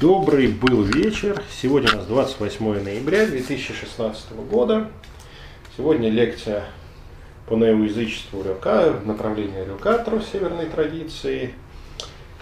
Добрый 0.00 0.48
был 0.48 0.82
вечер. 0.82 1.42
Сегодня 1.50 1.92
у 1.92 1.96
нас 1.96 2.06
28 2.06 2.82
ноября 2.82 3.26
2016 3.26 4.32
года. 4.50 4.90
Сегодня 5.76 6.10
лекция 6.10 6.64
по 7.46 7.54
неоязычеству 7.54 8.42
Рюка, 8.42 8.94
направление 9.04 9.64
Рюка, 9.64 10.04
северной 10.32 10.66
традиции. 10.66 11.54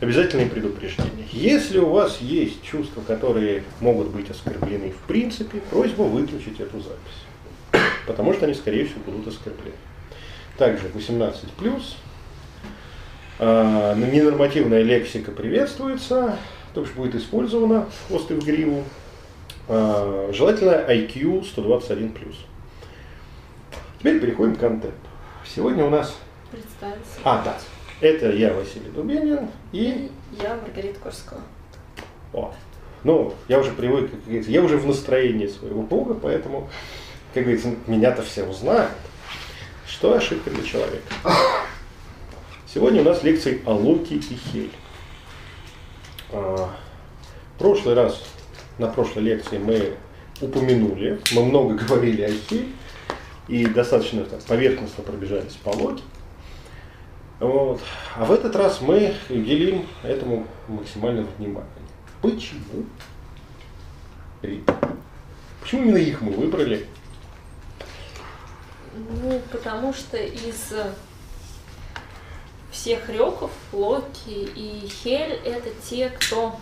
Обязательные 0.01 0.47
предупреждения. 0.47 1.27
Если 1.31 1.79
у 1.79 1.91
вас 1.91 2.21
есть 2.21 2.63
чувства, 2.63 3.03
которые 3.03 3.63
могут 3.81 4.09
быть 4.09 4.31
оскорблены 4.31 4.91
в 4.91 5.07
принципе, 5.07 5.61
просьба 5.71 6.03
выключить 6.03 6.59
эту 6.59 6.81
запись. 6.81 7.85
Потому 8.07 8.33
что 8.33 8.47
они, 8.47 8.55
скорее 8.55 8.87
всего, 8.87 9.01
будут 9.07 9.29
оскорблены. 9.29 9.77
Также 10.57 10.89
18+, 10.89 11.35
а, 13.39 13.95
ненормативная 13.95 14.83
лексика 14.83 15.31
приветствуется, 15.31 16.37
то 16.79 16.83
есть 16.85 16.95
будет 16.95 17.17
использована 17.17 17.89
и 18.09 18.13
в 18.13 18.45
гриву. 18.45 18.85
А, 19.67 20.31
желательно 20.33 20.71
IQ 20.89 21.45
121+. 21.57 22.37
Теперь 23.99 24.21
переходим 24.21 24.55
к 24.55 24.61
контенту. 24.61 24.97
Сегодня 25.45 25.85
у 25.85 25.91
нас... 25.91 26.17
Представиться. 26.53 27.19
А, 27.25 27.43
да. 27.45 27.59
Это 28.01 28.31
я, 28.31 28.55
Василий 28.55 28.91
Дубенин, 28.95 29.49
и... 29.73 30.13
Я, 30.41 30.55
Маргарита 30.55 31.01
Корского. 31.01 31.41
О, 32.33 32.55
ну, 33.03 33.35
я 33.49 33.59
уже 33.59 33.73
привык, 33.73 34.13
как 34.13 34.23
говорится, 34.23 34.53
я 34.53 34.63
уже 34.63 34.77
в 34.77 34.87
настроении 34.87 35.49
своего 35.49 35.83
бога, 35.83 36.15
поэтому, 36.15 36.71
как 37.35 37.43
говорится, 37.43 37.75
меня-то 37.89 38.23
все 38.23 38.45
узнают. 38.45 38.93
Что 39.85 40.15
ошибка 40.15 40.51
для 40.51 40.63
человека? 40.63 41.13
Сегодня 42.73 43.01
у 43.01 43.05
нас 43.05 43.25
лекции 43.25 43.63
о 43.67 43.75
Локи 43.75 44.15
и 44.15 44.21
Хель. 44.21 44.71
А, 46.31 46.71
прошлый 47.59 47.95
раз, 47.95 48.23
на 48.79 48.89
прошлой 48.89 49.23
лекции 49.23 49.59
мы 49.59 49.95
упомянули, 50.41 51.21
мы 51.33 51.45
много 51.45 51.75
говорили 51.85 52.23
о 52.23 52.31
Хель 52.31 52.73
и 53.49 53.67
достаточно 53.67 54.25
так, 54.25 54.43
поверхностно 54.45 55.03
пробежались 55.05 55.55
по 55.55 55.71
Локи. 55.71 56.03
Вот. 57.41 57.81
А 58.17 58.25
в 58.25 58.33
этот 58.33 58.55
раз 58.57 58.81
мы 58.81 59.15
уделим 59.29 59.87
этому 60.03 60.47
максимальное 60.67 61.27
внимание. 61.39 61.71
Почему? 62.21 62.85
Почему 65.61 65.83
именно 65.83 65.97
их 65.99 66.21
мы 66.21 66.33
выбрали? 66.33 66.87
Ну, 69.23 69.41
потому 69.53 69.95
что 69.95 70.17
из 70.17 70.73
всех 72.71 73.09
реков 73.09 73.51
Локи 73.73 74.29
и 74.29 74.89
Хель 74.89 75.41
это 75.45 75.71
те, 75.89 76.11
кто 76.11 76.57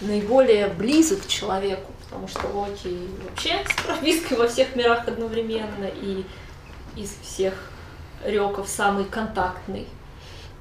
наиболее 0.00 0.68
близок 0.68 1.22
к 1.22 1.26
человеку, 1.26 1.92
потому 2.04 2.26
что 2.28 2.46
Локи 2.48 2.96
вообще 3.24 3.64
с 3.66 3.82
пропиской 3.82 4.36
во 4.36 4.48
всех 4.48 4.74
мирах 4.74 5.06
одновременно 5.06 5.86
и 6.02 6.24
из 6.96 7.16
всех 7.22 7.54
реков 8.24 8.68
самый 8.68 9.04
контактный. 9.04 9.86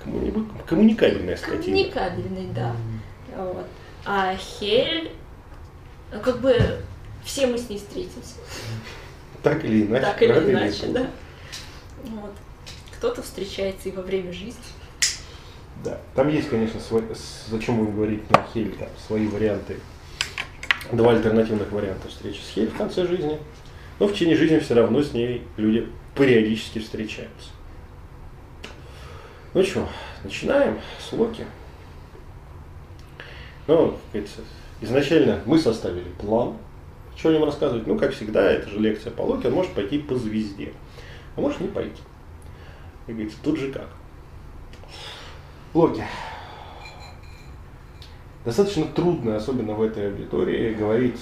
Коммуни... 0.03 0.33
Коммуникабельная 0.65 1.35
скотина. 1.35 1.63
Коммуникабельный, 1.63 2.47
да. 2.53 2.75
Вот. 3.35 3.65
А 4.05 4.35
Хель, 4.35 5.11
ну, 6.11 6.19
как 6.21 6.39
бы 6.39 6.79
все 7.25 7.47
мы 7.47 7.57
с 7.57 7.69
ней 7.69 7.77
встретимся. 7.77 8.35
Так 9.43 9.63
или 9.65 9.85
иначе. 9.85 10.05
Так 10.05 10.21
или 10.21 10.51
иначе, 10.51 10.87
да. 10.87 11.09
Вот 12.03 12.31
кто-то 12.99 13.21
встречается 13.21 13.87
и 13.87 13.93
во 13.93 14.01
время 14.01 14.33
жизни. 14.33 14.61
Да, 15.85 15.97
там 16.15 16.27
есть, 16.27 16.49
конечно, 16.49 16.81
свой, 16.81 17.03
зачем 17.49 17.77
будем 17.77 17.95
говорить 17.95 18.29
на 18.29 18.45
Хель, 18.53 18.75
там 18.75 18.89
свои 19.07 19.25
варианты, 19.27 19.77
два 20.91 21.13
альтернативных 21.13 21.71
варианта 21.71 22.09
встречи 22.09 22.41
с 22.41 22.49
Хель 22.49 22.67
в 22.67 22.75
конце 22.75 23.07
жизни. 23.07 23.39
Но 23.99 24.07
в 24.07 24.13
течение 24.13 24.35
жизни 24.35 24.59
все 24.59 24.73
равно 24.73 25.01
с 25.01 25.13
ней 25.13 25.43
люди 25.55 25.87
периодически 26.13 26.79
встречаются. 26.79 27.51
Ну 29.53 29.63
что, 29.63 29.87
начинаем 30.25 30.79
с 30.99 31.13
Локи. 31.13 31.45
Ну, 33.67 33.97
изначально 34.81 35.41
мы 35.45 35.57
составили 35.57 36.09
план, 36.19 36.57
что 37.15 37.29
о 37.29 37.31
нем 37.31 37.45
рассказывать. 37.45 37.87
Ну, 37.87 37.97
как 37.97 38.13
всегда, 38.13 38.51
это 38.51 38.69
же 38.69 38.77
лекция 38.77 39.11
по 39.11 39.21
Локи, 39.21 39.47
он 39.47 39.53
может 39.53 39.71
пойти 39.71 39.99
по 39.99 40.15
звезде, 40.15 40.73
а 41.37 41.41
может 41.41 41.61
не 41.61 41.69
пойти. 41.69 42.01
И 43.09 43.11
говорится, 43.11 43.37
тут 43.41 43.57
же 43.57 43.71
как. 43.71 43.87
Локи. 45.73 46.03
Достаточно 48.45 48.85
трудно, 48.85 49.35
особенно 49.35 49.73
в 49.73 49.81
этой 49.81 50.11
аудитории, 50.11 50.75
говорить, 50.75 51.19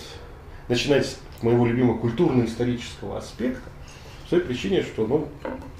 начинать 0.67 1.05
с 1.05 1.17
моего 1.41 1.65
любимого 1.65 1.97
культурно-исторического 1.97 3.17
аспекта, 3.17 3.69
по 4.23 4.31
той 4.31 4.41
причине, 4.41 4.83
что 4.83 5.07
ну, 5.07 5.29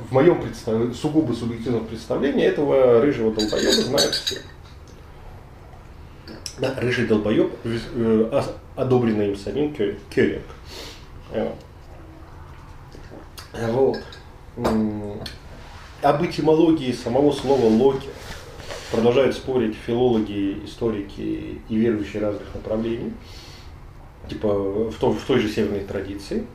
в 0.10 0.14
моем 0.14 0.42
представ... 0.42 0.96
сугубо 0.96 1.34
субъективном 1.34 1.86
представлении 1.86 2.46
этого 2.46 3.02
рыжего 3.02 3.34
долбоеба 3.34 3.72
знают 3.74 4.16
все. 4.16 4.40
Да, 6.58 6.74
рыжий 6.80 7.06
долбоеб, 7.06 7.52
э, 7.66 8.44
одобренный 8.78 9.32
им 9.32 9.36
самим 9.36 9.76
Кёринг. 9.76 10.44
Вот 13.58 14.02
об 16.02 16.24
этимологии 16.24 16.92
самого 16.92 17.32
слова 17.32 17.66
Локи 17.66 18.10
продолжают 18.92 19.36
спорить 19.36 19.76
филологи, 19.76 20.62
историки 20.66 21.62
и 21.68 21.76
верующие 21.76 22.22
разных 22.22 22.54
направлений, 22.54 23.14
типа 24.30 24.90
в, 24.90 24.96
том, 24.96 25.18
в 25.18 25.24
той 25.24 25.40
же 25.40 25.50
северной 25.50 25.82
традиции. 25.82 26.46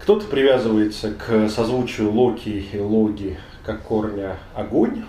Кто-то 0.00 0.26
привязывается 0.26 1.12
к 1.12 1.48
созвучию 1.48 2.10
Локи 2.10 2.66
и 2.72 2.78
Логи 2.78 3.38
как 3.64 3.82
корня 3.82 4.38
огонь, 4.54 5.04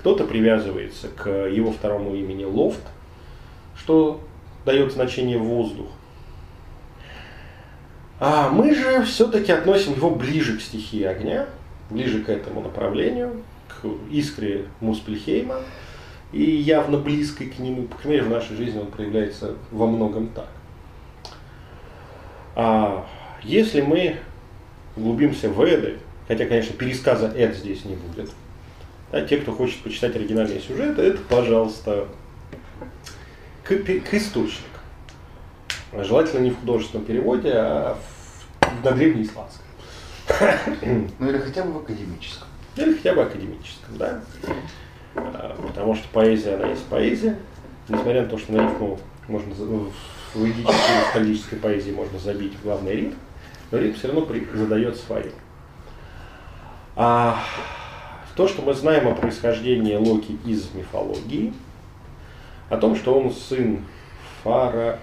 кто-то 0.00 0.24
привязывается 0.24 1.08
к 1.08 1.30
его 1.48 1.72
второму 1.72 2.14
имени 2.14 2.44
Лофт, 2.44 2.82
что 3.76 4.20
дает 4.64 4.92
значение 4.92 5.38
воздух. 5.38 5.86
А 8.18 8.48
мы 8.50 8.74
же 8.74 9.02
все-таки 9.04 9.52
относим 9.52 9.92
его 9.92 10.10
ближе 10.10 10.58
к 10.58 10.62
стихии 10.62 11.04
огня, 11.04 11.46
ближе 11.90 12.22
к 12.22 12.28
этому 12.28 12.60
направлению, 12.60 13.42
к 13.68 13.86
искре 14.10 14.66
Муспельхейма, 14.80 15.56
и 16.32 16.42
явно 16.42 16.98
близкой 16.98 17.48
к 17.48 17.58
нему, 17.58 17.84
по 17.84 17.96
крайней 17.96 18.20
мере, 18.20 18.28
в 18.28 18.32
нашей 18.32 18.56
жизни 18.56 18.78
он 18.78 18.86
проявляется 18.88 19.54
во 19.70 19.86
многом 19.86 20.28
так. 20.28 20.48
А 22.54 23.06
если 23.42 23.80
мы 23.80 24.16
углубимся 24.96 25.48
в 25.48 25.62
Эды, 25.62 25.98
хотя, 26.26 26.46
конечно, 26.46 26.74
пересказа 26.74 27.28
Эд 27.28 27.54
здесь 27.54 27.84
не 27.84 27.94
будет, 27.94 28.30
да, 29.12 29.24
те, 29.24 29.36
кто 29.36 29.52
хочет 29.52 29.82
почитать 29.82 30.16
оригинальные 30.16 30.60
сюжеты, 30.60 31.02
это, 31.02 31.18
пожалуйста, 31.28 32.08
к, 33.62 33.76
к 33.76 34.14
источнику. 34.14 34.64
Желательно 35.92 36.40
не 36.40 36.50
в 36.50 36.58
художественном 36.58 37.06
переводе, 37.06 37.52
а 37.54 37.98
в, 38.60 38.84
на 38.84 38.92
древнеисландском. 38.92 39.65
Ну 41.18 41.28
или 41.28 41.38
хотя 41.38 41.62
бы 41.64 41.72
в 41.72 41.76
академическом. 41.78 42.48
Или 42.76 42.94
хотя 42.94 43.14
бы 43.14 43.22
академическом, 43.22 43.96
да. 43.96 44.20
А, 45.14 45.56
потому 45.66 45.94
что 45.94 46.06
поэзия, 46.12 46.56
она 46.56 46.68
есть 46.68 46.84
поэзия. 46.86 47.38
Несмотря 47.88 48.22
на 48.22 48.28
то, 48.28 48.38
что 48.38 48.52
на 48.52 48.62
рифму 48.62 48.98
можно 49.28 49.54
в 49.54 49.92
логической 50.34 51.02
исторической 51.08 51.56
поэзии 51.56 51.92
можно 51.92 52.18
забить 52.18 52.52
главный 52.62 52.94
ритм, 52.94 53.14
но 53.70 53.78
ритм 53.78 53.96
все 53.96 54.08
равно 54.08 54.26
задает 54.54 54.96
свое. 54.96 55.30
А 56.96 57.38
то, 58.34 58.48
что 58.48 58.62
мы 58.62 58.74
знаем 58.74 59.08
о 59.08 59.14
происхождении 59.14 59.94
Локи 59.94 60.38
из 60.44 60.70
мифологии, 60.74 61.54
о 62.68 62.76
том, 62.76 62.96
что 62.96 63.18
он 63.18 63.32
сын 63.32 63.84
Фара... 64.42 64.98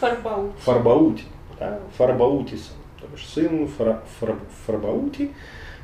Фарбаути. 0.00 0.52
Фарбаути, 0.64 1.24
да, 1.58 1.80
Фарбаутиса, 1.96 2.72
сын 3.18 3.68
Фра, 3.68 4.02
Фра, 4.18 4.36
Фрабаути. 4.66 5.30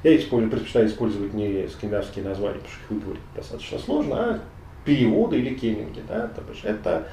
Я 0.05 0.17
использую, 0.17 0.51
предпочитаю 0.51 0.87
использовать 0.87 1.35
не 1.35 1.67
скандинавские 1.69 2.25
названия, 2.25 2.59
потому 2.59 2.75
что 2.75 2.85
их 2.85 2.91
выговорить 2.91 3.23
достаточно 3.35 3.79
сложно, 3.79 4.17
а 4.17 4.41
переводы 4.85 5.39
или 5.39 5.55
кеминги. 5.55 6.03
Да? 6.07 6.29
То 6.29 6.43
есть 6.51 6.65
это 6.65 7.09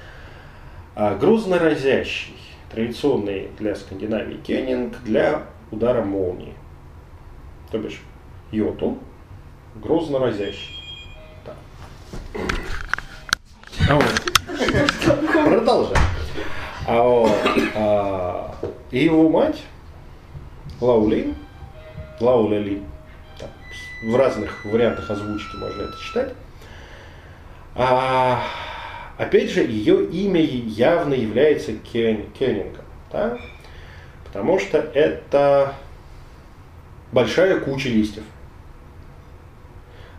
а, 0.95 1.15
грозно 1.15 1.59
разящий, 1.59 2.35
традиционный 2.71 3.49
для 3.57 3.75
Скандинавии 3.75 4.37
кеннинг 4.37 5.01
для 5.03 5.43
удара 5.71 6.03
молнии. 6.03 6.53
То 7.71 7.79
бишь 7.79 8.01
йотун, 8.51 8.99
грозно 9.75 10.19
разящий. 10.19 10.75
Так. 11.43 11.55
А 13.89 13.95
вот. 13.95 14.05
Продолжаем. 15.33 15.97
А, 16.87 17.01
вот, 17.01 17.31
а, 17.75 18.55
и 18.91 19.03
его 19.03 19.27
мать 19.27 19.63
Лаулин, 20.81 21.35
Лауля 22.19 22.79
так, 23.39 23.49
в 24.03 24.15
разных 24.15 24.65
вариантах 24.65 25.09
озвучки 25.09 25.55
можно 25.57 25.83
это 25.83 25.97
читать. 25.99 26.33
А, 27.75 28.41
Опять 29.17 29.49
же, 29.49 29.61
ее 29.61 30.05
имя 30.07 30.41
явно 30.41 31.13
является 31.13 31.73
Кен, 31.73 32.29
Кеннингом, 32.37 32.83
да? 33.11 33.37
потому 34.25 34.59
что 34.59 34.77
это 34.77 35.73
большая 37.13 37.61
куча 37.61 37.87
листьев. 37.87 38.23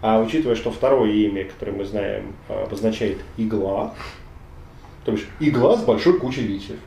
А 0.00 0.20
учитывая, 0.20 0.56
что 0.56 0.70
второе 0.70 1.10
имя, 1.10 1.44
которое 1.44 1.72
мы 1.72 1.84
знаем, 1.84 2.34
обозначает 2.48 3.18
игла, 3.36 3.94
то 5.04 5.12
есть 5.12 5.26
игла 5.40 5.76
с 5.76 5.84
большой 5.84 6.18
кучей 6.18 6.46
листьев. 6.46 6.78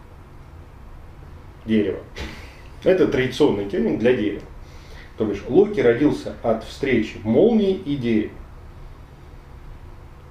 Дерево. 1.65 1.99
Это 2.83 3.07
традиционный 3.07 3.65
термин 3.65 3.97
для 3.97 4.13
дерева. 4.13 4.43
То 5.17 5.25
бишь 5.25 5.43
Локи 5.47 5.81
родился 5.81 6.33
от 6.43 6.63
встречи 6.63 7.17
молнии 7.23 7.73
и 7.73 7.95
дерева. 7.95 8.31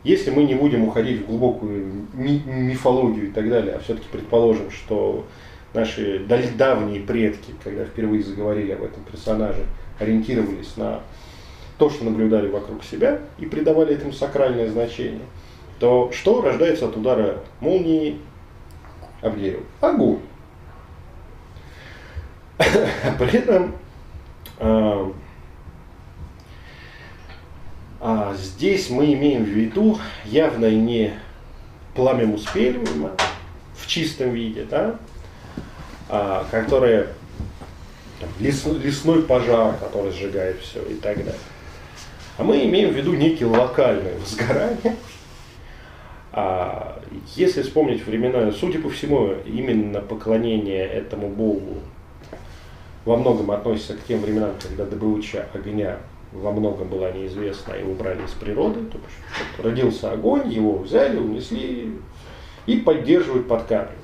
Если 0.05 0.31
мы 0.31 0.45
не 0.45 0.55
будем 0.55 0.85
уходить 0.85 1.23
в 1.23 1.27
глубокую 1.27 2.07
ми- 2.15 2.43
мифологию 2.47 3.29
и 3.29 3.31
так 3.31 3.49
далее, 3.51 3.75
а 3.75 3.81
все-таки 3.81 4.07
предположим, 4.11 4.71
что 4.71 5.27
наши 5.75 6.25
давние 6.57 7.01
предки, 7.01 7.53
когда 7.63 7.85
впервые 7.85 8.23
заговорили 8.23 8.73
об 8.73 8.83
этом 8.83 9.03
персонаже, 9.03 9.65
ориентировались 9.99 10.77
на 10.77 11.01
то, 11.77 11.91
что 11.91 12.05
наблюдали 12.05 12.49
вокруг 12.49 12.85
себя 12.85 13.21
и 13.39 13.47
придавали 13.47 13.95
этому 13.95 14.13
сакральное 14.13 14.71
значение, 14.71 15.27
то 15.79 16.11
что 16.13 16.41
рождается 16.41 16.87
от 16.87 16.97
удара 16.97 17.43
молнии 17.61 18.19
об 19.21 19.39
дерево? 19.39 19.65
Огонь. 19.81 20.21
При 23.19 23.39
этом 23.39 23.75
а, 24.59 25.13
а 28.01 28.35
здесь 28.35 28.91
мы 28.91 29.13
имеем 29.15 29.45
в 29.45 29.49
виду 29.49 29.99
явно 30.25 30.71
не 30.71 31.15
пламя 31.95 32.27
муспелиума 32.27 33.13
в 33.77 33.87
чистом 33.87 34.31
виде, 34.31 34.65
да, 34.65 34.97
а, 36.09 36.47
которое 36.51 37.09
лес, 38.41 38.65
лесной 38.67 39.23
пожар, 39.23 39.77
который 39.77 40.13
сжигает 40.13 40.61
все 40.61 40.83
и 40.83 40.95
так 40.95 41.19
далее. 41.19 41.35
А 42.37 42.45
мы 42.45 42.65
имеем 42.65 42.91
в 42.91 42.97
виду 42.97 43.15
некие 43.15 43.49
локальные 43.49 44.15
возгорания. 44.15 44.97
А 46.33 47.03
если 47.35 47.63
вспомнить 47.63 48.07
времена, 48.07 48.53
судя 48.53 48.81
по 48.81 48.91
всему, 48.91 49.35
именно 49.45 50.01
поклонение 50.01 50.87
этому 50.87 51.29
богу 51.29 51.79
во 53.09 53.17
многом 53.17 53.51
относится 53.53 53.95
к 53.95 54.05
тем 54.07 54.21
временам, 54.21 54.53
когда 54.63 54.85
добыча 54.85 55.47
огня 55.55 55.97
во 56.31 56.53
многом 56.53 56.89
была 56.89 57.11
неизвестна 57.11 57.73
и 57.73 57.83
убрали 57.83 58.23
из 58.23 58.33
природы. 58.33 58.81
То 58.81 58.99
есть, 58.99 59.65
родился 59.65 60.13
огонь, 60.13 60.53
его 60.53 60.77
взяли, 60.77 61.17
унесли 61.17 61.95
и 62.67 62.77
поддерживают, 62.77 63.49
подкармливают. 63.49 63.99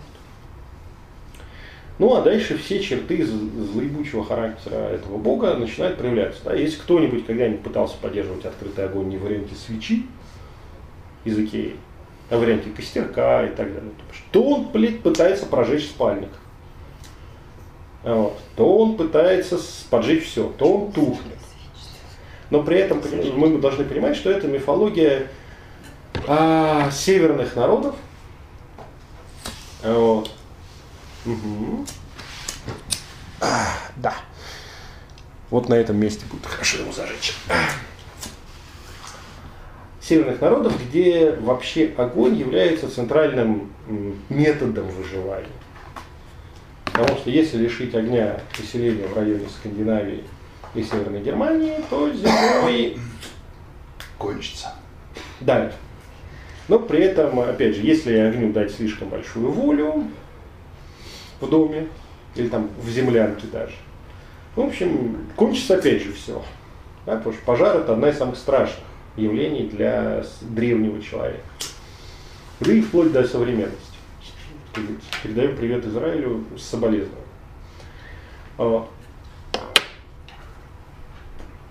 Ну 1.98 2.14
а 2.14 2.22
дальше 2.22 2.56
все 2.56 2.80
черты 2.80 3.26
злоебучего 3.26 4.24
характера 4.24 4.76
этого 4.76 5.18
бога 5.18 5.52
начинают 5.52 5.98
проявляться. 5.98 6.40
Да? 6.46 6.54
Если 6.54 6.80
кто-нибудь 6.80 7.26
когда-нибудь 7.26 7.60
пытался 7.60 7.98
поддерживать 7.98 8.46
открытый 8.46 8.86
огонь 8.86 9.10
не 9.10 9.18
в 9.18 9.22
варианте 9.22 9.54
свечи 9.54 10.06
из 11.24 11.38
Икеи, 11.38 11.76
а 12.30 12.38
в 12.38 12.40
варианте 12.40 12.70
костерка 12.74 13.44
и 13.44 13.50
так 13.50 13.66
далее, 13.66 13.90
то 14.32 14.42
он, 14.42 14.68
блядь, 14.72 15.00
пытается 15.00 15.44
прожечь 15.44 15.84
спальник. 15.84 16.30
Вот. 18.04 18.38
То 18.56 18.76
он 18.78 18.96
пытается 18.96 19.58
поджечь 19.88 20.26
все, 20.26 20.52
то 20.58 20.72
он 20.72 20.92
тухнет. 20.92 21.38
Но 22.50 22.62
при 22.62 22.78
этом 22.78 23.02
мы 23.36 23.58
должны 23.58 23.84
понимать, 23.84 24.16
что 24.16 24.30
это 24.30 24.46
мифология 24.46 25.28
а, 26.26 26.90
северных 26.90 27.56
народов. 27.56 27.96
Вот. 29.82 30.30
Угу. 31.24 31.86
А, 33.40 33.68
да. 33.96 34.14
Вот 35.50 35.68
на 35.68 35.74
этом 35.74 35.96
месте 35.96 36.26
будет 36.30 36.46
хорошо 36.46 36.78
его 36.78 36.92
зажечь. 36.92 37.34
Северных 40.00 40.42
народов, 40.42 40.74
где 40.86 41.32
вообще 41.32 41.94
огонь 41.96 42.36
является 42.36 42.94
центральным 42.94 43.72
методом 44.28 44.86
выживания. 44.88 45.48
Потому 46.94 47.18
что 47.18 47.28
если 47.28 47.58
лишить 47.58 47.92
огня 47.96 48.40
поселения 48.56 49.06
в 49.08 49.16
районе 49.16 49.46
Скандинавии 49.48 50.22
и 50.76 50.82
Северной 50.82 51.22
Германии, 51.22 51.74
то 51.90 52.08
зимой 52.12 52.96
кончится. 54.16 54.74
Да. 55.40 55.72
Но 56.68 56.78
при 56.78 57.00
этом, 57.00 57.40
опять 57.40 57.74
же, 57.74 57.82
если 57.82 58.16
огню 58.16 58.52
дать 58.52 58.72
слишком 58.72 59.08
большую 59.08 59.50
волю, 59.50 60.04
в 61.40 61.50
доме 61.50 61.88
или 62.36 62.48
там 62.48 62.70
в 62.80 62.88
землянке 62.88 63.48
даже. 63.48 63.74
В 64.54 64.60
общем, 64.60 65.26
кончится 65.34 65.74
опять 65.74 66.00
же 66.00 66.12
все. 66.12 66.40
Да, 67.06 67.16
потому 67.16 67.34
что 67.34 67.44
пожар 67.44 67.76
это 67.76 67.94
одна 67.94 68.10
из 68.10 68.18
самых 68.18 68.36
страшных 68.36 68.84
явлений 69.16 69.68
для 69.68 70.24
древнего 70.42 71.02
человека. 71.02 71.42
Да 72.60 72.72
и 72.72 72.80
вплоть 72.80 73.12
до 73.12 73.26
современности. 73.26 73.83
Передаю 75.22 75.56
привет 75.56 75.86
Израилю 75.86 76.44
с 76.58 76.62
соболезнованием. 76.62 77.28
А, 78.58 78.88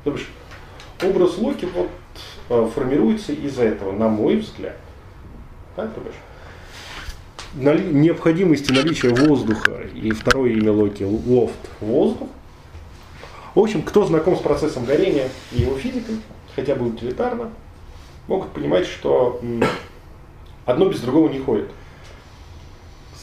то 0.03 0.11
бишь, 0.11 0.29
образ 1.03 1.37
Локи 1.37 1.65
вот, 1.65 1.89
а, 2.49 2.69
формируется 2.69 3.33
из-за 3.33 3.63
этого, 3.63 3.91
на 3.91 4.07
мой 4.07 4.37
взгляд. 4.37 4.77
Да, 5.75 5.87
то 5.87 5.99
бишь, 5.99 6.13
нали, 7.55 7.83
необходимости 7.93 8.71
наличия 8.71 9.09
воздуха 9.09 9.81
и 9.93 10.11
второе 10.11 10.51
имя 10.51 10.71
Локи 10.71 11.03
лофт 11.03 11.69
воздух. 11.81 12.29
В 13.53 13.59
общем, 13.59 13.81
кто 13.83 14.05
знаком 14.05 14.37
с 14.37 14.39
процессом 14.39 14.85
горения 14.85 15.27
и 15.51 15.61
его 15.61 15.77
физикой, 15.77 16.21
хотя 16.55 16.75
бы 16.75 16.87
утилитарно, 16.87 17.51
могут 18.27 18.51
понимать, 18.51 18.87
что 18.87 19.41
одно 20.65 20.85
без 20.85 21.01
другого 21.01 21.27
не 21.29 21.39
ходит. 21.39 21.69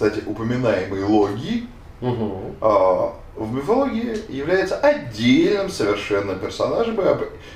Кстати, 0.00 0.22
упоминаемый 0.26 1.04
логи 1.04 1.66
угу. 2.00 2.54
а, 2.62 3.12
в 3.36 3.54
мифологии 3.54 4.16
является 4.34 4.78
отдельным 4.78 5.68
совершенно 5.68 6.36
персонажем 6.36 6.98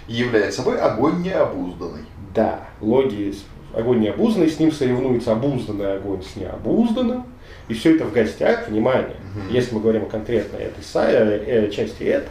и 0.06 0.12
является 0.12 0.61
собой 0.61 0.79
огонь 0.79 1.23
необузданный. 1.23 2.02
Да, 2.35 2.61
логи 2.82 3.35
огонь 3.73 4.00
необузданный, 4.00 4.50
с 4.50 4.58
ним 4.58 4.73
соревнуется 4.73 5.32
обузданный 5.32 5.96
огонь 5.96 6.23
с 6.23 6.37
необузданным. 6.37 7.25
И 7.69 7.72
все 7.72 7.94
это 7.96 8.05
в 8.05 8.13
гостях, 8.13 8.69
внимание, 8.69 9.17
угу. 9.34 9.51
если 9.51 9.74
мы 9.74 9.81
говорим 9.81 10.03
о 10.03 10.06
конкретной 10.10 10.65
этой 10.65 10.84
э, 10.93 11.70
части 11.70 12.03
Эд, 12.03 12.29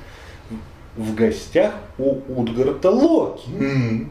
в 0.96 1.16
гостях 1.16 1.74
у 1.98 2.20
Утгарта 2.28 2.92
Локи. 2.92 3.50
Угу. 3.50 4.10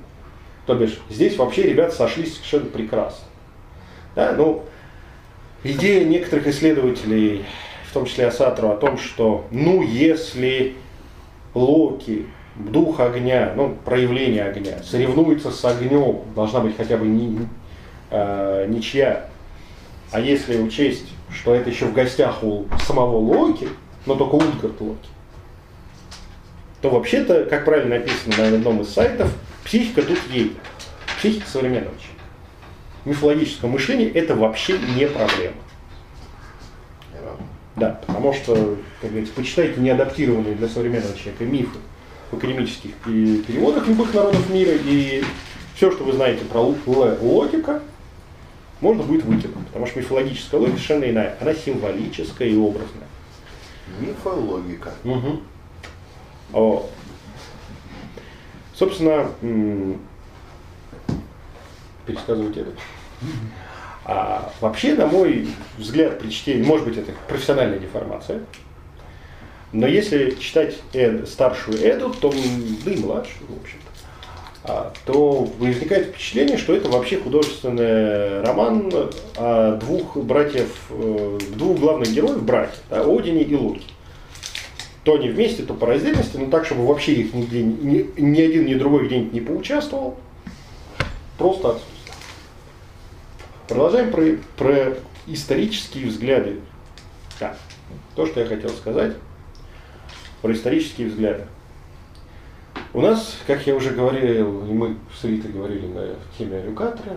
То 0.66 0.75
бишь, 0.75 1.00
здесь 1.09 1.37
вообще 1.37 1.62
ребята 1.62 1.94
сошлись 1.94 2.35
совершенно 2.35 2.66
прекрасно. 2.66 3.25
Да, 4.16 4.35
ну, 4.37 4.64
идея 5.64 6.04
некоторых 6.04 6.47
исследователей, 6.47 7.45
в 7.88 7.92
том 7.92 8.07
числе 8.07 8.26
Асатру, 8.26 8.71
о 8.71 8.76
том, 8.76 8.99
что, 8.99 9.47
ну, 9.50 9.83
если 9.83 10.75
Локи 11.54 12.26
дух 12.57 13.00
огня, 13.00 13.52
ну, 13.57 13.76
проявление 13.85 14.45
огня, 14.45 14.83
соревнуется 14.83 15.50
с 15.50 15.64
огнем, 15.64 16.21
должна 16.35 16.61
быть 16.61 16.76
хотя 16.76 16.97
бы 16.97 17.07
не, 17.07 17.47
э, 18.11 18.66
ничья. 18.69 19.28
А 20.11 20.21
если 20.21 20.61
учесть, 20.61 21.09
что 21.31 21.54
это 21.54 21.71
еще 21.71 21.87
в 21.87 21.95
гостях 21.95 22.42
у 22.42 22.66
самого 22.87 23.16
Локи, 23.16 23.69
но 24.07 24.14
только 24.14 24.35
Утгард 24.35 24.81
Локи, 24.81 25.09
то 26.81 26.90
вообще-то, 26.90 27.45
как 27.45 27.64
правильно 27.64 27.99
написано 27.99 28.37
на 28.37 28.57
одном 28.57 28.81
из 28.81 28.88
сайтов, 28.88 29.33
психика 29.64 30.02
тут 30.02 30.19
едет. 30.31 30.57
Психика 31.19 31.49
современного 31.49 31.95
человека. 31.95 32.12
Мифологическое 33.04 33.71
мышление 33.71 34.11
это 34.11 34.37
вообще 34.37 34.78
не 34.78 35.06
проблема. 35.06 35.56
Да, 37.75 38.00
потому 38.06 38.32
что, 38.35 38.76
как 39.00 39.11
говорится, 39.11 39.35
почитайте 39.35 39.80
неадаптированные 39.80 40.54
для 40.54 40.68
современного 40.68 41.16
человека 41.16 41.44
мифы 41.44 41.78
в 42.30 42.37
академических 42.37 42.94
переводах 42.97 43.88
любых 43.88 44.12
народов 44.14 44.49
мира, 44.50 44.73
и 44.73 45.25
все, 45.75 45.90
что 45.90 46.04
вы 46.04 46.12
знаете 46.12 46.44
про 46.44 46.61
логика, 46.61 47.82
можно 48.80 49.02
будет 49.02 49.25
выкинуть, 49.25 49.66
потому 49.66 49.87
что 49.87 50.00
мифологическая 50.00 50.61
логика 50.61 50.76
совершенно 50.76 51.11
иная, 51.11 51.37
она 51.40 51.54
символическая 51.54 52.49
и 52.49 52.56
образная. 52.56 53.09
Мифологика. 54.00 54.92
Угу. 55.04 55.40
О. 56.52 56.90
Собственно, 58.75 59.30
пересказывать 62.06 62.56
это. 62.56 62.71
А 64.04 64.52
вообще, 64.61 64.94
на 64.94 65.06
мой 65.06 65.49
взгляд, 65.78 66.18
при 66.18 66.30
чтении, 66.30 66.64
может 66.64 66.87
быть, 66.87 66.99
это 66.99 67.12
профессиональная 67.28 67.78
деформация, 67.78 68.40
но 69.73 69.87
если 69.87 70.37
читать 70.38 70.76
Эд, 70.92 71.28
старшую 71.28 71.78
Эду, 71.78 72.11
то, 72.11 72.32
да 72.85 72.90
и 72.90 72.97
младшую, 72.97 73.47
в 73.49 73.62
общем-то, 73.62 73.92
а, 74.64 74.92
то 75.06 75.49
возникает 75.59 76.09
впечатление, 76.09 76.59
что 76.59 76.75
это 76.75 76.88
вообще 76.88 77.18
художественный 77.18 78.42
роман 78.42 78.92
о 79.37 79.76
двух 79.76 80.16
братьев, 80.16 80.68
э, 80.90 81.38
двух 81.56 81.80
главных 81.80 82.12
героев, 82.12 82.42
братьев, 82.42 82.80
да, 82.90 83.02
Одине 83.02 83.42
и 83.42 83.54
Луки. 83.56 83.82
То 85.04 85.14
они 85.14 85.30
вместе, 85.30 85.64
то 85.64 85.75
по 85.75 85.87
раздельности, 85.87 86.37
но 86.37 86.47
так, 86.47 86.64
чтобы 86.64 86.87
вообще 86.87 87.14
их 87.14 87.35
нигде, 87.35 87.62
ни, 87.62 88.09
ни 88.21 88.40
один, 88.40 88.66
ни 88.66 88.75
другой 88.75 89.06
где-нибудь 89.06 89.32
не 89.32 89.40
поучаствовал. 89.40 90.16
Просто 91.38 91.71
отсутствие. 91.71 91.91
Продолжаем 93.73 94.11
про, 94.11 94.23
про 94.59 94.97
исторические 95.26 96.07
взгляды. 96.07 96.59
Да, 97.41 97.57
то, 98.14 98.26
что 98.26 98.41
я 98.41 98.47
хотел 98.47 98.69
сказать 98.69 99.14
про 100.43 100.52
исторические 100.52 101.09
взгляды. 101.09 101.47
У 102.93 103.00
нас, 103.00 103.38
как 103.47 103.67
я 103.67 103.75
уже 103.75 103.93
говорил, 103.93 104.67
и 104.67 104.73
мы 104.75 104.97
с 105.19 105.25
Ритой 105.25 105.52
говорили 105.52 105.87
на 105.87 106.09
теме 106.37 106.62
Люкатора, 106.62 107.17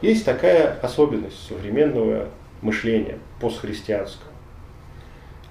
есть 0.00 0.24
такая 0.24 0.80
особенность 0.80 1.46
современного 1.46 2.28
мышления 2.62 3.18
постхристианского. 3.38 4.32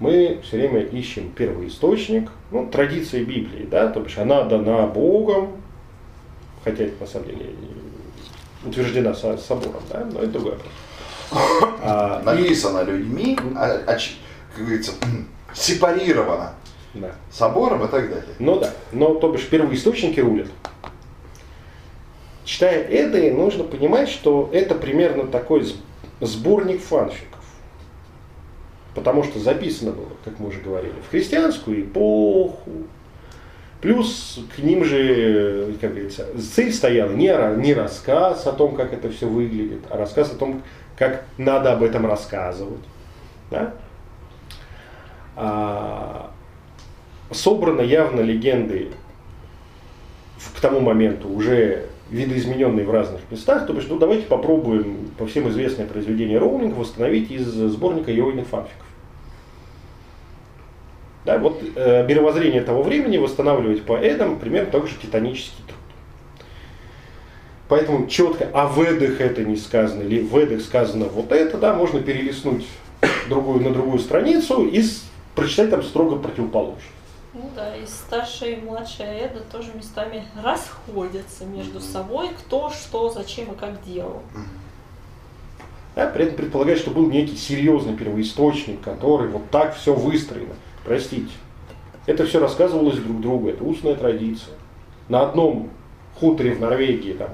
Мы 0.00 0.40
все 0.42 0.56
время 0.56 0.80
ищем 0.80 1.30
первоисточник, 1.30 2.28
ну, 2.50 2.68
традиция 2.68 3.24
Библии, 3.24 3.68
да, 3.70 3.86
то 3.86 4.00
бишь 4.00 4.18
она 4.18 4.42
дана 4.42 4.88
Богом, 4.88 5.62
хотя 6.64 6.82
это 6.82 7.02
на 7.02 7.06
самом 7.06 7.28
деле 7.28 7.46
утверждена 8.64 9.14
собором, 9.14 9.82
да, 9.90 10.06
но 10.12 10.20
это 10.20 10.38
вопрос. 10.38 10.62
А, 11.82 12.22
Написано 12.22 12.80
и... 12.80 12.86
людьми, 12.86 13.38
а, 13.56 13.80
а, 13.86 13.96
как 14.54 14.64
говорится, 14.64 14.92
сепарировано 15.54 16.52
да. 16.92 17.12
собором 17.30 17.84
и 17.84 17.88
так 17.88 18.08
далее. 18.10 18.34
Ну 18.38 18.60
да, 18.60 18.72
но 18.92 19.14
то 19.14 19.32
бишь 19.32 19.48
первоисточники 19.48 20.20
рулят. 20.20 20.48
Читая 22.44 22.82
это, 22.82 23.18
нужно 23.34 23.64
понимать, 23.64 24.08
что 24.08 24.50
это 24.52 24.74
примерно 24.74 25.26
такой 25.28 25.72
сборник 26.20 26.82
фанфиков. 26.82 27.30
Потому 28.94 29.22
что 29.22 29.38
записано 29.38 29.92
было, 29.92 30.10
как 30.24 30.38
мы 30.40 30.48
уже 30.48 30.60
говорили, 30.60 30.94
в 31.06 31.10
христианскую 31.10 31.82
эпоху. 31.82 32.70
Плюс 33.80 34.38
к 34.54 34.58
ним 34.58 34.84
же, 34.84 35.74
как 35.80 35.92
говорится, 35.92 36.26
цель 36.38 36.72
стояла 36.72 37.12
не, 37.12 37.32
не 37.56 37.72
рассказ 37.72 38.46
о 38.46 38.52
том, 38.52 38.76
как 38.76 38.92
это 38.92 39.10
все 39.10 39.26
выглядит, 39.26 39.80
а 39.88 39.96
рассказ 39.96 40.32
о 40.32 40.36
том, 40.36 40.62
как 40.96 41.24
надо 41.38 41.72
об 41.72 41.82
этом 41.82 42.04
рассказывать. 42.04 42.84
Да? 43.50 43.72
А, 45.34 46.30
собраны 47.30 47.80
явно 47.80 48.20
легенды 48.20 48.88
к 50.54 50.60
тому 50.60 50.80
моменту 50.80 51.28
уже 51.28 51.86
видоизмененные 52.10 52.84
в 52.84 52.90
разных 52.90 53.22
местах, 53.30 53.66
то 53.66 53.72
есть 53.72 53.88
ну, 53.88 53.98
давайте 53.98 54.26
попробуем 54.26 55.10
по 55.16 55.26
всем 55.26 55.48
известное 55.48 55.86
произведение 55.86 56.38
Роулинг 56.38 56.76
восстановить 56.76 57.30
из 57.30 57.46
сборника 57.46 58.10
Йойных 58.10 58.46
фанфиков. 58.48 58.89
Да, 61.24 61.38
вот 61.38 61.62
э, 61.76 62.06
мировоззрение 62.06 62.62
того 62.62 62.82
времени 62.82 63.18
восстанавливать 63.18 63.84
по 63.84 63.92
Эдам 63.92 64.38
примерно 64.38 64.70
такой 64.70 64.88
же 64.88 64.96
титанический 64.96 65.62
труд. 65.66 65.78
Поэтому 67.68 68.06
четко 68.06 68.48
о 68.52 68.72
Ведах 68.74 69.20
это 69.20 69.44
не 69.44 69.56
сказано, 69.56 70.02
или 70.02 70.20
в 70.20 70.36
Ведах 70.36 70.62
сказано 70.62 71.06
вот 71.06 71.30
это, 71.30 71.58
да, 71.58 71.74
можно 71.74 72.00
перелистнуть 72.00 72.66
другую, 73.28 73.62
на 73.62 73.70
другую 73.70 73.98
страницу 73.98 74.66
и 74.66 74.82
прочитать 75.34 75.70
там 75.70 75.82
строго 75.82 76.16
противоположно. 76.16 76.80
Ну 77.32 77.48
да, 77.54 77.76
и 77.76 77.86
старшая 77.86 78.54
и 78.56 78.60
младшая 78.60 79.26
Эда 79.26 79.40
тоже 79.52 79.68
местами 79.74 80.24
расходятся 80.42 81.44
между 81.44 81.80
собой, 81.80 82.30
кто 82.36 82.70
что, 82.70 83.10
зачем 83.10 83.52
и 83.52 83.56
как 83.56 83.84
делал. 83.84 84.22
Да, 85.94 86.06
при 86.06 86.24
этом 86.24 86.36
предполагает, 86.36 86.80
что 86.80 86.90
был 86.90 87.08
некий 87.08 87.36
серьезный 87.36 87.96
первоисточник, 87.96 88.80
который 88.80 89.28
вот 89.28 89.48
так 89.50 89.76
все 89.76 89.94
выстроено. 89.94 90.54
Простите. 90.90 91.30
Это 92.06 92.26
все 92.26 92.40
рассказывалось 92.40 92.98
друг 92.98 93.20
другу, 93.20 93.48
это 93.48 93.62
устная 93.62 93.94
традиция. 93.94 94.54
На 95.08 95.22
одном 95.22 95.70
хуторе 96.18 96.52
в 96.52 96.60
Норвегии, 96.60 97.12
там, 97.12 97.28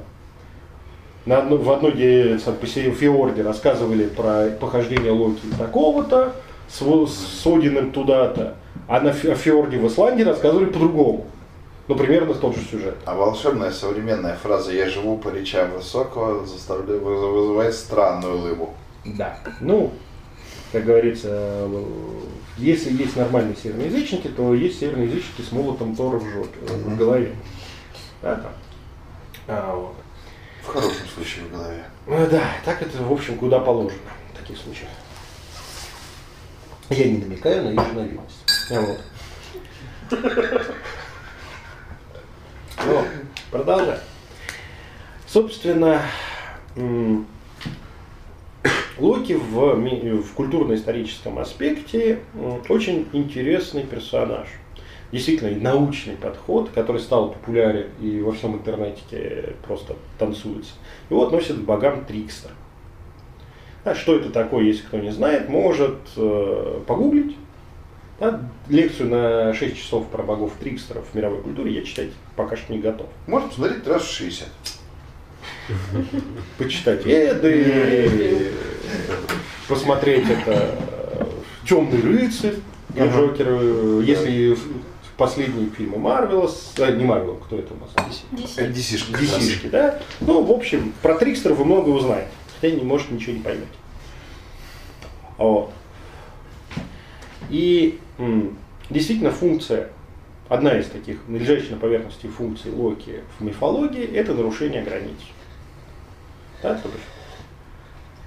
на 1.24 1.38
одно, 1.38 1.56
в 1.56 1.70
одной 1.70 1.92
фиорде 2.36 3.42
рассказывали 3.42 4.08
про 4.08 4.50
похождение 4.60 5.10
Локи 5.10 5.40
такого-то, 5.56 6.34
с, 6.68 6.82
с 6.82 7.46
Одиным 7.46 7.92
туда-то, 7.92 8.56
а 8.88 9.00
на 9.00 9.14
фьорде 9.14 9.78
в 9.78 9.86
Исландии 9.86 10.22
рассказывали 10.24 10.66
по-другому. 10.66 11.24
Ну, 11.88 11.94
примерно 11.94 12.34
тот 12.34 12.56
же 12.56 12.60
сюжет. 12.60 12.96
А 13.06 13.14
волшебная 13.14 13.70
современная 13.70 14.36
фраза 14.36 14.70
«я 14.70 14.90
живу 14.90 15.16
по 15.16 15.30
речам 15.30 15.70
высокого» 15.70 16.44
заставляет, 16.44 17.00
вызывает 17.00 17.72
странную 17.72 18.36
улыбу. 18.36 18.74
Да. 19.06 19.38
Ну, 19.62 19.92
как 20.76 20.84
говорится, 20.84 21.66
если 22.58 22.92
есть 22.92 23.16
нормальные 23.16 23.56
северноязычники, 23.56 24.28
то 24.28 24.52
есть 24.52 24.78
северноязычники 24.78 25.40
с 25.40 25.50
молотом 25.50 25.96
Тора 25.96 26.18
в 26.18 26.30
жопе, 26.30 26.58
mm-hmm. 26.60 26.90
в 26.90 26.96
голове. 26.98 27.34
Да, 28.20 28.34
там. 28.34 28.52
А, 29.48 29.74
вот. 29.74 29.94
В 30.62 30.66
хорошем 30.66 31.08
случае 31.14 31.46
в 31.46 31.52
голове. 31.52 31.82
Ну, 32.06 32.26
да, 32.30 32.42
так 32.66 32.82
это, 32.82 33.02
в 33.02 33.10
общем, 33.10 33.38
куда 33.38 33.58
положено 33.60 33.98
в 34.34 34.38
таких 34.38 34.58
случаях. 34.58 34.90
Я 36.90 37.10
не 37.10 37.18
намекаю 37.20 37.64
на 37.64 37.68
еженовидность. 37.70 38.44
Вот. 38.68 39.00
Но, 42.84 43.06
продолжаем. 43.50 44.00
Собственно, 45.26 46.02
Локи 48.98 49.34
в, 49.34 49.74
в 49.74 50.32
культурно-историческом 50.32 51.38
аспекте 51.38 52.20
очень 52.68 53.06
интересный 53.12 53.82
персонаж. 53.82 54.48
Действительно, 55.12 55.50
научный 55.60 56.14
подход, 56.14 56.70
который 56.74 57.00
стал 57.00 57.30
популярен 57.30 57.86
и 58.00 58.20
во 58.20 58.32
всем 58.32 58.54
интернете 58.54 59.54
просто 59.64 59.96
танцуется. 60.18 60.72
Его 61.10 61.26
относят 61.26 61.58
к 61.58 61.60
богам 61.60 62.04
Трикстер. 62.04 62.50
А 63.84 63.94
что 63.94 64.16
это 64.16 64.30
такое, 64.30 64.64
если 64.64 64.82
кто 64.82 64.98
не 64.98 65.10
знает, 65.12 65.48
может 65.48 65.98
э, 66.16 66.80
погуглить. 66.86 67.36
Да, 68.18 68.50
лекцию 68.68 69.10
на 69.10 69.54
6 69.54 69.76
часов 69.76 70.08
про 70.08 70.22
богов 70.22 70.54
Трикстеров 70.58 71.06
в 71.06 71.14
мировой 71.14 71.42
культуре 71.42 71.72
я 71.72 71.82
читать 71.82 72.08
пока 72.34 72.56
что 72.56 72.72
не 72.72 72.80
готов. 72.80 73.06
Можно 73.26 73.48
посмотреть 73.48 73.86
раз 73.86 74.02
в 74.02 74.10
60. 74.10 74.48
Почитать 76.58 77.06
Эды, 77.06 78.52
посмотреть 79.68 80.28
это 80.28 80.76
Темный 81.66 82.00
рыцарь, 82.00 82.54
Джокер, 82.96 84.00
если 84.02 84.56
последние 85.16 85.68
фильмы 85.70 85.98
Марвела, 85.98 86.50
а, 86.78 86.90
не 86.92 87.04
Марвел, 87.04 87.36
кто 87.36 87.58
это 87.58 87.74
у 87.74 87.76
нас? 87.78 88.24
DC. 88.32 89.10
DC, 89.12 89.70
да? 89.70 90.00
Ну, 90.20 90.42
в 90.42 90.50
общем, 90.52 90.92
про 91.02 91.16
Трикстеров 91.16 91.58
вы 91.58 91.64
много 91.64 91.88
узнаете, 91.88 92.30
хотя 92.54 92.74
не 92.74 92.82
может 92.82 93.10
ничего 93.10 93.32
не 93.32 93.40
поймете. 93.40 93.66
Вот. 95.38 95.72
И 97.50 97.98
действительно 98.90 99.30
функция, 99.30 99.90
одна 100.48 100.78
из 100.78 100.86
таких 100.86 101.18
лежащих 101.28 101.70
на 101.72 101.76
поверхности 101.78 102.26
функций 102.26 102.70
Локи 102.70 103.22
в 103.38 103.44
мифологии, 103.44 104.04
это 104.04 104.34
нарушение 104.34 104.82
границ. 104.82 105.18
Да, 106.62 106.74
то 106.74 106.88
есть, 106.88 107.04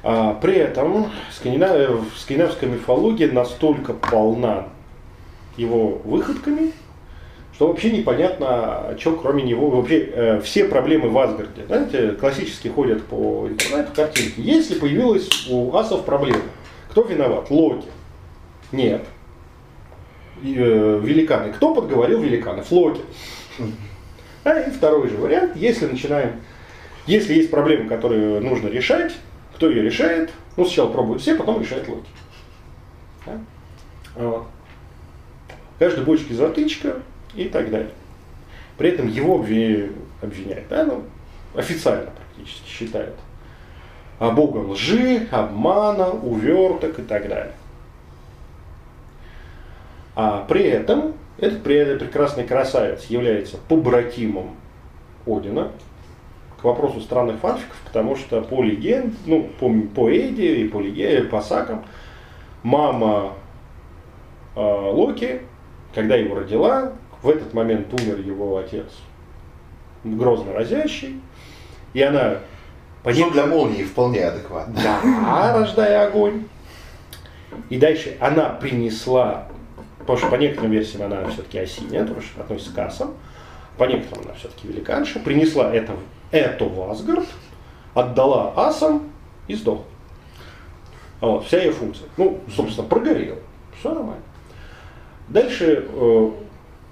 а 0.04 0.34
при 0.36 0.56
этом 0.56 1.12
скандинав... 1.32 2.06
скандинавская 2.18 2.70
мифология 2.70 3.32
настолько 3.32 3.94
полна 3.94 4.70
его 5.58 6.02
выходками, 6.04 6.72
что 7.54 7.68
вообще 7.68 7.92
непонятно, 7.92 8.96
что 8.98 9.18
кроме 9.18 9.44
него, 9.44 9.70
вообще 9.70 10.00
э, 10.00 10.42
все 10.42 10.66
проблемы 10.66 11.10
в 11.10 11.18
Асгарде. 11.18 11.66
Знаете, 11.68 12.12
классически 12.12 12.70
ходят 12.70 13.04
по 13.06 13.48
интернету 13.50 13.92
картинки. 13.94 14.40
Если 14.40 14.80
появилась 14.80 15.48
у 15.50 15.76
асов 15.76 16.06
проблема, 16.06 16.42
кто 16.90 17.02
виноват? 17.02 17.50
Локи. 17.50 17.88
Нет 18.72 19.04
э, 20.44 21.02
великаны. 21.04 21.52
Кто 21.54 21.74
подговорил 21.74 22.22
великанов? 22.22 22.72
Локи. 22.72 23.02
А 24.44 24.62
и 24.62 24.72
второй 24.72 25.10
же 25.10 25.18
вариант, 25.18 25.56
если 25.56 25.86
начинаем, 25.86 26.42
если 27.06 27.34
есть 27.34 27.52
проблема, 27.52 27.90
которую 27.90 28.42
нужно 28.42 28.70
решать, 28.70 29.14
кто 29.60 29.70
ее 29.70 29.82
решает? 29.82 30.32
Ну, 30.56 30.64
сначала 30.64 30.90
пробуют 30.90 31.22
все, 31.22 31.36
потом 31.36 31.60
решает 31.60 31.86
Локи. 31.90 32.10
Да? 33.26 33.38
Вот. 34.16 34.48
Каждой 35.78 36.06
бочке 36.06 36.34
затычка 36.34 36.96
и 37.36 37.50
так 37.50 37.70
далее. 37.70 37.92
При 38.78 38.92
этом 38.92 39.10
его 39.10 39.36
обвиняют, 39.36 40.70
да, 40.70 40.86
ну, 40.86 41.04
официально 41.54 42.10
практически 42.10 42.70
считают. 42.70 43.16
А 44.20 44.32
богом 44.32 44.70
лжи, 44.70 45.28
обмана, 45.30 46.10
уверток 46.10 47.00
и 47.00 47.02
так 47.02 47.28
далее. 47.28 47.54
А 50.16 50.46
при 50.48 50.64
этом 50.64 51.16
этот 51.38 51.64
прекрасный 51.64 52.46
красавец 52.46 53.08
является 53.08 53.58
побратимом 53.58 54.56
Одина 55.26 55.70
к 56.60 56.64
вопросу 56.64 57.00
странных 57.00 57.40
фанфиков, 57.40 57.78
потому 57.86 58.16
что 58.16 58.42
по 58.42 58.62
легенде, 58.62 59.16
ну, 59.26 59.50
по, 59.60 59.72
по 59.96 60.10
Эйде 60.10 60.58
и 60.58 60.68
по 60.68 60.80
легенде, 60.80 61.24
по 61.24 61.42
сакам, 61.42 61.86
мама 62.64 63.34
э, 64.56 64.60
Локи, 64.60 65.42
когда 65.96 66.16
его 66.16 66.36
родила, 66.36 66.94
в 67.22 67.30
этот 67.30 67.54
момент 67.54 67.94
умер 67.94 68.20
его 68.20 68.58
отец, 68.58 68.88
грозно 70.04 70.54
разящий, 70.54 71.22
и 71.94 72.02
она... 72.02 72.40
По 73.04 73.14
Что 73.14 73.32
для 73.32 73.46
молнии 73.46 73.84
вполне 73.84 74.26
адекватно. 74.26 74.76
Да, 74.84 75.54
рождая 75.58 76.06
огонь. 76.06 76.44
И 77.70 77.78
дальше 77.78 78.18
она 78.20 78.50
принесла, 78.50 79.48
потому 80.00 80.18
что 80.18 80.28
по 80.28 80.36
некоторым 80.36 80.72
версиям 80.72 81.04
она 81.04 81.26
все-таки 81.30 81.60
осиня, 81.60 82.02
потому 82.02 82.22
что 82.22 82.42
относится 82.42 82.74
к 82.74 82.78
асам, 82.80 83.14
по 83.78 83.86
некоторым 83.86 84.26
она 84.26 84.34
все-таки 84.34 84.68
великанша, 84.68 85.20
принесла 85.20 85.74
это, 85.74 85.94
эту 86.32 86.70
в 86.70 86.90
Асгард, 86.90 87.28
отдала 87.94 88.54
асам 88.56 89.12
и 89.48 89.56
сдохла. 89.56 89.86
Вот, 91.22 91.46
вся 91.46 91.60
ее 91.60 91.72
функция. 91.72 92.08
Ну, 92.18 92.40
собственно, 92.56 92.88
прогорела. 92.88 93.40
Все 93.80 93.94
нормально. 93.94 94.24
Дальше 95.28 95.86
э, 95.88 96.32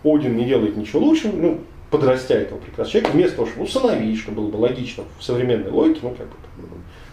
Один 0.04 0.38
не 0.38 0.46
делает 0.46 0.76
ничего 0.78 1.02
лучше, 1.02 1.32
ну, 1.32 1.62
подрастя 1.90 2.36
этого 2.36 2.60
прекрасного 2.60 2.90
человека, 2.90 3.12
вместо 3.14 3.36
того, 3.38 3.48
чтобы 3.48 3.66
усыновить, 3.66 4.20
что 4.20 4.32
было 4.32 4.50
бы 4.50 4.58
логично 4.58 5.04
в 5.18 5.24
современной 5.24 5.72
логике, 5.72 6.00
ну, 6.04 6.10
как 6.12 6.28
бы, 6.28 6.36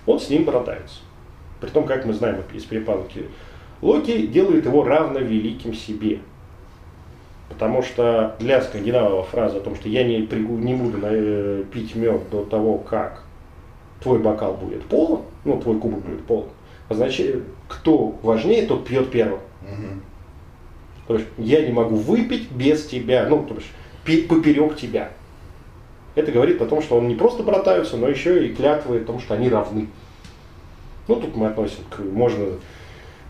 он 0.06 0.20
с 0.20 0.28
ним 0.28 0.44
братается. 0.44 0.96
При 1.60 1.68
том, 1.70 1.86
как 1.86 2.04
мы 2.04 2.12
знаем 2.12 2.42
из 2.52 2.64
перепалки, 2.64 3.26
Локи 3.80 4.26
делает 4.26 4.64
его 4.64 4.82
равно 4.82 5.18
великим 5.18 5.74
себе. 5.74 6.20
Потому 7.48 7.82
что 7.82 8.36
для 8.38 8.62
скандинавова 8.62 9.22
фраза 9.22 9.58
о 9.58 9.60
том, 9.60 9.76
что 9.76 9.88
я 9.88 10.02
не, 10.02 10.18
не 10.18 10.74
буду 10.74 10.98
э, 11.02 11.64
пить 11.72 11.94
мед 11.94 12.30
до 12.30 12.44
того, 12.44 12.78
как 12.78 13.22
твой 14.02 14.18
бокал 14.18 14.54
будет 14.54 14.84
полон, 14.84 15.22
ну, 15.44 15.60
твой 15.60 15.78
кубок 15.78 16.00
будет 16.00 16.24
полон, 16.24 16.48
означает, 16.88 17.42
кто 17.68 18.14
важнее, 18.22 18.66
тот 18.66 18.86
пьет 18.86 19.10
первым. 19.10 19.40
Угу. 19.62 20.00
То 21.08 21.14
есть 21.16 21.26
я 21.38 21.66
не 21.66 21.72
могу 21.72 21.96
выпить 21.96 22.50
без 22.50 22.86
тебя, 22.86 23.26
ну, 23.28 23.44
то 23.44 23.54
есть 23.54 24.28
поперек 24.28 24.76
тебя. 24.76 25.10
Это 26.14 26.30
говорит 26.30 26.62
о 26.62 26.66
том, 26.66 26.80
что 26.80 26.96
он 26.96 27.08
не 27.08 27.14
просто 27.14 27.42
братаются, 27.42 27.96
но 27.96 28.08
еще 28.08 28.46
и 28.46 28.54
клятвы 28.54 28.98
о 28.98 29.04
том, 29.04 29.20
что 29.20 29.34
они 29.34 29.48
равны. 29.48 29.88
Ну, 31.08 31.16
тут 31.16 31.36
мы 31.36 31.48
относим 31.48 31.84
к, 31.90 31.98
можно 31.98 32.46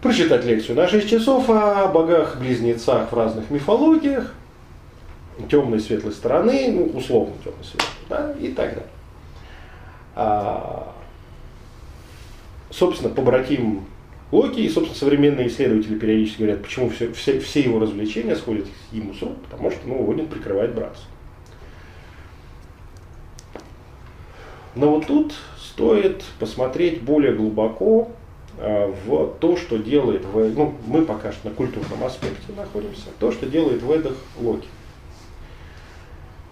прочитать 0.05 0.45
лекцию 0.45 0.77
на 0.77 0.87
6 0.87 1.09
часов 1.09 1.49
о 1.49 1.89
богах-близнецах 1.89 3.11
в 3.11 3.17
разных 3.17 3.49
мифологиях, 3.49 4.35
темной 5.51 5.79
и 5.79 5.81
светлой 5.81 6.13
стороны, 6.13 6.71
ну, 6.71 6.99
условно 6.99 7.35
темной 7.43 7.65
светлой, 7.65 7.89
да, 8.11 8.35
и 8.39 8.49
так 8.49 8.75
далее. 8.75 8.91
А, 10.15 10.95
собственно, 12.71 13.09
побратим 13.15 13.87
Локи, 14.31 14.61
и, 14.61 14.69
собственно, 14.69 14.99
современные 14.99 15.49
исследователи 15.49 15.99
периодически 15.99 16.43
говорят, 16.43 16.63
почему 16.63 16.91
все, 16.91 17.11
все, 17.15 17.41
все 17.41 17.61
его 17.63 17.79
развлечения 17.79 18.37
сходят 18.37 18.67
ему 18.93 19.15
с 19.15 19.23
рук, 19.23 19.39
потому 19.51 19.71
что 19.71 19.89
ну, 19.89 20.13
Один 20.13 20.29
прикрывает 20.29 20.75
братство. 20.75 21.09
Но 24.75 24.91
вот 24.91 25.07
тут 25.07 25.33
стоит 25.59 26.23
посмотреть 26.39 27.01
более 27.01 27.33
глубоко 27.33 28.11
в 28.59 29.35
то, 29.41 29.57
что 29.57 29.79
делает, 29.79 30.23
ну, 30.33 30.75
мы 30.87 31.03
пока 31.03 31.33
что 31.33 31.49
на 31.49 31.55
культурном 31.55 32.05
аспекте 32.05 32.53
находимся, 32.57 33.07
то, 33.19 33.33
что 33.33 33.47
делает 33.47 33.83
в 33.83 33.91
Эдах 33.91 34.15
Локи. 34.41 34.69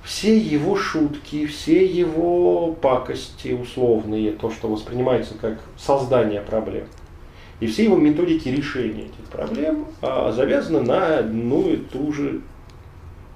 Все 0.02 0.36
его 0.36 0.76
шутки, 0.76 1.46
все 1.46 1.86
его 1.86 2.72
пакости 2.72 3.52
условные, 3.52 4.32
то, 4.32 4.50
что 4.50 4.68
воспринимается 4.68 5.34
как 5.34 5.60
создание 5.76 6.40
проблем– 6.40 6.86
и 7.62 7.68
все 7.68 7.84
его 7.84 7.96
методики 7.96 8.48
решения 8.48 9.04
этих 9.04 9.24
проблем 9.30 9.86
а, 10.00 10.32
завязаны 10.32 10.80
на 10.80 11.18
одну 11.18 11.70
и 11.70 11.76
ту 11.76 12.12
же, 12.12 12.40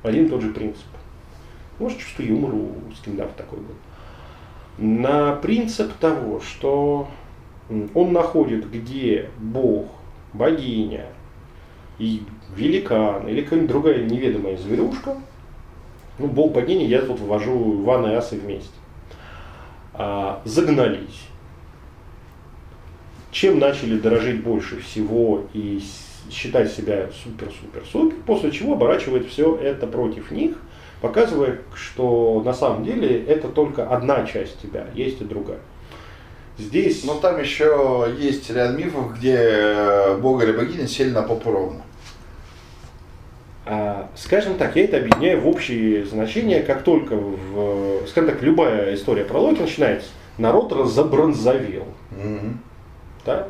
один 0.02 0.26
и 0.26 0.28
тот 0.28 0.42
же 0.42 0.48
принцип. 0.48 0.82
Может, 1.78 1.98
чувство 1.98 2.22
юмора 2.22 2.56
у 2.56 2.72
Скиндав 2.96 3.30
такой 3.36 3.60
был. 3.60 3.76
На 4.78 5.32
принцип 5.36 5.92
того, 6.00 6.40
что 6.40 7.06
он 7.68 8.12
находит, 8.12 8.70
где 8.70 9.30
Бог, 9.38 9.86
богиня 10.32 11.06
и 11.98 12.22
великан 12.54 13.26
или 13.26 13.42
какая-нибудь 13.42 13.70
другая 13.70 14.04
неведомая 14.04 14.56
зверушка, 14.56 15.16
ну, 16.18 16.28
Бог, 16.28 16.52
богиня, 16.52 16.86
я 16.86 17.02
тут 17.02 17.20
ввожу 17.20 17.82
Ивана 17.82 18.08
и 18.08 18.14
Асы 18.14 18.38
вместе, 18.38 18.70
а, 19.92 20.40
загнались. 20.44 21.26
Чем 23.30 23.58
начали 23.58 23.98
дорожить 23.98 24.42
больше 24.42 24.80
всего 24.80 25.42
и 25.52 25.82
считать 26.30 26.72
себя 26.72 27.10
супер-супер-супер, 27.22 28.16
после 28.24 28.50
чего 28.50 28.74
оборачивает 28.74 29.26
все 29.26 29.54
это 29.56 29.86
против 29.86 30.30
них, 30.30 30.56
показывая, 31.02 31.60
что 31.74 32.42
на 32.44 32.54
самом 32.54 32.84
деле 32.84 33.22
это 33.24 33.48
только 33.48 33.88
одна 33.88 34.24
часть 34.24 34.60
тебя, 34.62 34.86
есть 34.94 35.20
и 35.20 35.24
другая. 35.24 35.60
Здесь... 36.58 37.04
Но 37.04 37.14
там 37.14 37.40
еще 37.40 38.12
есть 38.18 38.50
ряд 38.50 38.76
мифов, 38.76 39.16
где 39.16 40.14
бога 40.20 40.44
или 40.44 40.52
богиня 40.52 40.86
сели 40.86 41.10
на 41.10 41.22
попу 41.22 41.50
ровно. 41.50 41.82
А, 43.64 44.08
скажем 44.14 44.56
так, 44.56 44.76
я 44.76 44.84
это 44.84 44.98
объединяю 44.98 45.40
в 45.40 45.48
общие 45.48 46.06
значения, 46.06 46.62
как 46.62 46.82
только, 46.82 47.16
в, 47.16 48.06
скажем 48.06 48.30
так, 48.30 48.42
любая 48.42 48.94
история 48.94 49.24
про 49.24 49.38
Локи 49.38 49.60
начинается. 49.60 50.08
Народ 50.38 50.72
разобронзовел. 50.72 51.86
Mm-hmm 52.12 52.56
да? 53.26 53.48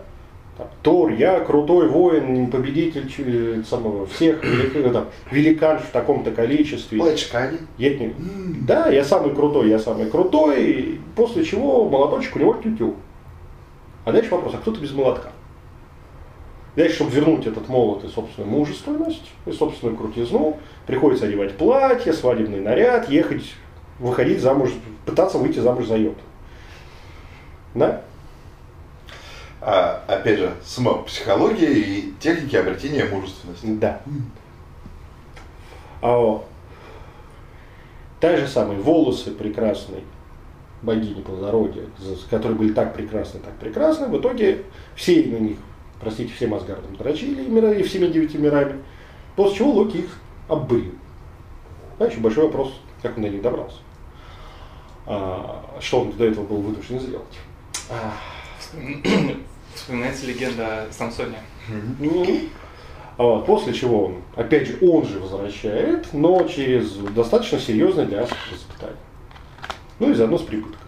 Там, 0.56 0.68
Тор, 0.82 1.12
я 1.12 1.40
крутой 1.40 1.88
воин, 1.88 2.50
победитель 2.50 3.64
самого, 3.64 4.06
всех 4.06 4.42
велик, 4.42 4.92
там, 4.92 5.06
великан 5.30 5.78
в 5.80 5.90
таком-то 5.90 6.30
количестве. 6.30 6.98
Плачкани. 6.98 7.58
Я, 7.76 7.94
не, 7.98 8.14
да, 8.62 8.88
я 8.88 9.04
самый 9.04 9.34
крутой, 9.34 9.68
я 9.68 9.78
самый 9.78 10.08
крутой. 10.08 11.00
После 11.14 11.44
чего 11.44 11.86
молоточек 11.88 12.36
у 12.36 12.38
него 12.38 12.54
тютю. 12.54 12.94
А 14.06 14.12
дальше 14.12 14.30
вопрос, 14.30 14.54
а 14.54 14.58
кто 14.58 14.72
то 14.72 14.80
без 14.80 14.92
молотка? 14.92 15.30
Дальше, 16.74 16.96
чтобы 16.96 17.10
вернуть 17.10 17.46
этот 17.46 17.68
молот 17.68 18.04
и 18.04 18.08
собственную 18.08 18.50
мужественность, 18.50 19.30
и 19.46 19.52
собственную 19.52 19.96
крутизну, 19.96 20.58
приходится 20.86 21.26
одевать 21.26 21.56
платье, 21.56 22.12
свадебный 22.12 22.60
наряд, 22.60 23.10
ехать, 23.10 23.54
выходить 23.98 24.40
замуж, 24.40 24.70
пытаться 25.04 25.38
выйти 25.38 25.58
замуж 25.58 25.86
за 25.86 25.96
йоту. 25.96 26.20
Да? 27.74 28.02
А, 29.60 30.02
опять 30.06 30.38
же, 30.38 30.52
самопсихология 30.64 31.70
и 31.70 32.12
техники 32.20 32.56
обретения 32.56 33.04
мужественности. 33.04 33.66
Да. 33.66 34.00
А, 36.02 36.42
та 38.20 38.36
же 38.36 38.46
самая 38.46 38.78
волосы 38.78 39.30
прекрасной 39.32 40.04
богини 40.82 41.22
плодородия, 41.22 41.84
которые 42.30 42.58
были 42.58 42.72
так 42.72 42.94
прекрасны, 42.94 43.40
так 43.40 43.54
прекрасны, 43.58 44.08
в 44.08 44.20
итоге 44.20 44.64
все 44.94 45.22
на 45.24 45.38
них, 45.38 45.58
простите, 46.00 46.32
всем 46.34 46.54
Асгардом 46.54 46.96
дрочили 46.96 47.42
и 47.78 47.82
всеми 47.82 48.06
девяти 48.06 48.38
мирами, 48.38 48.82
после 49.34 49.58
чего 49.58 49.72
Локи 49.72 49.98
их 49.98 50.18
оббрил. 50.48 50.92
А 51.98 52.04
еще 52.04 52.20
большой 52.20 52.44
вопрос, 52.44 52.74
как 53.02 53.16
он 53.16 53.22
до 53.22 53.30
них 53.30 53.42
добрался. 53.42 53.78
А, 55.06 55.64
что 55.80 56.02
он 56.02 56.12
до 56.12 56.24
этого 56.24 56.44
был 56.44 56.58
вынужден 56.58 57.00
сделать. 57.00 57.24
А, 58.76 59.36
Вспоминается 59.74 60.26
легенда 60.26 60.84
о 60.84 60.92
Самсоне. 60.92 61.38
Вот, 63.18 63.46
после 63.46 63.72
чего 63.72 64.06
он, 64.06 64.14
опять 64.34 64.68
же, 64.68 64.78
он 64.82 65.06
же 65.06 65.18
возвращает, 65.18 66.12
но 66.12 66.46
через 66.46 66.92
достаточно 66.92 67.58
серьезное 67.58 68.04
для 68.04 68.24
испытание. 68.24 68.96
Ну 69.98 70.10
и 70.10 70.14
заодно 70.14 70.36
с 70.36 70.42
прибытком. 70.42 70.80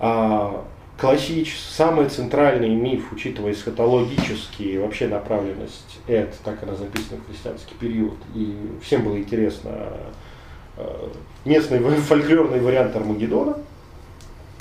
А, 0.00 0.64
классический, 0.98 1.74
самый 1.74 2.08
центральный 2.08 2.70
миф, 2.70 3.12
учитывая 3.12 3.52
эсхатологически 3.52 4.78
вообще 4.78 5.08
направленность 5.08 5.98
это 6.06 6.34
так 6.42 6.62
она 6.62 6.74
записана 6.74 7.20
в 7.20 7.26
христианский 7.26 7.74
период, 7.74 8.16
и 8.34 8.56
всем 8.82 9.04
было 9.04 9.18
интересно 9.18 9.92
а, 10.76 11.10
местный 11.44 11.80
фольклорный 11.80 12.60
вариант 12.60 12.96
Армагеддона, 12.96 13.58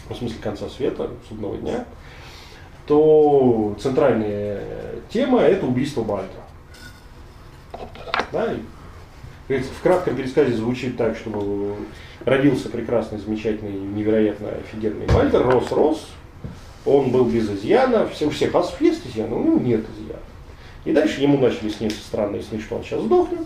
в 0.10 0.16
смысле 0.16 0.38
конца 0.42 0.70
света, 0.70 1.10
судного 1.28 1.58
дня, 1.58 1.86
то 2.86 3.76
центральная 3.80 4.62
тема– 5.10 5.42
это 5.42 5.66
убийство 5.66 6.04
Бальтра. 6.04 6.42
Да? 8.32 8.54
В 9.48 9.82
кратком 9.82 10.16
пересказе 10.16 10.54
звучит 10.54 10.98
так, 10.98 11.16
что 11.16 11.76
родился 12.26 12.70
прекрасный, 12.70 13.18
замечательный, 13.18 13.72
невероятно 13.72 14.50
офигенный 14.50 15.06
Бальтер, 15.08 15.46
рос, 15.46 15.72
рос, 15.72 16.08
он 16.86 17.12
был 17.12 17.26
без 17.26 17.50
изъяна, 17.50 18.08
все, 18.08 18.28
у 18.28 18.30
всех 18.30 18.56
асов 18.56 18.80
есть 18.82 19.06
изъяна, 19.08 19.36
у 19.36 19.44
него 19.44 19.60
нет 19.60 19.86
изъяна. 19.96 20.22
И 20.86 20.94
дальше 20.94 21.22
ему 21.22 21.38
начали 21.38 21.70
сниться 21.70 22.00
странные 22.00 22.42
сны, 22.42 22.60
что 22.62 22.76
он 22.76 22.84
сейчас 22.84 23.02
сдохнет. 23.02 23.46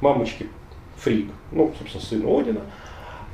Мамочки 0.00 0.48
Фрик, 0.96 1.30
ну, 1.52 1.74
собственно, 1.78 2.04
сына 2.04 2.40
Одина, 2.40 2.60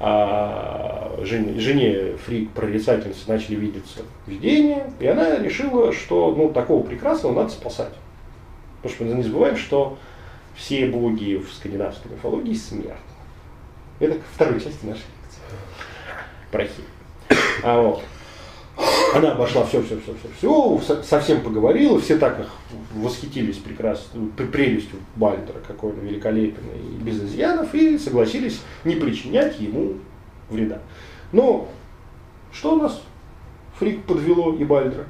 а 0.01 1.19
жене, 1.23 1.59
жене 1.61 2.17
Фрик, 2.25 2.51
прорицательницы, 2.51 3.29
начали 3.29 3.57
видеться 3.57 4.01
видения, 4.27 4.91
и 4.99 5.07
она 5.07 5.39
решила, 5.39 5.93
что 5.93 6.35
ну, 6.35 6.53
такого 6.53 6.85
прекрасного 6.85 7.35
надо 7.35 7.51
спасать. 7.51 7.93
Потому 8.83 8.95
что 8.95 9.05
мы 9.05 9.15
не 9.15 9.23
забываем, 9.23 9.57
что 9.57 9.99
все 10.55 10.87
боги 10.87 11.37
в 11.37 11.53
скандинавской 11.53 12.13
мифологии 12.13 12.55
смертны. 12.55 12.97
Это 14.01 14.19
второй 14.35 14.61
части 14.61 14.85
нашей 14.85 15.05
лекции. 15.23 15.41
Про 16.51 16.67
А 17.63 17.81
вот. 17.81 18.03
Она 19.15 19.33
обошла 19.33 19.65
все, 19.65 19.81
все, 19.83 20.01
все, 20.01 20.13
все, 20.39 20.79
все, 20.81 21.03
совсем 21.05 21.41
поговорила, 21.43 22.01
все 22.01 22.17
так 22.19 22.41
их 22.41 22.49
восхитились 22.95 23.59
прекрасно, 23.59 24.29
прелестью 24.37 24.99
Бальдера, 25.15 25.59
какой 25.67 25.93
он 25.93 26.01
великолепный 26.01 26.81
и 26.81 27.03
без 27.03 27.23
изъянов, 27.23 27.73
и 27.75 27.97
согласились 27.99 28.61
не 28.85 28.97
причинять 28.97 29.61
ему 29.61 29.95
вреда. 30.51 30.81
Но 31.31 31.69
что 32.53 32.75
у 32.75 32.77
нас 32.77 33.01
Фрик 33.79 34.05
подвело 34.05 34.55
и 34.55 34.65
Бальдера? 34.65 35.07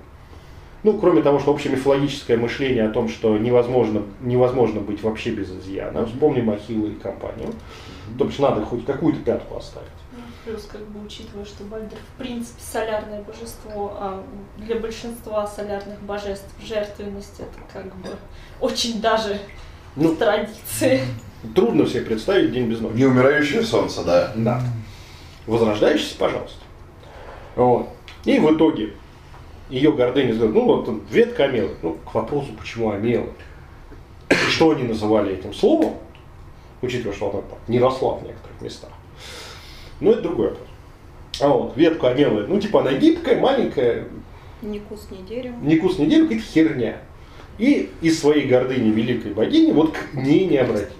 Ну, 0.82 0.98
кроме 0.98 1.22
того, 1.22 1.38
что 1.38 1.50
общемифологическое 1.52 2.36
мышление 2.36 2.84
о 2.84 2.90
том, 2.90 3.08
что 3.08 3.38
невозможно, 3.38 4.02
невозможно 4.20 4.80
быть 4.80 5.02
вообще 5.02 5.30
без 5.30 5.50
изъяна. 5.50 6.04
Вспомним 6.04 6.50
Ахилла 6.50 6.88
и 6.88 6.94
компанию. 6.94 7.54
То 8.18 8.26
есть 8.26 8.38
надо 8.38 8.62
хоть 8.66 8.84
какую-то 8.84 9.20
пятку 9.20 9.56
оставить. 9.56 9.88
Плюс, 10.44 10.68
как 10.70 10.82
бы, 10.88 11.06
учитывая, 11.06 11.44
что 11.46 11.64
Бальдер 11.64 11.96
в 12.14 12.18
принципе 12.18 12.60
солярное 12.60 13.22
божество, 13.22 13.96
а 13.98 14.22
для 14.58 14.76
большинства 14.76 15.46
солярных 15.46 16.00
божеств 16.02 16.46
жертвенность 16.62 17.40
это 17.40 17.58
как 17.72 17.86
бы 17.96 18.10
очень 18.60 19.00
даже 19.00 19.38
ну, 19.96 20.10
в 20.12 20.18
традиции. 20.18 21.00
Трудно 21.54 21.86
себе 21.86 22.02
представить 22.02 22.52
день 22.52 22.68
без 22.68 22.80
ночи. 22.80 22.96
Неумирающее 22.96 23.62
солнце, 23.62 24.04
да. 24.04 24.32
Да. 24.36 24.60
Возрождающийся, 25.46 26.16
пожалуйста. 26.18 26.62
Вот. 27.56 27.88
И 28.24 28.38
в 28.38 28.54
итоге 28.54 28.94
ее 29.70 29.92
гордыня 29.92 30.34
сказала, 30.34 30.52
ну 30.52 30.64
вот 30.66 31.02
ветка 31.10 31.44
омела. 31.44 31.70
Ну, 31.82 31.94
к 32.04 32.14
вопросу, 32.14 32.48
почему 32.58 32.90
омела. 32.90 33.28
Что 34.50 34.70
они 34.72 34.82
называли 34.84 35.34
этим 35.34 35.54
словом, 35.54 35.94
учитывая, 36.82 37.14
что 37.14 37.30
она 37.30 37.40
там 37.42 37.58
не 37.68 37.78
росла 37.78 38.16
в 38.16 38.22
некоторых 38.24 38.60
местах. 38.60 38.90
Но 40.00 40.12
это 40.12 40.22
другой 40.22 40.50
вопрос. 40.50 40.68
А 41.40 41.48
вот, 41.48 41.76
ветку 41.76 42.06
омела, 42.06 42.46
ну 42.46 42.60
типа 42.60 42.80
она 42.80 42.92
гибкая, 42.94 43.40
маленькая. 43.40 44.06
Ни 44.62 44.78
кус, 44.78 45.08
ни 45.10 45.26
дерево. 45.26 45.56
Ни 45.62 45.76
кус, 45.76 45.98
ни 45.98 46.06
дерево, 46.06 46.28
какая-то 46.28 46.46
херня. 46.46 46.96
И 47.58 47.90
из 48.00 48.20
своей 48.20 48.46
гордыни 48.46 48.90
великой 48.90 49.32
богини 49.32 49.72
вот 49.72 49.92
к 49.92 50.14
ней 50.14 50.46
не 50.46 50.58
обратились. 50.58 50.94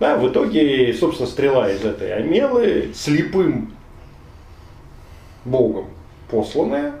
Да, 0.00 0.16
в 0.16 0.28
итоге, 0.28 0.92
собственно, 0.92 1.28
стрела 1.28 1.70
из 1.70 1.84
этой 1.84 2.12
омелы 2.12 2.90
слепым 2.94 3.72
богом 5.44 5.86
посланная, 6.30 6.94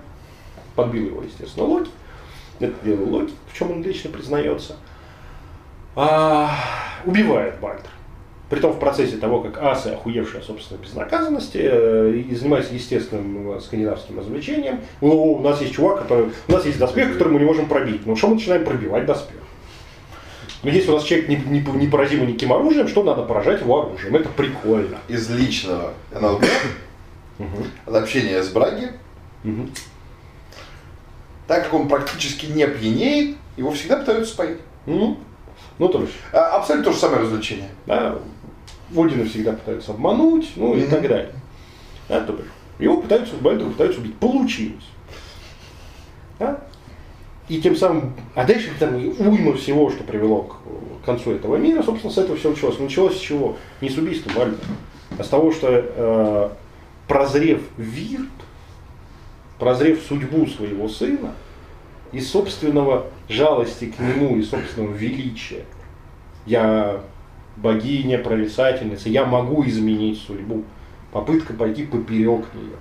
подбил 0.76 1.06
его, 1.06 1.22
естественно, 1.22 1.66
Локи. 1.66 1.90
Это 2.60 2.74
дело 2.84 3.04
Локи, 3.04 3.32
в 3.52 3.56
чем 3.58 3.72
он 3.72 3.82
лично 3.82 4.10
признается. 4.10 4.76
А, 5.96 6.56
убивает 7.04 7.58
Бальдер. 7.60 7.90
Притом 8.50 8.72
в 8.72 8.78
процессе 8.78 9.16
того, 9.16 9.40
как 9.40 9.58
асы, 9.62 9.88
охуевшие 9.88 10.42
собственно 10.42 10.78
безнаказанности, 10.78 11.58
э, 11.62 12.22
и 12.28 12.34
занимаются 12.34 12.74
естественным 12.74 13.52
э, 13.52 13.60
скандинавским 13.60 14.18
развлечением. 14.18 14.80
Ну, 15.00 15.34
у 15.34 15.40
нас 15.40 15.60
есть 15.62 15.74
чувак, 15.74 16.02
который, 16.02 16.30
у 16.46 16.52
нас 16.52 16.66
есть 16.66 16.78
доспех, 16.78 17.14
который 17.14 17.32
мы 17.32 17.38
не 17.40 17.46
можем 17.46 17.66
пробить. 17.66 18.06
Ну 18.06 18.16
что 18.16 18.28
мы 18.28 18.34
начинаем 18.34 18.64
пробивать 18.64 19.06
доспех? 19.06 19.38
Но 20.62 20.70
если 20.70 20.90
у 20.90 20.94
нас 20.94 21.04
человек 21.04 21.28
не, 21.28 21.36
не, 21.36 21.60
не 21.60 21.88
поразим 21.88 22.26
никаким 22.26 22.52
оружием, 22.52 22.88
что 22.88 23.02
надо 23.02 23.22
поражать 23.22 23.60
его 23.60 23.82
оружием? 23.82 24.16
Это 24.16 24.28
прикольно. 24.30 24.98
Из 25.08 25.28
личного 25.30 25.92
НЛП, 26.12 26.44
от 27.86 27.94
общения 27.94 28.42
с 28.42 28.48
Браги, 28.48 28.90
так 31.46 31.64
как 31.64 31.74
он 31.74 31.88
практически 31.88 32.46
не 32.46 32.66
пьянеет, 32.66 33.36
его 33.56 33.72
всегда 33.72 33.98
пытаются 33.98 34.32
споить. 34.32 34.58
Ну, 34.86 35.18
ну 35.78 35.88
то 35.88 36.00
есть. 36.00 36.14
А, 36.32 36.56
абсолютно 36.56 36.90
то 36.90 36.92
же 36.92 36.98
самое 36.98 37.22
развлечение. 37.22 37.68
Да, 37.86 38.18
Водина 38.94 39.24
всегда 39.24 39.52
пытаются 39.52 39.92
обмануть, 39.92 40.52
ну 40.56 40.74
mm-hmm. 40.74 40.86
и 40.86 40.90
так 40.90 41.02
далее. 41.02 41.32
Да, 42.08 42.20
то 42.20 42.32
есть. 42.32 42.48
Его 42.78 43.00
пытаются, 43.00 43.36
Бальдера 43.36 43.68
пытаются 43.68 44.00
убить. 44.00 44.16
Получилось. 44.16 44.84
Да? 46.38 46.60
И 47.48 47.60
тем 47.60 47.76
самым, 47.76 48.14
а 48.34 48.44
дальше 48.44 48.70
там 48.78 48.94
уйма 48.94 49.54
всего, 49.54 49.90
что 49.90 50.02
привело 50.02 50.42
к 51.02 51.04
концу 51.04 51.32
этого 51.32 51.56
мира, 51.56 51.82
собственно, 51.82 52.12
с 52.12 52.18
этого 52.18 52.36
все 52.36 52.50
началось. 52.50 52.78
Началось 52.78 53.16
с 53.16 53.20
чего? 53.20 53.56
Не 53.80 53.90
с 53.90 53.98
убийства 53.98 54.30
Бальдера, 54.34 54.58
а 55.18 55.22
с 55.22 55.28
того, 55.28 55.52
что 55.52 55.68
э, 55.70 56.50
прозрев 57.06 57.60
Вирт, 57.76 58.28
прозрев 59.58 60.00
судьбу 60.08 60.46
своего 60.46 60.88
сына, 60.88 61.34
и 62.12 62.20
собственного 62.20 63.06
жалости 63.28 63.86
к 63.86 63.98
нему, 63.98 64.36
и 64.36 64.42
собственного 64.42 64.94
величия, 64.94 65.64
я 66.46 67.00
богиня, 67.56 68.18
прорицательница, 68.18 69.08
я 69.08 69.24
могу 69.24 69.64
изменить 69.66 70.20
судьбу. 70.20 70.64
Попытка 71.12 71.52
пойти 71.52 71.84
поперек 71.84 72.46
нее. 72.54 72.76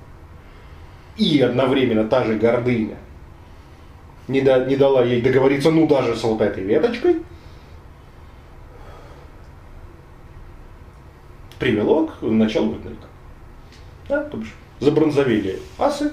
И 1.18 1.40
одновременно 1.42 2.08
та 2.08 2.24
же 2.24 2.36
гордыня 2.36 2.98
не, 4.28 4.42
да, 4.42 4.66
не 4.66 4.76
дала 4.76 5.04
ей 5.04 5.22
договориться, 5.22 5.72
ну 5.72 5.88
даже 5.88 6.16
с 6.16 6.24
вот 6.24 6.42
этой 6.42 6.64
веточкой, 6.64 7.18
привело 11.60 12.08
к 12.08 12.22
началу 12.22 12.72
войны. 12.72 12.96
Да, 14.08 14.24
то 14.24 14.38
бишь, 14.38 14.54
забронзовели 14.80 15.60
асы, 15.78 16.12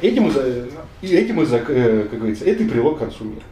Этим, 0.00 0.30
этим 1.02 1.40
э, 1.42 2.08
как 2.10 2.18
говорится, 2.18 2.46
это 2.46 2.62
и 2.62 2.68
привело 2.68 2.94
к 2.94 3.00
концу 3.00 3.24
мира. 3.24 3.42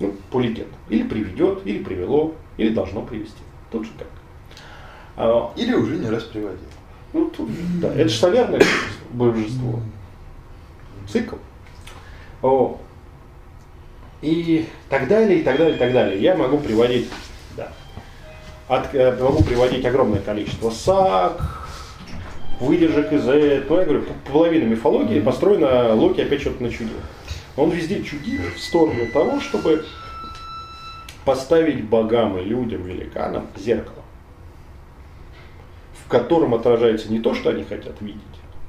Ну, 0.00 0.14
по 0.30 0.40
легендам. 0.40 0.78
Или 0.88 1.04
приведет, 1.04 1.60
или 1.64 1.82
привело, 1.82 2.34
или 2.56 2.70
должно 2.70 3.02
привести. 3.02 3.38
Тут 3.70 3.84
же 3.84 3.90
так. 3.98 4.08
А, 5.16 5.52
или 5.56 5.74
уже 5.74 5.96
не 5.96 6.08
раз 6.08 6.24
приводил. 6.24 6.58
Ну, 7.12 7.30
тут, 7.30 7.48
да, 7.80 7.92
это 7.94 8.08
же 8.08 8.18
солярное 8.18 8.60
божество. 9.12 9.80
Цикл. 11.08 11.36
О. 12.42 12.80
И 14.20 14.66
так 14.88 15.06
далее, 15.06 15.40
и 15.40 15.42
так 15.42 15.58
далее, 15.58 15.76
и 15.76 15.78
так 15.78 15.92
далее. 15.92 16.20
Я 16.20 16.34
могу 16.34 16.58
приводить, 16.58 17.08
да, 17.56 17.72
от, 18.68 18.94
э, 18.94 19.16
могу 19.20 19.42
приводить 19.42 19.84
огромное 19.84 20.20
количество 20.20 20.70
саг, 20.70 21.68
выдержек 22.58 23.12
из 23.12 23.28
этого. 23.28 23.76
Ну, 23.76 23.80
я 23.80 23.84
говорю, 23.84 24.04
половина 24.32 24.64
мифологии 24.64 25.20
построена, 25.20 25.94
Локи 25.94 26.22
опять 26.22 26.40
что-то 26.40 26.62
начудил. 26.62 26.96
Он 27.56 27.70
везде 27.70 28.02
чудит 28.02 28.40
в 28.56 28.60
сторону 28.60 29.06
того, 29.12 29.40
чтобы 29.40 29.84
поставить 31.24 31.84
богам 31.84 32.38
и 32.38 32.44
людям, 32.44 32.82
великанам 32.82 33.46
зеркало, 33.56 34.02
в 36.04 36.08
котором 36.08 36.54
отражается 36.54 37.10
не 37.10 37.20
то, 37.20 37.34
что 37.34 37.50
они 37.50 37.64
хотят 37.64 38.00
видеть, 38.00 38.20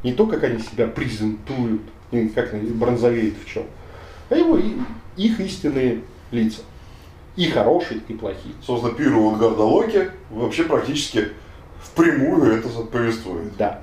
не 0.04 0.14
то, 0.14 0.26
как 0.28 0.44
они 0.44 0.60
себя 0.60 0.88
презентуют, 0.88 1.82
как 2.34 2.54
они 2.54 2.70
бронзовеют 2.72 3.36
в 3.44 3.50
чем, 3.50 3.64
а 4.30 4.36
его, 4.36 4.60
их 5.18 5.40
истинные 5.40 6.02
лица. 6.32 6.62
И 7.36 7.50
хорошие, 7.50 8.00
и 8.08 8.14
плохие. 8.14 8.56
Собственно, 8.62 8.94
Пиру 8.94 9.32
Гарда 9.32 9.64
Локи 9.64 10.10
вообще 10.30 10.64
практически 10.64 11.30
впрямую 11.82 12.54
это 12.54 12.70
повествует. 12.70 13.58
Да. 13.58 13.82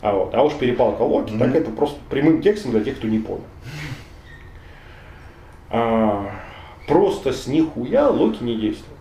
А, 0.00 0.14
вот. 0.14 0.34
а 0.34 0.42
уж 0.42 0.54
перепалка 0.54 1.02
Локи, 1.02 1.32
mm-hmm. 1.32 1.38
так 1.38 1.54
это 1.54 1.70
просто 1.70 1.98
прямым 2.08 2.40
текстом 2.40 2.70
для 2.70 2.82
тех, 2.82 2.96
кто 2.96 3.06
не 3.06 3.18
понял. 3.18 3.44
А, 5.70 6.30
просто 6.86 7.32
с 7.32 7.46
нихуя 7.46 8.08
Локи 8.08 8.42
не 8.42 8.56
действует. 8.56 8.98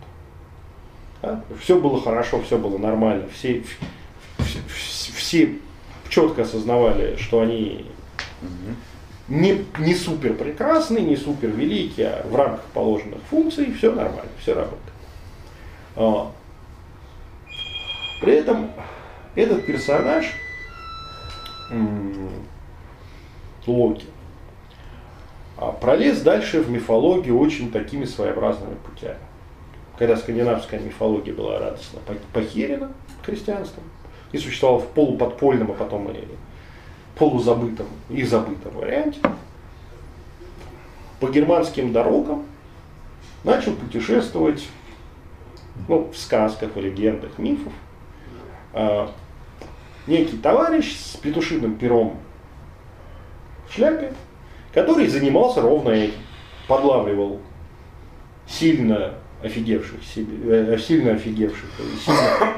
Да? 1.22 1.44
Все 1.60 1.80
было 1.80 2.02
хорошо, 2.02 2.42
все 2.42 2.58
было 2.58 2.78
нормально, 2.78 3.28
все, 3.34 3.64
все, 4.38 4.60
все 5.14 5.60
четко 6.10 6.44
осознавали, 6.44 7.18
что 7.18 7.42
они 7.42 7.86
не, 9.28 9.66
не 9.80 9.96
супер 9.96 10.34
прекрасные, 10.34 11.04
не 11.04 11.16
супер 11.16 11.50
великие, 11.50 12.08
а 12.08 12.28
в 12.28 12.36
рамках 12.36 12.66
положенных 12.74 13.20
функций 13.30 13.74
все 13.74 13.94
нормально, 13.94 14.32
все 14.40 14.54
работает. 14.54 14.94
А, 15.96 16.32
при 18.22 18.34
этом 18.34 18.72
этот 19.36 19.66
персонаж 19.66 20.26
Локи 23.68 24.06
пролез 25.72 26.22
дальше 26.22 26.62
в 26.62 26.70
мифологию 26.70 27.38
очень 27.38 27.72
такими 27.72 28.06
своеобразными 28.06 28.76
путями. 28.76 29.18
Когда 29.98 30.16
скандинавская 30.16 30.80
мифология 30.80 31.34
была 31.34 31.60
радостно 31.60 32.00
похерена 32.34 32.92
христианством 33.24 33.84
и 34.32 34.38
существовала 34.38 34.80
в 34.80 34.88
полуподпольном, 34.88 35.72
а 35.72 35.74
потом 35.74 36.10
и 36.10 36.24
полузабытом 37.18 37.88
и 38.10 38.24
забытом 38.24 38.74
варианте, 38.74 39.20
по 41.20 41.28
германским 41.30 41.92
дорогам 41.92 42.46
начал 43.44 43.74
путешествовать 43.74 44.66
ну, 45.88 46.10
в 46.12 46.18
сказках, 46.18 46.76
в 46.76 46.80
легендах, 46.80 47.38
мифов 47.38 47.74
а, 48.74 49.12
некий 50.08 50.38
товарищ 50.38 50.96
с 50.98 51.18
петушиным 51.18 51.76
пером 51.76 52.18
в 53.68 53.74
шляпе, 53.74 54.14
который 54.74 55.08
занимался 55.08 55.62
ровно 55.62 55.90
этим. 55.90 56.20
Подлавливал 56.68 57.40
сильно 58.48 59.16
офигевших 59.42 60.04
себе, 60.04 60.74
э, 60.74 60.78
сильно 60.78 61.14
офигевших, 61.14 61.70
сильно 62.06 62.54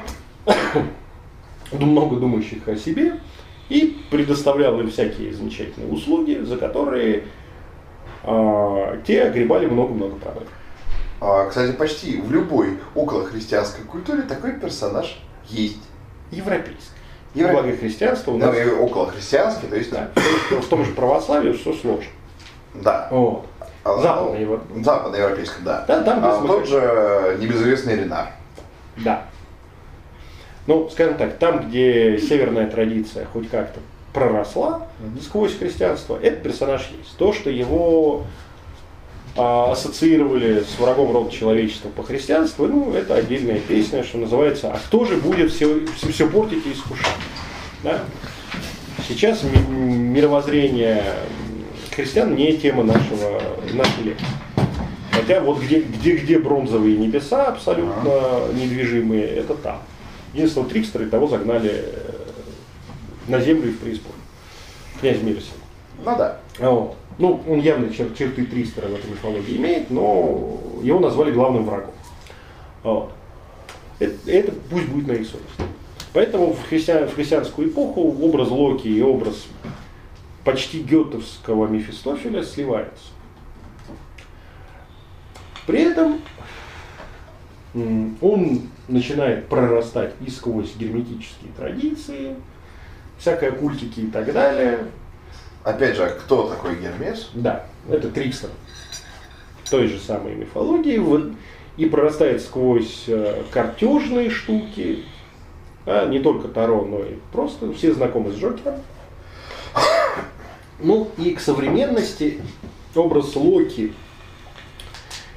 много 1.72 2.16
думающих 2.16 2.66
о 2.68 2.76
себе 2.76 3.20
и 3.68 3.98
предоставлял 4.10 4.78
им 4.80 4.90
всякие 4.90 5.32
замечательные 5.32 5.90
услуги, 5.90 6.40
за 6.42 6.56
которые 6.56 7.24
а, 8.24 8.98
те 9.06 9.22
огребали 9.22 9.66
много-много. 9.66 10.16
А, 11.20 11.46
кстати, 11.48 11.72
почти 11.72 12.20
в 12.20 12.30
любой 12.30 12.78
околохристианской 12.94 13.84
культуре 13.84 14.22
такой 14.22 14.52
персонаж 14.52 15.18
есть. 15.48 15.82
Европейский. 16.30 17.01
Евро... 17.34 17.52
Благо 17.52 17.76
христианство 17.76 18.32
у 18.32 18.38
нас... 18.38 18.54
Ну, 18.54 18.84
около 18.84 19.06
христианский, 19.06 19.66
то 19.66 19.76
есть... 19.76 19.90
Да. 19.90 20.10
В 20.50 20.68
том 20.68 20.84
же 20.84 20.92
православии 20.92 21.52
все 21.52 21.72
сложно. 21.72 22.10
Да. 22.74 23.08
Вот. 23.10 23.46
А, 23.84 23.98
Западный 23.98 24.42
Европ... 24.42 24.62
Западноевропейском, 24.76 25.64
да. 25.64 25.84
Да, 25.86 26.02
там, 26.02 26.24
а 26.24 26.46
тот 26.46 26.66
же 26.68 27.36
небезызвестный 27.40 27.96
Ренар. 27.96 28.28
Да. 28.98 29.24
Ну, 30.66 30.88
скажем 30.90 31.16
так, 31.16 31.38
там, 31.38 31.68
где 31.68 32.18
северная 32.18 32.68
традиция 32.68 33.26
хоть 33.32 33.50
как-то 33.50 33.80
проросла 34.12 34.86
mm 35.00 35.22
сквозь 35.22 35.56
христианство, 35.58 36.18
этот 36.20 36.42
персонаж 36.42 36.90
есть. 36.96 37.16
То, 37.16 37.32
что 37.32 37.50
его 37.50 38.24
ассоциировали 39.36 40.60
с 40.62 40.78
врагом 40.78 41.12
рода 41.12 41.30
человечества 41.30 41.88
по 41.88 42.02
христианству, 42.02 42.66
ну, 42.66 42.92
это 42.92 43.14
отдельная 43.14 43.60
песня, 43.60 44.04
что 44.04 44.18
называется, 44.18 44.72
а 44.72 44.78
кто 44.78 45.04
же 45.04 45.16
будет 45.16 45.52
все, 45.52 45.86
все, 45.96 46.12
все 46.12 46.28
портить 46.28 46.66
и 46.66 46.72
искушать? 46.72 47.06
Да? 47.82 48.00
Сейчас 49.08 49.42
мировоззрение 49.42 51.02
христиан 51.94 52.34
не 52.34 52.56
тема 52.56 52.84
нашего, 52.84 53.40
нашей 53.72 54.04
лекции. 54.04 54.26
Хотя 55.12 55.40
вот 55.40 55.60
где, 55.60 55.80
где, 55.80 56.16
где 56.16 56.38
бронзовые 56.38 56.96
небеса 56.96 57.46
абсолютно 57.46 58.48
недвижимые, 58.54 59.26
это 59.26 59.54
там. 59.54 59.78
Единственного 60.32 60.70
трикстера 60.70 61.06
того 61.06 61.28
загнали 61.28 61.70
э, 61.70 62.12
на 63.28 63.40
землю 63.40 63.68
и 63.68 63.72
в 63.72 63.78
преисподнюю. 63.78 64.22
Князь 65.00 65.20
Миросин. 65.20 65.52
Ну 65.98 66.16
да. 66.16 66.38
Вот. 66.58 66.96
Ну, 67.18 67.42
он 67.48 67.60
явно 67.60 67.86
чер- 67.86 68.14
черты 68.16 68.46
Тристера 68.46 68.88
в 68.88 68.94
этой 68.94 69.10
мифологии 69.10 69.56
имеет, 69.56 69.90
но 69.90 70.58
его 70.82 70.98
назвали 70.98 71.30
главным 71.30 71.64
врагом. 71.64 71.92
Вот. 72.82 73.12
Это, 73.98 74.30
это 74.30 74.52
пусть 74.70 74.88
будет 74.88 75.06
на 75.06 75.12
их 75.12 75.26
совести. 75.26 75.62
Поэтому 76.12 76.52
в, 76.52 76.68
христиан, 76.68 77.08
в 77.08 77.14
христианскую 77.14 77.68
эпоху 77.68 78.00
образ 78.20 78.48
Локи 78.48 78.88
и 78.88 79.00
образ 79.00 79.46
почти 80.44 80.82
гетовского 80.82 81.66
Мефистофеля 81.68 82.42
сливается. 82.42 83.04
При 85.66 85.82
этом 85.82 86.20
он 88.20 88.62
начинает 88.88 89.48
прорастать 89.48 90.14
и 90.20 90.28
сквозь 90.28 90.74
герметические 90.76 91.52
традиции, 91.56 92.36
всякое 93.18 93.52
культики 93.52 94.00
и 94.00 94.06
так 94.08 94.32
далее. 94.32 94.86
Опять 95.64 95.96
же, 95.96 96.08
кто 96.20 96.48
такой 96.48 96.76
Гермес? 96.76 97.30
Да, 97.34 97.66
это 97.88 98.10
Трикстер 98.10 98.50
той 99.72 99.88
же 99.88 99.98
самой 99.98 100.34
мифологии. 100.34 101.00
И 101.78 101.86
прорастает 101.86 102.42
сквозь 102.42 103.04
э, 103.06 103.44
картежные 103.50 104.28
штуки, 104.28 105.06
а, 105.86 106.06
не 106.06 106.20
только 106.20 106.48
Таро, 106.48 106.84
но 106.84 106.98
и 106.98 107.14
просто 107.32 107.72
все 107.72 107.94
знакомы 107.94 108.32
с 108.32 108.36
Джокером. 108.36 108.74
Ну 110.78 111.10
и 111.16 111.30
к 111.30 111.40
современности 111.40 112.42
образ 112.94 113.34
Локи, 113.36 113.94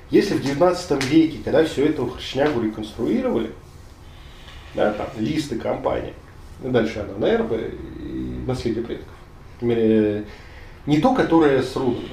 если 0.09 0.33
в 0.33 0.41
19 0.41 1.05
веке, 1.05 1.37
когда 1.41 1.63
все 1.63 1.85
это 1.85 2.05
шнягу 2.19 2.61
реконструировали, 2.61 3.51
да, 4.73 4.91
там, 4.91 5.07
листы 5.17 5.57
компании, 5.57 6.13
дальше 6.59 6.99
она 6.99 7.25
НРБ 7.25 7.53
и 7.53 8.43
наследие 8.45 8.83
предков, 8.83 9.14
не 9.61 10.99
то, 11.01 11.13
которое 11.13 11.63
с 11.63 11.75
рунами 11.75 12.09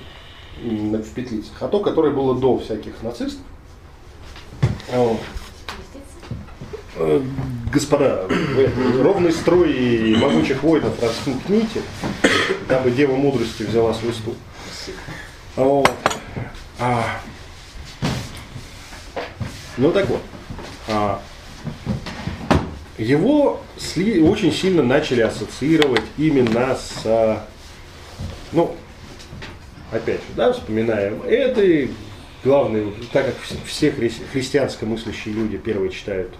в 1.02 1.10
петлицах, 1.14 1.56
а 1.60 1.68
то, 1.68 1.80
которое 1.80 2.12
было 2.12 2.34
до 2.38 2.58
всяких 2.58 3.02
нацистов. 3.02 3.44
Вот. 4.92 5.20
Э, 6.96 7.22
господа, 7.72 8.26
вы 8.28 9.02
ровный 9.02 9.32
строй 9.32 9.72
и 9.72 10.16
могучих 10.16 10.62
воинов 10.62 11.02
распумкните, 11.02 11.80
дабы 12.68 12.90
Дева 12.90 13.16
Мудрости 13.16 13.62
взяла 13.62 13.94
свой 13.94 14.12
стул. 14.12 14.34
Вот. 15.56 15.90
А. 16.78 17.20
Ну 19.78 19.90
так 19.90 20.08
вот. 20.08 20.20
А. 20.88 21.20
Его 23.02 23.60
очень 23.84 24.52
сильно 24.52 24.82
начали 24.82 25.22
ассоциировать 25.22 26.04
именно 26.18 26.76
с, 26.76 27.46
ну, 28.52 28.76
опять 29.90 30.20
же, 30.20 30.26
да, 30.36 30.52
вспоминаем 30.52 31.22
это, 31.26 31.88
главный, 32.44 32.92
так 33.12 33.26
как 33.26 33.34
все 33.66 33.90
христианско 33.90 34.86
мыслящие 34.86 35.34
люди 35.34 35.56
первые 35.56 35.90
читают 35.90 36.30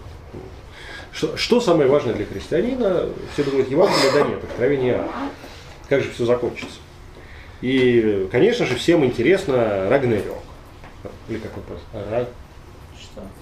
что, 1.12 1.36
что 1.36 1.60
самое 1.60 1.88
важное 1.88 2.14
для 2.14 2.24
христианина? 2.24 3.10
Все 3.34 3.44
думают, 3.44 3.70
Евангелие, 3.70 4.12
да 4.14 4.22
нет, 4.22 4.42
откровение. 4.42 5.04
Как 5.88 6.02
же 6.02 6.10
все 6.10 6.24
закончится? 6.24 6.78
И, 7.60 8.28
конечно 8.32 8.64
же, 8.64 8.76
всем 8.76 9.04
интересно 9.04 9.88
Рагнерёк. 9.90 10.38
Или 11.28 11.38
как 11.38 11.52
он? 11.56 12.26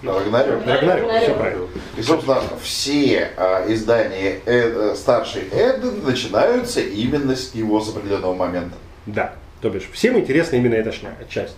Рагнарёк. 0.03 0.67
Рагнарёк, 0.67 1.23
все 1.23 1.35
правильно. 1.35 1.67
И, 1.97 2.03
собственно, 2.03 2.43
все 2.63 3.31
а, 3.37 3.65
издания 3.73 4.41
Эд, 4.47 4.77
э, 4.77 4.95
старшей 4.97 5.43
Эды 5.53 5.91
начинаются 5.91 6.81
именно 6.81 7.37
с 7.37 7.55
него 7.55 7.81
с 7.81 7.89
определенного 7.89 8.35
момента. 8.35 8.77
Да, 9.07 9.35
то 9.61 9.71
бишь, 9.71 9.89
всем 9.93 10.19
интересна 10.19 10.57
именно 10.57 10.75
эта 10.75 10.93
часть. 11.29 11.57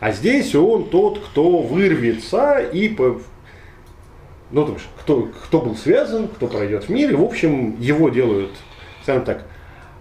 А 0.00 0.12
здесь 0.12 0.54
он 0.54 0.90
тот, 0.90 1.20
кто 1.20 1.58
вырвется 1.58 2.58
и 2.58 2.88
по, 2.88 3.20
ну, 4.50 4.64
то 4.64 4.74
есть, 4.74 4.84
кто, 5.00 5.28
кто 5.44 5.60
был 5.60 5.76
связан, 5.76 6.28
кто 6.28 6.46
пройдет 6.46 6.84
в 6.84 6.88
мире. 6.88 7.16
В 7.16 7.22
общем, 7.22 7.80
его 7.80 8.08
делают, 8.10 8.52
скажем 9.02 9.24
так, 9.24 9.44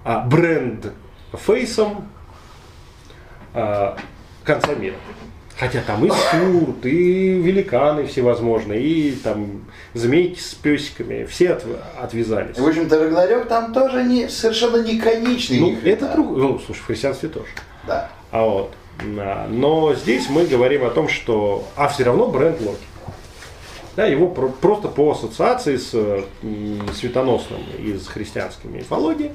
а, 0.04 0.22
бренд 0.22 0.92
фейсом 1.34 2.10
а, 3.54 3.98
конца 4.44 4.76
мира. 4.76 4.96
Хотя 5.58 5.82
там 5.82 6.06
и 6.06 6.10
скурт, 6.10 6.86
и 6.86 7.40
великаны 7.40 8.08
всевозможные, 8.08 8.82
и 8.82 9.12
там 9.12 9.66
змейки 9.94 10.40
с 10.40 10.54
песиками, 10.54 11.24
все 11.24 11.54
от, 11.54 11.66
отвязались. 11.98 12.58
В 12.58 12.68
общем-то, 12.68 13.00
Рагнарёк 13.00 13.48
там 13.48 13.72
тоже 13.72 14.04
не, 14.04 14.28
совершенно 14.28 14.84
не 14.84 15.00
конечный. 15.00 15.60
Ну, 15.60 15.78
это 15.86 16.12
друг, 16.12 16.36
ну, 16.36 16.60
слушай, 16.60 16.82
в 16.82 16.86
христианстве 16.86 17.30
тоже. 17.30 17.48
Да. 17.88 18.12
А 18.32 18.44
вот. 18.44 18.74
Но 19.50 19.94
здесь 19.94 20.30
мы 20.30 20.46
говорим 20.46 20.86
о 20.86 20.90
том, 20.90 21.08
что, 21.08 21.66
а 21.76 21.88
все 21.88 22.04
равно 22.04 22.28
бренд 22.28 22.60
Локи. 22.60 22.80
Да, 23.96 24.06
его 24.06 24.28
про, 24.28 24.50
просто 24.50 24.90
по 24.90 25.12
ассоциации 25.12 25.78
с 25.78 25.92
светоносным 26.94 27.62
из 27.80 28.06
христианской 28.08 28.70
мифологии, 28.70 29.32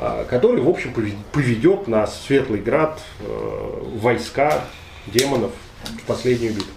а, 0.00 0.24
который, 0.24 0.60
в 0.60 0.68
общем, 0.68 0.92
поведет 1.32 1.86
на 1.86 2.08
Светлый 2.08 2.60
Град 2.60 3.00
э, 3.20 3.82
войска 4.00 4.64
демонов 5.10 5.52
в 5.84 6.02
последнюю 6.04 6.54
битву. 6.54 6.72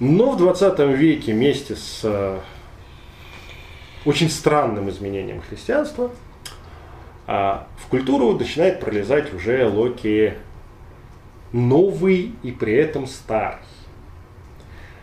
Но 0.00 0.32
в 0.32 0.36
20 0.36 0.78
веке 0.98 1.32
вместе 1.32 1.76
с 1.76 2.00
э, 2.02 2.40
очень 4.04 4.28
странным 4.28 4.90
изменением 4.90 5.40
христианства 5.40 6.10
а, 7.26 7.66
в 7.78 7.88
культуру 7.88 8.32
начинает 8.32 8.80
пролезать 8.80 9.32
уже 9.32 9.66
Локи 9.66 10.34
новый 11.52 12.32
и 12.42 12.50
при 12.50 12.74
этом 12.74 13.06
старый. 13.06 13.60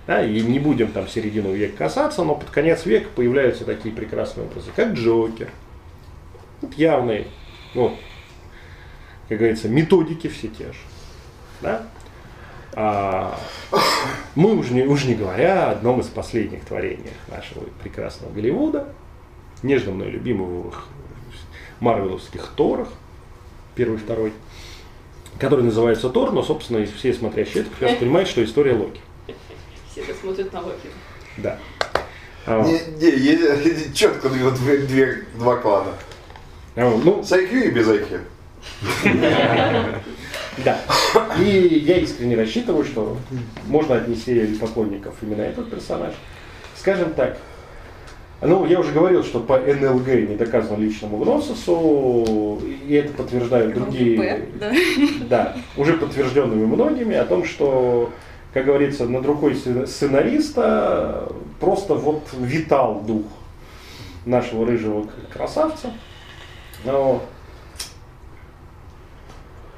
Да, 0.08 0.24
и 0.24 0.42
не 0.42 0.60
будем 0.60 0.92
там 0.92 1.08
середину 1.08 1.54
века 1.54 1.78
касаться, 1.78 2.24
но 2.24 2.36
под 2.36 2.50
конец 2.50 2.86
века 2.86 3.08
появляются 3.16 3.66
такие 3.66 3.96
прекрасные 3.96 4.48
образы, 4.48 4.72
как 4.76 4.94
Джокер. 4.94 5.50
Вот 6.62 6.74
явные, 6.74 7.28
ну, 7.74 7.96
как 9.32 9.40
говорится, 9.40 9.70
методики 9.70 10.28
все 10.28 10.50
те 10.50 10.66
же. 10.66 10.80
Да? 11.62 11.88
А, 12.74 13.40
мы 14.36 14.56
уже 14.58 14.74
не, 14.74 14.84
уже 14.84 15.08
не 15.08 15.16
говоря 15.16 15.70
о 15.70 15.72
одном 15.72 16.02
из 16.02 16.08
последних 16.08 16.66
творений 16.66 17.14
нашего 17.30 17.64
прекрасного 17.82 18.30
Голливуда, 18.34 18.94
нежно 19.64 19.94
мной 19.94 20.10
любимых 20.10 20.86
марвеловских 21.80 22.46
Торах, 22.58 22.90
первый, 23.74 24.00
второй, 24.00 24.34
который 25.40 25.64
называется 25.64 26.10
Тор, 26.10 26.34
но, 26.34 26.44
собственно, 26.44 26.86
все 26.86 27.14
смотрящие 27.14 27.62
это 27.62 27.72
прекрасно 27.72 27.98
понимают, 28.00 28.28
что 28.28 28.44
история 28.44 28.74
Локи. 28.74 29.00
Все 29.94 30.02
это 30.02 30.14
смотрят 30.14 30.52
на 30.52 30.60
Локи. 30.60 30.90
Да. 31.38 31.58
А, 32.46 32.66
Не, 32.66 32.82
не, 32.98 33.18
есть 33.18 33.96
четко 33.96 34.28
две, 34.28 34.78
две- 34.80 35.24
два 35.36 35.56
клана. 35.56 35.94
а, 36.76 37.00
ну, 37.02 37.24
С 37.24 37.32
IQ 37.32 37.68
и 37.68 37.72
без 37.72 37.88
IQ. 37.88 38.20
Да. 40.66 40.78
И 41.40 41.84
я 41.86 41.98
искренне 41.98 42.36
рассчитываю, 42.36 42.84
что 42.84 43.18
можно 43.68 43.96
отнести 43.96 44.44
поклонников 44.60 45.16
именно 45.22 45.42
этот 45.42 45.72
персонаж. 45.72 46.14
Скажем 46.76 47.14
так, 47.14 47.38
ну, 48.42 48.66
я 48.66 48.80
уже 48.80 48.92
говорил, 48.92 49.24
что 49.24 49.40
по 49.40 49.60
НЛГ 49.60 50.08
не 50.08 50.36
доказано 50.36 50.78
личному 50.78 51.18
гносису, 51.18 52.60
и 52.88 52.94
это 52.96 53.14
подтверждают 53.14 53.76
другие, 53.76 54.48
да. 54.60 54.72
да, 55.30 55.58
уже 55.78 55.94
подтвержденными 55.94 56.66
многими, 56.66 57.16
о 57.16 57.26
том, 57.26 57.46
что, 57.46 58.12
как 58.54 58.66
говорится, 58.66 59.06
над 59.06 59.26
рукой 59.28 59.54
сцена- 59.56 59.86
сценариста 59.86 61.32
просто 61.60 61.94
вот 61.94 62.30
витал 62.40 63.02
дух 63.02 63.26
нашего 64.26 64.66
рыжего 64.66 65.08
красавца. 65.32 65.92
Но 66.84 67.24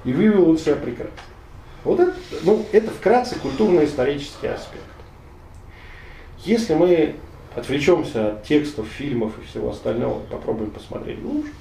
и 0.04 0.14
вывел 0.14 0.50
он 0.50 0.58
себя 0.58 0.76
прекрасно. 0.76 1.14
Вот 1.84 2.00
это, 2.00 2.14
ну, 2.44 2.66
это 2.72 2.92
вкратце 2.92 3.38
культурно-исторический 3.40 4.48
аспект. 4.48 4.84
Если 6.40 6.74
мы 6.74 7.16
отвлечемся 7.56 8.34
от 8.34 8.44
текстов, 8.44 8.88
фильмов 8.88 9.34
и 9.40 9.46
всего 9.46 9.72
остального, 9.72 10.20
попробуем 10.20 10.72
посмотреть 10.72 11.22
глубже. 11.22 11.52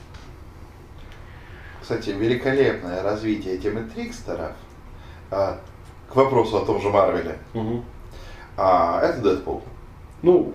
Кстати, 1.81 2.11
великолепное 2.11 3.03
развитие 3.03 3.59
темы 3.59 3.89
Трикстеров. 3.93 4.53
А, 5.31 5.61
к 6.09 6.17
вопросу 6.17 6.59
о 6.59 6.65
том 6.65 6.81
же 6.81 6.91
Марвеле. 6.91 7.39
А, 8.57 9.01
это 9.03 9.21
Дэдпул. 9.21 9.63
Ну, 10.23 10.53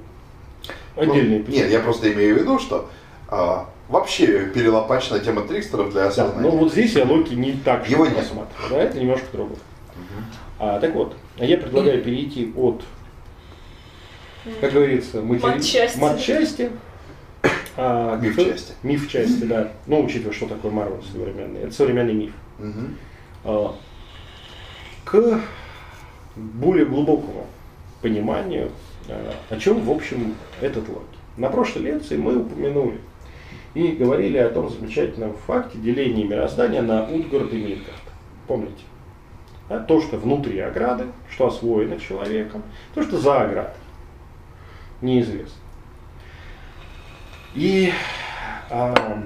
отдельные 0.96 1.44
Ну, 1.46 1.52
Нет, 1.52 1.70
я 1.70 1.80
просто 1.80 2.14
имею 2.14 2.36
в 2.36 2.40
виду, 2.40 2.60
что 2.60 2.90
а, 3.28 3.68
вообще 3.90 4.46
перелопачена 4.54 5.20
тема 5.20 5.42
Трикстеров 5.48 5.92
для 5.92 6.04
Да, 6.04 6.08
осознания. 6.10 6.42
но 6.50 6.58
вот 6.58 6.72
здесь 6.72 6.94
я 6.94 7.06
Локи 7.06 7.34
не 7.34 7.54
так 7.54 7.90
Его 7.90 8.06
же 8.06 8.12
нет. 8.12 8.20
рассматриваю. 8.20 8.70
Да, 8.70 8.78
это 8.78 9.00
немножко 9.00 9.26
другое. 9.32 9.58
А, 10.60 10.80
так 10.80 10.94
вот, 10.94 11.16
я 11.38 11.58
предлагаю 11.58 12.04
перейти 12.04 12.52
от, 12.56 12.82
как 14.60 14.74
говорится, 14.74 15.22
матери- 15.22 15.46
Матчасти. 15.46 16.00
матчасти, 16.00 16.72
а, 17.78 18.18
к- 18.18 18.22
Миф-части. 18.24 18.74
Миф-части, 18.84 19.44
да. 19.44 19.72
Ну, 19.86 20.04
учитывая, 20.04 20.34
что 20.34 20.48
такое 20.48 20.72
Марвел 20.72 21.02
современный. 21.12 21.62
Это 21.62 21.72
современный 21.74 22.14
миф. 22.14 22.32
А, 23.44 23.76
к 25.06 25.40
более 26.36 26.86
глубокому 26.86 27.46
пониманию, 28.02 28.72
а, 29.10 29.34
о 29.50 29.58
чем, 29.58 29.82
в 29.82 29.92
общем, 29.92 30.36
этот 30.60 30.90
Локи. 30.90 31.02
На 31.38 31.50
прошлой 31.50 31.84
лекции 31.84 32.18
мы 32.18 32.38
упомянули 32.38 33.00
и 33.74 33.92
говорили 33.92 34.38
о 34.38 34.50
том 34.50 34.70
замечательном 34.70 35.36
факте 35.46 35.78
деления 35.78 36.26
мироздания 36.26 36.82
на 36.82 37.04
Утгард 37.04 37.54
и 37.54 37.58
Мидгард. 37.58 38.02
Помните? 38.48 38.84
Да, 39.70 39.80
то, 39.80 40.02
что 40.02 40.18
внутри 40.18 40.60
ограды, 40.60 41.06
что 41.30 41.48
освоено 41.48 42.00
человеком, 42.00 42.64
то, 42.94 43.04
что 43.04 43.18
за 43.18 43.42
оградой. 43.42 43.74
Неизвестно. 45.02 45.62
И 47.54 47.92
а, 48.70 49.24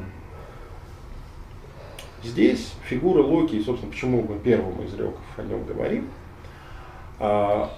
Здесь 2.23 2.73
фигура 2.84 3.23
Локи, 3.23 3.62
собственно, 3.63 3.91
почему 3.91 4.21
мы 4.21 4.38
первым 4.38 4.84
из 4.84 4.93
реков 4.93 5.19
о 5.38 5.41
нем 5.41 5.65
говорим, 5.65 6.08
а, 7.19 7.71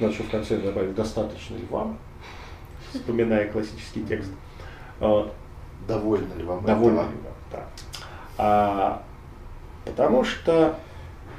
еще 0.00 0.24
в 0.24 0.30
конце 0.30 0.58
добавить 0.58 0.96
«достаточно 0.96 1.54
ли 1.54 1.64
вам», 1.70 1.98
вспоминая 2.92 3.48
классический 3.48 4.02
текст. 4.02 4.32
А, 5.00 5.30
Довольны 5.88 6.32
ли 6.34 6.44
вам 6.44 6.64
Довольно 6.64 7.00
этого? 7.00 7.10
ли 7.10 7.16
вам, 7.16 7.34
да. 7.50 7.64
А, 8.38 9.02
потому 9.84 10.24
что 10.24 10.78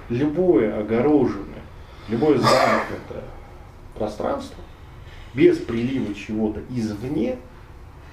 любое 0.10 0.80
огороженное, 0.80 1.62
любое 2.10 2.38
замкнутое 2.38 3.24
пространство 3.96 4.58
без 5.34 5.58
прилива 5.60 6.14
чего-то 6.14 6.62
извне 6.70 7.38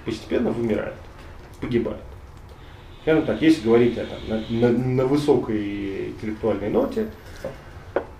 постепенно 0.04 0.50
вымирает, 0.52 0.94
погибает. 1.60 1.98
Скажем 3.02 3.24
так, 3.26 3.40
если 3.42 3.64
говорить 3.64 3.96
о, 3.98 4.04
там, 4.06 4.18
на, 4.28 4.68
на- 4.68 4.78
на 4.78 5.06
высокой 5.06 6.10
интеллектуальной 6.10 6.68
ноте, 6.70 7.08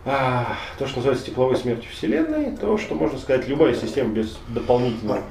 а, 0.04 0.56
то, 0.78 0.86
что 0.86 0.96
называется 0.96 1.26
тепловой 1.26 1.56
смертью 1.56 1.90
Вселенной, 1.92 2.56
то, 2.56 2.78
что 2.78 2.94
можно 2.94 3.18
сказать, 3.18 3.46
любая 3.46 3.74
система 3.74 4.10
без 4.14 4.38
дополнительно 4.48 5.12
м, 5.12 5.22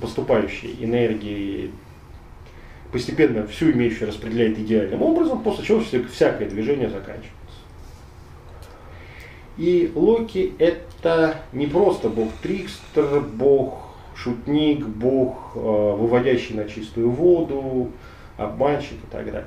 поступающей 0.00 0.76
энергии 0.80 1.70
постепенно 2.92 3.46
всю 3.46 3.70
имеющую 3.72 4.08
распределяет 4.08 4.58
идеальным 4.58 5.02
образом, 5.02 5.42
после 5.42 5.64
чего 5.64 5.80
все- 5.80 6.02
всякое 6.04 6.48
движение 6.48 6.88
заканчивается. 6.88 7.30
И 9.56 9.92
Локи 9.94 10.54
это 10.58 11.36
не 11.52 11.66
просто 11.66 12.08
бог 12.08 12.30
Трикстер, 12.42 13.20
бог 13.20 13.90
шутник, 14.16 14.86
бог, 14.86 15.52
э, 15.54 15.58
выводящий 15.58 16.54
на 16.54 16.64
чистую 16.68 17.10
воду, 17.10 17.90
обманщик 18.36 18.94
и 18.94 19.10
так 19.10 19.26
далее. 19.26 19.46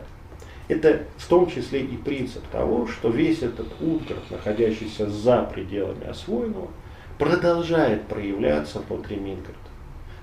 Это 0.68 1.04
в 1.18 1.28
том 1.28 1.50
числе 1.50 1.82
и 1.82 1.98
принцип 1.98 2.46
того, 2.48 2.88
что 2.88 3.10
весь 3.10 3.42
этот 3.42 3.68
Утгард, 3.82 4.32
находящийся 4.32 5.10
за 5.10 5.44
пределами 5.44 6.08
освоенного, 6.08 6.70
продолжает 7.18 8.04
проявляться 8.08 8.80
внутри 8.80 9.18
Мидгарда. 9.18 9.58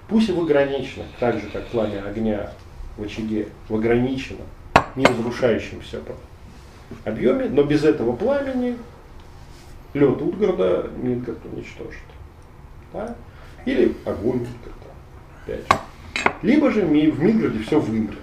Пусть 0.09 0.29
и 0.29 0.33
в 0.33 0.41
ограниченном, 0.41 1.07
так 1.19 1.41
же 1.41 1.49
как 1.49 1.67
пламя 1.69 2.05
огня 2.05 2.51
в 2.97 3.03
очаге, 3.03 3.49
в 3.69 3.75
ограниченном, 3.75 4.47
не 4.97 5.05
разрушающемся 5.07 6.01
объеме, 7.05 7.49
но 7.49 7.63
без 7.63 7.85
этого 7.85 8.15
пламени 8.17 8.77
лед 9.95 10.21
Утгарда 10.21 10.91
Мидгард 10.97 11.39
уничтожит. 11.53 12.03
Да? 12.93 13.15
Или 13.65 13.95
огонь 14.05 14.41
Мидгарда. 14.41 14.81
Опять 15.45 15.61
же. 15.61 16.33
Либо 16.43 16.71
же 16.71 16.83
в 16.83 16.91
Мидгарде 16.91 17.63
все 17.63 17.79
вымрет. 17.79 18.19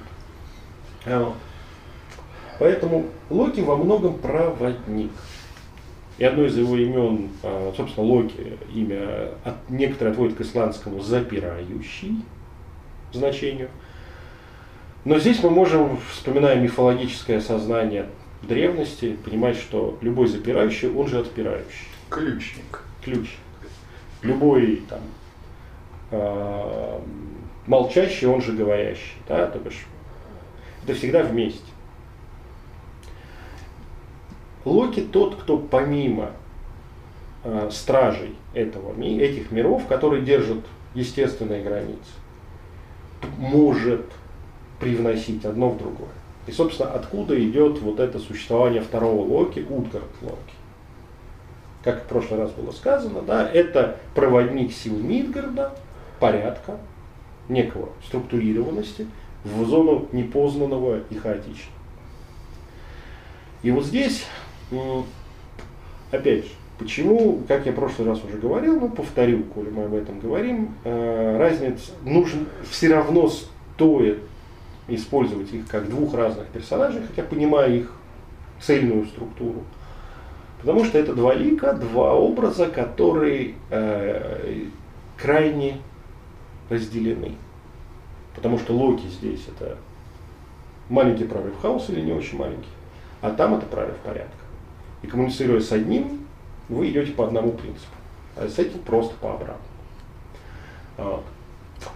Вот. 1.05 1.35
Поэтому 2.59 3.05
Локи 3.29 3.61
во 3.61 3.75
многом 3.77 4.17
проводник. 4.17 5.11
И 6.17 6.23
одно 6.23 6.45
из 6.45 6.57
его 6.57 6.75
имен, 6.75 7.29
а, 7.43 7.71
собственно, 7.77 8.05
Локи, 8.07 8.57
имя 8.73 9.29
от, 9.43 9.69
некоторые 9.69 10.13
отводят 10.13 10.37
к 10.37 10.41
исландскому 10.41 10.99
запирающий 11.01 12.23
значению. 13.13 13.69
Но 15.05 15.19
здесь 15.19 15.43
мы 15.43 15.51
можем, 15.51 15.99
вспоминая 16.11 16.55
мифологическое 16.55 17.39
сознание 17.39 18.07
древности, 18.41 19.15
понимать, 19.23 19.57
что 19.57 19.97
любой 20.01 20.27
запирающий, 20.27 20.89
он 20.89 21.07
же 21.07 21.19
отпирающий 21.19 21.87
Ключник. 22.09 22.83
ключ. 23.03 23.35
Любой 24.23 24.83
там 24.89 25.01
э, 26.11 26.99
молчащий, 27.67 28.27
он 28.27 28.41
же 28.41 28.53
говорящий, 28.53 29.13
да, 29.27 29.45
то 29.47 29.59
бишь 29.59 29.85
это 30.83 30.95
всегда 30.95 31.21
вместе. 31.23 31.61
Локи 34.67 35.01
тот, 35.01 35.35
кто 35.35 35.57
помимо 35.57 36.31
э, 37.43 37.69
стражей 37.71 38.35
этого, 38.53 38.93
этих 39.01 39.51
миров, 39.51 39.85
которые 39.87 40.23
держат 40.23 40.59
естественные 40.93 41.63
границы, 41.63 42.11
может 43.37 44.05
привносить 44.79 45.45
одно 45.45 45.69
в 45.69 45.77
другое. 45.77 46.09
И, 46.45 46.51
собственно, 46.51 46.91
откуда 46.91 47.37
идет 47.43 47.81
вот 47.81 47.99
это 47.99 48.19
существование 48.19 48.81
второго 48.81 49.21
Локи, 49.21 49.65
Утгард 49.67 50.05
Локи 50.21 50.57
как 51.87 52.03
в 52.03 52.07
прошлый 52.07 52.41
раз 52.41 52.51
было 52.51 52.71
сказано, 52.71 53.21
да, 53.21 53.49
это 53.49 53.97
проводник 54.13 54.73
сил 54.73 54.97
Мидгарда, 54.97 55.73
порядка, 56.19 56.77
некого 57.47 57.89
структурированности 58.05 59.07
в 59.45 59.65
зону 59.65 60.07
непознанного 60.11 60.99
и 61.09 61.15
хаотичного. 61.15 61.77
И 63.63 63.71
вот 63.71 63.85
здесь, 63.85 64.25
опять 66.11 66.45
же, 66.45 66.51
почему, 66.77 67.41
как 67.47 67.65
я 67.65 67.71
в 67.71 67.75
прошлый 67.75 68.07
раз 68.07 68.23
уже 68.23 68.37
говорил, 68.37 68.79
ну 68.79 68.89
повторю, 68.89 69.43
коли 69.43 69.69
мы 69.69 69.85
об 69.85 69.93
этом 69.93 70.19
говорим, 70.19 70.75
э, 70.83 71.37
разница, 71.37 71.91
нужен, 72.03 72.47
все 72.69 72.93
равно 72.93 73.29
стоит 73.29 74.19
использовать 74.87 75.51
их 75.53 75.67
как 75.67 75.89
двух 75.89 76.13
разных 76.13 76.47
персонажей, 76.47 77.01
хотя 77.07 77.23
понимая 77.27 77.73
их 77.73 77.91
цельную 78.59 79.05
структуру. 79.05 79.63
Потому 80.61 80.85
что 80.85 80.97
это 80.97 81.13
два 81.13 81.33
лика, 81.33 81.73
два 81.73 82.15
образа, 82.15 82.67
которые 82.67 83.55
э, 83.69 84.65
крайне 85.17 85.77
разделены. 86.69 87.33
Потому 88.35 88.57
что 88.57 88.73
Локи 88.73 89.05
здесь 89.07 89.45
это 89.47 89.77
маленький 90.89 91.25
прорыв 91.25 91.59
хаоса 91.61 91.91
или 91.91 92.01
не 92.01 92.13
очень 92.13 92.37
маленький, 92.37 92.69
а 93.21 93.31
там 93.31 93.55
это 93.55 93.65
прорыв 93.65 93.95
порядка. 93.97 94.46
И 95.01 95.07
коммуницируя 95.07 95.59
с 95.59 95.71
одним, 95.71 96.25
вы 96.69 96.89
идете 96.89 97.11
по 97.13 97.25
одному 97.25 97.51
принципу. 97.51 97.95
А 98.35 98.47
с 98.47 98.59
этим 98.59 98.79
просто 98.79 99.15
по 99.15 99.33
обратному. 99.33 99.61
Вот. 100.97 101.23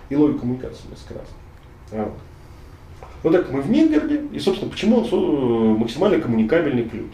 И 0.10 0.16
логика 0.16 0.42
коммуникации 0.42 0.88
несколько 0.90 1.16
раз. 1.16 1.28
Вот. 1.92 2.14
Ну 3.24 3.32
так, 3.32 3.52
мы 3.52 3.62
в 3.62 3.70
Мингарде, 3.70 4.26
и, 4.32 4.40
собственно, 4.40 4.72
почему 4.72 4.98
он 4.98 5.78
максимально 5.78 6.20
коммуникабельный 6.20 6.88
ключ? 6.90 7.12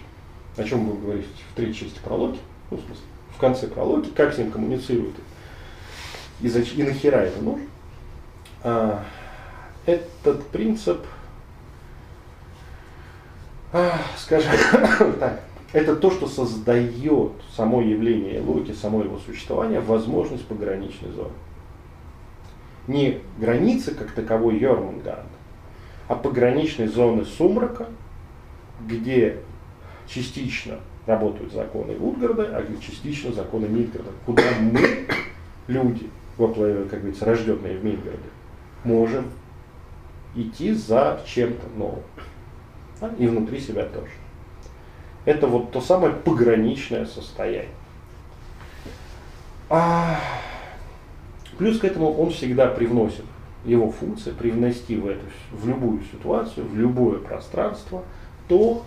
О 0.55 0.63
чем 0.63 0.85
будем 0.85 1.01
говорить 1.01 1.25
в 1.51 1.55
третьей 1.55 1.75
части 1.75 1.99
прологи, 2.03 2.39
ну, 2.71 2.77
в 2.77 2.81
смысле, 2.81 3.03
в 3.35 3.39
конце 3.39 3.67
прологи, 3.67 4.09
как 4.09 4.33
с 4.33 4.37
ним 4.37 4.51
коммуницирует 4.51 5.15
и, 6.41 6.47
зач... 6.49 6.73
и 6.75 6.83
нахера 6.83 7.17
это 7.17 7.41
нужно. 7.41 7.65
А, 8.63 9.03
этот 9.85 10.47
принцип, 10.47 11.05
а, 13.71 13.99
скажем 14.17 14.51
так, 15.19 15.41
это 15.77 15.95
то, 15.95 16.09
что 16.09 16.27
создает 16.27 17.33
само 17.55 17.81
явление 17.81 18.41
логики, 18.41 18.75
само 18.75 19.03
его 19.03 19.19
существование, 19.19 19.79
возможность 19.79 20.47
пограничной 20.47 21.11
зоны. 21.11 21.29
Не 22.87 23.19
границы 23.37 23.93
как 23.93 24.11
таковой 24.11 24.57
Йормунганда, 24.57 25.27
а 26.07 26.15
пограничной 26.15 26.87
зоны 26.87 27.25
сумрака, 27.25 27.85
где 28.87 29.41
частично 30.07 30.79
работают 31.05 31.53
законы 31.53 31.95
Утгарда, 31.95 32.57
а 32.57 32.65
частично 32.81 33.31
законы 33.31 33.67
Мидгарда, 33.67 34.09
куда 34.25 34.41
мы, 34.59 35.05
люди, 35.67 36.09
как 36.37 36.55
говорится, 36.55 37.25
рожденные 37.25 37.77
в 37.77 37.85
Мидгарде, 37.85 38.17
можем 38.83 39.27
идти 40.35 40.73
за 40.73 41.21
чем-то 41.27 41.67
новым. 41.77 42.03
И 43.19 43.27
внутри 43.27 43.59
себя 43.59 43.83
тоже. 43.83 44.09
Это 45.27 45.45
вот 45.45 45.71
то 45.71 45.81
самое 45.81 46.13
пограничное 46.13 47.05
состояние. 47.05 47.67
А... 49.69 50.21
Плюс 51.57 51.79
к 51.79 51.83
этому 51.83 52.13
он 52.13 52.31
всегда 52.31 52.67
привносит 52.67 53.25
его 53.65 53.91
функция 53.91 54.33
привнести 54.33 54.95
в, 54.95 55.05
эту, 55.05 55.25
в 55.51 55.67
любую 55.67 56.01
ситуацию, 56.03 56.65
в 56.65 56.77
любое 56.77 57.19
пространство 57.19 58.05
то, 58.47 58.85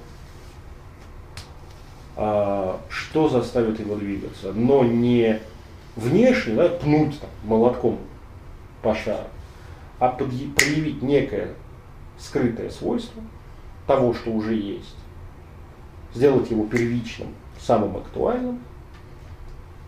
а, 2.17 2.81
что 2.89 3.29
заставит 3.29 3.79
его 3.79 3.97
двигаться, 3.97 4.55
но 4.55 4.83
не 4.83 5.41
внешне, 5.95 6.55
да, 6.55 6.71
пнуть 6.71 7.21
там, 7.21 7.29
молотком 7.45 7.99
по 8.81 8.95
шару, 8.95 9.29
а 9.99 10.09
под, 10.09 10.31
проявить 10.55 11.03
некое 11.03 11.49
скрытое 12.19 12.71
свойство 12.71 13.23
того, 13.87 14.15
что 14.15 14.31
уже 14.31 14.55
есть, 14.55 14.97
сделать 16.15 16.51
его 16.51 16.67
первичным, 16.67 17.29
самым 17.59 17.97
актуальным, 17.97 18.61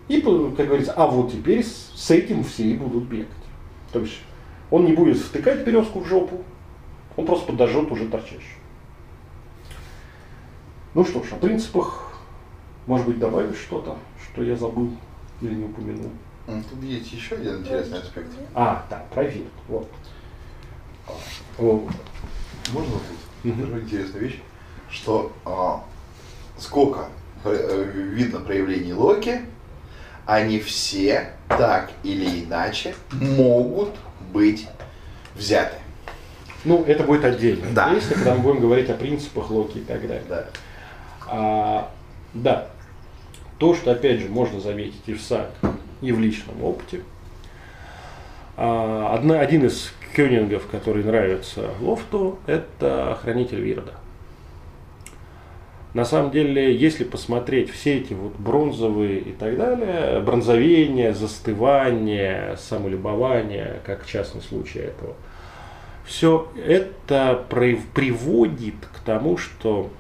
и, 0.09 0.21
как 0.21 0.67
говорится, 0.67 0.93
а 0.93 1.07
вот 1.07 1.33
теперь 1.33 1.65
с, 1.65 2.11
этим 2.11 2.45
все 2.45 2.65
и 2.65 2.77
будут 2.77 3.05
бегать. 3.05 3.29
То 3.93 4.01
есть 4.01 4.19
он 4.71 4.85
не 4.85 4.93
будет 4.93 5.17
втыкать 5.17 5.65
березку 5.65 6.01
в 6.01 6.07
жопу, 6.07 6.45
он 7.17 7.27
просто 7.27 7.47
подожжет 7.47 7.91
уже 7.91 8.09
торчащую. 8.09 8.41
Ну 10.95 11.05
что 11.05 11.23
ж, 11.23 11.33
о 11.33 11.37
принципах, 11.37 12.13
может 12.87 13.07
быть, 13.07 13.19
добавишь 13.19 13.59
что-то, 13.59 13.97
что 14.23 14.43
я 14.43 14.57
забыл 14.57 14.91
или 15.41 15.55
не 15.55 15.65
упомянул. 15.65 16.11
Тут 16.47 16.83
есть 16.83 17.13
еще 17.13 17.37
один 17.37 17.61
интересный 17.61 18.01
аспект. 18.01 18.31
А, 18.55 18.85
да, 18.91 19.05
проверь. 19.15 19.47
Вот. 19.69 19.89
Можно 21.59 22.93
тут? 22.93 23.53
Угу. 23.53 23.79
Интересная 23.81 24.21
вещь, 24.21 24.41
что 24.91 25.33
а, 25.45 25.85
сколько 26.63 27.09
э, 27.45 27.93
видно 27.95 28.41
проявлений 28.41 28.93
Локи, 28.95 29.41
они 30.25 30.61
все 30.61 31.31
так 31.49 31.91
или 32.03 32.45
иначе 32.45 32.95
могут 33.11 33.91
быть 34.33 34.69
взяты. 35.35 35.77
Ну, 36.65 36.85
это 36.85 37.03
будет 37.03 37.25
отдельно. 37.25 37.67
Да. 37.75 37.91
Если, 37.91 38.15
когда 38.15 38.35
мы 38.35 38.43
будем 38.43 38.61
говорить 38.61 38.89
о 38.89 38.95
принципах 38.95 39.51
Локи 39.51 39.79
и 39.79 39.85
так 39.85 40.01
далее. 40.03 40.23
Да. 40.29 40.47
А, 41.29 41.91
да. 42.35 42.69
То, 43.59 43.75
что, 43.75 43.91
опять 43.91 44.21
же, 44.21 44.29
можно 44.29 44.61
заметить 44.61 45.03
и 45.07 45.15
в 45.15 45.21
САК, 45.21 45.51
и 46.01 46.13
в 46.13 46.21
личном 46.21 46.63
опыте. 46.63 47.01
А, 48.57 49.15
одна, 49.15 49.41
один 49.41 49.67
из 49.67 49.93
кёнингов, 50.15 50.69
который 50.69 51.03
нравится 51.03 51.71
Лофту, 51.81 52.39
это 52.47 53.19
хранитель 53.21 53.61
Вирда. 53.61 53.95
На 55.95 56.07
самом 56.07 56.31
деле, 56.31 56.75
если 56.75 57.05
посмотреть 57.05 57.71
все 57.71 57.99
эти 57.99 58.15
вот 58.15 58.33
бронзовые 58.37 59.21
и 59.21 59.33
так 59.33 59.59
далее, 59.59 60.21
бронзовение, 60.21 61.13
застывание, 61.13 62.57
самолюбование, 62.57 63.81
как 63.85 64.07
частный 64.07 64.41
случай 64.41 64.79
этого, 64.79 65.15
все 66.07 66.51
это 66.57 67.45
приводит 67.49 68.75
к 68.95 69.01
тому, 69.01 69.37
что 69.37 69.91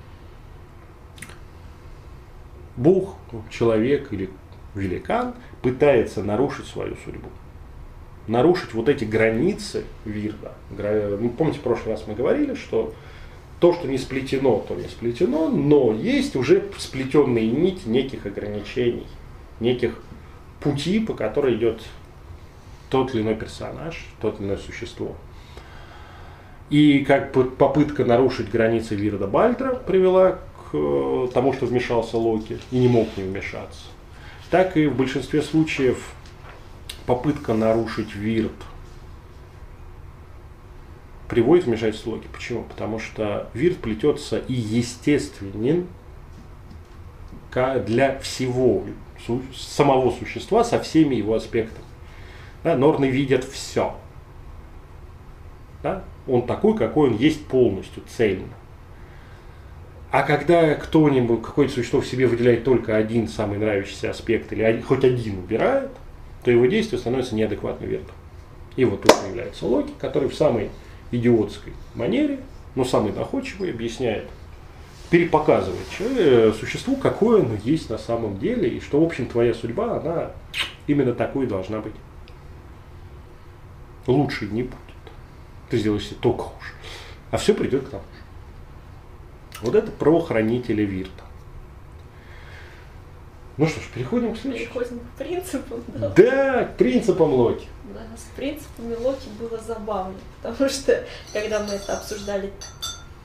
Бог, 2.76 3.16
человек 3.50 4.12
или 4.14 4.30
великан 4.74 5.34
пытается 5.60 6.22
нарушить 6.22 6.66
свою 6.66 6.96
судьбу. 7.04 7.28
Нарушить 8.28 8.72
вот 8.72 8.88
эти 8.88 9.04
границы 9.04 9.84
Вирда. 10.06 10.52
Ну, 10.70 11.28
помните, 11.30 11.58
в 11.58 11.62
прошлый 11.62 11.94
раз 11.94 12.06
мы 12.06 12.14
говорили, 12.14 12.54
что 12.54 12.94
то, 13.62 13.72
что 13.72 13.86
не 13.86 13.96
сплетено, 13.96 14.58
то 14.66 14.74
не 14.74 14.88
сплетено, 14.88 15.48
но 15.48 15.94
есть 15.94 16.34
уже 16.34 16.64
сплетенные 16.78 17.48
нити 17.48 17.86
неких 17.86 18.26
ограничений, 18.26 19.06
неких 19.60 20.02
пути, 20.58 20.98
по 20.98 21.14
которой 21.14 21.54
идет 21.54 21.80
тот 22.90 23.14
или 23.14 23.22
иной 23.22 23.36
персонаж, 23.36 24.04
тот 24.20 24.40
или 24.40 24.48
иное 24.48 24.56
существо. 24.56 25.14
И 26.70 27.04
как 27.04 27.30
попытка 27.32 28.04
нарушить 28.04 28.50
границы 28.50 28.96
Вирда 28.96 29.28
Бальтра 29.28 29.76
привела 29.76 30.32
к 30.32 30.70
э, 30.72 31.28
тому, 31.32 31.52
что 31.52 31.66
вмешался 31.66 32.16
Локи 32.16 32.58
и 32.72 32.80
не 32.80 32.88
мог 32.88 33.16
не 33.16 33.22
вмешаться, 33.22 33.84
так 34.50 34.76
и 34.76 34.88
в 34.88 34.96
большинстве 34.96 35.40
случаев 35.40 36.14
попытка 37.06 37.54
нарушить 37.54 38.12
Вирд 38.16 38.50
приводит 41.32 41.64
вмешательство 41.64 42.10
логики. 42.10 42.28
Почему? 42.30 42.64
Потому 42.64 42.98
что 42.98 43.48
вирт 43.54 43.78
плетется 43.78 44.36
и 44.36 44.52
естественен 44.52 45.86
для 47.54 48.18
всего 48.18 48.84
самого 49.56 50.10
существа 50.10 50.62
со 50.62 50.78
всеми 50.78 51.14
его 51.14 51.32
аспектами. 51.32 51.86
Да, 52.64 52.76
норны 52.76 53.06
видят 53.06 53.44
все. 53.44 53.94
Да? 55.82 56.04
Он 56.26 56.46
такой, 56.46 56.76
какой 56.76 57.08
он 57.08 57.16
есть 57.16 57.46
полностью, 57.46 58.02
цельно. 58.14 58.52
А 60.10 60.24
когда 60.24 60.74
кто-нибудь, 60.74 61.40
какое-то 61.40 61.72
существо 61.72 62.02
в 62.02 62.06
себе 62.06 62.26
выделяет 62.26 62.64
только 62.64 62.94
один 62.94 63.26
самый 63.26 63.56
нравящийся 63.56 64.10
аспект 64.10 64.52
или 64.52 64.82
хоть 64.82 65.02
один 65.02 65.38
убирает, 65.38 65.88
то 66.44 66.50
его 66.50 66.66
действие 66.66 67.00
становится 67.00 67.34
неадекватно 67.34 67.86
вертом. 67.86 68.14
И 68.76 68.84
вот 68.84 69.00
тут 69.00 69.14
появляется 69.18 69.64
Локи, 69.64 69.92
который 69.98 70.28
в 70.28 70.34
самой 70.34 70.68
идиотской 71.12 71.72
манере, 71.94 72.40
но 72.74 72.84
самый 72.84 73.12
доходчивый 73.12 73.70
объясняет, 73.70 74.28
перепоказывает 75.10 75.88
человеку, 75.90 76.56
существу, 76.56 76.96
какое 76.96 77.42
оно 77.42 77.56
есть 77.62 77.90
на 77.90 77.98
самом 77.98 78.38
деле, 78.38 78.68
и 78.68 78.80
что, 78.80 79.00
в 79.00 79.04
общем, 79.04 79.26
твоя 79.26 79.54
судьба, 79.54 79.98
она 79.98 80.32
именно 80.86 81.12
такой 81.12 81.46
должна 81.46 81.80
быть. 81.80 81.94
Лучше 84.06 84.46
не 84.46 84.62
будет. 84.62 84.74
Ты 85.70 85.78
сделаешь 85.78 86.06
себе 86.06 86.16
только 86.20 86.42
хуже. 86.42 86.70
А 87.30 87.36
все 87.36 87.54
придет 87.54 87.86
к 87.86 87.90
тому 87.90 88.02
же. 88.02 89.60
Вот 89.62 89.74
это 89.74 89.92
про 89.92 90.20
хранителя 90.20 90.84
Вирта. 90.84 91.21
Ну 93.62 93.68
что 93.68 93.80
ж, 93.80 93.84
переходим 93.94 94.34
к 94.34 94.38
следующему. 94.38 94.72
Переходим 94.74 94.98
к 94.98 95.18
принципам. 95.18 95.84
Да, 95.86 96.08
да 96.08 96.64
к 96.64 96.76
принципам 96.76 97.32
Локи. 97.32 97.68
Да, 97.94 98.00
с 98.16 98.36
принципами 98.36 98.96
Локи 98.96 99.28
было 99.38 99.56
забавно, 99.56 100.16
потому 100.42 100.68
что, 100.68 101.06
когда 101.32 101.60
мы 101.60 101.74
это 101.74 101.96
обсуждали 101.96 102.52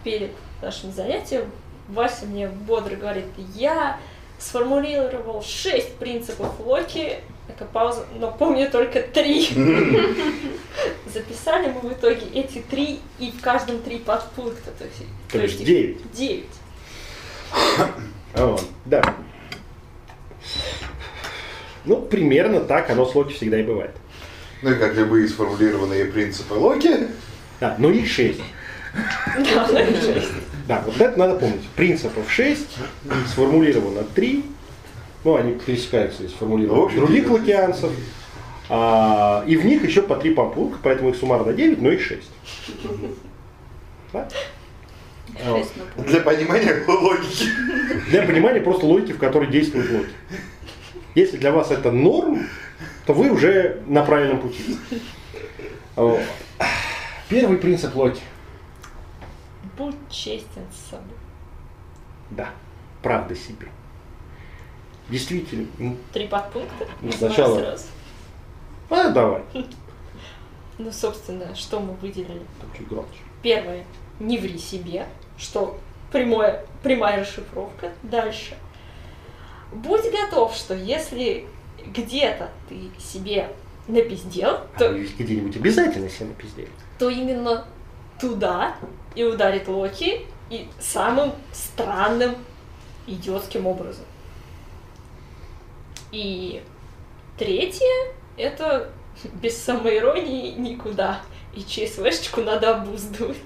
перед 0.03 0.29
нашим 0.61 0.91
занятием, 0.93 1.49
Вася 1.89 2.27
мне 2.27 2.49
бодро 2.49 2.95
говорит, 2.95 3.25
я 3.55 3.99
сформулировал 4.38 5.41
шесть 5.41 5.95
принципов 5.95 6.59
Локи, 6.59 7.15
такая 7.47 7.67
пауза, 7.69 8.05
но 8.19 8.31
помню 8.31 8.69
только 8.69 9.01
три. 9.01 9.47
Записали 11.11 11.69
мы 11.69 11.89
в 11.89 11.93
итоге 11.93 12.27
эти 12.35 12.59
три, 12.59 12.99
и 13.17 13.31
в 13.31 13.41
каждом 13.41 13.79
три 13.79 13.97
подпункта. 13.97 14.69
То 14.77 14.83
есть, 14.85 15.03
то 15.31 15.39
есть 15.39 15.65
девять. 15.65 16.11
Девять. 16.11 16.45
Да. 18.85 19.15
Ну, 21.88 22.01
примерно 22.01 22.59
так 22.59 22.89
оно 22.89 23.05
с 23.05 23.15
Локи 23.15 23.33
всегда 23.33 23.59
и 23.59 23.63
бывает. 23.63 23.95
Ну 24.61 24.71
и 24.71 24.75
как 24.75 24.95
любые 24.95 25.27
сформулированные 25.29 26.05
принципы 26.05 26.53
Локи. 26.53 27.07
Да, 27.61 27.75
но 27.79 27.89
их 27.89 28.09
шесть. 28.09 28.41
Да, 30.67 30.83
вот 30.85 30.99
это 30.99 31.17
надо 31.17 31.35
помнить. 31.35 31.65
Принципов 31.75 32.29
шесть, 32.29 32.77
сформулировано 33.27 34.03
три, 34.03 34.43
Ну, 35.23 35.38
они 35.38 35.53
пересекаются 35.53 36.23
из 36.23 36.33
формулировок 36.33 36.81
В 36.81 36.85
общем, 36.88 36.99
других 36.99 37.29
лакианцев. 37.29 37.91
А, 38.69 39.45
и 39.47 39.55
в 39.55 39.65
них 39.65 39.85
еще 39.85 40.01
по 40.01 40.17
три 40.17 40.33
подпункта, 40.33 40.79
поэтому 40.83 41.09
их 41.09 41.15
суммарно 41.15 41.53
9, 41.53 41.81
но 41.81 41.91
их 41.91 42.01
6. 42.01 42.21
Да? 44.11 44.27
Вот. 45.45 45.59
Шесть 45.59 45.77
на 45.77 45.83
пол. 45.85 46.03
Для 46.03 46.19
понимания 46.19 46.83
логики. 46.85 47.45
Для 48.09 48.23
понимания 48.23 48.59
просто 48.59 48.85
логики, 48.85 49.13
в 49.13 49.19
которой 49.19 49.47
действует 49.47 49.89
логика. 49.89 50.11
Если 51.16 51.38
для 51.38 51.51
вас 51.51 51.72
это 51.72 51.91
норм, 51.91 52.47
то 53.05 53.14
вы 53.14 53.32
уже 53.32 53.82
на 53.88 54.03
правильном 54.03 54.39
пути. 54.41 54.78
Вот. 55.95 56.22
Первый 57.30 57.58
принцип 57.58 57.95
логики. 57.95 58.22
Будь 59.78 59.95
честен 60.10 60.64
с 60.72 60.89
собой. 60.91 61.16
Да, 62.32 62.49
правда 63.01 63.36
себе. 63.36 63.68
Действительно. 65.10 65.95
Три 66.14 66.28
подпункта. 66.28 66.88
Ну, 67.01 67.12
сначала- 67.12 67.60
сразу. 67.60 67.86
А, 68.89 69.10
давай. 69.10 69.43
Ну, 70.80 70.91
собственно, 70.91 71.55
что 71.55 71.80
мы 71.80 71.93
выделили? 71.93 72.43
Первое. 73.41 73.84
Не 74.20 74.38
ври 74.38 74.60
себе, 74.60 75.08
что 75.36 75.80
прямое, 76.12 76.68
прямая 76.84 77.22
расшифровка. 77.22 77.93
Дальше. 78.03 78.55
Будь 79.72 80.09
готов, 80.11 80.55
что 80.55 80.74
если 80.74 81.47
где-то 81.86 82.49
ты 82.70 82.89
себе 82.99 83.49
напиздел, 83.88 84.61
А 84.76 84.80
то, 84.80 84.93
где-нибудь 84.93 85.55
обязательно 85.55 86.09
себе 86.09 86.28
напиздели. 86.28 86.70
то 86.99 87.09
именно 87.09 87.65
туда 88.20 88.76
и 89.15 89.24
ударит 89.24 89.68
Локи 89.68 90.26
и 90.49 90.68
самым 90.80 91.34
странным 91.53 92.36
идиотским 93.05 93.65
образом. 93.68 94.05
И 96.11 96.63
третье– 97.38 98.13
это 98.38 98.89
без 99.41 99.57
самоиронии 99.57 100.51
никуда. 100.51 101.22
И 101.53 101.63
ЧСВшечку 101.63 102.41
надо 102.41 102.76
обуздывать. 102.78 103.38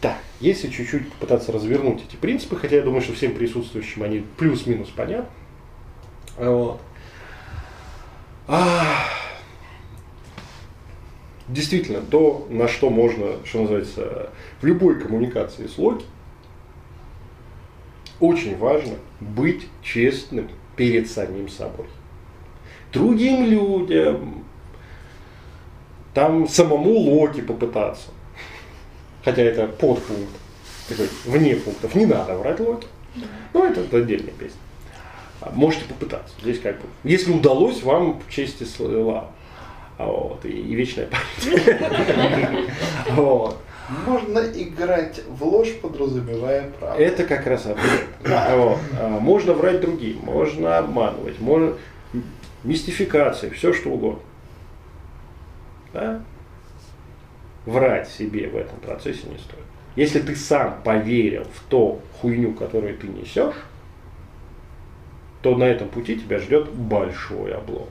Так, 0.00 0.18
если 0.40 0.68
чуть-чуть 0.68 1.12
попытаться 1.12 1.52
развернуть 1.52 2.02
эти 2.08 2.16
принципы, 2.16 2.56
хотя 2.56 2.76
я 2.76 2.82
думаю, 2.82 3.02
что 3.02 3.12
всем 3.12 3.34
присутствующим 3.34 4.02
они 4.02 4.24
плюс-минус 4.38 4.88
понятны. 4.88 5.30
Вот. 6.38 6.80
А, 8.48 9.04
Действительно, 11.50 12.00
то, 12.00 12.46
на 12.48 12.68
что 12.68 12.90
можно, 12.90 13.44
что 13.44 13.62
называется, 13.62 14.30
в 14.60 14.66
любой 14.66 15.00
коммуникации 15.00 15.66
с 15.66 15.78
Локи, 15.78 16.04
очень 18.20 18.56
важно 18.56 18.94
быть 19.18 19.66
честным 19.82 20.48
перед 20.76 21.10
самим 21.10 21.48
собой. 21.48 21.86
Другим 22.92 23.46
людям, 23.46 24.44
там 26.14 26.46
самому 26.46 26.92
Локи 26.92 27.40
попытаться. 27.40 28.10
Хотя 29.24 29.42
это 29.42 29.66
подпункт, 29.66 30.30
такой, 30.88 31.08
вне 31.24 31.56
пунктов. 31.56 31.94
Не 31.94 32.06
надо 32.06 32.36
врать 32.36 32.60
Локи. 32.60 32.86
Но 33.52 33.64
это, 33.66 33.80
это 33.80 33.98
отдельная 33.98 34.32
песня. 34.32 34.58
А 35.40 35.50
Можете 35.50 35.84
попытаться. 35.86 36.34
Здесь 36.40 36.60
как 36.60 36.76
бы, 36.76 36.86
если 37.04 37.32
удалось, 37.32 37.82
вам 37.82 38.22
честь 38.28 38.60
и 38.62 38.64
слава. 38.64 39.30
А 39.98 40.06
Вот, 40.06 40.44
и, 40.44 40.48
и 40.48 40.74
вечная 40.74 41.06
память. 41.06 42.70
Вот. 43.10 43.58
Можно 44.06 44.38
играть 44.38 45.20
в 45.28 45.44
ложь, 45.44 45.74
подразумевая 45.82 46.70
правду. 46.78 47.02
Это 47.02 47.24
как 47.24 47.46
раз 47.46 47.66
об 47.66 47.76
этом. 47.78 48.58
Вот. 48.58 48.78
А, 48.98 49.08
Можно 49.20 49.52
врать 49.52 49.80
другим, 49.80 50.20
можно 50.22 50.78
обманывать, 50.78 51.40
можно 51.40 51.74
мистификации, 52.62 53.50
все 53.50 53.72
что 53.72 53.90
угодно. 53.90 54.20
Да? 55.92 56.22
Врать 57.70 58.08
себе 58.08 58.48
в 58.48 58.56
этом 58.56 58.80
процессе 58.80 59.28
не 59.28 59.38
стоит. 59.38 59.62
Если 59.94 60.18
ты 60.18 60.34
сам 60.34 60.82
поверил 60.82 61.44
в 61.44 61.70
ту 61.70 62.00
хуйню, 62.20 62.52
которую 62.52 62.98
ты 62.98 63.06
несешь, 63.06 63.54
то 65.40 65.54
на 65.56 65.64
этом 65.64 65.88
пути 65.88 66.16
тебя 66.16 66.38
ждет 66.38 66.68
большой 66.68 67.54
облом. 67.54 67.86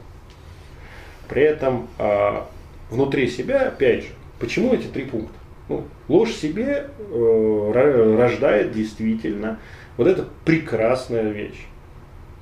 При 1.30 1.43
этом 1.43 1.88
а, 1.97 2.49
внутри 2.89 3.30
себя, 3.30 3.69
опять 3.69 4.03
же, 4.03 4.09
почему 4.39 4.73
эти 4.73 4.88
три 4.88 5.05
пункта? 5.05 5.39
Ну, 5.69 5.86
ложь 6.09 6.34
себе 6.34 6.89
э, 6.97 7.13
ро- 7.13 8.17
рождает 8.17 8.73
действительно 8.73 9.59
вот 9.95 10.07
эта 10.07 10.27
прекрасная 10.43 11.32
вещь. 11.32 11.67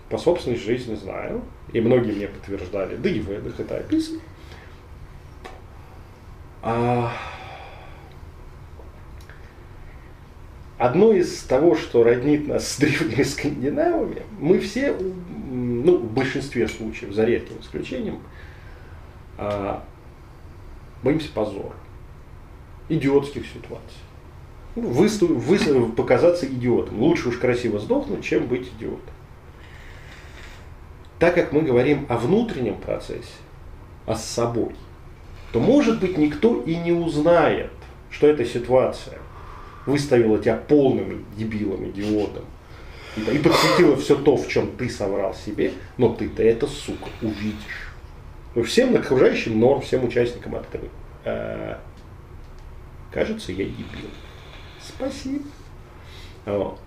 По 0.09 0.17
собственной 0.17 0.57
жизни 0.57 0.95
знаю, 0.95 1.43
и 1.71 1.81
многие 1.81 2.13
мне 2.13 2.27
подтверждали, 2.29 2.95
да 2.95 3.09
и 3.09 3.19
в 3.19 3.29
Эдах 3.29 3.59
это 3.59 3.77
описано. 3.77 4.21
А, 6.61 7.11
Одно 10.77 11.11
из 11.11 11.41
того, 11.41 11.75
что 11.75 12.03
роднит 12.03 12.47
нас 12.47 12.67
с 12.73 12.77
древними 12.77 13.23
скандинавами, 13.23 14.21
мы 14.39 14.59
все, 14.59 14.93
ну, 14.93 15.97
в 15.97 16.11
большинстве 16.11 16.67
случаев, 16.67 17.13
за 17.13 17.25
редким 17.25 17.59
исключением, 17.61 18.19
а, 19.39 19.83
боимся 21.01 21.31
позора, 21.33 21.73
идиотских 22.89 23.47
ситуаций. 23.47 23.97
Ну, 24.75 24.83
высту- 24.91 25.35
выс- 25.35 25.91
показаться 25.93 26.45
идиотом. 26.45 26.99
Лучше 27.01 27.29
уж 27.29 27.37
красиво 27.37 27.79
сдохнуть, 27.79 28.23
чем 28.23 28.45
быть 28.45 28.69
идиотом. 28.77 29.13
Так 31.17 31.33
как 31.33 31.51
мы 31.53 31.63
говорим 31.63 32.05
о 32.07 32.17
внутреннем 32.17 32.75
процессе, 32.75 33.33
а 34.05 34.13
с 34.13 34.23
собой, 34.23 34.75
то, 35.51 35.59
может 35.59 35.99
быть, 35.99 36.17
никто 36.17 36.61
и 36.61 36.75
не 36.75 36.91
узнает, 36.91 37.71
что 38.11 38.27
эта 38.27 38.45
ситуация 38.45 39.19
выставила 39.85 40.37
тебя 40.39 40.55
полным 40.55 41.25
дебилом, 41.37 41.89
идиотом, 41.89 42.45
и, 43.15 43.21
и 43.21 43.39
подсветила 43.39 43.95
все 43.95 44.15
то, 44.15 44.35
в 44.35 44.47
чем 44.47 44.75
ты 44.75 44.89
соврал 44.89 45.33
себе, 45.33 45.73
но 45.97 46.13
ты-то 46.13 46.43
это, 46.43 46.67
сука, 46.67 47.09
увидишь. 47.21 47.93
Ну, 48.55 48.63
всем 48.63 48.95
окружающим 48.95 49.59
норм, 49.59 49.81
всем 49.81 50.03
участникам 50.03 50.55
открыт. 50.55 50.89
А, 51.25 51.79
кажется, 53.11 53.51
я 53.51 53.65
дебил. 53.65 54.09
Спасибо. 54.81 55.45
Вот. 56.45 56.79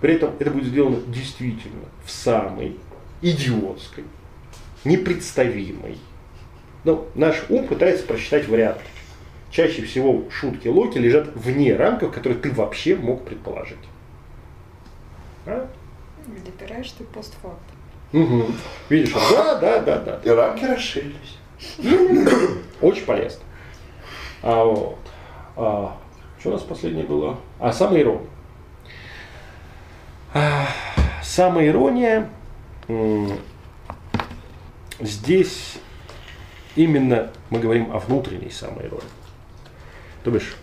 При 0.00 0.14
этом 0.14 0.34
это 0.38 0.50
будет 0.50 0.66
сделано 0.66 1.00
действительно 1.08 1.86
в 2.04 2.10
самой 2.10 2.76
идиотской, 3.20 4.04
непредставимой. 4.84 5.96
Но 6.84 7.06
наш 7.14 7.44
ум 7.48 7.66
пытается 7.66 8.04
просчитать 8.06 8.48
варианты. 8.48 8.82
Чаще 9.50 9.82
всего 9.82 10.24
шутки 10.30 10.68
Локи 10.68 10.98
лежат 10.98 11.28
вне 11.34 11.76
рамков, 11.76 12.12
которые 12.12 12.38
ты 12.38 12.50
вообще 12.50 12.96
мог 12.96 13.24
предположить. 13.24 13.76
А? 15.46 15.68
Допираешь 16.44 16.90
ты 16.92 17.04
постфакт. 17.04 17.60
Угу. 18.12 18.46
Видишь, 18.88 19.12
да, 19.12 19.58
да, 19.58 19.78
да, 19.80 19.98
да. 19.98 20.20
И 20.24 20.28
рамки 20.28 20.64
расширились. 20.64 21.38
Очень 22.80 23.04
полезно. 23.04 23.42
А 24.42 24.64
вот. 24.64 24.98
А, 25.56 25.96
что 26.38 26.50
у 26.50 26.52
нас 26.52 26.62
последнее 26.62 27.04
было? 27.04 27.38
А, 27.60 27.72
самоирония. 27.72 28.26
А, 30.34 30.66
самоирония 31.22 32.28
м, 32.88 33.38
здесь 34.98 35.78
именно 36.76 37.30
мы 37.50 37.58
говорим 37.58 37.92
о 37.92 37.98
внутренней 37.98 38.50
самоиронии. 38.50 39.02
То 40.24 40.30
бишь, 40.30 40.56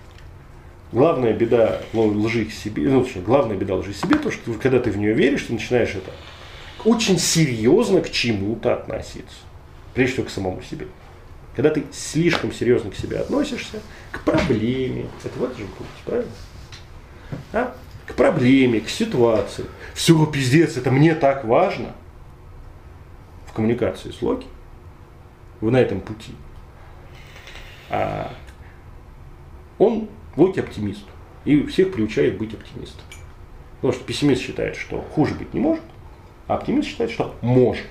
главная 0.91 1.34
беда 1.34 1.82
лжи 1.93 2.45
к 2.45 2.51
себе, 2.51 2.89
ну, 2.89 3.03
точнее, 3.03 3.22
главная 3.22 3.57
беда 3.57 3.76
лжи 3.76 3.93
к 3.93 3.95
себе, 3.95 4.18
то, 4.18 4.32
что 4.32 4.53
когда 4.53 4.80
ты 4.80 4.91
в 4.91 4.97
нее 4.97 5.14
веришь, 5.14 5.43
ты 5.43 5.53
начинаешь 5.53 5.95
это 5.95 6.12
очень 6.86 7.20
серьезно 7.20 8.01
к 8.01 8.10
чему-то 8.10 8.74
относиться. 8.74 9.38
Прежде 9.93 10.14
всего 10.14 10.28
к 10.28 10.30
самому 10.30 10.62
себе. 10.62 10.88
Когда 11.55 11.72
ты 11.72 11.84
слишком 11.91 12.53
серьезно 12.53 12.91
к 12.91 12.95
себе 12.95 13.20
относишься, 13.20 13.82
к 14.12 14.22
проблеме, 14.22 15.07
это 15.24 15.38
в 15.38 15.43
это 15.43 15.57
же 15.57 15.66
будет, 15.66 15.89
правильно? 16.05 16.32
А? 17.51 17.76
К 18.05 18.16
проблеме, 18.16 18.80
к 18.80 18.89
ситуации. 18.89 19.66
Все, 19.93 20.26
пиздец, 20.26 20.78
это 20.78 20.89
мне 20.89 21.16
так 21.16 21.43
важно. 21.43 21.93
В 23.47 23.53
коммуникации 23.53 24.12
с 24.12 24.22
Локи, 24.22 24.47
вы 25.62 25.72
на 25.72 25.78
этом 25.78 26.01
пути. 26.01 26.34
А 27.89 28.34
он 29.78 30.07
Локи 30.36 30.60
оптимист. 30.60 31.03
И 31.45 31.64
всех 31.64 31.91
приучает 31.93 32.38
быть 32.38 32.53
оптимистом. 32.53 33.03
Потому 33.76 33.93
что 33.93 34.03
пессимист 34.03 34.41
считает, 34.41 34.76
что 34.76 35.01
хуже 35.01 35.34
быть 35.34 35.53
не 35.53 35.60
может, 35.60 35.84
а 36.47 36.55
оптимист 36.55 36.89
считает, 36.89 37.12
что 37.12 37.36
может. 37.41 37.88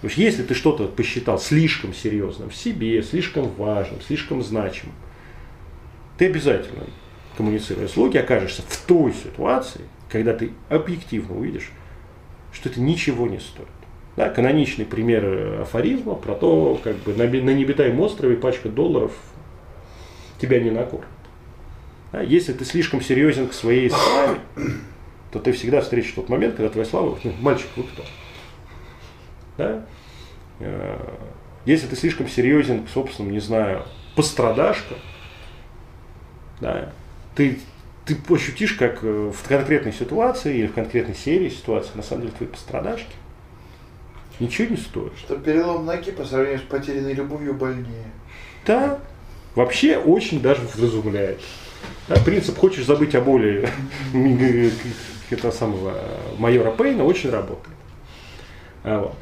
То 0.00 0.08
есть, 0.08 0.18
если 0.18 0.42
ты 0.42 0.54
что-то 0.54 0.88
посчитал 0.88 1.38
слишком 1.38 1.94
серьезным 1.94 2.50
в 2.50 2.56
себе, 2.56 3.02
слишком 3.02 3.48
важным, 3.50 4.00
слишком 4.00 4.42
значимым, 4.42 4.94
ты 6.18 6.26
обязательно, 6.26 6.84
коммуницируя 7.36 7.86
с 7.86 7.96
Локи, 7.96 8.16
окажешься 8.16 8.62
в 8.62 8.76
той 8.78 9.12
ситуации, 9.12 9.82
когда 10.10 10.34
ты 10.34 10.52
объективно 10.68 11.36
увидишь, 11.36 11.70
что 12.52 12.68
это 12.68 12.80
ничего 12.80 13.28
не 13.28 13.38
стоит. 13.38 13.68
Да, 14.16 14.28
каноничный 14.28 14.84
пример 14.84 15.62
афоризма 15.62 16.14
про 16.14 16.34
то, 16.34 16.78
как 16.84 16.96
бы 16.96 17.14
на, 17.14 17.24
на 17.24 17.54
необитаемом 17.54 18.00
острове 18.00 18.36
пачка 18.36 18.68
долларов 18.68 19.12
тебя 20.38 20.60
не 20.60 20.70
накормит. 20.70 21.08
Да, 22.12 22.20
если 22.20 22.52
ты 22.52 22.64
слишком 22.66 23.00
серьезен 23.00 23.48
к 23.48 23.54
своей 23.54 23.88
славе, 23.88 24.40
то 25.30 25.38
ты 25.38 25.52
всегда 25.52 25.80
встретишь 25.80 26.12
тот 26.12 26.28
момент, 26.28 26.56
когда 26.56 26.68
твоя 26.68 26.86
слава, 26.86 27.18
ну, 27.24 27.32
мальчик, 27.40 27.68
вы 27.74 27.84
кто? 27.84 28.02
Да? 29.56 29.86
Э, 30.60 30.98
если 31.64 31.86
ты 31.86 31.96
слишком 31.96 32.28
серьезен 32.28 32.84
к 32.84 32.90
собственному, 32.90 33.32
не 33.32 33.40
знаю, 33.40 33.84
пострадашкам, 34.14 34.98
да, 36.60 36.92
ты, 37.34 37.58
ты 38.04 38.16
ощутишь, 38.28 38.74
как 38.74 39.02
э, 39.02 39.32
в 39.34 39.48
конкретной 39.48 39.94
ситуации 39.94 40.58
или 40.58 40.66
в 40.66 40.74
конкретной 40.74 41.14
серии 41.14 41.48
ситуации, 41.48 41.92
на 41.94 42.02
самом 42.02 42.22
деле, 42.22 42.34
твои 42.36 42.48
пострадашки 42.48 43.14
ничего 44.40 44.68
не 44.70 44.76
стоят. 44.76 45.12
Что 45.18 45.36
перелом 45.36 45.86
ноги 45.86 46.10
по 46.10 46.24
сравнению 46.24 46.60
с 46.60 46.62
потерянной 46.62 47.14
любовью 47.14 47.54
больнее. 47.54 48.10
Да, 48.66 48.98
вообще 49.54 49.96
очень 49.98 50.40
даже 50.40 50.62
вразумляет. 50.74 51.40
Да, 52.08 52.16
принцип 52.16 52.58
«хочешь 52.58 52.84
забыть 52.84 53.14
о 53.14 53.20
боли» 53.20 53.68
этого 55.30 55.50
самого 55.50 55.94
майора 56.38 56.70
Пейна 56.72 57.04
очень 57.04 57.30
работает. 57.30 57.76
А, 58.84 59.00
вот. 59.00 59.14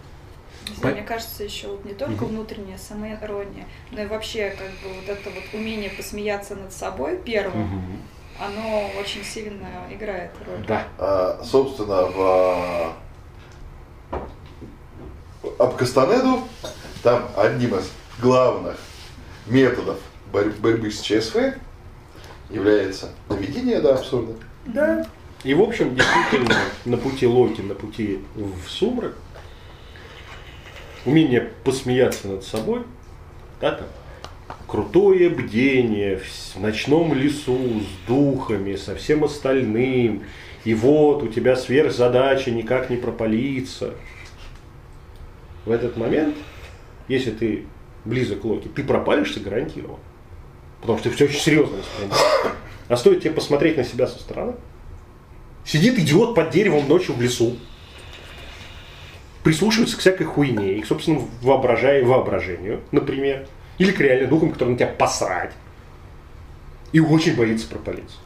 Знаю, 0.77 0.97
Мне 0.97 1.05
кажется, 1.05 1.43
еще 1.45 1.69
вот 1.69 1.85
не 1.85 1.95
только 1.95 2.25
внутренняя 2.25 2.79
самоирония, 2.79 3.67
но 3.91 4.03
и 4.03 4.07
вообще 4.07 4.51
как 4.51 4.69
бы 4.69 4.95
вот 4.95 5.09
это 5.09 5.31
вот 5.31 5.43
умение 5.53 5.91
посмеяться 5.91 6.55
над 6.55 6.73
собой 6.73 7.19
первым, 7.25 7.63
Мгм. 7.63 7.99
оно 8.39 8.91
очень 9.01 9.25
сильно 9.25 9.67
играет 9.91 10.31
роль. 10.47 10.65
Да. 10.67 10.85
А, 10.99 11.41
собственно, 11.45 12.07
в 12.07 12.93
об 15.61 15.77
Кастанеду 15.77 16.49
там 17.03 17.29
одним 17.37 17.77
из 17.77 17.91
главных 18.19 18.79
методов 19.47 19.99
борь- 20.33 20.55
борьбы 20.59 20.91
с 20.91 21.01
ЧСВ 21.01 21.55
является 22.49 23.11
доведение 23.29 23.81
до 23.81 23.95
абсурда. 23.95 24.33
Да. 24.65 25.07
И, 25.45 25.53
в 25.53 25.61
общем, 25.61 25.95
действительно, 25.95 26.57
на 26.87 26.97
пути 26.97 27.27
Локи, 27.27 27.61
на 27.61 27.75
пути 27.75 28.21
в 28.35 28.69
сумрак, 28.69 29.15
умение 31.05 31.51
посмеяться 31.63 32.29
над 32.29 32.43
собой, 32.43 32.83
да, 33.61 33.73
там, 33.73 33.87
крутое 34.67 35.29
бдение 35.29 36.23
в 36.55 36.61
ночном 36.61 37.13
лесу 37.13 37.59
с 37.81 38.09
духами, 38.09 38.77
со 38.77 38.97
всем 38.97 39.25
остальным, 39.25 40.25
и 40.65 40.73
вот 40.73 41.23
у 41.23 41.29
тебя 41.29 41.55
сверхзадача 41.55 42.51
никак 42.51 42.89
не 42.89 42.97
пропалиться. 42.97 43.95
В 45.71 45.73
этот 45.73 45.97
момент, 45.97 46.35
если 47.07 47.31
ты 47.31 47.65
близок 48.05 48.41
к 48.41 48.45
Локи, 48.45 48.67
ты 48.67 48.83
пропалишься 48.83 49.39
гарантированно. 49.39 50.01
Потому 50.81 50.99
что 50.99 51.09
ты 51.09 51.15
все 51.15 51.27
очень 51.27 51.39
серьезно 51.39 51.77
воспринимаешь. 51.77 52.57
А 52.89 52.97
стоит 52.97 53.21
тебе 53.21 53.31
посмотреть 53.31 53.77
на 53.77 53.85
себя 53.85 54.09
со 54.09 54.19
стороны, 54.19 54.55
Сидит 55.65 55.97
идиот 55.97 56.35
под 56.35 56.51
деревом 56.51 56.89
ночью 56.89 57.15
в 57.15 57.23
лесу. 57.23 57.57
Прислушивается 59.45 59.97
к 59.97 60.01
всякой 60.01 60.25
хуйне 60.25 60.75
и 60.75 60.81
к 60.81 60.87
собственному 60.87 61.29
воображая, 61.41 62.05
воображению, 62.05 62.81
например. 62.91 63.47
Или 63.79 63.93
к 63.93 64.01
реальным 64.01 64.29
духам, 64.29 64.51
которые 64.51 64.73
на 64.73 64.77
тебя 64.77 64.89
посрать. 64.89 65.53
И 66.91 66.99
очень 66.99 67.37
боится 67.37 67.69
пропалиться. 67.69 68.17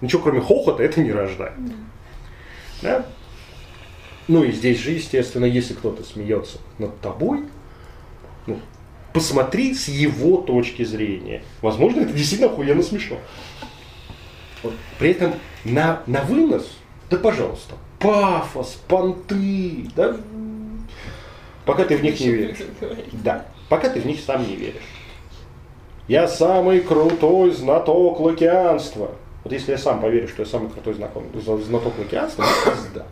Ничего 0.00 0.22
кроме 0.22 0.40
хохота 0.40 0.82
это 0.82 1.02
не 1.02 1.12
рождает. 1.12 1.52
Да? 2.80 3.04
Ну 4.32 4.44
и 4.44 4.50
здесь 4.50 4.78
же, 4.78 4.92
естественно, 4.92 5.44
если 5.44 5.74
кто-то 5.74 6.02
смеется 6.04 6.56
над 6.78 6.98
тобой, 7.02 7.44
ну, 8.46 8.58
посмотри 9.12 9.74
с 9.74 9.88
его 9.88 10.38
точки 10.38 10.84
зрения. 10.84 11.42
Возможно, 11.60 12.00
это 12.00 12.14
действительно 12.14 12.50
охуенно 12.50 12.82
смешно. 12.82 13.18
Вот. 14.62 14.72
При 14.98 15.10
этом 15.10 15.34
на, 15.66 16.02
на 16.06 16.22
вынос, 16.22 16.78
да 17.10 17.18
пожалуйста, 17.18 17.74
пафос, 17.98 18.80
понты, 18.88 19.90
да, 19.94 20.16
пока 21.66 21.84
ты 21.84 21.98
в 21.98 22.02
них 22.02 22.18
не 22.18 22.30
веришь. 22.30 22.56
Да, 23.12 23.44
пока 23.68 23.90
ты 23.90 24.00
в 24.00 24.06
них 24.06 24.18
сам 24.18 24.48
не 24.48 24.56
веришь. 24.56 24.80
Я 26.08 26.26
самый 26.26 26.80
крутой 26.80 27.50
знаток 27.50 28.18
лакианства. 28.18 29.10
Вот 29.44 29.52
если 29.52 29.72
я 29.72 29.78
сам 29.78 30.00
поверю, 30.00 30.26
что 30.26 30.40
я 30.40 30.46
самый 30.46 30.70
крутой 30.70 30.94
знаком, 30.94 31.24
знаток 31.34 31.98
лакианства, 31.98 32.44
ну, 32.44 32.72
пизда. 32.72 33.06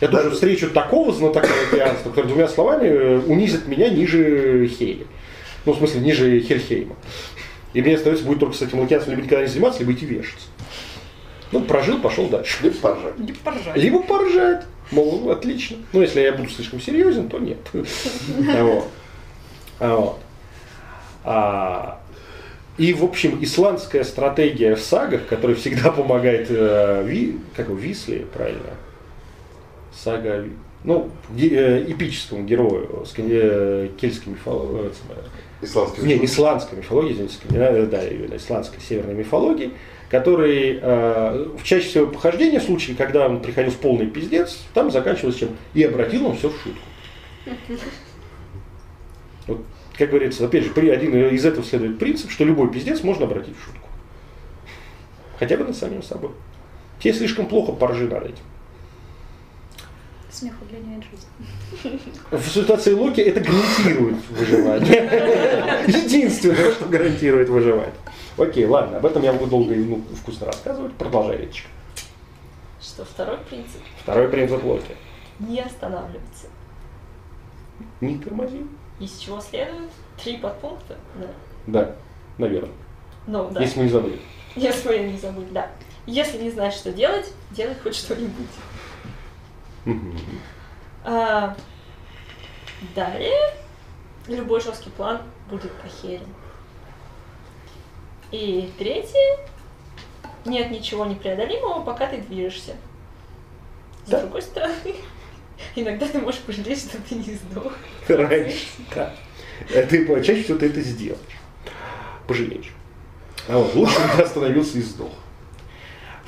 Я 0.00 0.08
тоже 0.08 0.30
встречу 0.30 0.70
такого 0.70 1.12
знатока 1.12 1.48
лакианства, 1.70 2.10
который 2.10 2.26
двумя 2.26 2.48
словами 2.48 2.86
э, 2.86 3.18
унизит 3.20 3.66
меня 3.66 3.88
ниже 3.88 4.68
Хейли. 4.68 5.06
Ну, 5.64 5.72
в 5.72 5.78
смысле, 5.78 6.00
ниже 6.00 6.40
Хельхейма. 6.40 6.96
И 7.72 7.82
мне 7.82 7.96
остается 7.96 8.24
будет 8.24 8.40
только 8.40 8.54
с 8.56 8.62
этим 8.62 8.80
лакианством 8.80 9.14
либо 9.14 9.26
никогда 9.26 9.44
не 9.44 9.50
заниматься, 9.50 9.80
либо 9.80 9.92
идти 9.92 10.06
вешаться. 10.06 10.46
Ну, 11.52 11.60
прожил, 11.62 11.98
пошел 11.98 12.28
дальше. 12.28 12.58
Либо 12.62 12.76
поржать. 12.76 13.18
Не 13.18 13.32
поржать. 13.32 13.76
Либо 13.76 14.02
поржать. 14.02 14.64
Мол, 14.90 15.30
отлично. 15.30 15.78
Но 15.92 16.02
если 16.02 16.20
я 16.20 16.32
буду 16.32 16.48
слишком 16.50 16.80
серьезен, 16.80 17.28
то 17.28 17.38
нет. 17.38 17.58
А 19.78 19.94
вот. 19.94 20.18
А 21.24 22.00
И, 22.78 22.92
в 22.94 23.04
общем, 23.04 23.38
исландская 23.42 24.04
стратегия 24.04 24.76
в 24.76 24.80
сагах, 24.80 25.26
которая 25.26 25.56
всегда 25.56 25.90
помогает 25.90 26.46
э, 26.50 27.02
Ви- 27.04 27.38
как 27.56 27.68
его, 27.68 27.76
Висле, 27.76 28.26
правильно? 28.32 28.70
Сага, 29.96 30.44
ну, 30.84 31.10
э, 31.38 31.84
эпическому 31.88 32.44
герою 32.44 33.04
кен- 33.16 33.28
э, 33.30 33.88
кельтской 33.98 34.32
мифологии, 34.34 34.90
Исландский 35.62 36.02
не, 36.02 36.24
исландской 36.24 36.78
мифологии, 36.78 37.12
извините, 37.12 37.38
да, 37.86 38.06
именно 38.06 38.36
исландской 38.36 38.80
северной 38.80 39.14
мифологии, 39.14 39.72
который 40.10 40.78
э, 40.80 41.48
в 41.58 41.62
чаще 41.64 41.88
всего 41.88 42.06
похождения, 42.08 42.60
в 42.60 42.64
случае, 42.64 42.94
когда 42.94 43.26
он 43.26 43.40
приходил 43.40 43.72
в 43.72 43.78
полный 43.78 44.06
пиздец, 44.06 44.58
там 44.74 44.90
заканчивалось 44.90 45.36
чем? 45.36 45.48
И 45.72 45.82
обратил 45.82 46.26
он 46.26 46.36
все 46.36 46.50
в 46.50 46.56
шутку. 46.60 46.80
Вот, 49.46 49.62
как 49.96 50.10
говорится, 50.10 50.44
опять 50.44 50.64
же, 50.64 50.70
при- 50.70 50.88
один 50.90 51.14
из 51.28 51.44
этого 51.46 51.64
следует 51.64 51.98
принцип, 52.00 52.30
что 52.32 52.44
любой 52.44 52.70
пиздец 52.70 53.02
можно 53.04 53.26
обратить 53.26 53.56
в 53.56 53.64
шутку. 53.64 53.88
Хотя 55.38 55.56
бы 55.56 55.64
над 55.64 55.76
самим 55.76 56.02
собой. 56.02 56.30
Тебе 56.98 57.14
слишком 57.14 57.46
плохо, 57.46 57.70
поржи 57.72 58.08
над 58.08 58.24
этим. 58.24 58.42
Смех 60.36 60.52
удлиняет 60.60 61.02
жизнь. 61.02 61.98
В 62.30 62.46
ситуации 62.50 62.92
Локи 62.92 63.22
это 63.22 63.40
гарантирует 63.40 64.16
выживание. 64.28 65.82
Единственное, 65.86 66.72
что 66.72 66.84
гарантирует 66.84 67.48
выживание. 67.48 67.94
Окей, 68.36 68.66
ладно, 68.66 68.98
об 68.98 69.06
этом 69.06 69.22
я 69.22 69.32
буду 69.32 69.46
долго 69.46 69.72
и 69.72 69.82
ну, 69.82 70.02
вкусно 70.14 70.48
рассказывать. 70.48 70.92
Продолжай, 70.96 71.38
Речка. 71.38 71.68
Что 72.82 73.06
второй 73.06 73.38
принцип 73.48 73.80
Второй 74.02 74.28
принцип 74.28 74.62
Локи. 74.62 74.94
не 75.38 75.58
останавливаться. 75.58 76.48
Не 78.02 78.18
тормози. 78.18 78.66
Из 79.00 79.16
чего 79.16 79.40
следует 79.40 79.90
три 80.22 80.36
подпункта. 80.36 80.96
Да. 81.18 81.28
Да, 81.66 81.96
наверное. 82.36 82.74
Ну, 83.26 83.48
да. 83.50 83.62
Если 83.62 83.78
мы 83.78 83.84
не 83.86 83.90
забыли. 83.90 84.20
Если 84.54 84.92
я 84.92 85.10
не 85.10 85.16
забудь, 85.16 85.50
да. 85.54 85.70
Если 86.04 86.36
не 86.42 86.50
знаешь, 86.50 86.74
что 86.74 86.92
делать, 86.92 87.32
делай 87.52 87.74
хоть 87.82 87.96
что-нибудь. 87.96 88.46
А, 91.04 91.56
далее 92.94 93.54
любой 94.26 94.60
жесткий 94.60 94.90
план 94.90 95.22
будет 95.48 95.72
похерен. 95.80 96.26
И 98.32 98.72
третье, 98.78 99.38
нет 100.44 100.70
ничего 100.70 101.04
непреодолимого, 101.06 101.82
пока 101.84 102.06
ты 102.08 102.18
движешься. 102.18 102.74
С 104.04 104.10
Да. 104.10 104.20
другой 104.20 104.42
стороны, 104.42 104.94
иногда 105.76 106.06
ты 106.08 106.18
можешь 106.18 106.40
пожалеть, 106.40 106.80
что 106.80 106.98
ты 107.00 107.14
не 107.14 107.34
сдох. 107.34 107.72
Раньше, 108.08 108.66
да. 108.94 109.14
Э, 109.70 109.86
Ты 109.86 110.06
чаще 110.22 110.42
всего 110.42 110.58
ты 110.58 110.66
это 110.66 110.80
сделаешь. 110.80 111.20
Пожалеешь. 112.26 112.72
А 113.48 113.56
вот 113.58 113.74
лучше 113.74 113.98
бы 114.00 114.08
ты 114.16 114.22
остановился 114.22 114.78
и 114.78 114.82
сдох. 114.82 115.12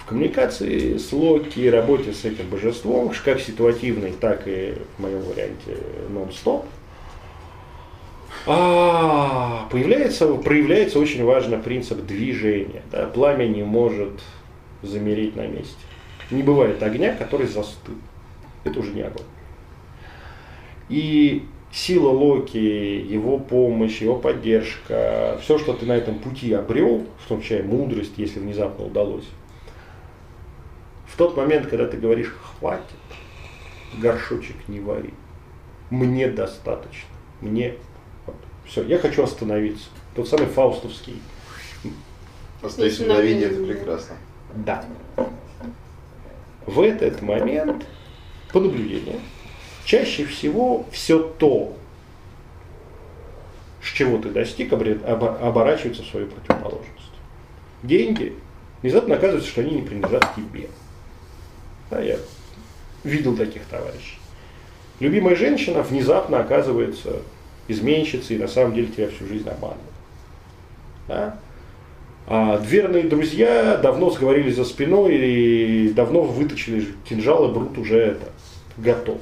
Коммуникации 0.09 0.97
с 0.97 1.13
Локи 1.13 1.69
работе 1.69 2.13
с 2.15 2.25
этим 2.25 2.49
божеством, 2.49 3.13
как 3.25 3.41
ситуативной, 3.41 4.13
так 4.13 4.43
и 4.47 4.75
в 4.97 5.03
моем 5.03 5.21
варианте 5.21 5.77
нон-стоп, 6.09 6.65
а, 8.47 9.69
появляется, 9.71 10.33
проявляется 10.35 10.99
очень 10.99 11.23
важный 11.25 11.59
принцип 11.59 12.07
движения. 12.07 12.83
Да? 12.91 13.07
Пламя 13.07 13.47
не 13.47 13.63
может 13.63 14.21
замереть 14.83 15.37
на 15.37 15.47
месте. 15.47 15.77
Не 16.31 16.43
бывает 16.43 16.83
огня, 16.83 17.15
который 17.15 17.47
застыл. 17.47 17.95
Это 18.65 18.81
уже 18.81 18.93
не 18.93 19.03
огонь. 19.03 19.27
И 20.89 21.43
сила 21.71 22.09
Локи, 22.09 22.57
его 22.57 23.39
помощь, 23.39 24.01
его 24.01 24.17
поддержка, 24.17 25.39
все, 25.43 25.59
что 25.59 25.75
ты 25.75 25.85
на 25.85 25.93
этом 25.97 26.19
пути 26.19 26.55
обрел, 26.55 27.05
в 27.25 27.29
том 27.29 27.43
числе 27.43 27.63
мудрость, 27.63 28.15
если 28.17 28.41
внезапно 28.41 28.87
удалось, 28.87 29.27
тот 31.19 31.37
момент, 31.37 31.67
когда 31.67 31.87
ты 31.87 31.99
говоришь 31.99 32.33
«хватит», 32.59 32.85
горшочек 33.99 34.57
не 34.69 34.81
вари, 34.81 35.13
мне 35.91 36.29
достаточно, 36.29 37.09
мне 37.41 37.75
вот, 38.25 38.37
все, 38.65 38.85
я 38.85 38.99
хочу 38.99 39.25
остановиться. 39.25 39.89
Тот 40.15 40.29
самый 40.29 40.47
фаустовский. 40.47 41.21
Остановись 42.63 43.01
мгновение, 43.01 43.49
это 43.49 43.65
прекрасно. 43.65 44.17
Да. 44.55 44.85
В 46.67 46.81
этот 46.81 47.21
момент, 47.23 47.87
по 48.53 48.61
наблюдению, 48.61 49.21
чаще 49.85 50.25
всего 50.25 50.87
все 50.93 51.19
то, 51.19 51.77
с 53.83 53.87
чего 53.87 54.19
ты 54.19 54.31
достиг, 54.31 54.73
оборачивается 54.73 56.03
в 56.03 56.07
свою 56.07 56.27
противоположность. 56.27 56.93
Деньги, 57.83 58.35
внезапно 58.83 59.15
оказывается, 59.17 59.51
что 59.51 59.63
они 59.63 59.77
не 59.77 59.83
принадлежат 59.83 60.35
тебе. 60.37 60.69
Да, 61.91 62.01
я 62.01 62.19
видел 63.05 63.37
таких 63.37 63.65
товарищей. 63.65 64.19
Любимая 65.01 65.37
женщина 65.37 65.83
внезапно 65.83 66.41
оказывается 66.41 67.23
изменщицей 67.69 68.37
и 68.37 68.39
на 68.39 68.49
самом 68.49 68.75
деле 68.75 68.89
тебя 68.89 69.09
всю 69.09 69.27
жизнь 69.27 69.49
обманывает. 69.49 69.83
Да? 71.07 71.39
А 72.27 72.61
верные 72.63 73.05
друзья 73.05 73.79
давно 73.79 74.11
сговорились 74.11 74.57
за 74.57 74.65
спиной 74.65 75.17
и 75.17 75.89
давно 75.91 76.23
выточили 76.23 76.89
кинжал, 77.09 77.49
и 77.49 77.55
Брут 77.55 77.79
уже 77.79 77.99
это, 77.99 78.29
готов. 78.77 79.21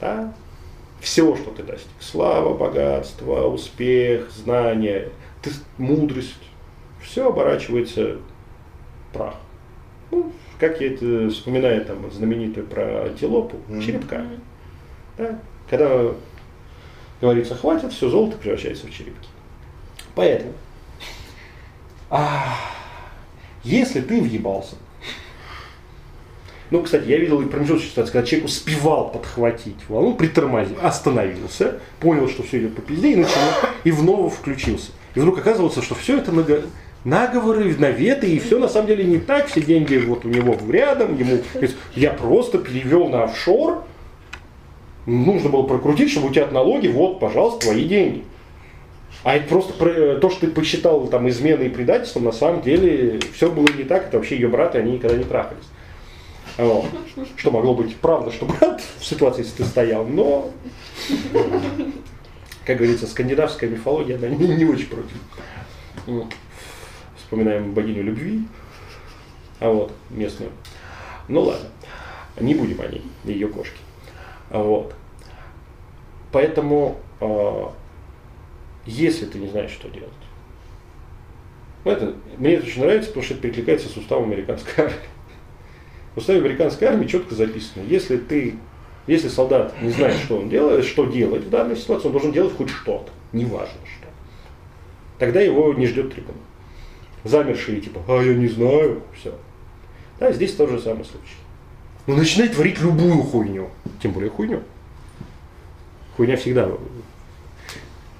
Да? 0.00 0.32
Все, 1.00 1.36
что 1.36 1.50
ты 1.50 1.62
достиг. 1.62 1.90
Слава, 2.00 2.56
богатство, 2.56 3.46
успех, 3.48 4.30
знания, 4.30 5.10
ты, 5.42 5.50
мудрость. 5.76 6.34
Все 7.02 7.28
оборачивается 7.28 8.16
прах. 9.12 9.34
Ну, 10.10 10.32
как 10.68 10.80
я 10.80 10.92
это 10.92 11.28
вспоминаю 11.28 11.84
там 11.84 12.10
знаменитую 12.10 12.66
про 12.66 13.04
антилопу, 13.04 13.58
mm-hmm. 13.68 13.82
черепка. 13.84 14.22
Да? 15.18 15.38
Когда 15.68 16.12
говорится, 17.20 17.54
хватит, 17.54 17.92
все 17.92 18.08
золото 18.08 18.38
превращается 18.38 18.86
в 18.86 18.90
черепки. 18.90 19.28
Поэтому, 20.14 20.52
а, 22.08 22.56
если 23.62 24.00
ты 24.00 24.22
въебался, 24.22 24.76
ну, 26.70 26.82
кстати, 26.82 27.06
я 27.08 27.18
видел 27.18 27.42
и 27.42 27.46
промежуточную 27.46 27.90
ситуацию, 27.90 28.12
когда 28.14 28.26
человек 28.26 28.48
успевал 28.48 29.10
подхватить 29.10 29.76
волну, 29.88 30.14
притормозил, 30.14 30.76
остановился, 30.82 31.78
понял, 32.00 32.28
что 32.28 32.42
все 32.42 32.60
идет 32.60 32.74
по 32.74 32.80
пизде, 32.80 33.12
и 33.12 33.16
начал, 33.16 33.38
и 33.84 33.90
вновь 33.90 34.34
включился. 34.34 34.92
И 35.14 35.20
вдруг 35.20 35.38
оказывается, 35.38 35.82
что 35.82 35.94
все 35.94 36.18
это 36.18 36.32
наго... 36.32 36.62
наговоры, 37.04 37.76
наветы, 37.78 38.26
и 38.28 38.38
все 38.38 38.58
на 38.58 38.68
самом 38.68 38.88
деле 38.88 39.04
не 39.04 39.18
так, 39.18 39.46
все 39.46 39.60
деньги 39.60 39.96
вот 39.96 40.24
у 40.24 40.28
него 40.28 40.56
рядом, 40.70 41.16
ему, 41.18 41.38
я 41.94 42.10
просто 42.10 42.58
перевел 42.58 43.08
на 43.08 43.24
офшор, 43.24 43.84
нужно 45.06 45.50
было 45.50 45.62
прокрутить, 45.64 46.10
чтобы 46.10 46.28
у 46.28 46.30
тебя 46.30 46.44
от 46.44 46.52
налоги, 46.52 46.88
вот, 46.88 47.20
пожалуйста, 47.20 47.66
твои 47.66 47.84
деньги. 47.84 48.24
А 49.22 49.36
это 49.36 49.48
просто 49.48 49.72
про, 49.74 50.16
то, 50.16 50.30
что 50.30 50.40
ты 50.40 50.48
посчитал 50.48 51.06
там 51.06 51.28
изменой 51.28 51.66
и 51.66 51.70
предательством, 51.70 52.24
на 52.24 52.32
самом 52.32 52.62
деле 52.62 53.20
все 53.32 53.50
было 53.50 53.66
не 53.76 53.84
так, 53.84 54.08
это 54.08 54.18
вообще 54.18 54.36
ее 54.36 54.48
брат, 54.48 54.74
они 54.74 54.92
никогда 54.92 55.16
не 55.16 55.24
трахались. 55.24 55.64
Вот. 56.56 56.86
Что 57.36 57.50
могло 57.50 57.74
быть 57.74 57.96
правда, 57.96 58.30
что 58.32 58.46
брат 58.46 58.82
в 58.98 59.04
ситуации, 59.04 59.42
если 59.42 59.62
ты 59.62 59.64
стоял, 59.64 60.06
но, 60.06 60.50
как 62.64 62.78
говорится, 62.78 63.06
скандинавская 63.06 63.68
мифология, 63.68 64.16
она 64.16 64.28
не, 64.28 64.48
не 64.48 64.64
очень 64.64 64.86
против. 64.86 65.16
Вспоминаем 67.34 67.74
богиню 67.74 68.04
любви, 68.04 68.42
а 69.58 69.68
вот, 69.68 69.92
местную. 70.08 70.52
Ну 71.26 71.40
ладно, 71.40 71.68
не 72.38 72.54
будем 72.54 72.80
о 72.80 72.86
ней, 72.86 73.02
ее 73.24 73.48
кошки. 73.48 73.80
Вот. 74.50 74.94
Поэтому, 76.30 76.96
э, 77.20 77.64
если 78.86 79.26
ты 79.26 79.38
не 79.38 79.48
знаешь, 79.48 79.72
что 79.72 79.88
делать, 79.88 80.12
ну, 81.84 81.90
это, 81.90 82.14
мне 82.38 82.54
это 82.54 82.66
очень 82.66 82.82
нравится, 82.82 83.08
потому 83.08 83.24
что 83.24 83.34
это 83.34 83.42
перекликается 83.42 83.88
с 83.88 83.96
уставом 83.96 84.26
американской 84.26 84.84
армии. 84.84 84.96
В 86.14 86.18
уставе 86.18 86.38
американской 86.38 86.86
армии 86.86 87.08
четко 87.08 87.34
записано, 87.34 87.82
если 87.82 88.16
ты, 88.16 88.54
если 89.08 89.26
солдат 89.26 89.74
не 89.82 89.90
знает, 89.90 90.18
что 90.18 90.38
он 90.38 90.48
делает, 90.48 90.84
что 90.84 91.04
делать 91.06 91.42
в 91.42 91.50
данной 91.50 91.76
ситуации, 91.76 92.06
он 92.06 92.12
должен 92.12 92.30
делать 92.30 92.56
хоть 92.56 92.70
что-то, 92.70 93.10
неважно 93.32 93.80
что. 93.98 94.06
Тогда 95.18 95.40
его 95.40 95.72
не 95.72 95.88
ждет 95.88 96.14
трибуна. 96.14 96.38
Замершие 97.24 97.80
типа, 97.80 98.00
а 98.06 98.22
я 98.22 98.34
не 98.34 98.48
знаю, 98.48 99.02
все. 99.18 99.34
Да, 100.20 100.30
здесь 100.30 100.54
тот 100.54 100.70
же 100.70 100.78
самый 100.78 101.04
случай. 101.04 101.36
Ну, 102.06 102.16
начинай 102.16 102.48
творить 102.48 102.80
любую 102.80 103.22
хуйню. 103.22 103.70
Тем 104.02 104.12
более 104.12 104.30
хуйню. 104.30 104.62
Хуйня 106.16 106.36
всегда 106.36 106.68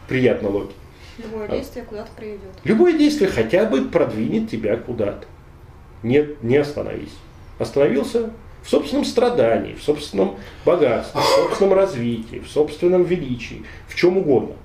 приятно 0.09 0.49
логить. 0.49 0.75
Любое 1.19 1.49
действие 1.49 1.85
куда-то 1.85 2.11
приведет. 2.17 2.41
Любое 2.65 2.93
действие 2.95 3.31
хотя 3.31 3.67
бы 3.67 3.85
продвинет 3.85 4.51
тебя 4.51 4.77
куда-то. 4.77 5.27
Не, 6.03 6.27
не 6.43 6.57
остановись. 6.57 7.15
Остановился 7.59 8.33
в 8.63 8.69
собственном 8.69 9.05
страдании, 9.05 9.75
в 9.75 9.83
собственном 9.83 10.37
богатстве, 10.65 11.21
в 11.21 11.25
собственном 11.25 11.75
развитии, 11.75 12.39
в 12.41 12.49
собственном 12.49 13.05
величии, 13.05 13.65
в 13.87 13.95
чем 13.95 14.17
угодно. 14.17 14.57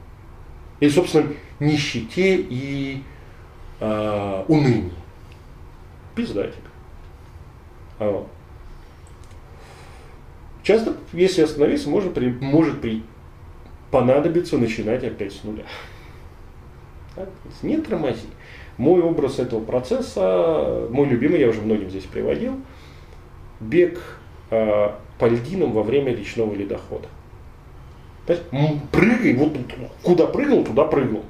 Или 0.80 0.90
в 0.90 0.94
собственном 0.94 1.36
нищете 1.60 2.38
и 2.38 3.04
э, 3.80 4.44
унынии. 4.48 4.94
Пизда 6.16 6.44
тебе. 6.44 6.70
А 8.00 8.12
вот. 8.12 8.28
Часто, 10.64 10.96
если 11.14 11.42
остановиться, 11.42 11.90
может, 11.90 12.14
при, 12.14 12.30
может 12.30 12.82
при, 12.82 13.04
понадобиться 13.92 14.58
начинать 14.58 15.04
опять 15.04 15.34
с 15.34 15.44
нуля. 15.44 15.66
Так? 17.16 17.30
Не 17.64 17.78
тормози. 17.78 18.28
Мой 18.78 19.02
образ 19.02 19.40
этого 19.40 19.64
процесса, 19.64 20.88
мой 20.90 21.08
любимый, 21.08 21.40
я 21.40 21.50
уже 21.50 21.62
многим 21.62 21.90
здесь 21.90 22.06
приводил, 22.06 22.62
бег 23.60 24.00
э, 24.52 24.92
по 25.18 25.26
льдинам 25.26 25.74
во 25.74 25.84
время 25.84 26.14
речного 26.14 26.54
ледохода. 26.54 27.08
Прыгай, 28.92 29.34
вот 29.34 29.58
куда 30.04 30.28
прыгнул, 30.28 30.64
туда 30.64 30.86
прыгнул. 30.86 31.26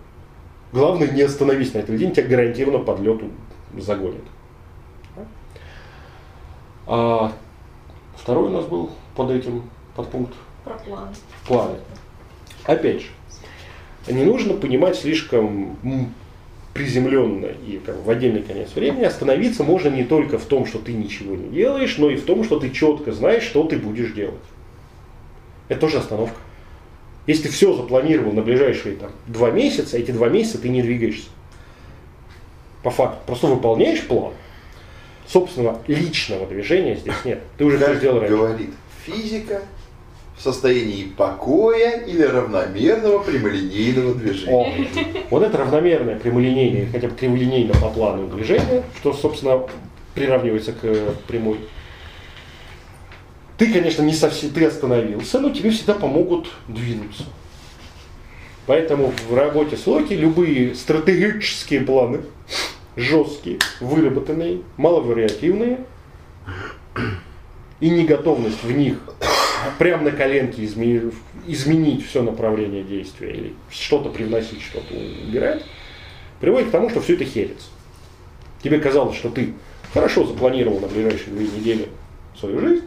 Главное, 0.71 1.07
не 1.07 1.21
остановись 1.23 1.73
на 1.73 1.79
этой 1.79 1.95
льдине, 1.95 2.13
тебя 2.13 2.27
гарантированно 2.27 2.83
под 2.83 2.99
лед 2.99 3.21
загонит. 3.77 4.23
А 6.85 7.31
второй 8.15 8.47
у 8.47 8.49
нас 8.49 8.65
был 8.65 8.91
под 9.15 9.31
этим 9.31 9.63
подпункт? 9.95 10.33
Про 10.63 10.73
план. 10.73 11.09
Планы. 11.47 11.77
Опять 12.65 13.01
же, 13.01 13.07
не 14.07 14.23
нужно 14.23 14.53
понимать 14.53 14.95
слишком 14.95 15.77
приземленно 16.73 17.47
и 17.47 17.79
как, 17.83 18.03
в 18.05 18.09
отдельный 18.09 18.43
конец 18.43 18.73
времени. 18.75 19.03
Остановиться 19.03 19.63
можно 19.63 19.89
не 19.89 20.03
только 20.03 20.37
в 20.37 20.45
том, 20.45 20.65
что 20.65 20.79
ты 20.79 20.93
ничего 20.93 21.35
не 21.35 21.49
делаешь, 21.49 21.97
но 21.97 22.09
и 22.09 22.15
в 22.15 22.25
том, 22.25 22.43
что 22.43 22.59
ты 22.59 22.69
четко 22.69 23.11
знаешь, 23.11 23.43
что 23.43 23.63
ты 23.63 23.77
будешь 23.77 24.11
делать. 24.11 24.35
Это 25.67 25.81
тоже 25.81 25.97
остановка. 25.97 26.37
Если 27.29 27.43
ты 27.43 27.49
все 27.49 27.75
запланировал 27.75 28.31
на 28.31 28.41
ближайшие 28.41 28.95
там, 28.95 29.11
два 29.27 29.51
месяца, 29.51 29.99
эти 29.99 30.09
два 30.09 30.29
месяца 30.29 30.57
ты 30.57 30.67
не 30.67 30.81
двигаешься. 30.81 31.27
По 32.81 32.89
факту. 32.89 33.19
Просто 33.27 33.45
выполняешь 33.45 34.01
план. 34.07 34.33
Собственного 35.27 35.79
личного 35.85 36.47
движения 36.47 36.95
здесь 36.95 37.13
нет. 37.25 37.43
Ты 37.59 37.65
уже 37.65 37.77
как 37.77 37.97
сделал 37.97 38.21
раньше. 38.21 38.35
говорит 38.35 38.69
физика 39.05 39.61
в 40.39 40.41
состоянии 40.41 41.03
покоя 41.03 41.99
или 41.99 42.23
равномерного 42.23 43.21
прямолинейного 43.21 44.15
движения. 44.15 44.51
О, 44.51 45.27
вот 45.29 45.43
это 45.43 45.55
равномерное 45.55 46.15
прямолинейное, 46.15 46.87
хотя 46.91 47.09
бы 47.09 47.15
криволинейно 47.15 47.75
по 47.75 47.89
плану 47.89 48.27
движение, 48.27 48.81
что, 48.97 49.13
собственно, 49.13 49.67
приравнивается 50.15 50.71
к 50.73 51.13
прямой. 51.27 51.59
Ты, 53.59 53.73
конечно, 53.73 54.03
не 54.03 54.13
совсем, 54.13 54.51
ты 54.51 54.65
остановился, 54.65 55.37
но 55.37 55.49
тебе 55.49 55.71
всегда 55.71 55.93
помогут 55.93 56.49
двинуться. 56.69 57.25
Поэтому 58.65 59.11
в 59.27 59.35
работе 59.35 59.75
с 59.75 59.85
Локи 59.85 60.13
любые 60.13 60.75
стратегические 60.75 61.81
планы, 61.81 62.21
жесткие, 62.95 63.59
выработанные, 63.81 64.61
маловариативные, 64.77 65.81
и 67.81 67.89
неготовность 67.89 68.63
в 68.63 68.71
них 68.71 68.97
прямо 69.77 70.03
на 70.03 70.11
коленке 70.11 70.63
изменить, 70.63 71.13
изменить 71.45 72.07
все 72.07 72.23
направление 72.23 72.83
действия 72.83 73.31
или 73.31 73.53
что-то 73.69 74.09
привносить, 74.09 74.61
что-то 74.61 74.93
убирать, 74.93 75.65
приводит 76.39 76.69
к 76.69 76.71
тому, 76.71 76.89
что 76.89 77.01
все 77.01 77.15
это 77.15 77.25
херится. 77.25 77.67
Тебе 78.63 78.79
казалось, 78.79 79.17
что 79.17 79.29
ты 79.29 79.53
хорошо 79.93 80.25
запланировал 80.25 80.79
на 80.79 80.87
ближайшие 80.87 81.33
две 81.33 81.47
недели 81.47 81.89
свою 82.37 82.61
жизнь, 82.61 82.85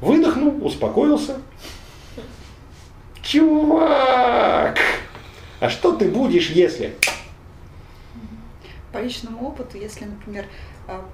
выдохнул, 0.00 0.64
успокоился. 0.64 1.40
Чувак! 3.22 4.78
А 5.60 5.68
что 5.68 5.92
ты 5.94 6.08
будешь, 6.08 6.50
если? 6.50 6.96
По 8.92 8.98
личному 8.98 9.46
опыту, 9.48 9.76
если, 9.76 10.06
например, 10.06 10.46
а, 10.88 11.06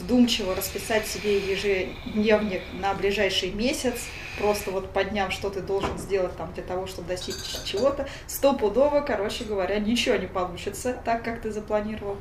вдумчиво 0.00 0.54
расписать 0.54 1.06
себе 1.06 1.38
ежедневник 1.38 2.62
на 2.80 2.94
ближайший 2.94 3.50
месяц, 3.50 3.94
просто 4.38 4.70
вот 4.70 4.92
подняв, 4.92 5.32
что 5.32 5.50
ты 5.50 5.60
должен 5.60 5.98
сделать 5.98 6.36
там 6.36 6.52
для 6.54 6.62
того, 6.62 6.86
чтобы 6.86 7.08
достичь 7.08 7.34
чего-то, 7.64 8.08
стопудово, 8.26 9.00
короче 9.00 9.44
говоря, 9.44 9.78
ничего 9.78 10.16
не 10.16 10.26
получится 10.26 10.96
так, 11.04 11.22
как 11.22 11.42
ты 11.42 11.50
запланировал. 11.50 12.16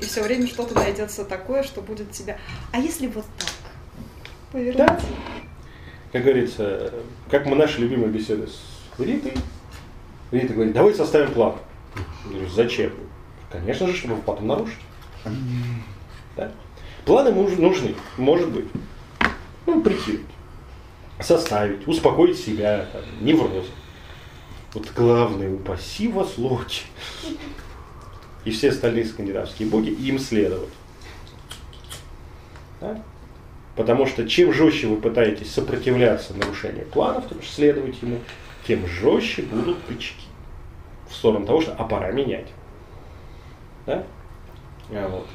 И 0.00 0.04
все 0.04 0.22
время 0.22 0.46
что-то 0.46 0.74
найдется 0.74 1.24
такое, 1.24 1.64
что 1.64 1.82
будет 1.82 2.12
тебя. 2.12 2.38
А 2.72 2.78
если 2.78 3.08
вот 3.08 3.24
так? 3.36 3.48
Повернуть? 4.52 4.76
Да. 4.76 5.00
Как 6.12 6.22
говорится, 6.22 6.92
как 7.30 7.46
мы 7.46 7.56
наши 7.56 7.80
любимые 7.80 8.08
беседы 8.08 8.46
с 8.46 8.98
Ритой. 8.98 9.34
Рита 10.30 10.54
говорит, 10.54 10.72
давай 10.72 10.94
составим 10.94 11.32
план. 11.32 11.54
Я 12.26 12.30
говорю, 12.32 12.48
зачем? 12.48 12.92
Конечно 13.50 13.86
же, 13.86 13.96
чтобы 13.96 14.20
потом 14.22 14.46
нарушить. 14.46 14.78
Да? 16.36 16.50
Планы 17.04 17.32
нужны, 17.32 17.94
может 18.16 18.50
быть. 18.50 18.66
Ну, 19.66 19.82
прикинуть, 19.82 20.26
составить, 21.20 21.86
успокоить 21.86 22.38
себя, 22.38 22.86
там, 22.92 23.02
неврозы. 23.20 23.70
Вот 24.74 24.90
главное, 24.94 25.50
упаси 25.52 26.08
вас 26.08 26.38
локи. 26.38 26.82
И 28.44 28.50
все 28.50 28.70
остальные 28.70 29.06
скандинавские 29.06 29.68
боги, 29.68 29.90
им 29.90 30.18
следовать. 30.18 30.72
Да? 32.80 33.02
Потому 33.78 34.06
что 34.06 34.28
чем 34.28 34.52
жестче 34.52 34.88
вы 34.88 34.96
пытаетесь 34.96 35.52
сопротивляться 35.52 36.34
нарушению 36.34 36.84
планов, 36.86 37.26
то 37.26 37.36
есть 37.36 37.54
следовать 37.54 38.02
ему, 38.02 38.18
тем 38.66 38.84
жестче 38.88 39.42
будут 39.42 39.80
тычки 39.84 40.24
в 41.08 41.14
сторону 41.14 41.46
того, 41.46 41.60
что 41.60 41.76
а 41.78 41.84
пора 41.84 42.10
менять. 42.10 42.48
Да? 43.86 44.02
А 44.90 45.08
вот. 45.08 45.28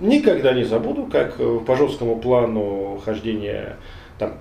Никогда 0.00 0.52
не 0.52 0.62
забуду, 0.62 1.06
как 1.06 1.40
э, 1.40 1.60
по 1.66 1.74
жесткому 1.74 2.20
плану 2.20 3.02
хождения, 3.04 3.78
там, 4.20 4.34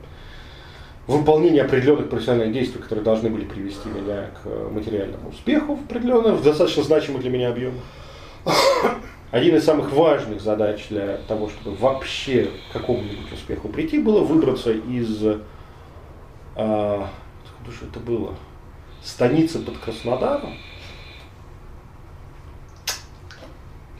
выполнения 1.07 1.63
определенных 1.63 2.11
профессиональных 2.11 2.53
действий, 2.53 2.79
которые 2.79 3.03
должны 3.03 3.31
были 3.31 3.45
привести 3.45 3.89
меня 3.89 4.29
к 4.35 4.45
э, 4.45 4.69
материальному 4.71 5.29
успеху 5.29 5.73
в 5.73 5.85
определенных, 5.85 6.35
в 6.35 6.43
достаточно 6.43 6.83
значимых 6.83 7.23
для 7.23 7.31
меня 7.31 7.49
объемах. 7.49 7.81
Один 9.31 9.55
из 9.55 9.63
самых 9.63 9.93
важных 9.93 10.41
задач 10.41 10.87
для 10.89 11.17
того, 11.27 11.49
чтобы 11.49 11.75
вообще 11.77 12.51
к 12.69 12.73
какому-нибудь 12.73 13.31
успеху 13.31 13.69
прийти, 13.69 13.97
было 13.97 14.21
выбраться 14.21 14.71
из, 14.71 15.23
а, 16.57 17.07
откуда 17.45 17.71
же 17.71 17.85
это 17.89 17.99
было, 18.01 18.35
станицы 19.01 19.59
под 19.59 19.77
Краснодаром, 19.77 20.53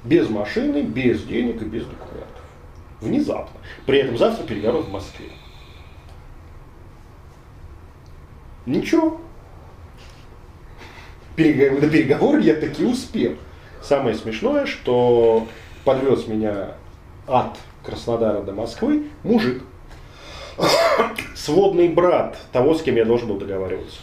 без 0.03 0.29
машины, 0.29 0.82
без 0.82 1.23
денег 1.23 1.61
и 1.61 1.65
без 1.65 1.86
документов. 1.86 2.27
Внезапно. 2.99 3.59
При 3.86 3.99
этом 3.99 4.17
завтра 4.17 4.43
переговоры 4.43 4.84
в 4.84 4.91
Москве. 4.91 5.29
Ничего. 8.65 9.21
Перег- 11.38 11.79
На 11.79 11.89
переговоры 11.89 12.41
я 12.41 12.55
таки 12.55 12.84
успел. 12.84 13.38
Самое 13.82 14.15
смешное, 14.15 14.65
что 14.65 15.47
подвез 15.84 16.27
меня 16.27 16.75
от 17.27 17.57
Краснодара 17.84 18.41
до 18.41 18.53
Москвы 18.53 19.07
мужик. 19.23 19.63
Сводный 21.36 21.89
брат 21.89 22.38
того, 22.51 22.75
с 22.75 22.84
кем 22.84 22.95
я 22.95 23.05
должен 23.05 23.27
был 23.27 23.38
договариваться. 23.38 23.97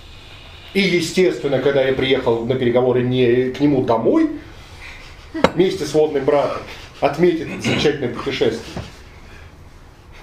И, 0.75 0.81
естественно, 0.81 1.61
когда 1.61 1.83
я 1.83 1.95
приехал 1.95 2.45
на 2.45 2.55
переговоры 2.57 3.03
не 3.03 3.51
к 3.51 3.61
нему 3.61 3.85
домой, 3.85 4.31
вместе 5.55 5.85
с 5.85 5.95
водным 5.95 6.25
братом, 6.25 6.63
отметить 7.01 7.49
это 7.49 7.63
замечательное 7.63 8.15
путешествие, 8.15 8.83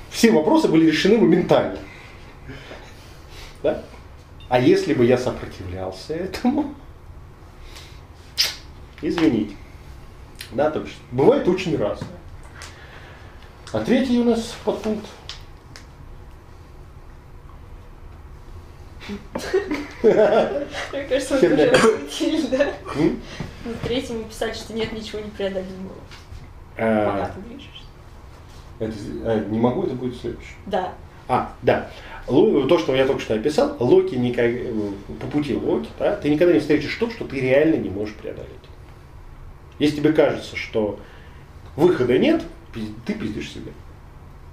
все 0.09 0.31
вопросы 0.31 0.67
были 0.67 0.87
решены 0.87 1.17
моментально. 1.17 1.79
Да? 3.63 3.83
А 4.49 4.59
если 4.59 4.93
бы 4.93 5.05
я 5.05 5.17
сопротивлялся 5.17 6.13
этому, 6.13 6.75
извините. 9.01 9.55
Да, 10.51 10.69
то 10.71 10.81
есть 10.81 10.95
бывает 11.11 11.47
очень 11.47 11.77
разное. 11.77 12.09
А 13.73 13.79
третий 13.79 14.19
у 14.19 14.23
нас 14.23 14.55
подпункт. 14.63 15.05
Мне 20.03 21.03
кажется, 21.09 21.35
мы 21.35 21.39
уже 21.39 22.47
да? 22.47 22.63
М? 22.95 23.21
Ну, 23.65 23.71
третьему 23.83 24.23
писать, 24.23 24.55
что 24.55 24.73
нет 24.73 24.91
ничего 24.93 25.19
непреодолимого. 25.19 25.95
Пока 26.75 27.25
А, 27.25 27.31
ты 27.35 27.41
движешься. 27.41 27.83
это, 28.79 28.93
а, 29.31 29.39
не 29.49 29.59
могу, 29.59 29.83
это 29.83 29.95
будет 29.95 30.19
следующее. 30.19 30.55
Да. 30.67 30.93
А, 31.27 31.53
да. 31.61 31.89
То, 32.27 32.77
что 32.79 32.95
я 32.95 33.05
только 33.05 33.21
что 33.21 33.35
описал, 33.35 33.75
Локи 33.79 34.15
никак, 34.15 34.51
по 35.19 35.27
пути 35.27 35.55
Локи, 35.55 35.89
да, 35.99 36.15
ты 36.15 36.29
никогда 36.29 36.53
не 36.53 36.59
встретишь 36.59 36.95
то, 36.95 37.09
что 37.09 37.25
ты 37.25 37.39
реально 37.39 37.75
не 37.75 37.89
можешь 37.89 38.15
преодолеть. 38.15 38.49
Если 39.79 39.97
тебе 39.97 40.13
кажется, 40.13 40.55
что 40.55 40.99
выхода 41.75 42.17
нет, 42.17 42.43
ты 43.05 43.13
пиздишь 43.13 43.51
себе. 43.51 43.71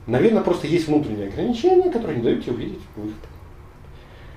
Наверное, 0.06 0.42
просто 0.42 0.66
есть 0.66 0.88
внутренние 0.88 1.28
ограничения, 1.28 1.90
которые 1.90 2.16
не 2.18 2.22
дают 2.24 2.42
тебе 2.44 2.54
увидеть 2.54 2.80
выход. 2.96 3.14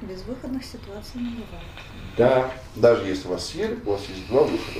Безвыходных 0.01 0.63
ситуаций 0.63 1.21
не 1.21 1.29
бывает. 1.29 1.65
Да, 2.17 2.51
Даже 2.75 3.07
если 3.07 3.27
вас 3.27 3.47
съели, 3.49 3.79
у 3.85 3.91
вас 3.91 4.01
есть 4.07 4.27
два 4.27 4.43
выхода. 4.43 4.79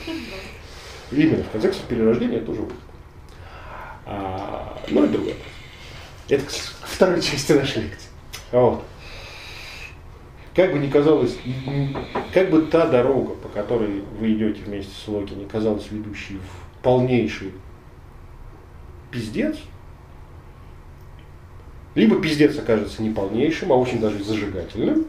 именно. 1.12 1.44
В 1.44 1.50
конце 1.52 1.70
концов, 1.70 1.88
перерождение 1.88 2.40
тоже 2.42 2.62
выход. 2.62 2.78
А, 4.06 4.80
ну 4.90 5.06
и 5.06 5.08
другое. 5.10 5.36
Это 6.30 6.46
к 6.46 6.50
второй 6.52 7.22
части 7.24 7.54
нашей 7.54 7.84
лекции. 7.84 8.10
Вот. 8.52 8.84
Как 10.56 10.72
бы 10.72 10.80
ни 10.80 10.90
казалось, 10.90 11.38
как 12.34 12.50
бы 12.50 12.62
та 12.62 12.88
дорога, 12.88 13.34
по 13.36 13.50
которой 13.50 14.04
вы 14.18 14.34
идете 14.34 14.62
вместе 14.62 14.94
с 14.94 15.08
Локи, 15.08 15.34
не 15.34 15.46
казалась 15.46 15.92
ведущей 15.92 16.38
в 16.38 16.84
полнейший 16.84 17.52
пиздец, 19.12 19.58
либо 21.94 22.22
пиздец 22.22 22.58
окажется 22.58 23.04
не 23.04 23.10
полнейшим, 23.10 23.74
а 23.74 23.76
очень 23.76 24.00
даже 24.00 24.24
зажигательным, 24.24 25.08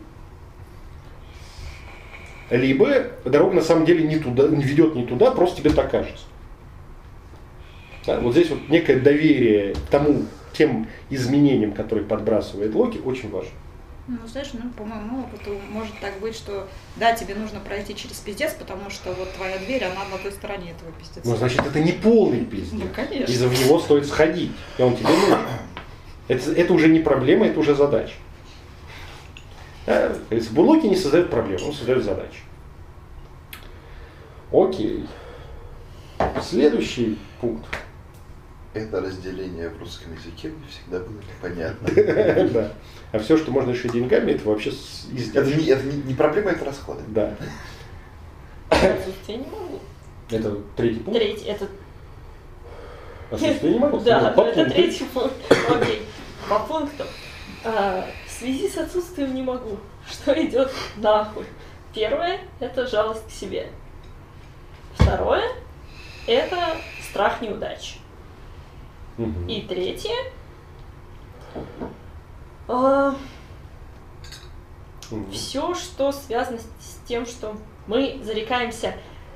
либо 2.51 3.07
дорога 3.25 3.55
на 3.55 3.63
самом 3.63 3.85
деле 3.87 4.03
не 4.03 4.19
туда, 4.19 4.49
не 4.49 4.65
ведет 4.65 4.97
не 4.97 5.07
туда, 5.07 5.31
просто 5.31 5.61
тебе 5.61 5.71
так 5.71 5.93
кажется. 5.93 6.25
Да, 8.05 8.19
вот 8.19 8.33
здесь 8.33 8.51
вот 8.51 8.69
некое 8.69 8.99
доверие 8.99 9.77
тому, 9.93 10.25
тем 10.53 10.89
изменениям, 11.09 11.71
которые 11.71 12.05
подбрасывает 12.05 12.75
Локи, 12.75 12.99
очень 12.99 13.31
важно. 13.31 13.53
Ну, 14.09 14.19
знаешь, 14.29 14.51
ну, 14.53 14.71
по 14.71 14.85
моему 14.85 15.25
опыту 15.25 15.59
может 15.69 15.99
так 16.01 16.21
быть, 16.21 16.37
что 16.37 16.69
да, 16.95 17.13
тебе 17.13 17.35
нужно 17.35 17.59
пройти 17.59 17.97
через 17.97 18.19
пиздец, 18.19 18.55
потому 18.55 18.89
что 18.89 19.13
вот 19.13 19.33
твоя 19.33 19.59
дверь, 19.59 19.83
она 19.85 20.05
на 20.09 20.19
той 20.19 20.31
стороне 20.31 20.71
этого 20.71 20.93
пиздеца. 20.93 21.29
Ну, 21.29 21.35
значит, 21.35 21.67
это 21.67 21.81
не 21.81 21.91
полный 21.91 22.45
пиздец. 22.45 22.81
Ну, 22.81 22.89
конечно. 22.95 23.33
И 23.33 23.35
за 23.35 23.49
в 23.49 23.61
него 23.61 23.81
стоит 23.81 24.07
сходить, 24.07 24.53
и 24.79 24.83
он 24.83 24.97
тебе 24.97 25.09
нужен. 25.09 25.39
Это, 26.29 26.53
это 26.53 26.73
уже 26.73 26.89
не 26.89 27.01
проблема, 27.01 27.47
это 27.47 27.59
уже 27.59 27.75
задача. 27.75 28.15
Да, 29.87 30.09
говорится, 30.09 30.53
Булоки 30.53 30.87
не 30.87 30.97
создает 30.97 31.29
проблем, 31.29 31.61
он 31.65 31.73
создает 31.73 32.05
задачи. 32.05 32.41
Окей. 34.53 35.07
Следующий 36.43 37.19
пункт. 37.41 37.67
Это 38.73 39.01
разделение 39.01 39.69
в 39.69 39.81
русском 39.81 40.13
языке 40.15 40.49
мне 40.49 40.67
всегда 40.69 41.01
было 41.01 41.21
непонятно. 41.23 41.89
А 43.13 43.19
все, 43.19 43.37
что 43.37 43.51
можно 43.51 43.71
решить 43.71 43.93
деньгами, 43.93 44.33
это 44.33 44.49
вообще 44.49 44.73
с- 44.73 45.07
Это 45.11 45.17
издержки. 45.17 45.61
не, 45.61 45.67
это 45.71 45.83
не, 45.85 46.03
не 46.03 46.15
проблема, 46.15 46.51
это 46.51 46.65
расходы. 46.65 47.03
Да. 47.09 47.35
Отсутствие 48.69 49.39
не 49.39 49.47
могу. 49.47 49.81
Это 50.31 50.57
третий 50.77 51.01
пункт. 51.01 51.19
Третий, 51.21 51.45
это 51.45 51.69
Отсутствие 53.31 53.73
не 53.75 53.79
могу. 53.79 53.99
Да, 54.05 54.33
это 54.37 54.71
третий 54.71 55.05
пункт. 55.05 55.35
Окей. 55.71 56.03
По 56.49 56.59
пунктам. 56.61 57.07
В 57.65 58.31
связи 58.31 58.69
с 58.69 58.77
отсутствием 58.77 59.35
не 59.35 59.43
могу. 59.43 59.79
Что 60.09 60.33
идет 60.45 60.71
нахуй? 60.97 61.45
Первое– 61.95 62.41
это 62.61 62.87
жалость 62.87 63.27
к 63.27 63.31
себе. 63.31 63.69
Второе– 64.95 65.45
это 66.27 66.77
страх 67.09 67.41
неудачи. 67.41 67.97
И 69.49 69.63
третье 69.69 70.15
а, 72.69 73.15
все, 75.33 75.75
что 75.75 76.13
связано 76.13 76.59
с 76.59 76.99
тем, 77.07 77.27
что 77.27 77.57
мы 77.87 78.21
зарекаемся 78.25 78.95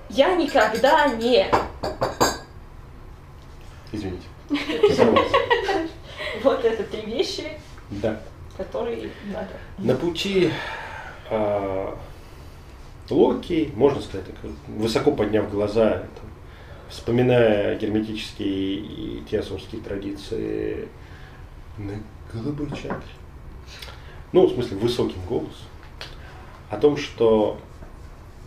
«я 0.09 0.35
никогда 0.35 1.09
не...» 1.09 1.47
Извините. 3.93 4.27
Вот 6.45 6.65
это 6.65 6.85
три 6.85 7.03
вещи, 7.03 7.59
Да. 7.91 8.21
которые 8.57 9.11
надо. 9.33 9.51
На 9.79 9.95
пути 9.97 10.51
а, 11.31 11.99
Локи, 13.09 13.73
можно 13.75 14.01
сказать, 14.01 14.27
так, 14.27 14.37
высоко 14.69 15.13
подняв 15.13 15.51
глаза, 15.51 15.91
там, 15.91 16.31
вспоминая 16.89 17.77
герметические 17.79 18.77
и 18.77 19.25
теософские 19.31 19.81
традиции 19.83 20.89
на 21.79 21.95
голубой 22.33 22.69
чакре, 22.71 23.03
ну, 24.33 24.47
в 24.47 24.53
смысле, 24.53 24.77
высоким 24.77 25.21
голосом, 25.29 25.67
о 26.71 26.77
том, 26.77 26.97
что 26.97 27.59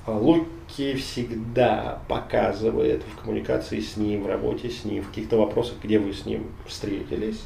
Луки 0.07 0.95
всегда 0.95 2.01
показывает 2.07 3.03
в 3.03 3.21
коммуникации 3.21 3.79
с 3.79 3.97
ним, 3.97 4.23
в 4.23 4.27
работе 4.27 4.69
с 4.69 4.85
ним, 4.85 5.03
в 5.03 5.09
каких-то 5.09 5.37
вопросах, 5.37 5.75
где 5.81 5.99
вы 5.99 6.13
с 6.13 6.25
ним 6.25 6.51
встретились, 6.67 7.43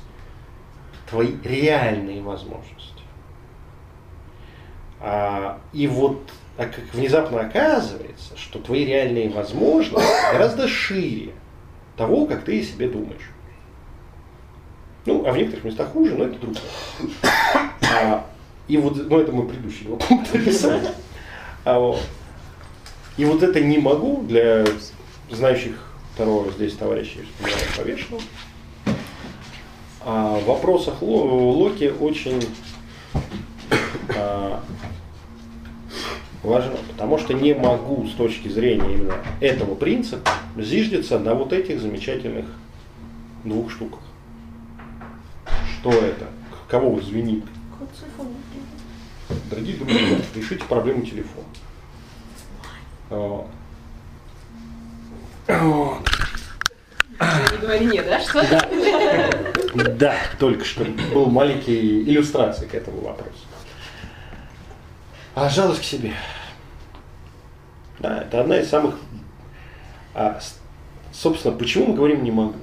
твои 1.09 1.33
реальные 1.43 2.21
возможности. 2.21 3.03
А, 4.99 5.59
и 5.73 5.87
вот 5.87 6.21
а 6.57 6.65
как 6.65 6.91
внезапно 6.91 7.41
оказывается, 7.41 8.35
что 8.35 8.57
твои 8.57 8.83
реальные 8.83 9.29
возможности 9.29 10.31
гораздо 10.31 10.67
шире 10.67 11.33
того, 11.95 12.25
как 12.25 12.43
ты 12.43 12.63
себе 12.63 12.89
думаешь. 12.89 13.29
Ну, 15.05 15.23
а 15.25 15.31
в 15.31 15.37
некоторых 15.37 15.65
местах 15.65 15.89
хуже, 15.89 16.15
но 16.15 16.25
это 16.25 16.39
другое. 16.39 16.61
А, 17.93 18.25
и 18.67 18.77
вот, 18.77 19.09
ну 19.09 19.19
это 19.19 19.31
мой 19.31 19.47
предыдущий 19.47 19.85
пункт 19.85 20.33
описания. 20.33 20.93
А 21.63 21.79
вот. 21.79 21.99
И 23.17 23.25
вот 23.25 23.43
это 23.43 23.59
не 23.59 23.77
могу 23.77 24.21
для 24.21 24.65
знающих 25.29 25.75
второго 26.13 26.49
здесь 26.51 26.73
товарищей 26.73 27.27
повешенного. 27.75 28.23
А 30.05 30.39
в 30.39 30.45
вопросах 30.45 31.01
Локи 31.01 31.93
очень 31.99 32.41
а, 34.15 34.63
важно, 36.41 36.77
потому 36.89 37.17
что 37.17 37.33
не 37.33 37.53
могу 37.53 38.07
с 38.07 38.13
точки 38.13 38.47
зрения 38.47 38.93
именно 38.93 39.15
этого 39.41 39.75
принципа 39.75 40.31
зиждиться 40.55 41.19
на 41.19 41.33
вот 41.33 41.51
этих 41.51 41.81
замечательных 41.81 42.45
двух 43.43 43.71
штуках. 43.71 43.99
Что 45.79 45.91
это? 45.91 46.27
Кого 46.69 46.91
вы 46.91 47.01
звенит? 47.01 47.43
Дорогие 49.49 49.77
друзья, 49.77 50.17
решите 50.35 50.63
проблему 50.65 51.05
телефона. 51.05 51.45
Не 57.51 57.57
говори 57.61 57.85
нет, 57.85 58.05
да? 58.05 58.19
Что? 58.19 58.45
Да. 58.49 59.83
да, 59.91 60.15
только 60.39 60.65
что 60.65 60.83
был 61.13 61.27
маленький 61.27 62.03
иллюстрация 62.03 62.67
к 62.67 62.75
этому 62.75 62.99
вопросу. 63.01 63.45
А 65.33 65.49
жалость 65.49 65.81
к 65.81 65.83
себе. 65.85 66.13
Да, 67.99 68.23
это 68.23 68.41
одна 68.41 68.59
из 68.59 68.69
самых... 68.69 68.95
А, 70.13 70.39
собственно, 71.13 71.55
почему 71.55 71.87
мы 71.87 71.95
говорим 71.95 72.23
«не 72.23 72.31
могу»? 72.31 72.59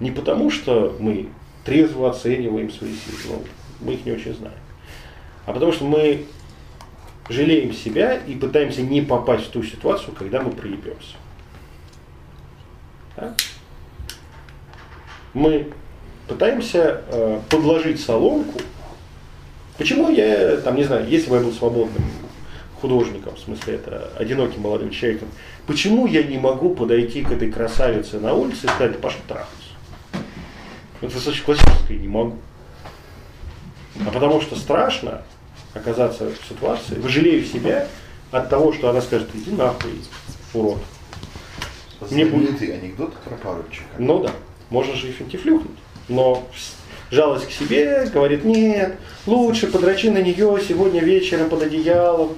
Не 0.00 0.10
потому, 0.10 0.50
что 0.50 0.96
мы 0.98 1.28
трезво 1.64 2.10
оцениваем 2.10 2.70
свои 2.72 2.94
силы, 2.94 3.18
но 3.28 3.86
мы 3.86 3.94
их 3.94 4.04
не 4.04 4.12
очень 4.12 4.34
знаем. 4.34 4.58
А 5.48 5.52
потому 5.54 5.72
что 5.72 5.84
мы 5.86 6.26
жалеем 7.30 7.72
себя 7.72 8.16
и 8.16 8.34
пытаемся 8.34 8.82
не 8.82 9.00
попасть 9.00 9.46
в 9.46 9.50
ту 9.50 9.62
ситуацию, 9.62 10.14
когда 10.14 10.42
мы 10.42 10.50
проебемся. 10.50 11.16
Да? 13.16 13.34
Мы 15.32 15.72
пытаемся 16.26 17.02
э, 17.08 17.40
подложить 17.48 17.98
соломку. 17.98 18.60
Почему 19.78 20.10
я, 20.10 20.58
там, 20.58 20.76
не 20.76 20.84
знаю, 20.84 21.08
если 21.08 21.30
бы 21.30 21.36
я 21.36 21.42
был 21.42 21.52
свободным 21.52 22.04
художником, 22.82 23.34
в 23.34 23.38
смысле 23.38 23.76
это 23.76 24.12
одиноким 24.18 24.60
молодым 24.60 24.90
человеком, 24.90 25.28
почему 25.66 26.06
я 26.06 26.24
не 26.24 26.36
могу 26.36 26.74
подойти 26.74 27.22
к 27.22 27.32
этой 27.32 27.50
красавице 27.50 28.20
на 28.20 28.34
улице 28.34 28.66
и 28.66 28.68
сказать, 28.68 29.00
пошли 29.00 29.22
трахаться? 29.26 29.70
Это 31.00 31.14
достаточно 31.14 31.46
классическое, 31.46 31.96
не 31.96 32.08
могу. 32.08 32.36
А 34.06 34.10
потому 34.10 34.42
что 34.42 34.54
страшно 34.54 35.22
оказаться 35.74 36.30
в 36.30 36.48
ситуации, 36.48 37.00
жалею 37.06 37.44
себя 37.44 37.86
от 38.30 38.48
того, 38.48 38.72
что 38.72 38.90
она 38.90 39.00
скажет, 39.00 39.28
иди 39.34 39.50
нахуй, 39.50 39.92
урод. 40.54 40.78
Мне 42.10 42.26
будет 42.26 42.60
анекдот 42.62 43.14
про 43.16 43.34
поручика. 43.36 43.86
Ну 43.98 44.20
да, 44.20 44.30
можно 44.70 44.94
же 44.94 45.08
и 45.08 45.12
финтифлюхнуть. 45.12 45.76
Но 46.08 46.46
жалость 47.10 47.48
к 47.48 47.50
себе, 47.50 48.06
говорит, 48.12 48.44
нет, 48.44 48.96
лучше 49.26 49.66
подрачи 49.66 50.08
на 50.08 50.18
нее 50.18 50.58
сегодня 50.66 51.00
вечером 51.00 51.48
под 51.50 51.62
одеялом. 51.62 52.36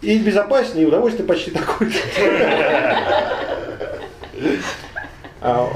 И 0.00 0.18
безопаснее, 0.18 0.84
и 0.84 0.88
удовольствие 0.88 1.26
почти 1.26 1.50
такое. 1.50 1.92
А 5.40 5.72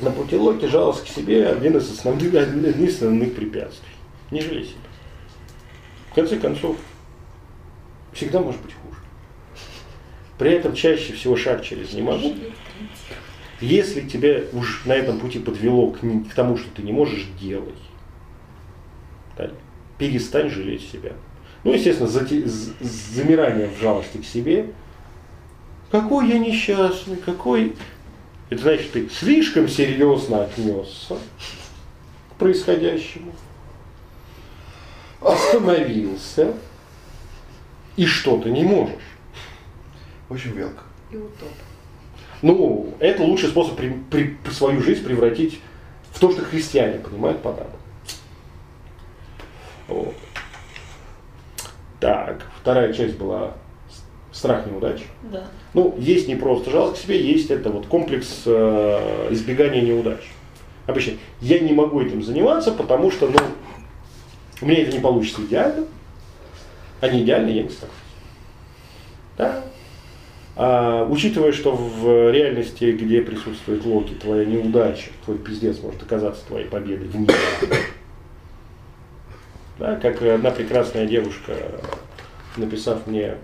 на 0.00 0.10
пути 0.10 0.36
Локи 0.36 0.66
жалость 0.66 1.04
к 1.04 1.08
себе 1.08 1.46
один 1.46 1.76
из 1.76 1.90
основных, 1.90 2.34
один 2.34 2.64
из 2.64 2.94
основных 2.96 3.34
препятствий. 3.34 3.91
Не 4.32 4.40
жалей 4.40 4.64
себя. 4.64 4.78
В 6.10 6.14
конце 6.14 6.38
концов, 6.38 6.78
всегда 8.14 8.40
может 8.40 8.62
быть 8.62 8.72
хуже. 8.72 8.98
При 10.38 10.52
этом 10.52 10.74
чаще 10.74 11.12
всего 11.12 11.36
шаг 11.36 11.62
через 11.62 11.92
не 11.92 12.00
могу. 12.00 12.34
Если 13.60 14.08
тебя 14.08 14.40
уж 14.54 14.86
на 14.86 14.94
этом 14.94 15.20
пути 15.20 15.38
подвело 15.38 15.90
к, 15.90 16.00
к 16.00 16.34
тому, 16.34 16.56
что 16.56 16.70
ты 16.70 16.82
не 16.82 16.92
можешь, 16.92 17.26
делай. 17.38 17.74
Да? 19.36 19.50
Перестань 19.98 20.48
жалеть 20.48 20.90
себя. 20.90 21.12
Ну, 21.62 21.74
естественно, 21.74 22.08
зати, 22.08 22.42
замирание 22.80 23.68
в 23.68 23.78
жалости 23.78 24.16
к 24.16 24.24
себе. 24.24 24.72
Какой 25.90 26.28
я 26.28 26.38
несчастный, 26.38 27.18
какой... 27.18 27.76
Это 28.48 28.62
значит, 28.62 28.92
ты 28.92 29.10
слишком 29.10 29.68
серьезно 29.68 30.44
отнесся 30.44 31.18
к 32.30 32.38
происходящему, 32.38 33.32
остановился 35.24 36.54
и 37.96 38.06
что 38.06 38.38
то 38.38 38.48
не 38.48 38.64
можешь. 38.64 38.94
Очень 40.28 40.52
велко. 40.52 40.82
И 41.10 41.16
утоп. 41.16 41.48
Ну, 42.40 42.94
это 42.98 43.22
лучший 43.22 43.50
способ 43.50 43.76
при, 43.76 43.90
при, 44.10 44.36
свою 44.50 44.82
жизнь 44.82 45.04
превратить 45.04 45.60
в 46.10 46.18
то, 46.18 46.30
что 46.32 46.42
христиане 46.42 46.98
понимают 46.98 47.40
подарок. 47.42 47.70
Вот. 49.88 50.14
Так, 52.00 52.42
вторая 52.60 52.92
часть 52.92 53.16
была 53.16 53.54
страх 54.32 54.66
неудач. 54.66 55.02
Да. 55.30 55.44
Ну, 55.74 55.94
есть 55.98 56.26
не 56.26 56.34
просто 56.34 56.70
жалость 56.70 57.00
к 57.00 57.04
себе, 57.04 57.22
есть 57.22 57.50
это 57.50 57.70
вот 57.70 57.86
комплекс 57.86 58.42
э, 58.46 59.28
избегания 59.30 59.82
неудач. 59.82 60.20
Обычно 60.86 61.14
я 61.40 61.60
не 61.60 61.72
могу 61.72 62.00
этим 62.00 62.24
заниматься, 62.24 62.72
потому 62.72 63.10
что, 63.12 63.28
ну, 63.28 63.38
у 64.62 64.66
меня 64.66 64.82
это 64.82 64.92
не 64.92 65.00
получится 65.00 65.42
идеально, 65.42 65.86
а 67.00 67.08
не 67.08 67.22
идеально 67.22 67.50
я 67.50 67.64
не 67.64 67.68
стараюсь. 67.68 67.96
Да? 69.36 69.64
А, 70.54 71.04
учитывая, 71.04 71.52
что 71.52 71.74
в 71.74 72.30
реальности, 72.30 72.92
где 72.92 73.22
присутствует 73.22 73.84
Локи, 73.84 74.14
твоя 74.14 74.44
неудача, 74.44 75.10
твой 75.24 75.38
пиздец 75.38 75.80
может 75.80 76.02
оказаться 76.02 76.44
твоей 76.46 76.66
победой 76.66 77.08
в 77.08 77.16
мире. 77.16 77.34
Да, 79.78 79.96
как 79.96 80.22
одна 80.22 80.50
прекрасная 80.50 81.06
девушка, 81.06 81.56
написав 82.56 83.06
мне 83.06 83.36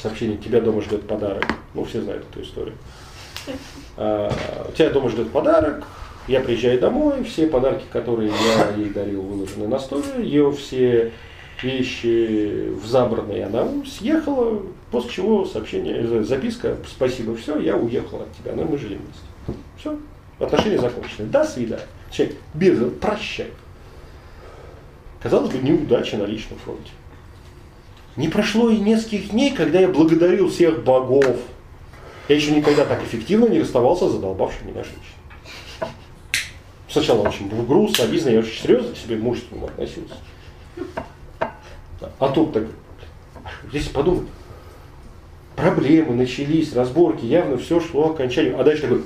сообщение, 0.00 0.36
тебя 0.36 0.60
дома 0.60 0.82
ждет 0.82 1.08
подарок. 1.08 1.44
Ну, 1.74 1.84
все 1.84 2.00
знают 2.00 2.24
эту 2.30 2.42
историю. 2.42 2.76
А, 3.96 4.30
тебя 4.76 4.90
дома 4.90 5.08
ждет 5.08 5.32
подарок, 5.32 5.84
я 6.28 6.40
приезжаю 6.40 6.80
домой, 6.80 7.24
все 7.24 7.46
подарки, 7.46 7.84
которые 7.92 8.30
я 8.56 8.70
ей 8.76 8.90
дарил, 8.90 9.22
выложены 9.22 9.68
на 9.68 9.78
столе, 9.78 10.04
ее 10.18 10.50
все 10.52 11.12
вещи 11.62 12.70
в 12.70 12.84
забранные, 12.86 13.46
она 13.46 13.66
съехала, 13.86 14.62
после 14.90 15.10
чего 15.10 15.44
сообщение, 15.44 16.24
записка, 16.24 16.76
спасибо, 16.86 17.36
все, 17.36 17.58
я 17.60 17.76
уехал 17.76 18.22
от 18.22 18.32
тебя, 18.36 18.54
но 18.54 18.64
мы 18.64 18.76
жили 18.76 18.98
вместе. 18.98 19.62
Все, 19.78 19.98
отношения 20.38 20.78
закончены. 20.78 21.28
До 21.28 21.44
свидания. 21.44 21.86
Человек, 22.10 22.36
без, 22.54 22.78
прощай. 23.00 23.48
Казалось 25.22 25.50
бы, 25.50 25.58
неудача 25.58 26.16
на 26.16 26.24
личном 26.24 26.58
фронте. 26.58 26.90
Не 28.16 28.28
прошло 28.28 28.70
и 28.70 28.78
нескольких 28.78 29.30
дней, 29.30 29.52
когда 29.52 29.80
я 29.80 29.88
благодарил 29.88 30.48
всех 30.48 30.84
богов. 30.84 31.36
Я 32.28 32.36
еще 32.36 32.52
никогда 32.52 32.84
так 32.84 33.02
эффективно 33.02 33.46
не 33.46 33.60
расставался 33.60 34.08
с 34.08 34.12
задолбавшей 34.12 34.66
меня 34.66 34.82
женщиной. 34.82 35.15
Сначала 36.88 37.28
очень 37.28 37.48
было 37.48 37.62
грустно, 37.62 38.04
обидно, 38.04 38.30
я 38.30 38.38
очень 38.38 38.62
серьезно 38.62 38.94
к 38.94 38.96
себе 38.96 39.16
мужественно 39.16 39.66
относился. 39.66 40.14
А 42.18 42.28
тут 42.28 42.52
так, 42.52 42.64
здесь 43.68 43.88
подумать, 43.88 44.28
проблемы 45.56 46.14
начались, 46.14 46.74
разборки, 46.74 47.24
явно 47.24 47.56
все 47.58 47.80
шло 47.80 48.12
к. 48.14 48.20
А 48.20 48.64
дальше 48.64 48.82
такой, 48.82 49.02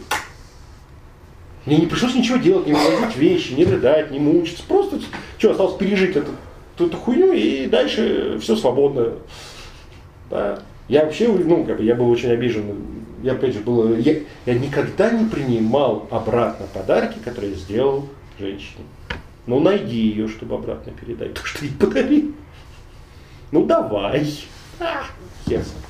мне 1.66 1.78
не 1.78 1.86
пришлось 1.86 2.14
ничего 2.14 2.36
делать, 2.38 2.66
не 2.66 2.72
вывозить 2.72 3.16
вещи, 3.16 3.52
не 3.52 3.64
рыдать, 3.64 4.10
не 4.10 4.18
мучиться. 4.18 4.62
Просто 4.66 5.00
что, 5.38 5.50
осталось 5.52 5.76
пережить 5.76 6.16
эту, 6.16 6.32
эту 6.78 6.96
хуйню 6.96 7.32
и 7.32 7.66
дальше 7.66 8.38
все 8.40 8.56
свободно. 8.56 9.14
Да. 10.30 10.62
Я 10.88 11.04
вообще, 11.04 11.28
ну, 11.28 11.64
как 11.64 11.78
бы, 11.78 11.84
я 11.84 11.94
был 11.94 12.10
очень 12.10 12.30
обижен. 12.30 12.99
Я, 13.22 13.32
опять 13.32 13.54
же, 13.54 13.60
был, 13.60 13.96
я, 13.96 14.20
я 14.46 14.54
никогда 14.54 15.10
не 15.10 15.28
принимал 15.28 16.08
обратно 16.10 16.66
подарки, 16.72 17.18
которые 17.18 17.54
сделал 17.54 18.08
женщине. 18.38 18.84
Ну, 19.46 19.60
найди 19.60 19.96
ее, 19.96 20.28
чтобы 20.28 20.54
обратно 20.54 20.92
передать 20.92 21.34
то, 21.34 21.44
что 21.44 21.64
ей 21.64 21.72
подарил. 21.72 22.34
Ну, 23.52 23.66
давай. 23.66 24.38
А, 24.78 25.02
ясно. 25.46 25.80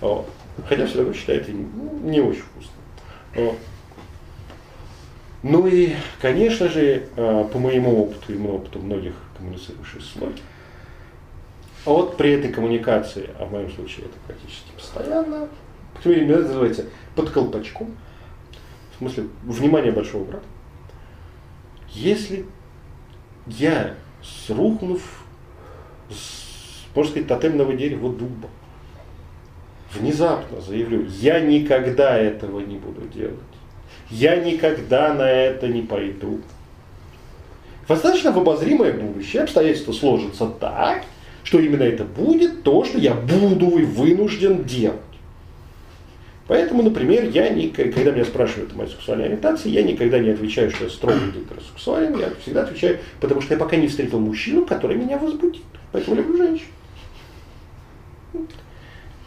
Вот. 0.00 0.28
Хотя 0.68 0.86
все 0.86 0.98
равно 0.98 1.14
считаю 1.14 1.40
это 1.40 1.52
не, 1.52 1.64
не 2.02 2.20
очень 2.20 2.42
вкусно. 2.42 2.72
Вот. 3.34 3.58
Ну 5.42 5.66
и, 5.66 5.94
конечно 6.20 6.68
же, 6.68 7.08
а, 7.16 7.44
по 7.44 7.58
моему 7.58 8.02
опыту 8.02 8.32
и 8.32 8.46
опыту 8.46 8.78
многих 8.78 9.14
коммуницирующих 9.36 10.02
с 10.02 10.16
логикой, 10.16 10.42
а 11.84 11.90
вот 11.90 12.16
при 12.16 12.32
этой 12.32 12.50
коммуникации, 12.50 13.28
а 13.38 13.44
в 13.44 13.52
моем 13.52 13.70
случае 13.70 14.06
это 14.06 14.14
практически 14.26 14.70
постоянно, 14.74 15.48
это 16.02 16.42
называется 16.42 16.86
под 17.14 17.30
колпачком, 17.30 17.94
в 18.94 18.98
смысле 18.98 19.24
внимание 19.42 19.92
большого 19.92 20.24
брата. 20.24 20.46
Если 21.90 22.46
я, 23.46 23.94
срухнув 24.22 25.02
с, 26.10 26.86
можно 26.94 27.10
сказать, 27.10 27.28
тотемного 27.28 27.74
дерева 27.74 28.12
дуба, 28.12 28.48
внезапно 29.92 30.60
заявлю, 30.60 31.06
я 31.20 31.40
никогда 31.40 32.18
этого 32.18 32.60
не 32.60 32.76
буду 32.76 33.02
делать, 33.08 33.38
я 34.10 34.36
никогда 34.36 35.14
на 35.14 35.30
это 35.30 35.68
не 35.68 35.82
пойду. 35.82 36.40
Достаточно 37.86 38.32
в 38.32 38.38
обозримое 38.38 38.92
будущее 38.92 39.42
обстоятельства 39.42 39.92
сложатся 39.92 40.46
так, 40.46 41.04
что 41.42 41.60
именно 41.60 41.82
это 41.82 42.04
будет 42.04 42.62
то, 42.62 42.84
что 42.84 42.98
я 42.98 43.14
буду 43.14 43.78
и 43.78 43.84
вынужден 43.84 44.64
делать. 44.64 45.00
Поэтому, 46.46 46.82
например, 46.82 47.30
я 47.30 47.48
не, 47.48 47.68
когда 47.68 48.10
меня 48.10 48.24
спрашивают 48.24 48.72
о 48.72 48.76
моей 48.76 48.90
сексуальной 48.90 49.26
ориентации, 49.26 49.70
я 49.70 49.82
никогда 49.82 50.18
не 50.18 50.28
отвечаю, 50.28 50.70
что 50.70 50.84
я 50.84 50.90
строго 50.90 51.18
гетеросексуален, 51.34 52.18
я 52.18 52.30
всегда 52.42 52.64
отвечаю, 52.64 52.98
потому 53.20 53.40
что 53.40 53.54
я 53.54 53.60
пока 53.60 53.76
не 53.76 53.88
встретил 53.88 54.20
мужчину, 54.20 54.66
который 54.66 54.96
меня 54.96 55.16
возбудит. 55.16 55.62
Поэтому 55.92 56.16
люблю 56.16 56.36
женщин. 56.36 56.66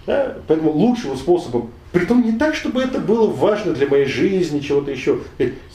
Да? 0.05 0.38
Поэтому 0.47 0.72
лучшего 0.72 1.15
способа, 1.15 1.68
притом 1.91 2.24
не 2.24 2.34
так, 2.34 2.53
чтобы 2.53 2.84
это 2.84 2.99
было 2.99 3.28
важно 3.28 3.74
для 3.74 3.88
моей 3.88 4.05
жизни, 4.05 4.59
чего-то 4.59 4.91
еще. 4.91 5.20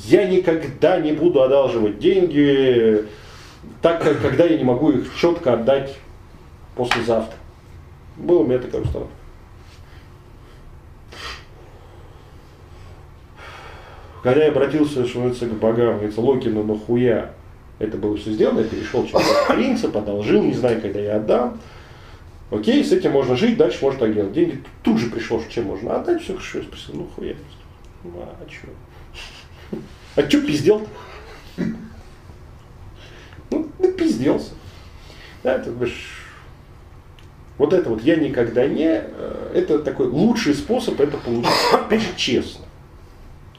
Я 0.05 0.27
никогда 0.29 1.01
не 1.01 1.13
буду 1.13 1.43
одалживать 1.43 1.99
деньги, 1.99 3.05
так 3.83 4.01
как 4.03 4.23
когда 4.23 4.45
я 4.45 4.57
не 4.57 4.65
могу 4.65 4.93
их 4.93 5.13
четко 5.17 5.55
отдать 5.55 5.97
послезавтра. 6.77 7.37
Было 8.17 8.39
у 8.41 8.47
меня 8.47 8.59
такая 8.61 8.83
установка. 8.83 9.22
Когда 14.23 14.45
я 14.45 14.51
обратился, 14.51 15.07
что 15.07 15.31
к 15.31 15.53
богам, 15.55 15.97
говорится, 15.97 16.21
Локину 16.21 16.63
нахуя, 16.63 17.33
это 17.79 17.97
было 17.97 18.17
все 18.17 18.31
сделано, 18.31 18.61
я 18.61 18.67
перешел 18.67 19.05
через 19.07 19.27
принцип, 19.49 19.97
одолжил, 19.97 20.43
не 20.43 20.55
знаю, 20.55 20.81
когда 20.81 21.01
я 21.01 21.17
отдам. 21.17 21.59
Окей, 22.51 22.85
с 22.85 22.93
этим 22.93 23.13
можно 23.13 23.35
жить, 23.35 23.57
дальше 23.57 23.79
можно 23.83 24.01
так 24.01 24.15
делать. 24.15 24.33
Деньги 24.33 24.63
тут 24.85 24.99
же 24.99 25.11
пришло, 25.11 25.41
что 25.41 25.51
чем 25.51 25.65
можно 25.65 25.97
отдать, 25.97 26.23
все 26.23 26.35
хорошо, 26.35 26.59
я 26.59 26.65
спросил, 26.65 26.95
ну 26.95 27.09
хуя. 27.17 27.35
Ну, 28.05 28.13
а 28.21 28.37
что? 28.49 28.69
А 30.15 30.29
что 30.29 30.41
пиздел? 30.43 30.87
Ну, 33.51 33.93
пизделся. 33.99 34.53
Да, 35.43 35.59
говоришь, 35.59 36.23
вот 37.59 37.73
это 37.73 37.91
вот 37.91 38.03
я 38.03 38.17
никогда 38.17 38.67
не, 38.67 39.03
э, 39.03 39.53
это 39.55 39.79
такой 39.81 40.07
лучший 40.07 40.55
способ 40.55 41.01
это 41.01 41.17
получить. 41.17 41.51
Опять 41.73 42.17
честно. 42.17 42.62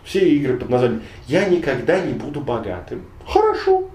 Все 0.04 0.36
игры 0.36 0.58
под 0.58 0.70
названием 0.70 1.02
«Я 1.28 1.46
никогда 1.46 2.00
не 2.02 2.14
буду 2.14 2.42
богатым». 2.42 3.06
Хорошо. 3.26 3.90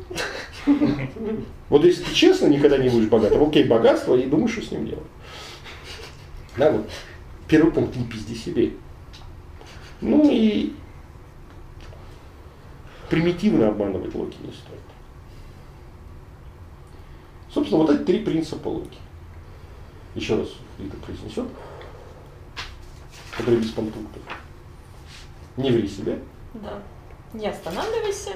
Вот 1.68 1.84
если 1.84 2.02
ты 2.04 2.14
честно 2.14 2.46
никогда 2.46 2.78
не 2.78 2.88
будешь 2.88 3.08
богатым, 3.08 3.42
окей, 3.42 3.64
богатство, 3.64 4.14
и 4.16 4.26
думаешь, 4.26 4.52
что 4.52 4.62
с 4.62 4.70
ним 4.70 4.86
делать. 4.86 5.04
Да, 6.56 6.72
вот. 6.72 6.88
Первый 7.46 7.72
пункт, 7.72 7.94
не 7.96 8.04
пизди 8.04 8.34
себе. 8.34 8.72
Ну 10.00 10.28
и 10.30 10.72
примитивно 13.10 13.68
обманывать 13.68 14.14
Локи 14.14 14.36
не 14.42 14.52
стоит. 14.52 14.80
Собственно, 17.52 17.82
вот 17.82 17.90
эти 17.90 18.02
три 18.04 18.18
принципа 18.20 18.68
Локи. 18.68 18.98
Еще 20.14 20.36
раз 20.36 20.48
это 20.78 20.96
произнесет, 20.98 21.46
который 23.36 23.60
без 23.60 23.70
пунктов. 23.70 24.02
Не 25.58 25.72
ври 25.72 25.88
себе. 25.88 26.20
Да. 26.54 26.80
Не 27.34 27.48
останавливайся 27.48 28.30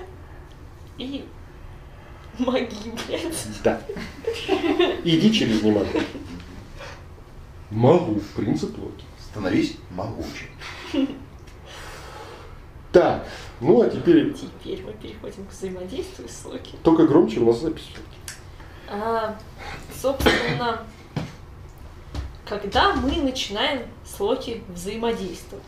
и 0.98 1.24
моги, 2.38 2.74
блядь. 3.06 3.46
Да. 3.62 3.80
Иди 5.04 5.32
через 5.32 5.62
не 5.62 5.70
могу. 5.70 6.00
Могу, 7.70 8.20
принцип 8.34 8.76
логики. 8.76 9.04
Становись 9.30 9.76
могучим. 9.90 10.48
Так, 12.90 13.26
ну 13.60 13.80
а 13.80 13.88
теперь... 13.88 14.34
Теперь 14.34 14.84
мы 14.84 14.92
переходим 14.92 15.46
к 15.46 15.50
взаимодействию 15.52 16.28
с 16.28 16.44
Локи. 16.44 16.74
Только 16.82 17.06
громче 17.06 17.40
у 17.40 17.46
нас 17.46 17.60
запись. 17.60 17.94
А, 18.90 19.38
собственно, 19.94 20.84
когда 22.46 22.94
мы 22.94 23.22
начинаем 23.22 23.86
с 24.04 24.20
Локи 24.20 24.62
взаимодействовать. 24.68 25.64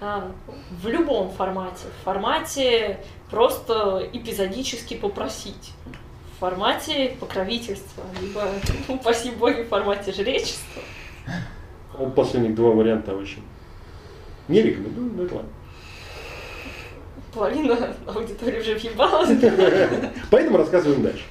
А, 0.00 0.30
в 0.82 0.86
любом 0.86 1.30
формате. 1.30 1.86
В 2.00 2.04
формате 2.04 3.00
просто 3.30 4.08
эпизодически 4.12 4.94
попросить. 4.94 5.72
В 6.36 6.40
формате 6.40 7.16
покровительства, 7.18 8.04
либо, 8.20 8.44
ну, 8.86 8.94
упаси 8.94 9.30
боги, 9.32 9.62
в 9.62 9.68
формате 9.68 10.12
жречества. 10.12 10.82
Вот 11.94 12.14
последних 12.14 12.54
два 12.54 12.70
варианта 12.70 13.14
очень. 13.16 13.42
Не 14.46 14.62
рекомендую, 14.62 15.12
но 15.14 15.22
это 15.24 15.34
ладно. 15.34 15.50
Половина 17.34 17.94
аудитории 18.06 18.60
уже 18.60 18.74
въебалась. 18.76 19.30
Поэтому 20.30 20.58
рассказываем 20.58 21.02
дальше. 21.02 21.24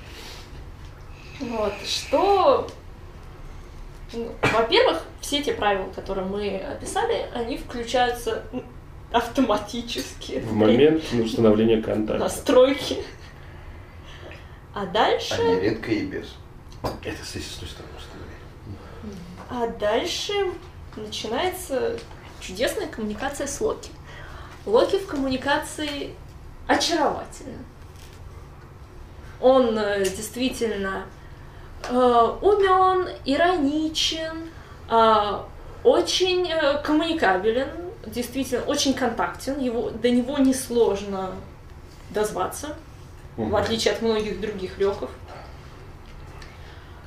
Вот. 1.39 1.73
Что 1.85 2.67
ну, 2.67 2.76
во-первых, 4.13 5.03
все 5.21 5.43
те 5.43 5.53
правила, 5.53 5.89
которые 5.93 6.25
мы 6.25 6.57
описали, 6.57 7.25
они 7.33 7.57
включаются 7.57 8.43
автоматически. 9.11 10.39
В 10.39 10.53
момент 10.53 11.03
установления 11.13 11.81
контакта. 11.81 12.23
Настройки. 12.23 13.03
А 14.73 14.85
дальше... 14.85 15.35
А 15.39 15.55
нередко 15.55 15.91
и 15.91 16.05
без. 16.05 16.35
Это 17.03 17.25
с 17.25 17.31
той 17.31 17.67
стороны 17.67 17.89
А 19.49 19.67
дальше 19.79 20.33
начинается 20.95 21.97
чудесная 22.39 22.87
коммуникация 22.87 23.47
с 23.47 23.59
Локи. 23.59 23.89
Локи 24.65 24.97
в 24.97 25.07
коммуникации 25.07 26.13
очаровательный. 26.67 27.57
Он 29.39 29.77
э, 29.77 30.03
действительно 30.03 31.05
умен, 31.89 33.09
ироничен, 33.25 34.49
э, 34.89 35.39
очень 35.83 36.49
э, 36.49 36.81
коммуникабелен, 36.83 37.69
действительно 38.05 38.63
очень 38.65 38.93
контактен, 38.93 39.59
его, 39.59 39.89
до 39.89 40.09
него 40.09 40.37
несложно 40.37 41.31
дозваться, 42.09 42.75
угу. 43.37 43.49
в 43.49 43.55
отличие 43.55 43.93
от 43.93 44.01
многих 44.01 44.39
других. 44.39 44.73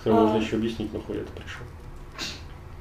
Все 0.01 0.12
можно 0.12 0.36
а, 0.36 0.38
еще 0.38 0.56
объяснить, 0.56 0.92
нахуй 0.92 1.18
это 1.18 1.30
пришел. 1.32 1.62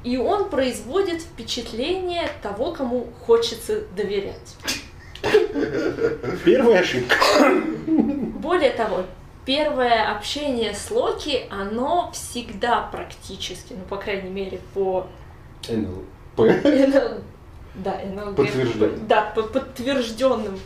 И 0.04 0.18
он 0.18 0.50
производит 0.50 1.22
впечатление 1.22 2.30
того, 2.42 2.72
кому 2.72 3.08
хочется 3.26 3.82
доверять. 3.96 4.56
Первая 6.46 6.80
ошибка. 6.80 7.16
Более 7.88 8.72
того, 8.72 9.04
первое 9.50 10.16
общение 10.16 10.76
с 10.76 10.92
Локи, 10.92 11.48
оно 11.50 12.12
всегда 12.14 12.82
практически, 12.82 13.74
ну, 13.74 13.84
по 13.90 13.98
крайней 13.98 14.30
мере, 14.30 14.60
по... 14.76 15.08
НЛП. 15.68 16.38
НЛ... 16.38 17.22
Да, 17.74 18.00
НЛП. 18.06 18.36
Подтвержденным. 18.36 19.08
Да, 19.08 19.22
по 19.34 19.42
подтвержденным 19.42 20.60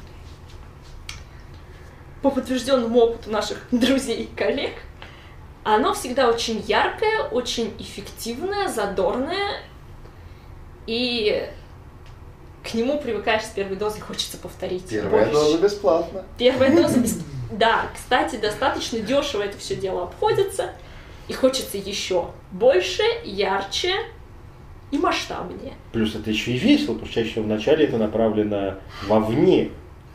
по 2.21 2.29
подтвержденному 2.29 2.99
опыту 2.99 3.31
наших 3.31 3.65
друзей 3.71 4.23
и 4.23 4.35
коллег, 4.35 4.73
оно 5.63 5.93
всегда 5.93 6.27
очень 6.27 6.59
яркое, 6.67 7.23
очень 7.31 7.73
эффективное, 7.79 8.67
задорное, 8.67 9.61
и 10.87 11.49
к 12.69 12.73
нему 12.73 12.99
привыкаешь 12.99 13.43
с 13.43 13.49
первой 13.49 13.77
дозы, 13.77 14.01
хочется 14.01 14.37
повторить. 14.37 14.89
Первая 14.89 15.27
больше. 15.27 15.31
доза 15.31 15.57
бесплатно. 15.59 16.25
Первая 16.37 16.75
доза 16.75 16.99
бесплатно. 16.99 17.32
Да, 17.57 17.87
кстати, 17.93 18.35
достаточно 18.37 18.99
дешево 18.99 19.43
это 19.43 19.57
все 19.57 19.75
дело 19.75 20.03
обходится. 20.03 20.73
И 21.27 21.33
хочется 21.33 21.77
еще 21.77 22.31
больше, 22.51 23.03
ярче 23.23 23.93
и 24.91 24.97
масштабнее. 24.97 25.73
Плюс 25.91 26.15
это 26.15 26.29
еще 26.29 26.51
и 26.51 26.57
весело, 26.57 26.93
потому 26.93 27.05
что 27.05 27.15
чаще 27.15 27.31
всего 27.31 27.45
вначале 27.45 27.85
это 27.85 27.97
направлено 27.97 28.75
вовне. 29.07 29.71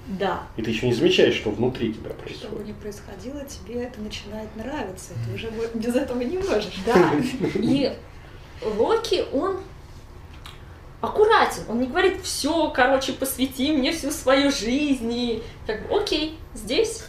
Да. 0.06 0.42
И 0.56 0.62
ты 0.62 0.70
еще 0.70 0.86
не 0.86 0.94
замечаешь, 0.94 1.34
что 1.34 1.50
внутри 1.50 1.92
тебя 1.92 2.10
Что 2.10 2.14
бы 2.14 2.22
происходит. 2.22 2.66
ни 2.66 2.72
происходило, 2.72 3.44
тебе 3.44 3.82
это 3.82 4.00
начинает 4.00 4.54
нравиться. 4.56 5.12
Ты 5.26 5.34
уже 5.34 5.50
без 5.74 5.94
этого 5.94 6.20
не 6.22 6.38
можешь. 6.38 6.78
Да. 6.86 7.12
И 7.54 7.94
Локи, 8.64 9.24
он 9.32 9.58
аккуратен. 11.00 11.62
Он 11.68 11.80
не 11.80 11.86
говорит, 11.86 12.22
все, 12.22 12.70
короче, 12.70 13.12
посвяти 13.12 13.72
мне 13.72 13.92
всю 13.92 14.10
свою 14.10 14.50
жизнь. 14.50 15.12
И 15.12 15.42
как 15.66 15.86
бы, 15.88 16.00
окей, 16.00 16.38
здесь. 16.54 17.04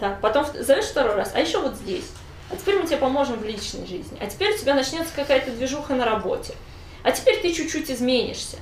Да, 0.00 0.18
потом 0.20 0.44
зовешь 0.58 0.86
второй 0.86 1.14
раз, 1.14 1.32
а 1.34 1.40
еще 1.40 1.60
вот 1.60 1.74
здесь. 1.76 2.10
А 2.50 2.56
теперь 2.56 2.78
мы 2.78 2.86
тебе 2.86 2.96
поможем 2.98 3.36
в 3.38 3.44
личной 3.44 3.86
жизни. 3.86 4.18
А 4.20 4.26
теперь 4.26 4.54
у 4.54 4.58
тебя 4.58 4.74
начнется 4.74 5.12
какая-то 5.14 5.50
движуха 5.52 5.94
на 5.94 6.04
работе. 6.04 6.54
А 7.02 7.10
теперь 7.12 7.40
ты 7.40 7.52
чуть-чуть 7.52 7.90
изменишься. 7.90 8.58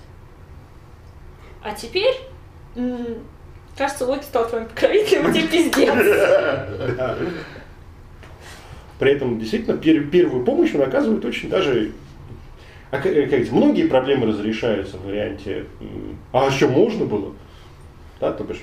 А 1.63 1.73
теперь, 1.75 2.15
кажется, 3.77 4.05
Локи 4.07 4.25
стал 4.25 4.49
твоим 4.49 4.67
покровителем, 4.67 5.33
тебе 5.33 5.47
пиздец. 5.49 5.95
При 8.99 9.13
этом 9.13 9.39
действительно 9.41 9.77
пер- 9.77 10.09
первую 10.11 10.45
помощь 10.45 10.75
он 10.75 10.83
оказывает 10.83 11.25
очень 11.25 11.49
даже... 11.49 11.93
а 12.91 12.97
как- 12.99 13.15
как 13.15 13.27
говорится, 13.27 13.55
многие 13.55 13.89
проблемы 13.89 14.27
разрешаются 14.29 14.97
в 14.97 15.07
варианте 15.07 15.67
«А 16.33 16.51
что, 16.51 16.69
можно 16.69 17.05
было?» 17.05 17.35
Да, 18.21 18.33
то 18.33 18.45
бишь, 18.45 18.63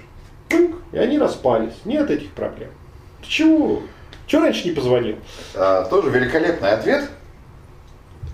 и 0.92 0.98
они 0.98 1.18
распались. 1.20 1.74
Нет 1.86 2.10
этих 2.10 2.32
проблем. 2.32 2.70
Ты 3.22 3.28
чего? 3.28 3.82
Чего 4.28 4.44
раньше 4.44 4.68
не 4.68 4.74
позвонил? 4.74 5.18
А, 5.56 5.86
тоже 5.86 6.10
великолепный 6.10 6.72
ответ. 6.72 7.10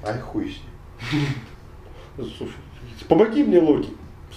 Ай, 0.04 0.20
хуй 0.20 0.52
с 0.52 1.14
ним. 1.14 1.26
Слушай, 2.38 2.54
помоги 3.08 3.44
мне, 3.44 3.60
Локи. 3.60 3.90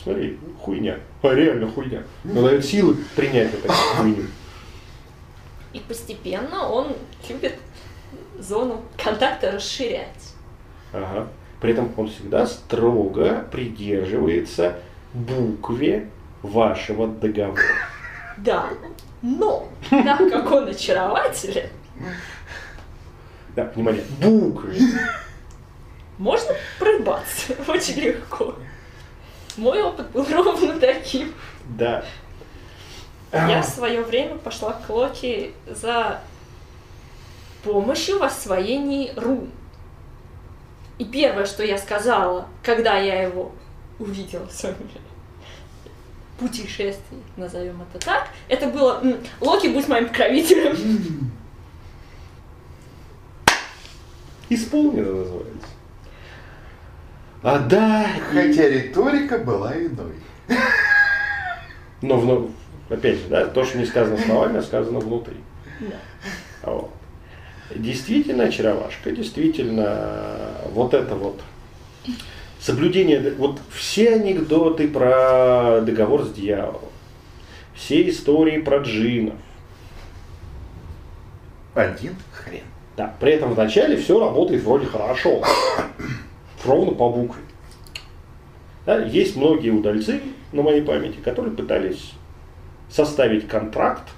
Смотри, 0.02 0.38
хуйня. 0.60 0.98
А 1.22 1.34
реально 1.34 1.70
хуйня. 1.70 2.02
Он 2.24 2.44
дает 2.44 2.64
силы 2.64 2.96
принять 3.16 3.52
эту 3.52 3.68
хуйню. 3.72 4.24
И 5.72 5.80
постепенно 5.80 6.68
он 6.68 6.94
любит 7.28 7.55
зону 8.38 8.82
контакта 8.96 9.52
расширять. 9.52 10.34
Ага. 10.92 11.28
При 11.60 11.72
этом 11.72 11.92
он 11.96 12.09
всегда 12.09 12.46
строго 12.46 13.46
придерживается 13.50 14.78
букве 15.12 16.09
вашего 16.43 17.06
договора. 17.09 17.62
Да. 18.39 18.69
Но, 19.23 19.69
так 19.90 20.19
как 20.31 20.51
он 20.52 20.69
очарователен, 20.69 21.69
Да, 23.56 23.65
внимание, 23.74 24.05
букве. 24.20 24.81
можно 26.19 26.55
прорываться 26.78 27.55
очень 27.66 27.97
легко. 28.01 28.55
Мой 29.56 29.82
опыт 29.82 30.10
был 30.10 30.24
ровно 30.31 30.78
таким. 30.78 31.35
Да. 31.70 32.05
Я 33.32 33.60
в 33.62 33.66
свое 33.66 34.02
время 34.02 34.39
пошла 34.39 34.73
к 34.73 34.89
Локи 34.89 35.52
за 35.66 36.20
помощью 37.65 38.20
в 38.20 38.23
освоении 38.23 39.12
рун. 39.16 39.51
И 40.98 41.05
первое, 41.05 41.44
что 41.47 41.65
я 41.65 41.77
сказала, 41.77 42.47
когда 42.62 42.97
я 42.98 43.23
его 43.23 43.52
увидела 43.98 44.47
в 44.47 44.52
своем 44.52 44.77
путешествии, 46.39 47.19
назовем 47.36 47.82
это 47.82 48.05
так, 48.05 48.28
это 48.48 48.69
было 48.69 49.01
«М, 49.02 49.16
«Локи, 49.40 49.66
будь 49.69 49.89
моим 49.89 50.06
покровителем». 50.09 51.31
Исполнено 54.51 55.12
называется. 55.12 55.66
А 57.43 57.59
да, 57.59 58.06
Хотя 58.32 58.69
риторика 58.69 59.39
была 59.39 59.73
иной. 59.77 60.15
но, 62.02 62.16
вно- 62.16 62.51
опять 62.89 63.19
же, 63.19 63.28
да, 63.28 63.47
то, 63.47 63.65
что 63.65 63.78
не 63.78 63.85
сказано 63.86 64.19
словами, 64.19 64.59
а 64.59 64.62
сказано 64.62 65.01
внутри. 65.01 65.36
Да. 65.81 65.97
Вот. 66.73 66.90
Действительно 67.74 68.44
очаровашка, 68.44 69.12
действительно 69.12 70.52
вот 70.73 70.94
это 70.94 71.15
вот 71.15 71.40
соблюдение, 72.60 73.35
вот 73.39 73.60
все 73.70 74.14
анекдоты 74.14 74.89
про 74.89 75.80
договор 75.80 76.24
с 76.24 76.32
дьяволом, 76.32 76.80
все 77.74 78.09
истории 78.09 78.59
про 78.59 78.78
джинов, 78.78 79.36
Один 81.74 82.16
хрен. 82.32 82.62
да, 82.97 83.14
при 83.20 83.32
этом 83.32 83.55
вначале 83.55 83.97
все 83.97 84.18
работает 84.18 84.62
вроде 84.62 84.86
хорошо, 84.86 85.43
ровно 86.64 86.93
по 86.93 87.10
букве. 87.10 87.43
Да, 88.85 88.98
есть 89.05 89.36
многие 89.36 89.70
удальцы 89.70 90.20
на 90.52 90.62
моей 90.62 90.82
памяти, 90.82 91.18
которые 91.22 91.55
пытались 91.55 92.12
составить 92.90 93.47
контракт 93.47 94.09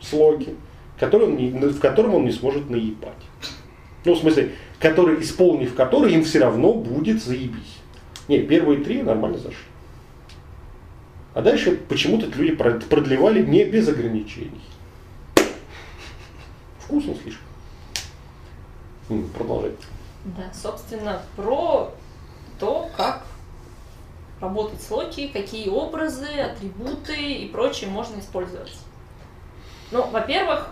с 0.00 0.12
Локи, 0.12 0.54
который 0.98 1.28
он 1.28 1.68
в 1.68 1.80
котором 1.80 2.14
он 2.14 2.24
не 2.24 2.32
сможет 2.32 2.70
наебать. 2.70 3.12
Ну, 4.04 4.14
в 4.14 4.18
смысле, 4.18 4.52
который, 4.78 5.20
исполнив 5.20 5.74
который, 5.74 6.12
им 6.14 6.24
все 6.24 6.38
равно 6.40 6.72
будет 6.72 7.22
заебись. 7.22 7.78
Не, 8.28 8.40
первые 8.40 8.82
три 8.84 9.02
нормально 9.02 9.38
зашли. 9.38 9.56
А 11.34 11.42
дальше 11.42 11.76
почему-то 11.76 12.26
люди 12.26 12.52
прод- 12.52 12.86
продлевали 12.88 13.44
не 13.44 13.64
без 13.64 13.88
ограничений. 13.88 14.60
Вкусно 16.78 17.14
слишком. 17.22 17.46
М. 19.10 19.28
Да, 20.24 20.52
собственно, 20.52 21.22
про 21.36 21.92
то, 22.58 22.90
как 22.96 23.24
работать 24.40 24.82
с 24.82 24.90
Локи, 24.90 25.28
какие 25.28 25.68
образы, 25.68 26.26
атрибуты 26.26 27.16
и 27.34 27.48
прочее 27.48 27.90
можно 27.90 28.18
использовать. 28.20 28.76
Ну, 29.90 30.06
во-первых, 30.10 30.68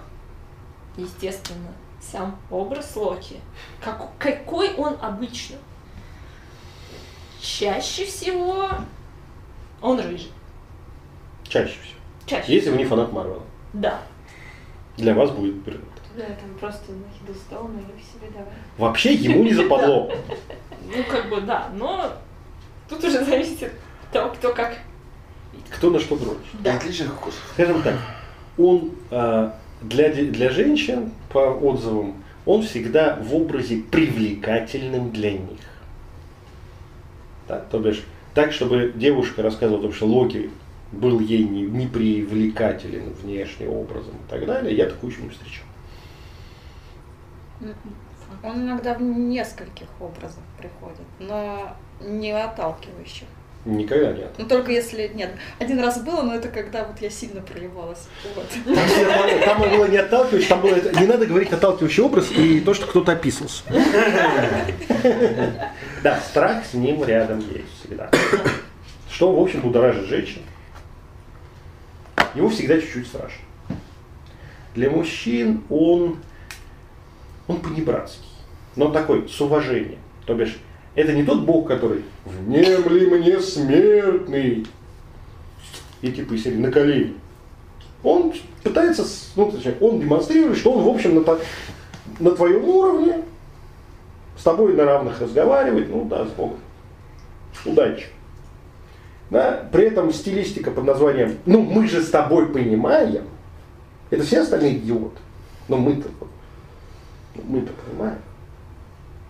естественно, 0.97 1.73
сам 2.11 2.39
образ 2.51 2.95
Локи. 2.97 3.41
Как- 3.81 4.09
какой 4.19 4.75
он 4.75 4.97
обычно? 5.01 5.57
Чаще 7.41 8.05
всего 8.05 8.69
он 9.81 10.01
рыжий. 10.01 10.33
Чаще 11.45 11.75
всего. 11.83 12.01
Чаще. 12.27 12.55
Если 12.55 12.71
вы 12.71 12.79
не 12.79 12.85
фанат 12.85 13.13
Марвела. 13.13 13.43
Да. 13.73 14.03
Для 14.97 15.15
вас 15.15 15.31
будет 15.31 15.55
Бернет. 15.57 15.85
Да, 16.17 16.25
там 16.25 16.55
просто 16.59 16.93
на 16.93 17.05
Хидустона 17.19 17.79
и 17.79 18.01
себе 18.03 18.31
давай. 18.33 18.53
Вообще 18.79 19.15
ему 19.15 19.43
не 19.45 19.53
западло. 19.55 20.11
Ну, 20.89 21.03
как 21.11 21.29
бы, 21.29 21.41
да, 21.41 21.69
но 21.75 22.13
тут 22.89 23.03
уже 23.03 23.25
зависит 23.25 23.65
от 23.65 24.13
того, 24.13 24.33
кто 24.33 24.55
как. 24.55 24.79
Кто 25.75 25.91
на 25.91 25.99
что 25.99 26.17
дрочит. 26.17 26.45
Да. 26.61 26.77
Отличных 26.77 27.13
вкусов. 27.15 27.41
Скажем 27.55 27.83
так, 27.83 27.97
он 28.57 28.93
а, 29.11 29.59
для, 29.81 30.11
для 30.11 30.51
женщин, 30.51 31.11
по 31.31 31.39
отзывам, 31.39 32.15
он 32.45 32.63
всегда 32.63 33.17
в 33.17 33.35
образе 33.35 33.79
привлекательным 33.79 35.11
для 35.11 35.33
них. 35.33 35.61
Да, 37.49 37.61
то 37.61 37.79
бишь, 37.79 38.05
так, 38.35 38.53
чтобы 38.53 38.93
девушка 38.95 39.43
рассказывала 39.43 39.81
о 39.81 39.83
том, 39.83 39.93
что 39.93 40.07
Локи 40.07 40.51
был 40.93 41.21
ей 41.21 41.45
не, 41.45 41.63
не 41.63 41.87
привлекателен 41.87 43.13
внешне 43.23 43.69
образом 43.69 44.15
и 44.15 44.31
так 44.31 44.47
далее, 44.47 44.77
я 44.77 44.87
такую 44.87 45.13
еще 45.13 45.23
не 45.23 45.31
встречал. 45.31 45.65
Он 48.43 48.63
иногда 48.63 48.95
в 48.95 49.03
нескольких 49.03 49.89
образах 50.01 50.43
приходит, 50.59 51.07
но 51.19 51.77
не 52.01 52.31
отталкивающих. 52.33 53.29
Никогда 53.67 54.13
нет. 54.13 54.31
Ну 54.39 54.47
только 54.47 54.71
если 54.71 55.11
нет. 55.13 55.33
Один 55.59 55.81
раз 55.81 56.01
было, 56.01 56.23
но 56.23 56.37
это 56.37 56.49
когда 56.49 56.85
вот 56.85 57.01
я 57.01 57.11
сильно 57.11 57.41
проебалась. 57.41 58.07
Вот. 58.37 58.47
Там, 58.65 59.41
там 59.45 59.61
было 59.61 59.87
не 59.87 59.97
отталкивающий, 59.97 60.49
там 60.49 60.61
было 60.61 60.77
не 60.77 61.07
надо 61.07 61.27
говорить 61.27 61.53
отталкивающий 61.53 62.05
образ 62.05 62.31
и 62.31 62.61
то, 62.61 62.75
что 62.75 62.87
кто-то 62.87 63.13
описывался. 63.13 63.65
Да, 66.05 66.21
страх 66.21 66.65
с 66.65 66.75
ним 66.75 67.03
рядом 67.05 67.41
есть 67.41 67.81
всегда. 67.81 68.09
Что, 69.11 69.35
в 69.35 69.43
общем, 69.43 69.63
будоражит 69.63 70.07
женщин. 70.07 70.43
Его 72.37 72.49
всегда 72.49 72.81
чуть-чуть 72.81 73.09
страшно. 73.09 73.41
Для 74.77 74.91
мужчин 74.91 75.65
он, 75.71 76.19
он 77.49 77.61
понебратский, 77.61 78.29
но 78.77 78.91
такой, 78.91 79.29
с 79.29 79.41
уважением. 79.41 79.99
То 80.25 80.35
бишь, 80.35 80.57
это 80.97 81.13
не 81.13 81.23
тот 81.23 81.43
бог, 81.43 81.69
который 81.69 82.05
«внемли 82.25 83.07
мне 83.07 83.39
смертный» 83.41 84.67
и 86.03 86.09
из 86.09 86.43
серии 86.43 86.57
на 86.57 86.73
колени. 86.73 87.15
Он 88.03 88.33
пытается, 88.63 89.05
ну, 89.37 89.51
точнее, 89.51 89.77
он 89.81 90.01
демонстрирует, 90.01 90.59
что 90.59 90.73
он, 90.73 90.85
в 90.85 90.89
общем, 90.89 91.15
на, 91.15 91.39
на 92.19 92.31
твоем 92.33 92.65
уровне, 92.65 93.23
с 94.39 94.43
тобой 94.43 94.75
на 94.75 94.85
равных 94.85 95.21
разговаривает, 95.21 95.89
ну 95.91 96.07
да, 96.07 96.25
с 96.25 96.31
Богом. 96.31 96.59
Удачи. 97.65 98.07
Да? 99.31 99.69
При 99.73 99.87
этом 99.87 100.13
стилистика 100.13 100.71
под 100.71 100.85
названием 100.85 101.37
«Ну, 101.47 101.63
мы 101.63 101.89
же 101.89 102.03
с 102.03 102.11
тобой 102.11 102.47
понимаем», 102.47 103.25
это 104.11 104.23
все 104.23 104.43
остальные 104.43 104.79
идиоты. 104.79 105.19
Но 105.69 105.77
мы-то, 105.77 106.09
ну, 107.35 107.43
мы-то 107.49 107.73
понимаем. 107.73 108.19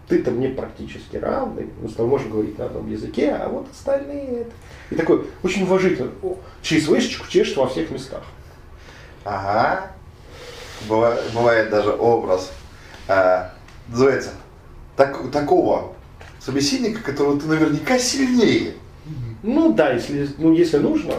Ты-то 0.09 0.31
мне 0.31 0.49
практически 0.49 1.17
равный, 1.17 1.69
мы 1.83 1.89
с 1.89 1.95
тобой 1.95 2.11
можем 2.11 2.31
говорить 2.31 2.59
на 2.59 2.67
одном 2.67 2.89
языке, 2.91 3.33
а 3.33 3.49
вот 3.49 3.67
остальные 3.71 4.43
это. 4.43 4.51
И 4.91 4.95
такой 4.95 5.27
очень 5.43 5.65
уважительно, 5.65 6.11
о, 6.23 6.37
ЧСВшечку 6.63 7.27
чешет 7.29 7.57
во 7.57 7.67
всех 7.67 7.91
местах. 7.91 8.23
Ага. 9.25 9.91
Бывает, 10.89 11.23
бывает 11.35 11.71
даже 11.71 11.91
образ, 11.91 12.53
а, 13.09 13.53
называется, 13.89 14.31
так, 14.97 15.31
такого 15.33 15.95
собеседника, 16.39 17.03
которого 17.03 17.41
ты 17.41 17.47
наверняка 17.47 17.99
сильнее. 17.99 18.75
Ну 19.43 19.73
да, 19.73 19.93
если, 19.93 20.29
ну, 20.39 20.53
если 20.53 20.79
нужно, 20.79 21.15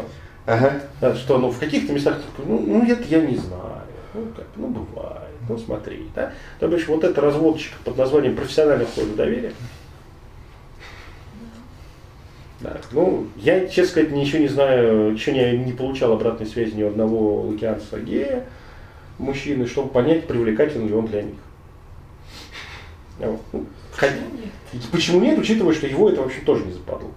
Ага. 0.46 0.82
да, 1.02 1.16
что 1.16 1.38
ну, 1.38 1.52
в 1.52 1.60
каких-то 1.60 1.92
местах, 1.92 2.22
ну, 2.38 2.60
ну 2.60 2.86
это 2.86 3.04
я 3.04 3.20
не 3.20 3.36
знаю, 3.36 3.82
ну 4.14 4.28
как, 4.36 4.46
ну 4.56 4.68
бывает, 4.68 5.27
ну 5.50 5.58
смотри, 5.58 6.08
да. 6.16 6.34
То 6.60 6.68
бишь 6.68 6.88
вот 6.88 7.04
это 7.04 7.22
разводчик 7.22 7.74
под 7.84 7.98
названием 7.98 8.36
профессиональный 8.36 8.86
вход 8.86 9.06
в 9.06 9.16
доверие. 9.16 9.54
Да. 12.60 12.78
Ну, 12.92 13.28
я, 13.36 13.68
честно 13.68 13.92
сказать, 13.92 14.12
ничего 14.12 14.40
не 14.40 14.48
знаю, 14.48 15.14
еще 15.14 15.32
не, 15.32 15.58
не 15.64 15.74
получал 15.74 16.14
обратной 16.14 16.48
связи 16.48 16.74
ни 16.74 16.84
у 16.84 16.88
одного 16.88 17.42
лукианца 17.42 18.00
гея, 18.00 18.48
мужчины, 19.20 19.68
чтобы 19.68 19.90
понять, 19.90 20.26
привлекателен 20.28 20.88
ли 20.88 20.94
он 20.94 21.06
для 21.06 21.22
них. 21.22 21.36
Вот. 23.20 23.42
Ну, 23.54 23.66
хотя- 23.94 24.16
Почему 24.92 25.20
нет, 25.22 25.38
учитывая, 25.38 25.74
что 25.74 25.88
его 25.88 26.10
это 26.10 26.22
вообще 26.22 26.42
тоже 26.42 26.66
не 26.66 26.74
западло. 26.74 27.12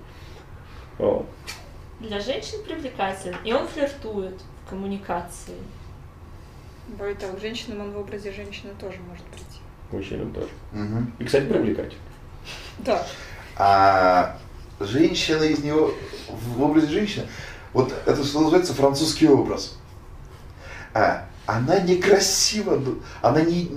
Вот. 0.98 1.27
Для 2.01 2.20
женщин 2.20 2.62
привлекателен, 2.66 3.36
и 3.44 3.52
он 3.52 3.66
флиртует 3.66 4.35
в 4.66 4.70
коммуникации. 4.70 5.55
Более 6.99 7.15
того, 7.15 7.35
к 7.37 7.41
женщинам 7.41 7.81
он 7.81 7.93
в 7.93 7.99
образе 7.99 8.33
женщины 8.33 8.73
тоже 8.81 8.97
может 9.09 9.25
прийти. 9.27 9.61
Мужчинам 9.93 10.33
тоже. 10.33 10.49
Мгм. 10.73 11.12
И, 11.19 11.25
кстати, 11.25 11.45
привлекательный. 11.47 12.01
Да. 12.79 13.07
А 13.57 14.37
женщина 14.81 15.43
из 15.45 15.62
него 15.62 15.93
в 16.29 16.62
образе 16.62 16.89
женщины, 16.89 17.27
вот 17.73 17.93
это 18.07 18.25
что 18.25 18.41
называется 18.41 18.75
французский 18.75 19.29
образ. 19.29 19.77
А, 20.95 21.27
она 21.47 21.79
некрасива, 21.81 22.79
д- 22.79 22.93
она 23.23 23.43
не, 23.43 23.71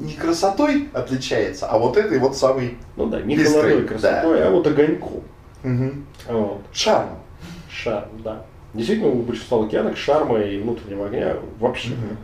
не 0.00 0.12
красотой 0.14 0.88
отличается, 0.92 1.66
а 1.68 1.78
вот 1.78 1.96
этой 1.96 2.18
вот 2.18 2.36
самой 2.36 2.78
Ну 2.96 3.06
да, 3.06 3.20
не 3.22 3.36
холодной 3.36 3.86
красотой, 3.86 4.46
а 4.46 4.50
вот 4.50 4.66
огоньком. 4.66 5.22
мгм, 5.62 6.06
Вот. 6.28 6.62
шармом. 6.72 7.18
Шарм, 7.70 8.22
да. 8.22 8.44
Действительно, 8.74 9.08
у 9.10 9.22
большинства 9.22 9.58
лукьянок 9.58 9.96
шарма 9.96 10.40
и 10.40 10.58
внутреннего 10.60 11.06
огня 11.06 11.36
вообще. 11.58 11.90
Мгм. 11.90 12.16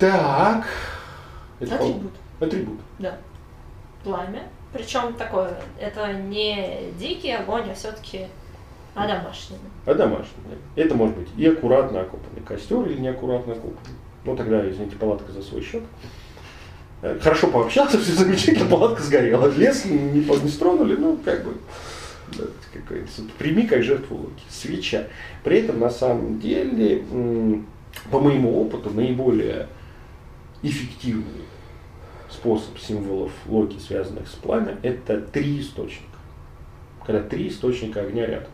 Так. 0.00 0.66
Это 1.60 1.76
пол- 1.76 1.90
Атрибут. 1.90 2.12
Атрибут. 2.40 2.80
Да. 2.98 3.18
Пламя. 4.02 4.44
Причем 4.72 5.12
такое, 5.14 5.60
это 5.78 6.12
не 6.14 6.92
дикий 6.98 7.32
огонь, 7.32 7.70
а 7.70 7.74
все-таки 7.74 8.26
одомашненный. 8.94 9.60
А 9.84 9.94
домашний. 9.94 10.42
да. 10.48 10.82
Это 10.82 10.94
может 10.94 11.16
быть 11.16 11.28
и 11.36 11.46
аккуратно 11.46 12.00
окопанный 12.00 12.40
костер, 12.46 12.82
или 12.86 12.98
неаккуратно 12.98 13.52
окопанный. 13.52 13.98
Ну 14.24 14.36
тогда, 14.36 14.68
извините, 14.68 14.96
палатка 14.96 15.32
за 15.32 15.42
свой 15.42 15.62
счет. 15.62 15.82
Э, 17.02 17.18
Хорошо 17.20 17.48
пообщался, 17.48 17.98
все 18.02 18.12
замечательно, 18.12 18.70
палатка 18.70 19.02
сгорела. 19.02 19.48
Лес 19.48 19.84
не, 19.84 19.98
не, 19.98 20.48
стронули, 20.48 20.96
ну 20.96 21.18
как 21.22 21.44
бы 21.44 21.56
прими 23.38 23.66
как 23.66 23.82
жертву 23.82 24.16
луки. 24.16 24.44
Свеча. 24.48 25.08
При 25.44 25.58
этом 25.58 25.80
на 25.80 25.90
самом 25.90 26.38
деле, 26.40 27.04
по 28.10 28.20
моему 28.20 28.60
опыту, 28.62 28.90
наиболее 28.90 29.66
эффективный 30.62 31.44
способ 32.28 32.78
символов 32.78 33.32
локи, 33.46 33.78
связанных 33.78 34.28
с 34.28 34.32
пламя, 34.32 34.78
это 34.82 35.20
три 35.20 35.60
источника. 35.60 36.06
Когда 37.06 37.22
три 37.22 37.48
источника 37.48 38.00
огня 38.02 38.26
рядом. 38.26 38.50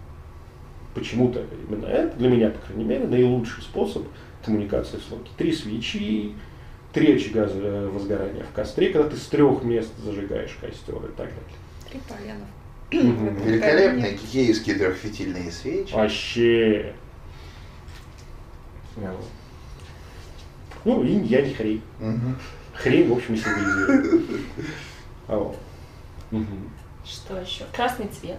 Почему-то 0.94 1.44
именно 1.68 1.86
это, 1.86 2.16
для 2.16 2.30
меня, 2.30 2.50
по 2.50 2.58
крайней 2.58 2.84
мере, 2.84 3.06
наилучший 3.06 3.62
способ 3.62 4.04
коммуникации 4.44 4.96
с 4.96 5.10
локи. 5.10 5.30
Три 5.36 5.52
свечи, 5.52 6.32
три 6.92 7.16
очага 7.16 7.46
возгорания 7.90 8.44
в 8.44 8.54
костре, 8.54 8.90
когда 8.90 9.10
ты 9.10 9.16
с 9.16 9.26
трех 9.26 9.62
мест 9.62 9.92
зажигаешь 9.98 10.56
костер 10.60 10.96
и 10.96 11.12
так 11.16 11.28
далее. 11.28 11.42
Три 11.90 12.00
поленов. 12.08 12.48
Мгм. 12.92 13.44
Великолепные 13.44 14.16
кикеевские 14.16 14.76
трехфитильные 14.76 15.50
свечи. 15.50 15.92
Вообще. 15.92 16.94
Ну, 20.86 20.98
Ну, 20.98 21.04
инь, 21.04 21.24
янь, 21.24 21.52
хрень. 21.52 21.82
Мгм. 21.98 22.38
Хрень, 22.74 23.08
в 23.08 23.16
общем, 23.16 23.34
и 23.34 23.36
символизирует. 23.38 24.40
А 25.28 25.36
вот. 25.36 25.56
Мгм. 26.30 26.70
Что 27.04 27.36
еще? 27.40 27.64
Красный 27.74 28.06
цвет. 28.06 28.38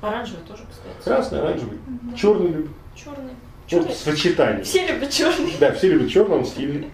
Оранжевый 0.00 0.42
тоже, 0.44 0.64
кстати. 0.68 1.04
Красный, 1.04 1.38
оранжевый, 1.40 1.78
черный 2.16 2.48
любит. 2.48 2.70
Черный. 2.96 3.30
Вот 3.30 3.68
Черный. 3.68 3.94
сочетание. 3.94 4.64
Все 4.64 4.88
любят 4.88 5.10
черный. 5.10 5.52
Да, 5.60 5.72
все 5.72 5.92
любят 5.92 6.10
черный, 6.10 6.38
он 6.38 6.44
стильный. 6.44 6.90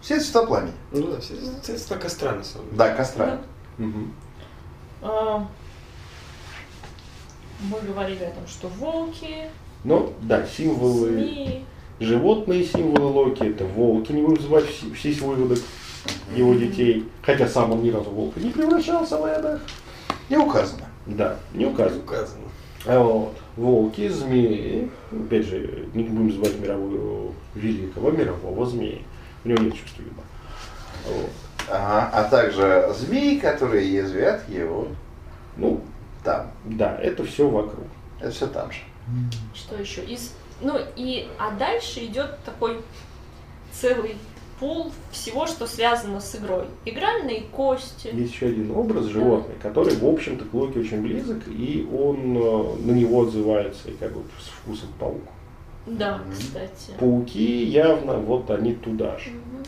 Все 0.00 0.18
цвета 0.18 0.44
пламени. 0.46 0.72
Ну 0.90 1.06
да, 1.12 1.20
все 1.20 1.34
средства 1.62 1.94
костра 1.96 2.32
на 2.32 2.42
самом 2.42 2.64
деле. 2.66 2.78
Да, 2.78 2.94
костра. 2.96 3.40
Мгм. 3.78 4.12
А, 5.02 5.46
Мы 7.60 7.80
говорили 7.82 8.24
о 8.24 8.30
том, 8.32 8.44
что 8.48 8.66
волки, 8.66 9.48
Ну, 9.84 10.12
да, 10.22 10.44
символы, 10.46 11.10
змеи. 11.10 11.64
Животные 12.02 12.64
символы 12.64 13.06
Локи, 13.12 13.44
это 13.44 13.64
волки, 13.64 14.12
не 14.12 14.22
будем 14.22 14.42
забывать 14.42 14.66
все, 14.94 15.12
выводок 15.24 15.58
его 16.34 16.54
детей. 16.54 17.08
Хотя 17.22 17.46
сам 17.48 17.72
он 17.72 17.82
ни 17.82 17.90
разу 17.90 18.10
в 18.10 18.14
волка 18.14 18.40
не 18.40 18.50
превращался 18.50 19.18
в 19.18 19.24
Эдах. 19.24 19.60
Не 20.28 20.36
указано. 20.36 20.86
Да, 21.06 21.36
не 21.54 21.66
указан. 21.66 21.98
Указано. 21.98 22.42
А 22.84 22.98
вот, 23.00 23.34
волки, 23.56 24.08
змеи, 24.08 24.90
опять 25.12 25.46
же, 25.46 25.88
не 25.94 26.04
будем 26.04 26.32
звать 26.32 26.58
мирового 26.58 27.32
великого 27.54 28.10
мирового 28.10 28.66
змеи. 28.66 29.02
У 29.44 29.48
него 29.48 29.62
нет 29.62 29.74
чувства 29.74 30.02
юмора. 30.02 30.26
Вот. 31.06 31.30
Ага. 31.70 32.10
А 32.12 32.24
также 32.24 32.92
змеи, 32.98 33.38
которые 33.38 33.92
язвят 33.92 34.48
его 34.48 34.88
Ну, 35.56 35.80
там. 36.24 36.50
да, 36.64 36.96
это 36.98 37.24
все 37.24 37.48
вокруг. 37.48 37.86
Это 38.20 38.30
все 38.30 38.46
там 38.46 38.70
же. 38.72 38.78
Что 39.54 39.76
еще? 39.76 40.02
Из... 40.04 40.32
Ну 40.62 40.78
и, 40.96 41.28
а 41.38 41.50
дальше 41.52 42.04
идет 42.06 42.38
такой 42.44 42.80
целый 43.72 44.16
пул 44.60 44.92
всего, 45.10 45.46
что 45.48 45.66
связано 45.66 46.20
с 46.20 46.36
игрой. 46.36 46.66
Игральные 46.84 47.42
кости. 47.50 48.10
Есть 48.12 48.34
еще 48.34 48.46
один 48.46 48.70
образ 48.70 49.06
животное, 49.06 49.56
который, 49.60 49.96
в 49.96 50.06
общем-то, 50.06 50.44
к 50.44 50.54
Локи 50.54 50.78
очень 50.78 51.02
близок, 51.02 51.42
и 51.48 51.84
он 51.92 52.36
э, 52.36 52.76
на 52.86 52.92
него 52.92 53.22
отзывается 53.22 53.90
и 53.90 53.94
как 53.96 54.12
бы 54.12 54.22
с 54.40 54.44
вкусом 54.48 54.88
паук. 55.00 55.22
Да, 55.86 56.18
Мгм. 56.18 56.32
кстати. 56.32 56.92
Пауки 56.98 57.64
явно 57.64 58.18
вот 58.18 58.48
они 58.50 58.74
туда 58.74 59.18
же. 59.18 59.30
Мгм. 59.30 59.64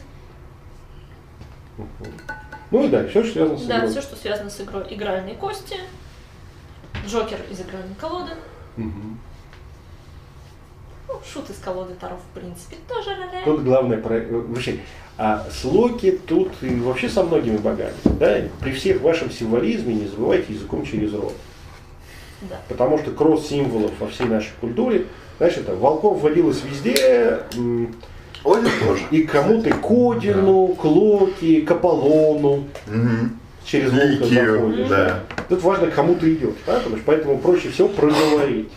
Ну 2.71 2.85
и 2.85 2.89
да, 2.89 3.07
все, 3.09 3.25
что 3.25 3.33
связано 3.33 3.59
с 3.59 3.67
Да, 3.67 3.79
игрой. 3.79 3.91
все, 3.91 4.01
что 4.03 4.17
связано 4.17 4.51
с 4.51 4.61
игрой. 4.61 4.85
Игральные 4.91 5.35
кости. 5.35 5.77
Джокер 7.07 7.39
из 7.51 7.61
игральной 7.61 7.95
колоды. 8.01 8.31
Мгм. 8.77 9.19
Ну, 11.15 11.21
шут 11.33 11.49
из 11.51 11.57
колоды 11.59 11.95
Таро, 11.95 12.17
в 12.17 12.39
принципе, 12.39 12.77
тоже 12.89 13.11
роляет. 13.15 13.45
Тут 13.45 13.63
главное, 13.63 13.99
про... 13.99 14.17
э, 14.17 14.27
вообще, 14.31 14.79
а 15.17 15.47
с 15.51 15.65
Локи 15.65 16.19
тут 16.27 16.51
и 16.61 16.75
вообще 16.81 17.09
со 17.09 17.23
многими 17.23 17.57
богами, 17.57 17.95
да, 18.19 18.41
при 18.61 18.73
всех 18.73 19.01
вашем 19.01 19.31
символизме 19.31 19.95
не 19.95 20.07
забывайте 20.09 20.53
языком 20.53 20.85
через 20.85 21.15
рот. 21.15 21.35
Да. 22.43 22.57
Потому 22.69 22.99
что 22.99 23.13
кросс 23.13 23.47
символов 23.47 23.93
во 24.01 24.09
всей 24.09 24.27
нашей 24.27 24.51
культуре, 24.61 25.07
знаешь, 25.39 25.57
это 25.57 25.77
волков 25.77 26.21
вводилось 26.21 26.63
везде, 26.65 27.41
Один 27.53 28.69
тоже. 28.87 29.05
и 29.13 29.23
к 29.23 29.31
кому-то 29.31 29.71
к 29.71 29.91
Одину, 29.91 30.69
к 30.75 30.85
Локи, 30.85 31.61
к 31.61 31.71
Аполлону 31.71 32.65
Мгм. 32.89 33.39
через 33.65 33.93
волка 33.93 34.25
заходишь. 34.27 34.89
да. 34.89 35.21
Тут 35.49 35.63
важно, 35.63 35.87
к 35.91 35.95
кому 35.95 36.17
ты 36.17 36.35
идешь, 36.35 36.55
да, 36.67 36.79
потому 36.79 36.97
что 36.97 37.05
поэтому 37.07 37.39
проще 37.39 37.69
всего 37.71 37.89
проговорить. 37.89 38.69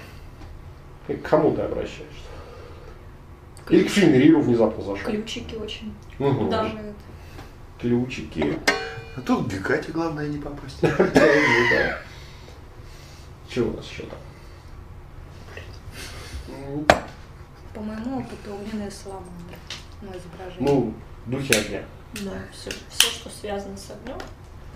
И 1.08 1.14
к 1.14 1.22
кому 1.24 1.52
ты 1.56 1.62
обращаешься. 1.64 2.04
Или 3.69 3.84
к 3.88 3.91
Фенриру 3.91 4.41
внезапно 4.41 4.84
зашел. 4.84 5.11
Ключики 5.11 5.56
очень 5.56 5.94
Мгм. 6.19 6.49
Да. 6.49 6.61
уважают. 6.64 6.95
Ключики. 7.80 8.60
А 9.15 9.22
тут 9.22 9.52
Гекате 9.52 9.91
главное 9.91 10.27
не 10.27 10.38
попасть. 10.38 10.77
Да, 10.81 10.95
да. 10.98 11.98
Чего 13.49 13.72
у 13.72 13.76
нас 13.77 13.85
еще 13.89 14.03
там? 14.03 14.19
По 17.73 17.80
моему 17.81 18.19
опыту 18.19 18.53
огненные 18.56 18.89
саламандры 18.91 19.56
на 20.02 20.10
изображении. 20.18 20.60
Ну, 20.61 20.94
духи 21.26 21.53
огня. 21.53 21.84
Да, 22.14 22.31
все, 22.52 22.72
все, 22.89 23.07
что 23.07 23.30
связано 23.30 23.77
с 23.77 23.91
огнем, 23.91 24.18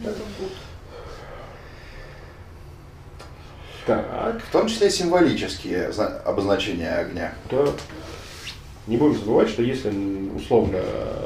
это 0.02 0.20
будет. 0.40 0.52
Так, 3.88 4.42
В 4.44 4.52
том 4.52 4.68
числе 4.68 4.92
символические 4.92 5.92
зна- 5.92 6.20
обозначения 6.26 6.90
огня. 6.94 7.34
да. 7.50 7.66
Не 8.88 8.98
будем 8.98 9.18
забывать, 9.18 9.50
что 9.50 9.62
если, 9.62 9.90
условно, 10.36 10.82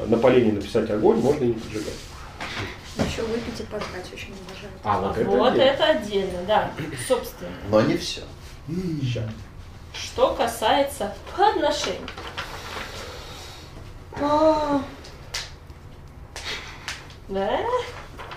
на 0.06 0.18
полене 0.18 0.52
написать 0.52 0.90
огонь, 0.90 1.18
можно 1.18 1.44
и 1.44 1.48
не 1.48 1.52
поджигать. 1.54 1.94
Еще 2.98 3.22
выпить 3.22 3.60
и 3.60 3.62
пожрать 3.64 4.10
очень 4.12 4.34
уважаю. 4.46 4.72
А 4.84 5.00
Вот, 5.00 5.16
вот 5.38 5.54
это, 5.54 5.62
это, 5.62 5.84
отдельно. 5.90 6.26
отдельно, 6.28 6.42
да, 6.46 6.70
собственно. 7.08 7.50
Но 7.70 7.80
не 7.82 7.96
все. 7.96 8.22
Ща. 9.02 9.22
Что 9.92 10.34
касается 10.34 11.14
подношений. 11.36 11.98
А, 14.20 14.82
Да? 17.28 17.60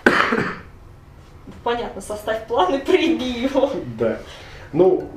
Понятно, 1.63 2.01
составь 2.01 2.47
план 2.47 2.75
и 2.75 2.77
прими 2.79 3.29
его. 3.41 3.71
Да. 3.97 4.19
Ну, 4.71 5.09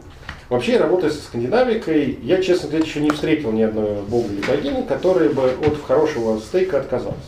вообще, 0.52 0.76
работая 0.76 1.10
со 1.10 1.22
скандинавикой, 1.22 2.18
я, 2.22 2.42
честно 2.42 2.68
говоря, 2.68 2.84
еще 2.84 3.00
не 3.00 3.10
встретил 3.10 3.52
ни 3.52 3.62
одного 3.62 4.02
бога 4.02 4.28
или 4.28 4.42
богини, 4.46 4.82
который 4.82 5.30
бы 5.30 5.50
от 5.50 5.82
хорошего 5.82 6.38
стейка 6.38 6.78
отказался. 6.78 7.18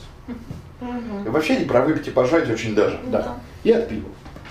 И 1.27 1.29
вообще 1.29 1.57
не 1.57 1.65
про 1.65 1.83
выпить 1.83 2.07
и 2.09 2.11
пожрать 2.11 2.51
очень 2.51 2.75
даже. 2.75 3.01
Да. 3.07 3.39
И 3.65 3.73
от 3.73 3.89
пива. 3.89 4.09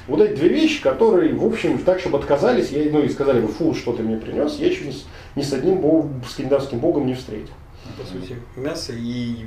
Вот 0.07 0.19
эти 0.19 0.35
две 0.35 0.49
вещи, 0.49 0.81
которые, 0.81 1.33
в 1.33 1.45
общем, 1.45 1.77
так, 1.77 1.99
чтобы 1.99 2.17
отказались, 2.17 2.71
я, 2.71 2.91
ну 2.91 3.01
и 3.01 3.09
сказали 3.09 3.39
бы, 3.39 3.47
фу, 3.47 3.73
что 3.73 3.93
ты 3.93 4.03
мне 4.03 4.17
принес, 4.17 4.57
я 4.57 4.67
еще 4.67 4.85
ни 4.85 4.91
с, 4.91 5.05
ни 5.35 5.41
с 5.41 5.53
одним 5.53 5.77
богом, 5.77 6.21
скандинавским 6.29 6.79
богом 6.79 7.05
не 7.05 7.13
встретил. 7.13 7.53
По 7.97 8.05
сути, 8.05 8.35
мясо 8.57 8.91
и 8.93 9.45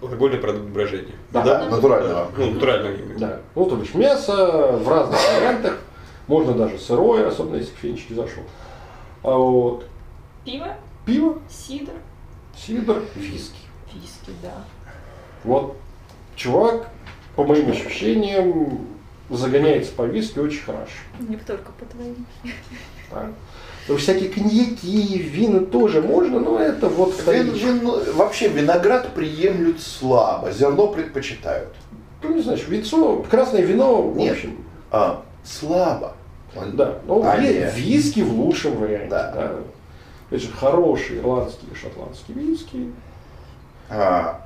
алкогольный 0.00 0.38
продукт 0.38 0.66
брожения. 0.66 1.14
Да. 1.30 1.42
Да, 1.42 1.68
натурального. 1.68 2.28
Ну, 2.36 2.52
натурально. 2.52 2.96
Да. 3.18 3.40
Ну, 3.54 3.66
то 3.66 3.76
есть 3.78 3.94
мясо 3.94 4.78
в 4.82 4.88
разных 4.88 5.18
вариантах, 5.36 5.78
можно 6.26 6.52
даже 6.52 6.78
сырое, 6.78 7.28
особенно 7.28 7.56
если 7.56 7.72
к 7.72 7.78
фенечке 7.78 8.14
зашел. 8.14 8.44
А 9.30 9.36
вот 9.36 9.84
Пиво, 10.46 10.68
пиво, 11.04 11.38
сидр, 11.50 11.92
сидр, 12.56 13.02
виски. 13.14 13.58
виски, 13.92 14.30
да. 14.42 14.54
Вот. 15.44 15.76
Чувак, 16.34 16.88
по 17.36 17.44
моим 17.44 17.70
ощущениям, 17.70 18.86
загоняется 19.28 19.92
по 19.92 20.04
виски 20.06 20.38
очень 20.38 20.62
хорошо. 20.62 20.92
Не 21.20 21.36
только 21.36 21.72
по 21.72 21.84
твоим. 21.84 22.24
Да. 23.10 23.26
Ну, 23.88 23.96
всякие 23.98 24.30
коньяки, 24.30 25.18
вина 25.18 25.60
тоже 25.60 26.00
можно, 26.00 26.40
но 26.40 26.58
это 26.58 26.88
вот 26.88 27.14
Вин- 27.26 27.52
вин- 27.52 28.12
вообще 28.14 28.48
виноград 28.48 29.14
приемлют 29.14 29.82
слабо, 29.82 30.50
зерно 30.52 30.86
предпочитают. 30.86 31.74
Ну, 32.22 32.34
не 32.34 32.40
знаю, 32.40 32.58
винцо, 32.66 33.22
красное 33.30 33.60
вино, 33.62 34.00
в 34.08 34.16
Нет. 34.16 34.32
общем, 34.34 34.56
А, 34.90 35.22
слабо. 35.44 36.14
Да. 36.66 36.98
Ну, 37.06 37.22
А, 37.24 37.36
ви- 37.36 37.54
нет. 37.54 37.74
виски 37.74 38.20
в 38.20 38.32
лучшем 38.32 38.76
варианте, 38.76 39.08
Да. 39.10 39.32
да. 39.32 39.52
Это 40.30 40.40
же 40.40 40.52
хорошие 40.52 41.20
ирландские, 41.20 41.74
шотландские 41.74 42.36
виски. 42.38 42.92
А, 43.90 44.44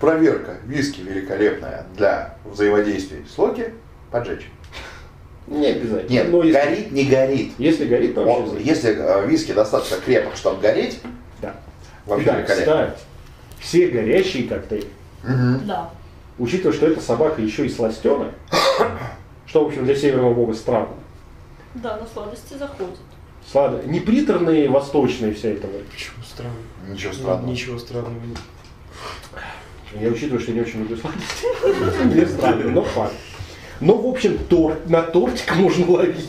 проверка 0.00 0.56
виски 0.66 1.00
великолепная 1.00 1.86
для 1.96 2.34
взаимодействия 2.44 3.24
с 3.32 3.38
локи 3.38 3.72
поджечь. 4.10 4.50
Не 5.46 5.66
обязательно. 5.68 6.08
Нет, 6.10 6.30
но 6.30 6.42
если, 6.42 6.60
горит, 6.60 6.92
не 6.92 7.04
горит. 7.04 7.52
если 7.58 7.86
горит, 7.86 8.14
то 8.14 8.22
Он- 8.24 8.44
вообще 8.50 8.62
если 8.64 8.94
э, 8.96 9.26
виски 9.26 9.52
достаточно 9.52 9.96
крепок, 9.96 10.36
чтобы 10.36 10.60
гореть, 10.60 11.00
Да. 11.40 11.54
вообще 12.06 12.26
да, 12.26 12.36
великолепно. 12.38 12.64
кстати, 12.86 12.98
все 13.58 13.88
горящие 13.88 14.48
коктейли, 14.48 14.86
Мгм. 15.24 15.66
Да. 15.66 15.90
учитывая, 16.38 16.74
что 16.76 16.86
эта 16.86 17.00
собака 17.00 17.40
еще 17.42 17.66
и 17.66 17.68
сластена, 17.70 18.30
что, 19.46 19.64
в 19.64 19.68
общем, 19.68 19.84
для 19.84 19.96
северного 19.96 20.32
бога 20.34 20.54
странно. 20.54 20.88
Да, 21.74 21.96
на 21.96 22.06
сладости 22.06 22.54
заходит. 22.54 22.98
Сладо. 23.50 23.82
Не 23.84 24.00
приторные 24.00 24.68
восточные 24.68 25.34
вся 25.34 25.48
эта 25.48 25.66
вот. 25.66 25.86
Почему 25.88 26.22
странно? 26.24 26.56
Ничего 26.88 27.12
странного. 27.12 27.50
Ничего 27.50 27.78
странного. 27.78 28.24
нет. 28.24 28.38
Я 30.00 30.08
учитываю, 30.08 30.40
что 30.40 30.52
я 30.52 30.56
не 30.56 30.62
очень 30.62 30.80
люблю 30.80 30.96
сладости. 30.96 32.04
Мне 32.04 32.26
странно, 32.26 32.70
но 32.70 32.82
факт. 32.82 33.14
Но, 33.80 33.96
в 33.96 34.06
общем, 34.06 34.38
торт, 34.48 34.88
на 34.88 35.02
тортик 35.02 35.54
можно 35.56 35.90
ловить. 35.90 36.28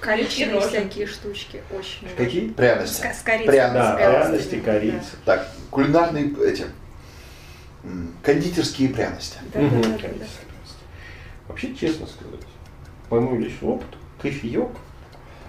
Коричневые 0.00 0.60
всякие 0.62 1.06
штучки 1.06 1.62
очень. 1.70 2.08
Какие? 2.16 2.48
Пряности. 2.48 3.02
С, 3.02 3.20
с 3.20 3.22
корицей. 3.22 3.46
Пряности. 3.46 3.74
Да, 3.74 3.96
пряности, 3.96 4.60
корица. 4.60 5.16
Так, 5.24 5.48
кулинарные 5.70 6.32
эти 6.46 6.66
кондитерские 8.22 8.88
пряности. 8.88 9.38
Да, 9.52 9.60
да, 9.60 9.98
да. 9.98 10.26
Вообще, 11.46 11.74
честно 11.74 12.06
сказать, 12.06 12.40
по 13.08 13.16
моему 13.16 13.36
личному 13.40 13.74
опыту, 13.76 13.96
кофеек 14.20 14.68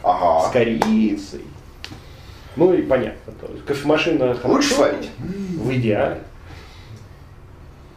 с 0.02 0.06
Ага. 0.06 0.50
корицей. 0.52 1.44
Ну 2.56 2.74
и 2.74 2.82
понятно, 2.82 3.34
то 3.34 3.52
есть 3.52 3.66
кофемашина 3.66 4.34
хорошо, 4.36 4.48
Лучше 4.56 4.74
сварить. 4.74 5.10
в 5.20 5.72
идеале. 5.74 6.22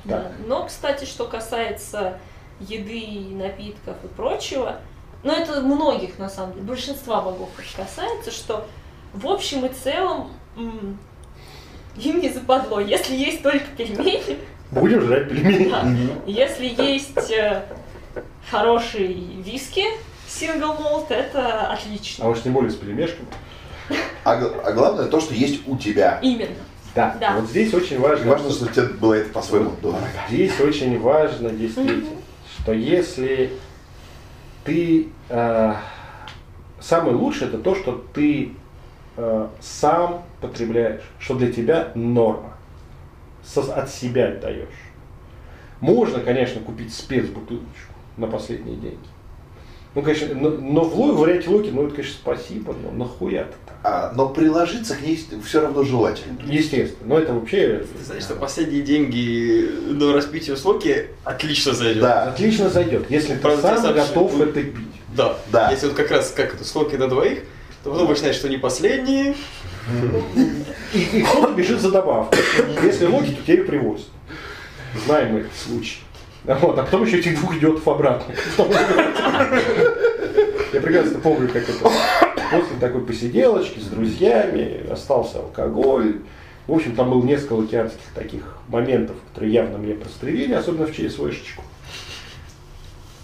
Да. 0.04 0.20
Так. 0.22 0.32
Но, 0.46 0.66
кстати, 0.66 1.04
что 1.04 1.26
касается 1.26 2.18
еды, 2.60 3.34
напитков 3.36 3.96
и 4.04 4.08
прочего, 4.08 4.76
но 5.22 5.32
это 5.32 5.60
многих, 5.62 6.18
на 6.18 6.28
самом 6.28 6.52
деле, 6.54 6.64
большинства 6.64 7.20
богов 7.22 7.50
касается, 7.76 8.30
что 8.30 8.66
в 9.14 9.26
общем 9.28 9.64
и 9.64 9.68
целом 9.68 10.30
им 10.56 12.20
не 12.20 12.28
западло. 12.30 12.80
Если 12.80 13.14
есть 13.14 13.42
только 13.42 13.64
пельмени, 13.76 14.38
Будем 14.70 15.02
жрать 15.02 15.28
пельмени. 15.28 15.68
да, 15.70 15.84
если 16.26 16.66
есть 16.66 17.30
э, 17.30 17.62
хороший 18.62 19.14
виски, 19.42 19.84
сингл 20.28 20.74
молт, 20.74 21.10
это 21.10 21.70
А 21.70 21.72
отлично. 21.72 22.28
уж 22.28 22.40
тем 22.42 22.52
более 22.52 22.70
с 22.70 22.74
пельмешками. 22.74 23.26
А, 24.24 24.32
а 24.34 24.72
главное 24.72 25.06
то, 25.08 25.20
что 25.20 25.32
есть 25.34 25.66
у 25.66 25.76
тебя. 25.78 26.18
Именно. 26.22 26.54
Да. 26.94 27.16
Да. 27.18 27.36
Вот 27.36 27.48
здесь 27.48 27.72
очень 27.72 27.96
И 27.96 27.98
важно. 27.98 28.30
важно, 28.30 28.50
что 28.50 28.66
тебе 28.68 28.88
было 28.88 29.14
это 29.14 29.30
по-своему 29.30 29.70
дорого. 29.80 30.02
Здесь 30.28 30.60
очень 30.60 31.00
важно 31.00 31.48
действительно, 31.50 32.10
что 32.60 32.72
если 32.72 33.52
ты 34.64 35.08
э, 35.30 35.74
самое 36.78 37.16
лучшее 37.16 37.48
это 37.48 37.58
то, 37.58 37.74
что 37.74 38.04
ты 38.12 38.52
э, 39.16 39.48
сам 39.60 40.22
потребляешь, 40.42 41.00
что 41.18 41.34
для 41.34 41.50
тебя 41.50 41.88
норма, 41.94 42.52
Со- 43.42 43.74
от 43.74 43.88
себя 43.90 44.28
отдаешь. 44.28 44.68
Можно, 45.80 46.20
конечно, 46.20 46.60
купить 46.60 46.94
спецбутылочку 46.94 47.91
на 48.16 48.26
последние 48.26 48.76
деньги. 48.76 49.08
Ну, 49.94 50.00
конечно, 50.00 50.28
но, 50.34 50.48
но 50.48 50.84
в 50.84 51.18
варианте 51.18 51.50
локи, 51.50 51.68
ну 51.68 51.84
это, 51.86 51.96
конечно, 51.96 52.14
спасибо, 52.14 52.72
но 52.72 52.90
нахуя-то 52.92 53.54
так? 53.66 53.76
А, 53.84 54.12
но 54.16 54.30
приложиться 54.30 54.94
к 54.94 55.02
ней 55.02 55.22
все 55.44 55.60
равно 55.60 55.82
желательно. 55.82 56.38
Естественно, 56.46 57.08
но 57.08 57.18
это 57.18 57.34
вообще 57.34 57.84
Ты 57.98 58.04
знаешь, 58.04 58.22
что 58.22 58.36
последние 58.36 58.80
деньги 58.80 59.68
на 59.90 60.14
распитие 60.14 60.56
слоки 60.56 61.08
отлично 61.24 61.74
зайдет. 61.74 62.02
Да. 62.02 62.22
отлично 62.24 62.70
зайдет, 62.70 63.10
если 63.10 63.34
ты 63.34 63.40
Правда, 63.40 63.60
тебе 63.60 63.68
сам 63.68 63.82
сообщают, 63.82 64.08
готов 64.08 64.32
ну, 64.34 64.44
это 64.44 64.62
пить. 64.62 64.86
Да. 65.14 65.36
Да. 65.50 65.70
Если 65.70 65.86
вот 65.88 65.94
как 65.94 66.10
раз 66.10 66.30
как 66.34 66.54
это, 66.54 66.64
слоки 66.64 66.96
на 66.96 67.08
двоих, 67.08 67.40
то 67.84 67.90
потом 67.90 68.06
выясняешь, 68.06 68.36
что 68.36 68.48
не 68.48 68.56
последние. 68.56 69.34
И, 70.94 71.00
и 71.00 71.22
кто-то 71.22 71.52
бежит 71.52 71.80
за 71.80 71.90
добавкой. 71.90 72.38
Если 72.82 73.04
локи, 73.04 73.32
то 73.32 73.42
тебе 73.42 73.64
привозят. 73.64 74.06
Знаем 75.04 75.34
мы 75.34 75.40
этот 75.40 75.56
случай. 75.56 75.98
Вот, 76.44 76.78
а 76.78 76.82
потом 76.82 77.04
еще 77.04 77.18
этих 77.18 77.38
двух 77.38 77.56
идиотов 77.56 77.86
обратно. 77.86 78.34
Я 80.72 80.80
прекрасно 80.80 81.20
помню, 81.20 81.48
как 81.48 81.68
это 81.68 81.90
после 82.50 82.76
такой 82.80 83.04
посиделочки 83.04 83.78
с 83.78 83.84
друзьями 83.84 84.90
остался 84.90 85.38
алкоголь. 85.38 86.22
В 86.66 86.72
общем, 86.72 86.96
там 86.96 87.10
было 87.10 87.22
несколько 87.22 87.58
океанских 87.62 88.06
таких 88.14 88.58
моментов, 88.68 89.16
которые 89.28 89.52
явно 89.52 89.78
мне 89.78 89.94
прострелили, 89.94 90.52
особенно 90.52 90.86
в 90.86 90.92
ЧСВшечку. 90.92 91.62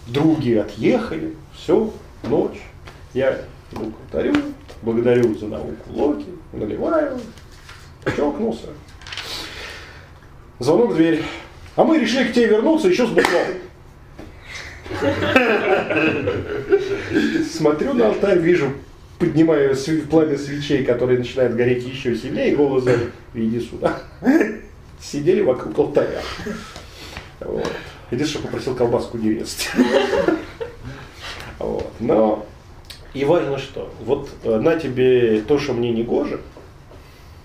Други 0.06 0.54
отъехали, 0.54 1.36
все, 1.56 1.92
ночь. 2.24 2.60
Я 3.14 3.38
иду 3.72 3.92
к 3.92 4.14
алтарю, 4.14 4.34
благодарю 4.82 5.34
за 5.36 5.46
науку 5.46 5.76
Локи, 5.90 6.26
наливаю, 6.52 7.20
чокнулся. 8.16 8.68
Звонок 10.58 10.92
в 10.92 10.96
дверь. 10.96 11.24
А 11.78 11.84
мы 11.84 11.96
решили 11.96 12.24
к 12.24 12.32
тебе 12.32 12.46
вернуться 12.46 12.88
еще 12.88 13.06
с 13.06 13.10
бухлом. 13.10 13.46
Смотрю 17.52 17.94
на 17.94 18.08
алтарь, 18.08 18.40
вижу, 18.40 18.72
поднимаю 19.20 19.76
пламя 20.10 20.36
свечей, 20.36 20.84
которые 20.84 21.20
начинают 21.20 21.54
гореть 21.54 21.84
еще 21.86 22.16
сильнее, 22.16 22.50
и 22.50 22.56
голос 22.56 22.82
зовет, 22.82 23.12
иди 23.32 23.60
сюда. 23.60 23.96
Сидели 25.00 25.40
вокруг 25.40 25.78
алтаря. 25.78 26.20
Вот. 27.38 27.70
Единственное, 28.10 28.26
что 28.26 28.38
попросил 28.48 28.74
колбаску 28.74 29.16
не 29.16 29.34
резать. 29.34 29.70
Вот. 31.60 31.92
Но 32.00 32.44
и 33.14 33.24
важно 33.24 33.58
что, 33.58 33.94
вот 34.00 34.30
э, 34.42 34.58
на 34.58 34.76
тебе 34.80 35.42
то, 35.42 35.60
что 35.60 35.74
мне 35.74 35.92
не 35.92 36.02
гоже, 36.02 36.40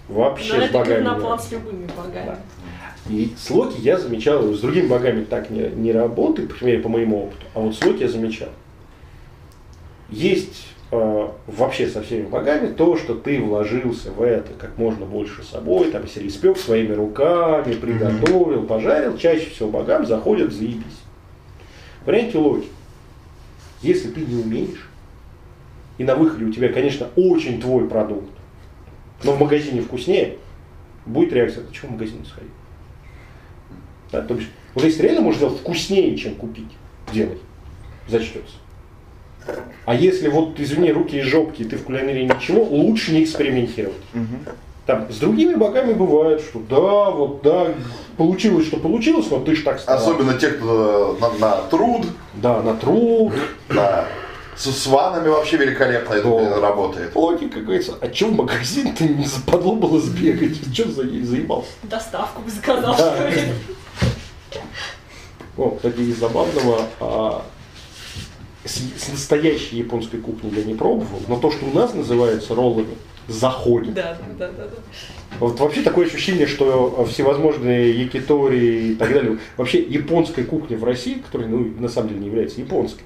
вообще 0.07 0.53
Но 0.53 0.59
с 0.59 0.63
это 0.63 0.73
как 0.73 0.87
богами. 0.87 1.05
работает. 1.05 1.41
с 1.41 1.51
любыми 1.51 1.87
богами. 1.95 2.25
Да. 2.25 2.39
И 3.09 3.33
с 3.37 3.49
Локи 3.49 3.81
я 3.81 3.97
замечал, 3.97 4.53
с 4.53 4.61
другими 4.61 4.87
богами 4.87 5.25
так 5.25 5.49
не, 5.49 5.69
не 5.69 5.91
работает, 5.91 6.49
по 6.49 6.55
крайней 6.55 6.71
мере, 6.77 6.83
по 6.83 6.89
моему 6.89 7.25
опыту, 7.25 7.45
а 7.53 7.59
вот 7.59 7.75
с 7.75 7.83
Локи 7.83 8.03
я 8.03 8.07
замечал. 8.07 8.49
Есть 10.09 10.67
э, 10.91 11.27
вообще 11.47 11.87
со 11.87 12.01
всеми 12.01 12.27
богами 12.27 12.67
то, 12.67 12.95
что 12.95 13.15
ты 13.15 13.41
вложился 13.41 14.11
в 14.11 14.21
это 14.21 14.53
как 14.53 14.77
можно 14.77 15.05
больше 15.05 15.43
собой, 15.43 15.91
там, 15.91 16.03
если 16.03 16.25
испек 16.27 16.57
своими 16.57 16.93
руками, 16.93 17.73
приготовил, 17.73 18.63
пожарил, 18.63 19.17
чаще 19.17 19.49
всего 19.49 19.69
богам 19.69 20.05
заходят 20.05 20.53
заебись. 20.53 21.01
Варианте 22.05 22.37
Локи. 22.37 22.67
Если 23.81 24.11
ты 24.11 24.21
не 24.21 24.41
умеешь, 24.41 24.89
и 25.97 26.05
на 26.05 26.15
выходе 26.15 26.45
у 26.45 26.53
тебя, 26.53 26.71
конечно, 26.71 27.09
очень 27.17 27.59
твой 27.59 27.87
продукт, 27.89 28.31
но 29.25 29.33
в 29.33 29.39
магазине 29.39 29.81
вкуснее, 29.81 30.37
будет 31.05 31.33
реакция, 31.33 31.65
ты 31.65 31.73
что 31.73 31.87
в 31.87 31.91
магазин 31.91 32.25
сходить? 32.25 32.49
Да, 34.13 34.21
то 34.21 34.35
бишь, 34.35 34.49
вот 34.75 34.83
если 34.83 35.01
реально 35.01 35.21
можешь 35.21 35.39
сделать 35.39 35.57
вкуснее, 35.59 36.15
чем 36.15 36.35
купить, 36.35 36.69
делай, 37.11 37.39
зачтется. 38.07 38.53
А 39.85 39.95
если 39.95 40.29
вот, 40.29 40.59
извини, 40.59 40.91
руки 40.91 41.17
и 41.17 41.21
жопки, 41.21 41.63
ты 41.63 41.75
в 41.77 41.83
кулинарии 41.83 42.23
ничего, 42.25 42.63
лучше 42.63 43.11
не 43.11 43.23
экспериментировать. 43.23 43.97
Там 44.85 45.11
с 45.11 45.17
другими 45.17 45.55
богами 45.55 45.93
бывает, 45.93 46.41
что 46.41 46.59
да, 46.69 47.09
вот 47.09 47.41
да, 47.41 47.73
получилось, 48.17 48.67
что 48.67 48.77
получилось, 48.77 49.27
но 49.31 49.39
ты 49.39 49.55
ж 49.55 49.63
так 49.63 49.79
старался. 49.79 50.09
Особенно 50.11 50.33
те, 50.37 50.49
кто 50.49 51.17
на, 51.19 51.29
на 51.39 51.57
труд, 51.69 52.05
Да, 52.35 52.61
на 52.61 52.75
труд. 52.75 53.33
на, 53.69 54.05
с, 54.57 54.65
с 54.69 54.87
ванами 54.87 55.29
вообще 55.29 55.55
великолепно 55.57 56.13
это 56.13 56.27
Да. 56.29 56.59
работает. 56.59 57.15
Логика, 57.15 57.61
говорится, 57.61 57.95
а 58.01 58.07
че 58.09 58.25
в 58.27 58.35
магазин 58.35 58.93
ты 58.93 59.05
не 59.07 59.25
западло 59.25 59.75
было 59.75 59.99
сбегать? 60.01 60.57
Че 60.73 60.83
за, 60.89 61.03
заебался? 61.25 61.71
Доставку 61.83 62.41
бы 62.41 62.51
заказал, 62.51 62.93
Да. 62.97 63.15
что 63.15 63.27
ли. 63.29 63.41
О, 65.57 65.71
кстати, 65.71 65.99
из 65.99 66.17
забавного, 66.17 66.81
а, 66.99 67.45
с, 68.65 68.77
с 68.77 69.09
настоящей 69.09 69.77
японской 69.77 70.17
кухни 70.17 70.51
я 70.55 70.63
не 70.63 70.73
пробовал, 70.73 71.19
но 71.27 71.37
то, 71.37 71.51
что 71.51 71.65
у 71.65 71.73
нас 71.73 71.93
называется 71.93 72.55
роллами, 72.55 72.95
заходит. 73.27 73.93
Да, 73.93 74.17
да, 74.37 74.49
да, 74.49 74.63
да. 74.65 74.77
Вот 75.39 75.59
вообще 75.59 75.81
такое 75.81 76.07
ощущение, 76.07 76.47
что 76.47 77.05
всевозможные 77.09 77.91
якитори 78.01 78.91
и 78.91 78.95
так 78.95 79.13
далее, 79.13 79.39
вообще 79.57 79.81
японская 79.81 80.45
кухня 80.45 80.77
в 80.77 80.83
России, 80.83 81.15
которая 81.15 81.47
ну, 81.47 81.59
на 81.79 81.87
самом 81.87 82.09
деле 82.09 82.21
не 82.21 82.27
является 82.27 82.59
японской, 82.59 83.03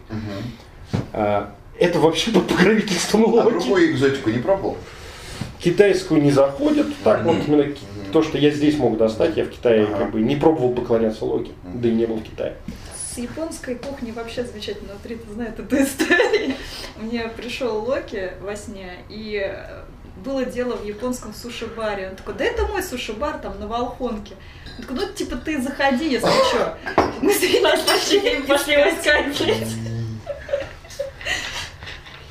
а, 1.13 1.53
это 1.79 1.99
вообще 1.99 2.31
под 2.31 2.47
покровительством 2.47 3.25
А 3.25 3.27
локи. 3.27 3.49
другую 3.51 3.91
экзотику 3.91 4.29
не 4.29 4.39
пробовал? 4.39 4.77
Китайскую 5.59 6.21
не 6.21 6.31
заходит, 6.31 6.87
так 7.03 7.23
вот 7.23 7.35
именно 7.47 7.71
то, 8.11 8.21
что 8.23 8.37
я 8.37 8.51
здесь 8.51 8.77
мог 8.77 8.97
достать, 8.97 9.37
я 9.37 9.43
в 9.45 9.49
Китае 9.49 9.83
Ага. 9.85 9.97
как 9.97 10.11
бы 10.11 10.21
не 10.21 10.35
пробовал 10.35 10.73
поклоняться 10.73 11.25
локи, 11.25 11.51
да 11.63 11.87
и 11.87 11.91
не 11.91 12.05
был 12.05 12.17
в 12.17 12.23
Китае. 12.23 12.55
С 13.13 13.17
японской 13.17 13.75
кухней 13.75 14.11
вообще 14.11 14.43
замечательно. 14.43 14.93
Вот 14.93 15.05
Рита 15.09 15.31
знает 15.33 15.59
эту 15.59 15.75
историю. 15.81 16.53
Мне 16.97 17.27
пришел 17.35 17.79
Локи 17.83 18.31
во 18.41 18.55
сне, 18.55 18.93
и 19.09 19.41
э, 19.43 19.83
было 20.23 20.45
дело 20.45 20.75
в 20.75 20.85
японском 20.85 21.33
суши-баре. 21.33 22.09
Он 22.09 22.15
такой, 22.15 22.35
да 22.35 22.45
это 22.45 22.67
мой 22.67 22.83
суши-бар 22.83 23.39
там 23.39 23.59
на 23.59 23.65
Волхонке. 23.67 24.35
Он 24.77 24.83
такой, 24.83 24.97
ну 25.07 25.13
типа 25.13 25.35
ты 25.37 25.59
заходи, 25.59 26.11
если 26.11 26.29
что. 26.49 26.77
Мы 27.21 27.33
с 27.33 27.41
Ритой 27.41 27.71
Пошли, 27.87 28.41
пошли 28.47 28.73
его 28.73 28.89
искать. 28.89 29.67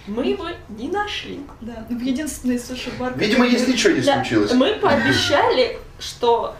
Мы 0.07 0.27
его 0.27 0.49
не 0.69 0.89
нашли. 0.89 1.41
Да, 1.61 1.87
ну 1.89 1.99
единственный 1.99 2.59
суши-бар. 2.59 3.15
Видимо, 3.17 3.45
который- 3.45 3.53
если 3.59 3.73
ничего 3.73 3.93
не 3.95 4.01
Да, 4.01 4.15
случилось. 4.15 4.53
Мы 4.53 4.75
пообещали, 4.75 5.79
что 5.99 6.55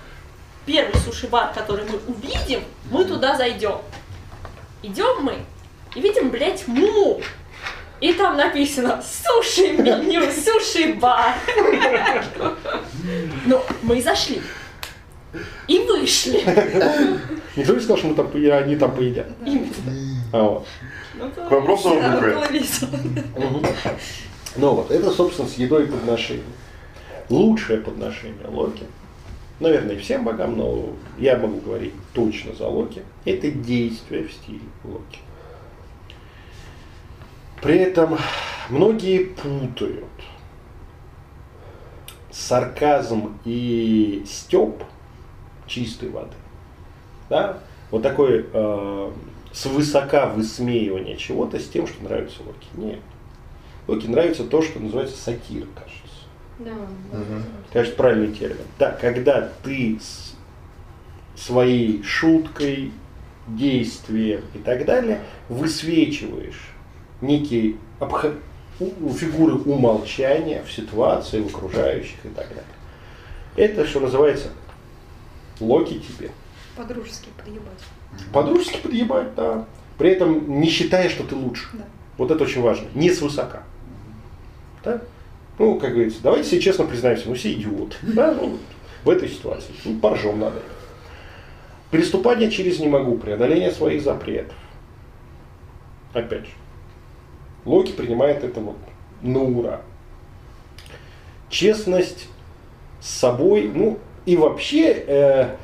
первый 0.65 0.95
суши-бар, 1.01 1.53
который 1.55 1.85
мы 1.85 1.99
увидим, 2.13 2.63
мы 2.91 3.05
туда 3.05 3.37
зайдем. 3.37 3.77
Идем 4.83 5.23
мы 5.23 5.35
и 5.95 6.01
видим, 6.01 6.31
блядь, 6.31 6.67
му. 6.67 7.21
И 8.01 8.13
там 8.13 8.37
написано 8.37 9.03
суши-меню, 9.03 10.23
суши-бар. 10.31 11.35
Ну, 13.47 13.63
мы 13.83 14.03
зашли. 14.03 14.43
И 15.69 15.79
вышли. 15.79 16.41
Никто 17.55 17.75
не 17.75 17.81
сказал, 17.81 17.97
что 17.99 18.07
мы 18.09 18.15
там, 18.15 18.31
они 18.35 18.77
там 18.77 18.95
поедят. 18.95 19.29
Именно. 19.45 19.73
А, 20.33 20.43
вот. 20.43 20.67
Ну, 21.17 21.31
К 21.31 21.51
вопросу 21.51 21.91
о 21.91 22.11
букве. 22.11 22.63
Ну 24.57 24.75
вот, 24.75 24.91
это, 24.91 25.11
собственно, 25.11 25.49
с 25.49 25.55
едой 25.55 25.85
и 25.85 25.87
подношением. 25.87 26.53
Лучшее 27.29 27.81
подношение 27.81 28.47
Локи, 28.47 28.85
наверное, 29.61 29.99
всем 29.99 30.25
богам, 30.25 30.57
но 30.57 30.91
я 31.19 31.37
могу 31.37 31.61
говорить 31.61 31.93
точно 32.13 32.55
за 32.55 32.69
Локи, 32.69 33.03
это 33.25 33.51
действие 33.51 34.25
в 34.25 34.33
стиле 34.33 34.61
Локи. 34.85 35.21
При 37.61 37.79
этом 37.79 38.17
многие 38.69 39.25
путают 39.25 40.05
сарказм 42.31 43.39
и 43.45 44.23
степ 44.27 44.85
чистой 45.67 46.11
воды. 46.11 46.35
Да? 47.29 47.59
Вот 47.91 48.03
такое 48.03 48.45
э, 48.53 49.11
свысока 49.57 50.27
высмеивание 50.27 51.17
чего-то 51.17 51.59
с 51.59 51.69
тем, 51.69 51.87
что 51.87 52.05
нравится 52.05 52.43
Локи. 52.45 52.69
Нет. 52.75 53.01
Локи 53.89 54.07
нравится 54.07 54.45
то, 54.45 54.61
что 54.61 54.79
называется 54.79 55.17
сатира, 55.17 55.67
кажется. 55.75 56.03
Да. 56.59 56.73
Кажется, 57.73 57.97
правильный 57.97 58.35
термин. 58.35 58.65
Да, 58.79 58.91
когда 58.93 59.51
ты 59.63 59.99
с 60.01 60.35
своей 61.35 62.03
шуткой, 62.03 62.93
действием 63.47 64.43
и 64.55 64.59
так 64.59 64.85
далее 64.85 65.21
высвечиваешь 65.49 66.71
некие 67.21 67.77
у 68.81 69.13
фигуры 69.13 69.55
умолчания 69.55 70.63
в 70.65 70.73
ситуации, 70.73 71.41
в 71.41 71.47
окружающих 71.47 72.25
и 72.25 72.29
так 72.29 72.49
далее. 72.49 72.65
Это, 73.57 73.87
что 73.87 74.01
называется, 74.01 74.51
локи 75.61 76.01
тебе. 76.01 76.31
По-дружески 76.77 77.29
подъебать. 77.37 77.81
По-дружески 78.33 78.81
подъебать, 78.81 79.35
да. 79.35 79.67
При 79.99 80.11
этом 80.11 80.61
не 80.61 80.69
считая, 80.69 81.09
что 81.09 81.25
ты 81.25 81.35
лучше. 81.35 81.69
Да. 81.73 81.85
Вот 82.19 82.31
это 82.31 82.45
очень 82.45 82.63
важно. 82.63 82.87
Не 82.95 83.11
свысока. 83.11 83.63
Да? 84.85 85.03
Ну, 85.59 85.79
как 85.79 85.93
говорится, 85.93 86.21
давайте 86.23 86.51
себе 86.51 86.61
честно 86.61 86.85
признаемся, 86.85 87.29
ну 87.29 87.35
все 87.35 87.53
идиоты. 87.53 87.97
Да? 88.03 88.33
Ну, 88.33 88.59
в 89.05 89.11
этой 89.11 89.29
ситуации. 89.29 89.73
Ну, 89.85 89.99
поржем 89.99 90.39
надо. 90.41 90.61
Переступание 91.91 92.51
через 92.51 92.79
не 92.79 92.89
могу, 92.89 93.17
преодоление 93.17 93.71
своих 93.71 94.03
запретов. 94.03 94.57
Опять 96.13 96.47
же. 96.47 96.53
Локи 97.65 97.93
принимает 97.93 98.45
это 98.45 98.61
вот 98.61 98.77
на 99.23 99.41
ура. 99.43 99.81
Честность 101.49 102.29
с 103.01 103.09
собой, 103.09 103.71
ну 103.73 103.99
и 104.25 104.37
вообще 104.37 104.93
э, 104.93 105.57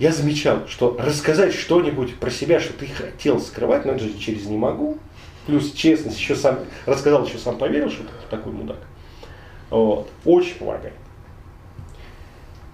я 0.00 0.12
замечал, 0.12 0.66
что 0.66 0.96
рассказать 0.98 1.52
что-нибудь 1.52 2.16
про 2.16 2.30
себя, 2.30 2.58
что 2.58 2.72
ты 2.72 2.86
хотел 2.86 3.38
скрывать, 3.38 3.84
но 3.84 3.92
это 3.92 4.04
же 4.04 4.18
через 4.18 4.46
не 4.46 4.56
могу. 4.56 4.98
Плюс 5.46 5.72
честность, 5.72 6.18
еще 6.18 6.34
сам 6.34 6.60
рассказал, 6.86 7.26
еще 7.26 7.36
сам 7.36 7.58
поверил, 7.58 7.90
что 7.90 8.04
ты 8.04 8.10
такой 8.30 8.52
мудак. 8.52 8.78
Вот. 9.68 10.10
Очень 10.24 10.54
помогает. 10.56 10.94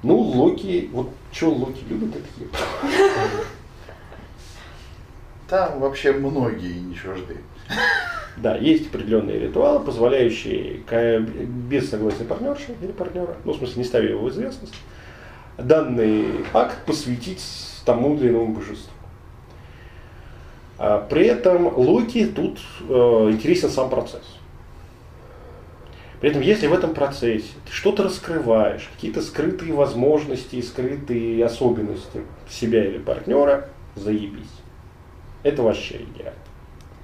Ну, 0.04 0.16
Локи, 0.16 0.88
вот 0.92 1.10
что 1.32 1.50
Локи 1.50 1.82
любит, 1.88 2.14
это 2.14 2.28
ебать. 2.38 2.60
Там 5.48 5.80
вообще 5.80 6.12
многие 6.12 6.78
не 6.78 6.94
чужды. 6.94 7.38
Да, 8.36 8.56
есть 8.56 8.88
определенные 8.88 9.40
ритуалы, 9.40 9.84
позволяющие 9.84 10.82
без 11.68 11.90
согласия 11.90 12.24
партнерши 12.24 12.76
или 12.80 12.92
партнера, 12.92 13.36
ну, 13.44 13.52
в 13.52 13.56
смысле, 13.56 13.78
не 13.78 13.84
ставя 13.84 14.10
его 14.10 14.26
в 14.26 14.30
известность, 14.30 14.74
данный 15.58 16.44
акт 16.52 16.84
посвятить 16.86 17.42
тому 17.84 18.16
или 18.16 18.28
иному 18.30 18.54
божеству. 18.54 18.92
А 20.78 20.98
при 21.08 21.26
этом 21.26 21.66
Локи 21.78 22.26
тут 22.26 22.58
э, 22.88 22.92
интересен 23.30 23.70
сам 23.70 23.88
процесс. 23.88 24.24
При 26.20 26.30
этом, 26.30 26.42
если 26.42 26.66
в 26.66 26.72
этом 26.72 26.94
процессе 26.94 27.48
ты 27.66 27.72
что-то 27.72 28.02
раскрываешь, 28.02 28.88
какие-то 28.94 29.22
скрытые 29.22 29.72
возможности, 29.72 30.60
скрытые 30.62 31.44
особенности 31.44 32.22
себя 32.48 32.84
или 32.84 32.98
партнера, 32.98 33.68
заебись. 33.94 34.44
Это 35.42 35.62
вообще 35.62 35.96
идеально. 35.96 36.38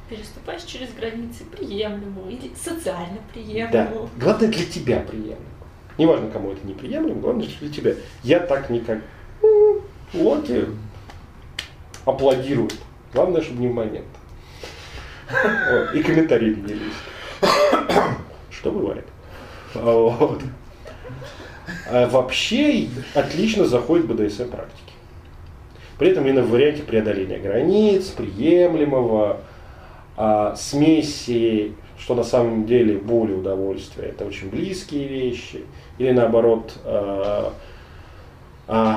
Переступаешь 0.08 0.62
через 0.64 0.92
границы 0.92 1.44
приемлемого 1.44 2.28
или 2.28 2.50
социально 2.54 3.16
Да. 3.16 3.32
приемлемого. 3.32 4.08
Главное 4.18 4.48
для 4.48 4.64
тебя 4.66 5.00
приемлемо. 5.00 5.38
Неважно, 5.98 6.30
кому 6.30 6.52
это 6.52 6.66
неприемлемо, 6.66 7.20
главное 7.20 7.48
что 7.48 7.60
для 7.60 7.72
тебя. 7.72 7.94
Я 8.22 8.40
так 8.40 8.70
никак. 8.70 8.98
Локи 10.14 10.66
аплодирует. 12.04 12.76
Главное, 13.12 13.42
чтобы 13.42 13.60
не 13.60 13.68
в 13.68 13.74
момент. 13.74 14.06
И 15.94 16.02
комментарии 16.02 16.54
не 16.54 16.74
лезть. 16.74 17.50
Что 18.50 18.70
бывает. 18.70 19.06
Вот. 19.74 20.42
А 21.88 22.08
вообще 22.08 22.88
отлично 23.14 23.64
заходит 23.66 24.06
БДСМ 24.06 24.50
практики. 24.50 24.92
При 25.98 26.10
этом 26.10 26.26
именно 26.26 26.42
в 26.42 26.50
варианте 26.50 26.82
преодоления 26.82 27.38
границ, 27.38 28.06
приемлемого, 28.08 29.40
а, 30.16 30.56
смеси, 30.56 31.74
что 32.02 32.16
на 32.16 32.24
самом 32.24 32.66
деле 32.66 32.98
боль 32.98 33.30
и 33.30 33.34
удовольствие 33.34 34.08
это 34.08 34.24
очень 34.24 34.50
близкие 34.50 35.06
вещи, 35.06 35.64
или 35.98 36.10
наоборот 36.10 36.72
э, 36.84 37.50
э, 38.66 38.94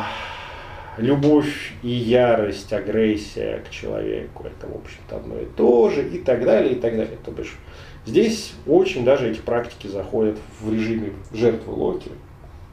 любовь 0.97 1.73
и 1.83 1.89
ярость, 1.89 2.73
агрессия 2.73 3.59
к 3.59 3.69
человеку 3.69 4.45
это, 4.45 4.65
в 4.65 4.75
общем-то, 4.77 5.17
одно 5.17 5.39
и 5.39 5.45
то 5.45 5.91
же, 5.91 6.07
и 6.07 6.17
так 6.17 6.43
далее, 6.45 6.73
и 6.73 6.79
так 6.79 6.97
далее. 6.97 7.17
То 7.23 7.29
бишь, 7.29 7.55
здесь 8.07 8.53
очень 8.65 9.05
даже 9.05 9.29
эти 9.29 9.39
практики 9.39 9.85
заходят 9.85 10.39
в 10.59 10.73
режиме 10.73 11.13
жертвы 11.31 11.73
Локи. 11.73 12.09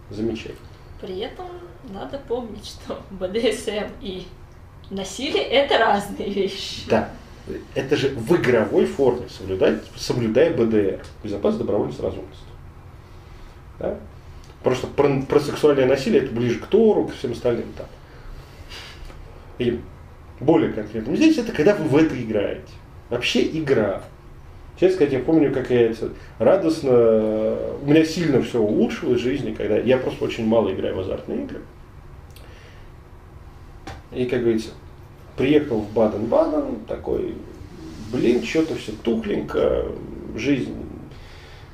Замечательно. 0.09 0.57
При 0.99 1.19
этом 1.19 1.47
надо 1.93 2.19
помнить, 2.19 2.65
что 2.65 3.03
БДСМ 3.11 3.93
и 4.01 4.23
насилие 4.89 5.45
это 5.45 5.77
разные 5.77 6.31
вещи. 6.31 6.89
Да. 6.89 7.11
Это 7.75 7.97
же 7.97 8.11
в 8.11 8.37
игровой 8.37 8.87
форме 8.87 9.29
соблюдать, 9.29 9.83
соблюдая 9.97 10.57
БДР, 10.57 11.05
безопасность, 11.25 11.59
добровольность, 11.59 12.01
разумность. 12.01 12.45
Да? 13.79 13.99
Просто 14.63 14.87
про, 14.87 15.23
про 15.23 15.41
сексуальное 15.41 15.87
насилие 15.87 16.23
это 16.23 16.33
ближе 16.33 16.61
к 16.61 16.67
Тору, 16.67 17.07
к 17.07 17.15
всем 17.15 17.33
остальным 17.33 17.67
там. 17.77 17.87
И 19.59 19.81
более 20.39 20.73
конкретно. 20.73 21.17
Здесь 21.17 21.39
это 21.39 21.53
когда 21.53 21.75
вы 21.75 21.85
в 21.85 21.97
это 21.97 22.21
играете. 22.21 22.73
Вообще 23.11 23.45
игра. 23.59 24.03
Честно 24.79 24.97
сказать, 24.97 25.13
я 25.13 25.19
помню, 25.21 25.53
как 25.53 25.71
я 25.71 25.91
это 25.91 26.11
радостно, 26.39 26.93
у 27.83 27.87
меня 27.87 28.05
сильно 28.05 28.41
все 28.43 28.61
улучшилось 28.61 29.21
в 29.21 29.23
жизни, 29.23 29.53
когда 29.53 29.77
я 29.79 29.99
просто 29.99 30.25
очень 30.25 30.47
мало 30.47 30.73
играю 30.73 30.97
в 30.97 31.01
азартные 31.01 31.45
игры. 31.45 31.61
И, 34.13 34.27
как 34.27 34.41
говорится, 34.41 34.71
приехал 35.37 35.81
в 35.81 35.93
Баден-Баден, 35.93 36.85
такой, 36.87 37.35
блин, 38.13 38.43
что-то 38.43 38.75
все 38.75 38.93
тухленько, 38.93 39.87
жизнь 40.37 40.75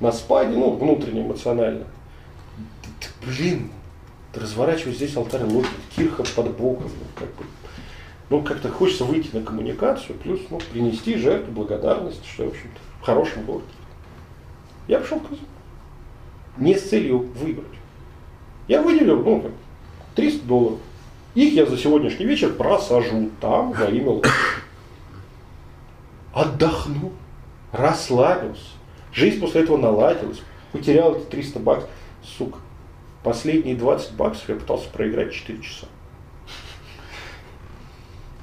на 0.01 0.13
спаде, 0.13 0.57
ну, 0.57 0.73
внутренне, 0.73 1.23
эмоционально. 1.23 1.85
Блин, 3.25 3.71
разворачиваю 4.35 4.95
здесь 4.95 5.17
алтарь 5.17 5.45
логики, 5.45 5.71
кирха 5.97 6.25
под 6.37 6.57
боком, 6.57 6.85
ну, 6.87 7.07
как 7.17 7.29
бы, 7.35 7.45
ну, 8.31 8.43
как-то 8.43 8.69
хочется 8.69 9.05
выйти 9.05 9.35
на 9.35 9.43
коммуникацию, 9.43 10.17
плюс, 10.19 10.41
ну, 10.51 10.61
принести 10.73 11.17
жертву, 11.17 11.53
благодарность, 11.53 12.25
что, 12.25 12.45
в 12.45 12.49
общем-то, 12.49 12.79
в 13.01 13.05
хорошем 13.05 13.45
городе. 13.45 13.67
Я 14.87 15.01
пошел 15.01 15.21
в. 15.21 16.61
Не 16.61 16.77
с 16.77 16.89
целью 16.89 17.19
выиграть. 17.19 17.67
Я 18.67 18.83
выделил, 18.83 19.23
ну, 19.23 19.51
300 20.15 20.47
долларов. 20.47 20.79
Их 21.39 21.55
я 21.55 21.67
за 21.67 21.79
сегодняшний 21.79 22.27
вечер 22.27 22.53
просажу 22.53 23.31
там 23.41 23.71
во 23.71 23.85
имя 23.85 24.11
Луны. 24.11 24.29
Отдохну, 26.35 27.13
расслабился. 27.71 28.71
Жизнь 29.13 29.39
после 29.39 29.63
этого 29.63 29.77
наладилась. 29.77 30.41
Потерял 30.73 31.15
эти 31.15 31.27
300 31.27 31.61
баксов. 31.61 31.91
Сука, 32.25 32.59
последние 33.23 33.77
20 33.77 34.15
баксов 34.15 34.49
я 34.49 34.57
пытался 34.57 34.89
проиграть 34.89 35.33
4 35.33 35.63
часа. 35.63 35.87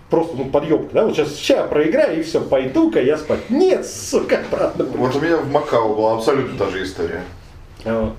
Просто, 0.10 0.38
ну, 0.38 0.46
подъемка, 0.46 0.94
да, 0.94 1.06
вот 1.06 1.18
сейчас, 1.18 1.36
сейчас 1.36 1.70
проиграю 1.70 2.22
и 2.22 2.24
все, 2.24 2.40
пойду-ка 2.40 3.02
я 3.02 3.18
спать. 3.18 3.50
Нет, 3.50 3.86
сука, 3.86 4.40
обратно. 4.40 4.86
Вот 4.86 5.14
у 5.18 5.20
меня 5.20 5.36
в 5.36 5.52
Макао 5.52 5.94
была 5.94 6.16
абсолютно 6.16 6.58
та 6.58 6.72
же 6.72 6.82
история. 6.82 7.26
А 7.84 8.04
вот. 8.06 8.16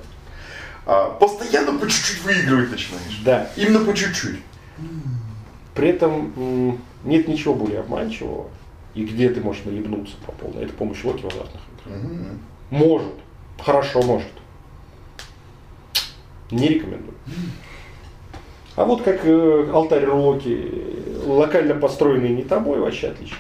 А, 0.85 1.09
постоянно 1.13 1.79
по 1.79 1.89
чуть-чуть 1.89 2.23
выигрывать 2.25 2.73
начинаешь. 2.73 3.23
Да. 3.25 3.49
Именно 3.57 3.81
по 3.81 3.95
чуть-чуть. 3.95 4.41
При 5.77 5.89
этом 5.91 6.79
нет 7.05 7.29
ничего 7.29 7.55
более 7.55 7.81
обманчивого, 7.81 8.49
и 8.95 9.05
где 9.05 9.29
ты 9.29 9.43
можешь 9.43 9.65
наебнуться 9.65 10.17
по 10.25 10.33
полной. 10.33 10.65
Это 10.65 10.73
помощь 10.73 11.05
Локи 11.05 11.23
в 11.23 11.27
азартных 11.27 11.63
играх. 11.87 12.03
Мгм. 12.03 12.41
Может. 12.71 13.13
Хорошо 13.63 14.03
может. 14.03 14.33
Не 16.51 16.69
рекомендую. 16.69 17.15
А 18.75 18.85
вот 18.85 19.03
как 19.03 19.21
э, 19.25 19.71
алтарь 19.73 20.07
Локи, 20.09 20.71
локально 21.27 21.75
построенный 21.75 22.31
не 22.31 22.43
тобой, 22.43 22.81
вообще 22.81 23.09
отлично. 23.09 23.37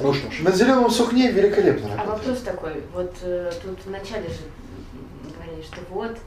Ну 0.00 0.12
что 0.12 0.30
ж. 0.32 0.40
На 0.40 0.50
зеленом 0.50 0.90
сухне 0.90 1.30
великолепно 1.30 1.86
А 1.94 1.96
работает. 1.98 2.18
вопрос 2.26 2.40
такой, 2.42 2.82
вот 2.92 3.14
э, 3.22 3.52
тут 3.62 3.78
вначале 3.86 4.28
же 4.28 4.40
говорили, 5.36 5.62
что 5.62 5.76
вот, 5.90 6.18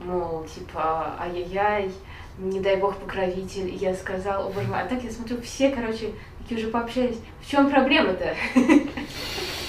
мол, 0.00 0.46
типа, 0.52 1.14
ай-яй-яй, 1.20 1.90
не 2.38 2.60
дай 2.60 2.76
бог 2.76 2.96
покровитель, 2.96 3.68
И 3.68 3.76
я 3.76 3.94
сказал, 3.94 4.46
о 4.46 4.50
боже 4.50 4.66
мой, 4.68 4.80
а 4.80 4.86
так 4.86 5.02
я 5.02 5.10
смотрю, 5.10 5.40
все, 5.42 5.70
короче, 5.70 6.10
такие 6.40 6.60
уже 6.60 6.68
пообщались, 6.68 7.16
в 7.42 7.50
чем 7.50 7.70
проблема-то? 7.70 8.34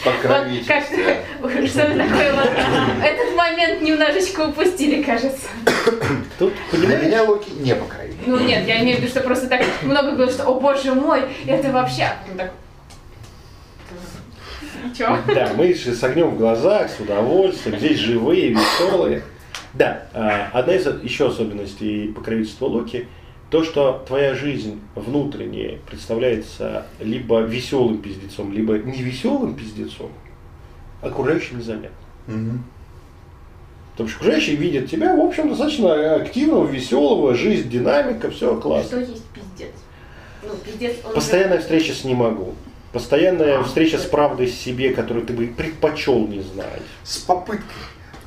Вот 0.04 0.14
как 0.22 0.84
что 0.84 1.82
такое 1.82 2.34
вот, 2.34 2.50
этот 3.04 3.36
момент 3.36 3.82
немножечко 3.82 4.42
упустили, 4.42 5.02
кажется. 5.02 5.48
Тут, 6.38 6.54
Для 6.72 6.80
понимаешь, 6.80 7.04
меня 7.04 7.24
Локи 7.24 7.50
не 7.50 7.74
покровитель. 7.74 8.20
Ну 8.28 8.40
нет, 8.40 8.68
я 8.68 8.82
имею 8.82 8.98
в 8.98 9.02
виду, 9.02 9.10
что 9.10 9.22
просто 9.22 9.48
так 9.48 9.64
много 9.82 10.12
было, 10.12 10.30
что, 10.30 10.46
о 10.46 10.60
боже 10.60 10.94
мой, 10.94 11.24
это 11.48 11.72
вообще, 11.72 12.12
так, 12.38 12.52
Чё? 14.96 15.18
Да, 15.28 15.52
мы 15.58 15.74
же 15.74 15.94
с 15.94 16.04
огнем 16.04 16.30
в 16.30 16.38
глазах, 16.38 16.90
с 16.90 17.00
удовольствием, 17.00 17.80
здесь 17.80 17.98
живые, 17.98 18.50
веселые. 18.50 19.24
Да, 19.76 20.04
а, 20.14 20.50
одна 20.54 20.74
из 20.76 20.88
еще 21.04 21.28
особенностей 21.28 22.08
покровительства 22.14 22.66
Локи, 22.68 23.08
то, 23.50 23.64
что 23.64 24.04
твоя 24.08 24.34
жизнь 24.34 24.80
внутренняя 24.96 25.80
представляется 25.88 26.86
либо 27.00 27.42
веселым 27.42 28.00
пиздецом, 28.00 28.52
либо 28.54 28.78
невеселым 28.78 29.54
пиздецом, 29.56 30.12
окружающим 31.02 31.60
незаметно. 31.60 31.98
Мгм. 32.28 32.64
Потому 33.92 34.10
что 34.10 34.20
окружающие 34.20 34.56
видят 34.56 34.90
тебя, 34.90 35.16
в 35.16 35.20
общем, 35.22 35.50
достаточно 35.50 36.16
активного, 36.16 36.66
веселого, 36.66 37.34
жизнь, 37.36 37.70
динамика, 37.70 38.30
все 38.32 38.56
классно. 38.60 38.88
Что 38.88 39.00
есть 39.00 39.24
пиздец? 39.30 39.72
Ну, 40.44 40.50
пиздец, 40.66 40.98
он 41.04 41.10
же- 41.12 41.16
Постоянная 41.16 41.60
встреча 41.60 41.94
с 41.94 42.04
«не 42.04 42.14
могу». 42.14 42.56
Постоянная 42.94 43.62
встреча 43.64 43.98
с 43.98 44.06
правдой 44.06 44.48
себе, 44.48 44.94
которую 44.94 45.26
ты 45.26 45.34
бы 45.34 45.48
предпочел 45.48 46.28
не 46.28 46.42
знать. 46.42 46.82
С 47.04 47.18
попыткой. 47.20 47.66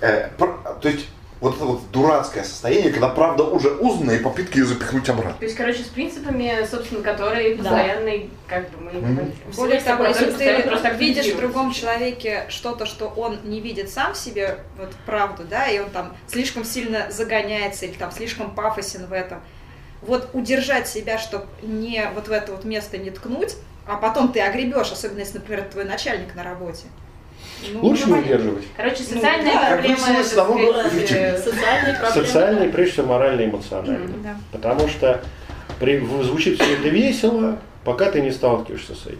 э, 0.01 0.29
пр- 0.39 0.59
то 0.81 0.89
есть 0.89 1.07
вот 1.40 1.56
это 1.56 1.65
вот 1.65 1.90
дурацкое 1.93 2.43
состояние, 2.43 2.90
когда 2.90 3.09
правда 3.09 3.44
уже 3.44 3.70
узнана 3.70 4.12
и 4.12 4.19
попытка 4.19 4.59
ее 4.59 4.65
запихнуть 4.65 5.09
обратно. 5.09 5.35
То 5.39 5.44
есть, 5.44 5.56
короче, 5.56 5.82
с 5.82 5.86
принципами, 5.86 6.66
собственно, 6.69 7.02
которые 7.02 7.55
Да. 7.56 7.62
постоянно, 7.62 8.28
как 8.47 8.70
бы 8.70 8.81
мы 8.81 8.90
говорим, 9.01 9.32
Более 9.55 9.81
того, 9.81 10.06
если 10.06 10.32
ты 10.32 10.62
просто 10.62 10.90
видишь 10.90 11.27
в 11.27 11.36
другом 11.36 11.73
человеке 11.73 12.47
что-то, 12.48 12.86
что 12.86 13.06
он 13.06 13.39
не 13.44 13.60
видит 13.60 13.90
сам 13.90 14.15
в 14.15 14.16
себе, 14.16 14.59
вот 14.78 14.90
правду, 15.06 15.44
да, 15.48 15.69
и 15.69 15.78
он 15.78 15.90
там 15.90 16.16
слишком 16.27 16.65
сильно 16.65 17.10
загоняется 17.10 17.86
или 17.86 17.94
там 17.94 18.10
слишком 18.10 18.51
пафосен 18.51 19.06
в 19.06 19.12
этом, 19.12 19.40
вот 20.02 20.31
удержать 20.32 20.89
себя, 20.89 21.19
чтобы 21.19 21.47
не 21.62 22.09
вот 22.15 22.28
в 22.28 22.32
это 22.32 22.52
вот 22.52 22.65
место 22.65 22.98
не 22.98 23.10
ткнуть, 23.10 23.56
а 23.86 23.97
потом 23.97 24.32
ты 24.32 24.40
огребешь, 24.40 24.93
особенно 24.93 25.20
если, 25.20 25.39
например, 25.39 25.65
твой 25.65 25.85
начальник 25.85 26.35
на 26.35 26.43
работе. 26.43 26.86
Ну, 27.72 27.80
Лучше 27.80 28.06
не 28.06 28.12
ну, 28.14 28.18
удерживать. 28.20 28.64
Короче, 28.76 28.97
Ну, 28.98 29.14
социальные 29.16 29.55
да, 29.55 29.66
проблемы, 29.68 29.97
как 29.97 30.24
сказать, 30.24 30.93
эффективнее. 30.93 31.28
э, 31.28 31.39
Социальные 31.39 31.94
проблемы. 31.94 32.26
Социальные, 32.26 32.68
прежде 32.70 32.93
всего, 32.93 33.06
морально 33.06 33.44
эмоциональные. 33.44 34.18
Да. 34.22 34.36
Потому 34.52 34.89
что 34.89 35.22
при, 35.80 35.98
звучит 36.22 36.60
все 36.60 36.74
это 36.74 36.89
весело, 36.89 37.59
пока 37.85 38.10
ты 38.10 38.20
не 38.20 38.30
сталкиваешься 38.30 38.94
с 38.94 39.06
этим. 39.06 39.18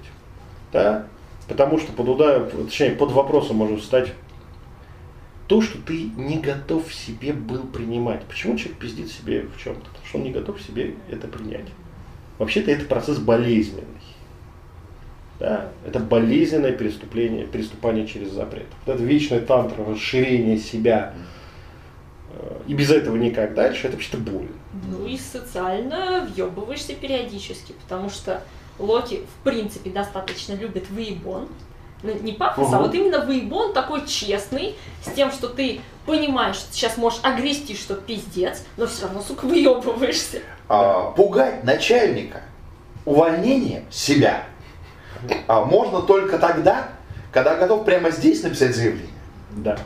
Да? 0.73 1.07
Потому 1.49 1.79
что 1.79 1.93
под 1.93 2.09
удар, 2.09 2.51
точнее, 2.67 2.91
под 2.91 3.13
вопросом 3.13 3.57
может 3.57 3.81
встать 3.81 4.13
то, 5.47 5.63
что 5.63 5.79
ты 5.79 6.11
не 6.17 6.39
готов 6.39 6.87
в 6.89 6.95
себе 6.95 7.33
был 7.33 7.63
принимать. 7.65 8.23
Почему 8.25 8.57
человек 8.57 8.79
пиздит 8.79 9.11
себе 9.11 9.43
в 9.43 9.63
чем-то? 9.63 9.81
Потому 9.81 10.07
что 10.07 10.19
он 10.19 10.25
не 10.25 10.31
готов 10.31 10.61
себе 10.61 10.95
это 11.11 11.27
принять. 11.27 11.67
Вообще-то 12.39 12.71
это 12.71 12.85
процесс 12.85 13.19
болезненный. 13.19 13.85
Да? 15.41 15.69
Это 15.87 15.99
болезненное 16.01 16.73
преступление, 16.73 17.47
преступание 17.47 18.07
через 18.07 18.31
запрет. 18.33 18.67
Вот 18.87 18.95
это 18.97 19.05
вечная 19.05 19.41
тантра, 19.41 19.85
расширение 19.85 20.59
себя. 20.59 21.15
э, 22.35 22.57
И 22.67 22.75
без 22.75 22.91
этого 22.91 23.17
никак 23.17 23.55
дальше, 23.55 23.87
это 23.87 23.97
вообще-то 23.97 24.19
больно. 24.19 24.51
Ну 24.91 25.07
и 25.07 25.17
социально 25.17 26.29
въебываешься 26.35 26.95
периодически, 26.95 27.73
потому 27.85 28.11
что 28.11 28.43
Локи, 28.79 29.23
в 29.41 29.45
принципе, 29.45 29.91
достаточно 29.91 30.53
любит 30.55 30.89
выебон. 30.91 31.49
Ну, 32.05 32.15
не 32.21 32.31
пафос, 32.33 32.69
а 32.73 32.77
Ага. 32.77 32.85
вот 32.85 32.95
именно 32.95 33.25
выебон 33.25 33.73
такой 33.73 34.07
честный, 34.07 34.77
с 35.03 35.11
тем, 35.15 35.33
что 35.33 35.49
ты 35.49 35.81
понимаешь, 36.07 36.55
что 36.55 36.73
сейчас 36.73 36.97
можешь 36.97 37.19
огрести, 37.25 37.75
что 37.75 37.95
пиздец, 37.95 38.63
но 38.77 38.87
все 38.87 39.07
равно, 39.07 39.21
сука, 39.21 39.47
выебываешься. 39.47 40.43
А, 40.69 41.11
пугать 41.11 41.65
начальника 41.65 42.43
увольнением 43.05 43.83
себя 43.91 44.45
а, 45.47 45.65
можно 45.65 46.03
только 46.03 46.39
тогда, 46.39 46.89
когда 47.33 47.57
готов 47.57 47.85
прямо 47.85 48.11
здесь 48.11 48.43
написать 48.43 48.75
заявление. 48.75 49.09
Да. 49.51 49.79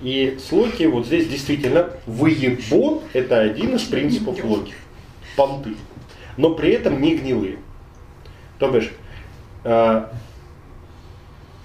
И 0.00 0.38
с 0.40 0.52
Локи 0.52 0.84
вот 0.84 1.06
здесь 1.06 1.28
действительно 1.28 1.90
выебон– 2.06 3.00
это 3.12 3.40
один 3.40 3.74
из 3.76 3.82
принципов 3.82 4.42
Локи. 4.44 4.74
Понты. 5.36 5.74
Но 6.36 6.54
при 6.54 6.70
этом 6.70 7.00
не 7.00 7.16
гнилые. 7.16 7.58
То 8.58 8.70
бишь, 8.70 8.92
э, 9.64 10.04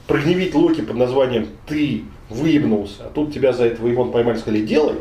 прогневить 0.08 0.56
Локи 0.56 0.82
под 0.82 0.96
названием 0.96 1.48
«ты 1.68 2.04
выебнулся», 2.30 3.06
а 3.06 3.10
тут 3.10 3.34
тебя 3.34 3.54
за 3.54 3.66
это 3.66 3.82
выебон 3.82 4.12
поймали 4.12 4.38
и 4.38 4.40
сказали 4.40 4.66
«делай», 4.66 4.96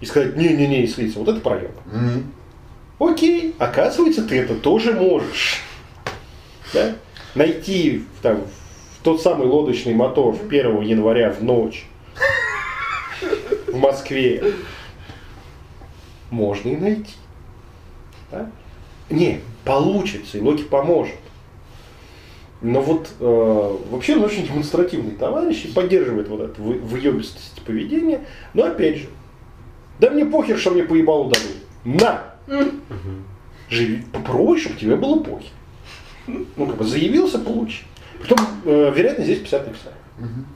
и 0.00 0.06
сказать 0.06 0.36
«не-не-не» 0.36 0.84
и 0.84 0.86
слиться, 0.86 1.18
вот 1.18 1.28
это 1.28 1.40
проеб. 1.40 1.72
Мгм. 1.86 2.32
Окей, 2.98 3.54
оказывается, 3.58 4.22
ты 4.22 4.38
это 4.38 4.54
тоже 4.54 4.92
можешь. 4.92 5.62
Да? 6.72 6.96
Найти 7.34 8.04
там, 8.22 8.42
тот 9.02 9.22
самый 9.22 9.46
лодочный 9.46 9.94
мотор 9.94 10.34
в 10.34 10.46
1 10.46 10.80
января 10.82 11.30
в 11.30 11.42
ночь 11.42 11.86
в 13.66 13.76
Москве 13.76 14.54
можно 16.30 16.68
и 16.68 16.76
найти. 16.76 17.14
Да? 18.30 18.50
Не, 19.10 19.40
получится, 19.64 20.38
и 20.38 20.40
Локи 20.40 20.62
поможет. 20.62 21.14
Но 22.60 22.80
вот 22.80 23.08
э, 23.20 23.76
вообще 23.90 24.16
он 24.16 24.24
очень 24.24 24.46
демонстративный 24.46 25.12
товарищ 25.12 25.64
и 25.64 25.72
поддерживает 25.72 26.28
вот 26.28 26.58
вы- 26.58 26.78
выебистость 26.80 27.62
поведения. 27.64 28.24
Но 28.52 28.64
опять 28.64 28.96
же, 28.98 29.08
да 30.00 30.10
мне 30.10 30.26
похер, 30.26 30.58
что 30.58 30.72
мне 30.72 30.82
поебалу 30.82 31.30
дадут. 31.30 31.56
На! 31.84 32.34
Живи, 33.70 34.02
попробуй, 34.12 34.58
чтобы 34.58 34.76
тебе 34.76 34.96
было 34.96 35.20
похер. 35.20 35.50
Ну, 36.56 36.66
как 36.66 36.76
бы 36.76 36.84
заявился, 36.84 37.38
получи. 37.38 37.84
Притом, 38.20 38.38
э, 38.64 38.92
вероятно, 38.94 39.24
здесь 39.24 39.38
50 39.38 39.66
на 39.66 39.72
50. 39.72 39.92
Мгм. 40.18 40.46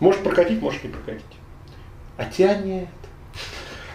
Может 0.00 0.22
прокатить, 0.22 0.60
может 0.60 0.82
не 0.84 0.90
прокатить. 0.90 1.24
А 2.16 2.24
тебя 2.24 2.56
нет. 2.56 2.88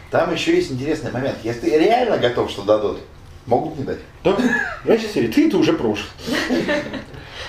Там 0.10 0.34
еще 0.34 0.56
есть 0.56 0.72
интересный 0.72 1.12
момент. 1.12 1.38
Если 1.44 1.62
ты 1.62 1.80
реально 1.80 2.18
готов, 2.18 2.50
что 2.50 2.64
дадут, 2.64 3.00
могут 3.46 3.78
не 3.78 3.84
дать. 3.84 4.00
Да, 4.24 4.38
значит, 4.86 5.12
серия, 5.12 5.30
ты 5.30 5.48
это 5.48 5.58
уже 5.58 5.74
прошлый. 5.74 6.10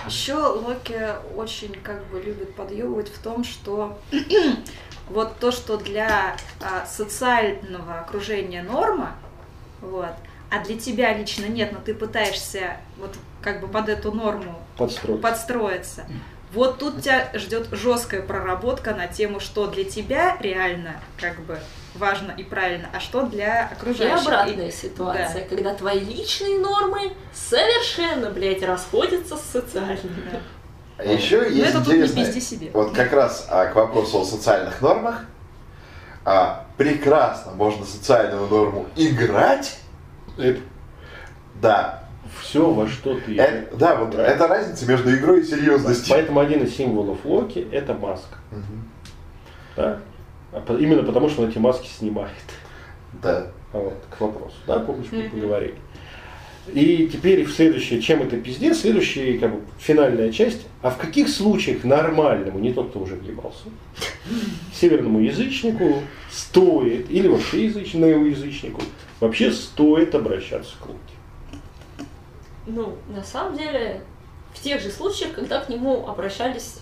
Еще 0.06 0.34
Локи 0.34 0.98
очень 1.36 1.74
как 1.82 2.04
бы 2.06 2.20
любит 2.20 2.54
подъебывать 2.54 3.08
в 3.08 3.18
том, 3.22 3.44
что 3.44 3.98
вот 5.10 5.38
то, 5.38 5.52
что 5.52 5.76
для 5.76 6.36
а, 6.60 6.86
социального 6.86 8.00
окружения 8.00 8.62
норма, 8.62 9.12
вот, 9.80 10.14
а 10.52 10.62
для 10.64 10.78
тебя 10.78 11.12
лично 11.16 11.46
нет, 11.46 11.72
но 11.72 11.78
ты 11.80 11.94
пытаешься 11.94 12.76
вот 12.98 13.14
как 13.40 13.60
бы 13.60 13.68
под 13.68 13.88
эту 13.88 14.12
норму 14.12 14.62
Подстроить. 14.76 15.20
подстроиться. 15.22 16.04
Вот 16.52 16.78
тут 16.78 17.00
тебя 17.00 17.30
ждет 17.32 17.68
жесткая 17.72 18.20
проработка 18.20 18.92
на 18.94 19.06
тему, 19.06 19.40
что 19.40 19.66
для 19.68 19.84
тебя 19.84 20.36
реально 20.38 20.96
как 21.18 21.40
бы 21.40 21.58
важно 21.94 22.30
и 22.32 22.42
правильно, 22.42 22.88
а 22.92 23.00
что 23.00 23.22
для 23.22 23.68
И 23.70 23.72
окружающих. 23.72 24.26
обратная 24.26 24.70
ситуация, 24.70 25.46
когда 25.48 25.72
твои 25.74 26.00
личные 26.00 26.58
нормы 26.58 27.14
совершенно, 27.32 28.28
блядь, 28.30 28.62
расходятся 28.62 29.38
с 29.38 29.42
социальными. 29.42 30.40
А 30.98 31.04
еще 31.04 31.38
Но 31.38 31.44
есть 31.46 31.70
это 31.70 31.78
тут 31.78 31.88
не 31.94 32.00
интересное. 32.02 32.26
пизди 32.26 32.40
себе. 32.40 32.70
Вот 32.74 32.92
как 32.94 33.12
раз 33.14 33.46
а, 33.48 33.66
к 33.66 33.74
вопросу 33.74 34.20
о 34.20 34.24
социальных 34.26 34.82
нормах. 34.82 35.24
А, 36.26 36.66
прекрасно 36.76 37.52
можно 37.52 37.86
социальную 37.86 38.46
норму 38.46 38.86
играть. 38.94 39.78
Это 40.38 40.60
Да. 41.60 42.04
все, 42.40 42.70
во 42.70 42.88
что 42.88 43.18
ты... 43.20 43.36
Это- 43.36 43.76
да, 43.76 43.96
вот 43.96 44.10
Да. 44.10 44.26
это 44.26 44.46
разница 44.48 44.86
между 44.86 45.14
игрой 45.14 45.40
и 45.40 45.44
серьезностью. 45.44 46.14
Поэтому 46.14 46.40
один 46.40 46.62
из 46.64 46.74
символов 46.76 47.18
Локи– 47.24 47.66
это 47.72 47.94
маска. 47.94 48.38
Мгм. 48.50 48.88
Да? 49.76 49.98
А 50.52 50.60
по- 50.60 50.72
Именно 50.76 51.02
потому, 51.02 51.28
что 51.28 51.42
он 51.42 51.48
эти 51.50 51.58
маски 51.58 51.88
снимает. 51.88 52.30
Да. 53.22 53.48
А 53.72 53.78
Вот, 53.78 53.94
к 54.10 54.20
вопросу. 54.20 54.54
Да, 54.66 54.80
помнишь, 54.80 55.08
мы 55.12 55.28
поговорили. 55.30 55.74
И 56.72 57.08
теперь 57.12 57.44
в 57.44 57.52
следующее, 57.52 58.00
чем 58.00 58.22
это 58.22 58.36
пиздец, 58.36 58.80
следующая 58.80 59.36
как 59.38 59.50
бы, 59.52 59.60
финальная 59.80 60.30
часть. 60.30 60.66
А 60.82 60.90
в 60.90 60.96
каких 60.98 61.28
случаях 61.28 61.82
нормальному, 61.84 62.58
не 62.60 62.72
тот, 62.72 62.90
кто 62.90 63.00
уже 63.00 63.16
въебался, 63.16 63.64
северному 64.74 65.20
язычнику 65.20 66.02
стоит, 66.30 67.10
или 67.10 67.28
вообще 67.28 67.64
язычному 67.64 68.26
язычнику, 68.26 68.80
вообще 69.22 69.52
стоит 69.52 70.14
обращаться 70.14 70.74
к 70.80 70.86
Луке? 70.86 71.14
Ну, 72.66 72.98
на 73.08 73.22
самом 73.22 73.56
деле, 73.56 74.02
в 74.52 74.60
тех 74.60 74.80
же 74.80 74.90
случаях, 74.90 75.34
когда 75.34 75.60
к 75.60 75.68
нему 75.68 76.08
обращались 76.08 76.80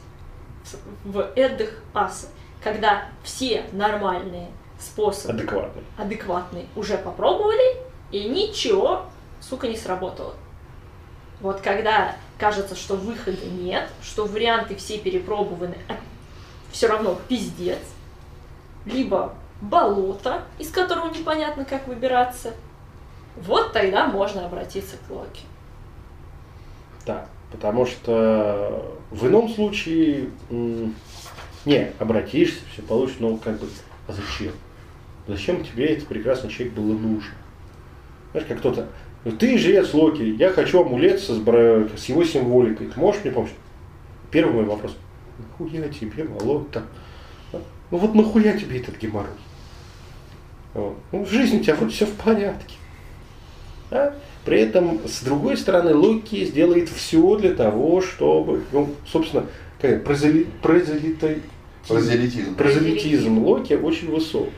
в 1.04 1.20
Эддых 1.36 1.82
Асы, 1.94 2.28
когда 2.62 3.08
все 3.22 3.64
нормальные 3.72 4.48
способы, 4.78 5.34
Адекватный. 5.34 5.82
адекватные, 5.98 6.66
уже 6.76 6.96
попробовали, 6.96 7.76
и 8.10 8.24
ничего, 8.24 9.04
сука, 9.40 9.68
не 9.68 9.76
сработало. 9.76 10.34
Вот 11.40 11.60
когда 11.60 12.16
кажется, 12.38 12.74
что 12.74 12.96
выхода 12.96 13.44
нет, 13.46 13.88
что 14.02 14.24
варианты 14.24 14.76
все 14.76 14.98
перепробованы, 14.98 15.76
а 15.88 15.96
все 16.72 16.86
равно 16.86 17.18
пиздец, 17.28 17.78
либо 18.86 19.34
болото, 19.60 20.42
из 20.58 20.70
которого 20.70 21.12
непонятно, 21.12 21.64
как 21.64 21.86
выбираться, 21.86 22.54
вот 23.36 23.72
тогда 23.72 24.06
можно 24.06 24.46
обратиться 24.46 24.96
к 24.96 25.10
Локи. 25.10 25.44
Да, 27.06 27.26
потому 27.52 27.86
что 27.86 28.96
в 29.10 29.26
ином 29.26 29.48
случае 29.48 30.30
не 30.50 31.92
обратишься, 31.98 32.60
все 32.72 32.82
получишь, 32.82 33.16
но 33.20 33.36
как 33.36 33.58
бы, 33.58 33.66
а 34.08 34.12
зачем? 34.12 34.52
Зачем 35.26 35.64
тебе 35.64 35.86
этот 35.86 36.08
прекрасный 36.08 36.50
человек 36.50 36.74
было 36.74 36.92
нужно? 36.92 37.34
Знаешь, 38.32 38.48
как 38.48 38.58
кто-то, 38.58 38.88
«Ну, 39.24 39.32
ты 39.32 39.58
жрец 39.58 39.92
Локи, 39.92 40.22
я 40.22 40.50
хочу 40.50 40.80
амулет 40.80 41.20
со, 41.20 41.34
с 41.34 42.04
его 42.06 42.24
символикой, 42.24 42.86
ты 42.86 42.98
можешь 42.98 43.22
мне 43.22 43.32
помочь? 43.32 43.50
Первый 44.30 44.54
мой 44.54 44.64
вопрос, 44.64 44.96
нахуя 45.38 45.88
тебе 45.88 46.24
болото? 46.24 46.84
А? 47.52 47.60
Ну 47.90 47.98
вот 47.98 48.14
нахуя 48.14 48.56
тебе 48.56 48.80
этот 48.80 48.96
геморрой? 48.96 49.34
Вот. 50.74 50.96
Ну, 51.12 51.24
в 51.24 51.30
жизни 51.30 51.58
у 51.58 51.62
тебя 51.62 51.74
вроде 51.74 51.92
все 51.92 52.06
в 52.06 52.12
порядке. 52.12 52.74
Да? 53.90 54.14
При 54.44 54.60
этом, 54.60 55.00
с 55.06 55.22
другой 55.22 55.56
стороны, 55.56 55.94
Локи 55.94 56.44
сделает 56.44 56.88
все 56.88 57.36
для 57.36 57.54
того, 57.54 58.00
чтобы, 58.00 58.62
ну, 58.72 58.88
собственно, 59.06 59.46
как, 59.80 60.04
прозели, 60.04 60.46
Прозелитизм. 61.88 62.54
прозелитизм 62.54 63.38
Локи 63.38 63.74
очень 63.74 64.10
высок. 64.10 64.48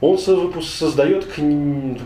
Он 0.00 0.18
создает, 0.18 1.26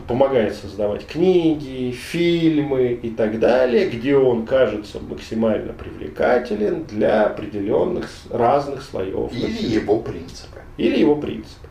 помогает 0.07 0.55
создавать 0.55 1.07
книги, 1.07 1.91
фильмы 1.91 2.93
и 3.03 3.11
так 3.11 3.41
далее, 3.41 3.91
где 3.91 4.17
он 4.17 4.47
кажется 4.47 5.01
максимально 5.01 5.73
привлекателен 5.73 6.85
для 6.85 7.27
определенных 7.27 8.09
разных 8.31 8.83
слоев. 8.83 9.33
Или 9.33 9.43
населения 9.43 9.75
его 9.75 9.99
принципы. 9.99 10.61
или 10.77 11.01
его 11.01 11.17
принципы. 11.17 11.67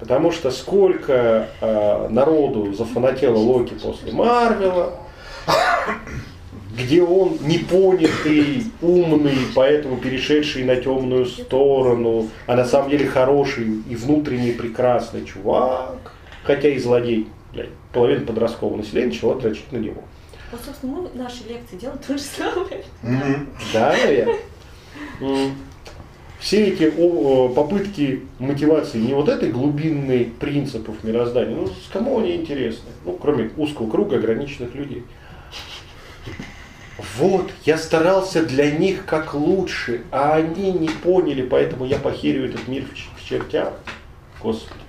Потому 0.00 0.32
что 0.32 0.50
сколько 0.50 1.48
э, 1.60 2.08
народу 2.08 2.72
зафанатело 2.72 3.36
Локи 3.36 3.74
после 3.74 4.12
Марвела, 4.12 4.94
где 6.74 7.02
он 7.02 7.36
непонятый, 7.42 8.64
умный, 8.80 9.36
поэтому 9.54 9.98
перешедший 9.98 10.64
на 10.64 10.76
темную 10.76 11.26
сторону, 11.26 12.30
а 12.46 12.56
на 12.56 12.64
самом 12.64 12.88
деле 12.88 13.06
хороший 13.06 13.66
и 13.66 13.94
внутренне 13.94 14.52
прекрасный 14.52 15.26
чувак, 15.26 16.14
хотя 16.44 16.70
и 16.70 16.78
злодей, 16.78 17.28
блядь, 17.52 17.68
половина 17.92 18.24
подросткового 18.24 18.78
населения 18.78 19.08
начала 19.08 19.34
дрочить 19.34 19.70
на 19.70 19.76
него. 19.76 20.02
Вот, 20.50 20.62
собственно, 20.64 20.92
мы 20.92 21.08
в 21.08 21.14
нашей 21.14 21.46
лекции 21.46 21.76
делаем 21.76 22.00
то 22.04 22.16
же 22.16 22.24
самое. 22.24 22.84
Да, 23.74 23.94
наверное. 24.02 24.36
Все 26.40 26.68
эти 26.68 26.90
попытки 27.54 28.22
мотивации 28.38 28.98
не 28.98 29.12
вот 29.12 29.28
этой 29.28 29.50
глубинной 29.50 30.24
принципов 30.40 31.04
мироздания, 31.04 31.54
ну, 31.54 31.68
кому 31.92 32.18
они 32.20 32.34
интересны? 32.36 32.88
Ну, 33.04 33.12
кроме 33.12 33.50
узкого 33.58 33.90
круга 33.90 34.16
ограниченных 34.16 34.74
людей. 34.74 35.04
Вот, 37.18 37.50
я 37.64 37.76
старался 37.78 38.42
для 38.44 38.70
них 38.70 39.04
как 39.06 39.34
лучше, 39.34 40.02
а 40.10 40.36
они 40.36 40.72
не 40.72 40.88
поняли, 40.88 41.42
поэтому 41.42 41.84
я 41.86 41.98
похерю 41.98 42.46
этот 42.46 42.68
мир 42.68 42.84
в 42.84 42.94
ч- 42.96 43.08
к 43.16 43.22
чертям. 43.22 43.72
Господи. 44.42 44.80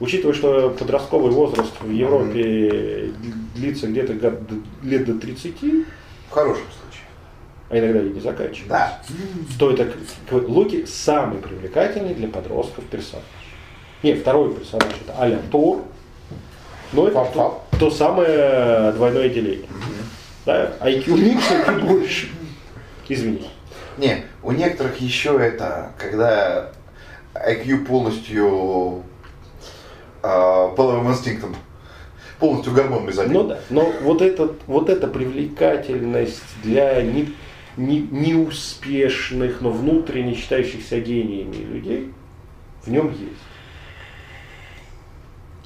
Учитывая, 0.00 0.34
что 0.34 0.70
подростковый 0.70 1.32
возраст 1.32 1.72
в 1.80 1.90
Европе 1.90 3.12
длится 3.54 3.88
где-то 3.88 4.14
год- 4.14 4.40
лет 4.82 5.04
до 5.06 5.14
30, 5.14 5.84
В 6.28 6.30
хорошем 6.30 6.62
случае. 6.64 6.77
А 7.70 7.78
иногда 7.78 8.00
и 8.00 8.10
не 8.10 8.20
заканчивается. 8.20 8.68
Да. 8.68 9.00
То 9.58 9.70
это 9.70 9.88
Локи 10.30 10.86
самый 10.86 11.38
привлекательный 11.38 12.14
для 12.14 12.28
подростков 12.28 12.84
персонаж. 12.84 13.24
Не, 14.02 14.14
второй 14.14 14.54
персонаж 14.54 14.92
это 15.04 15.20
Аля 15.20 15.40
Тор, 15.50 15.82
но 16.92 17.08
это 17.08 17.26
то, 17.34 17.64
то 17.78 17.90
самое 17.90 18.92
двойное 18.92 19.28
деление. 19.28 19.68
Да, 20.46 20.72
IQ 20.80 21.18
меньше, 21.18 21.54
IQ 21.54 21.80
больше. 21.86 22.28
Извини. 23.08 23.48
Не, 23.98 24.24
у 24.42 24.52
некоторых 24.52 25.00
еще 25.00 25.38
это, 25.38 25.92
когда 25.98 26.70
IQ 27.34 27.84
полностью 27.84 29.02
а, 30.22 30.68
половым 30.68 31.10
инстинктом, 31.10 31.56
полностью 32.38 32.72
гормонами 32.72 33.10
забит. 33.10 33.32
Ну 33.32 33.44
да, 33.44 33.58
но 33.70 33.92
вот, 34.02 34.22
этот, 34.22 34.60
вот 34.66 34.88
эта 34.88 35.06
привлекательность 35.06 36.42
для 36.62 37.02
не, 37.02 37.34
не- 37.78 38.00
неуспешных, 38.10 39.60
но 39.60 39.70
внутренне 39.70 40.34
считающихся 40.34 41.00
гениями 41.00 41.56
людей 41.56 42.12
в 42.84 42.90
нем 42.90 43.08
есть. 43.10 43.42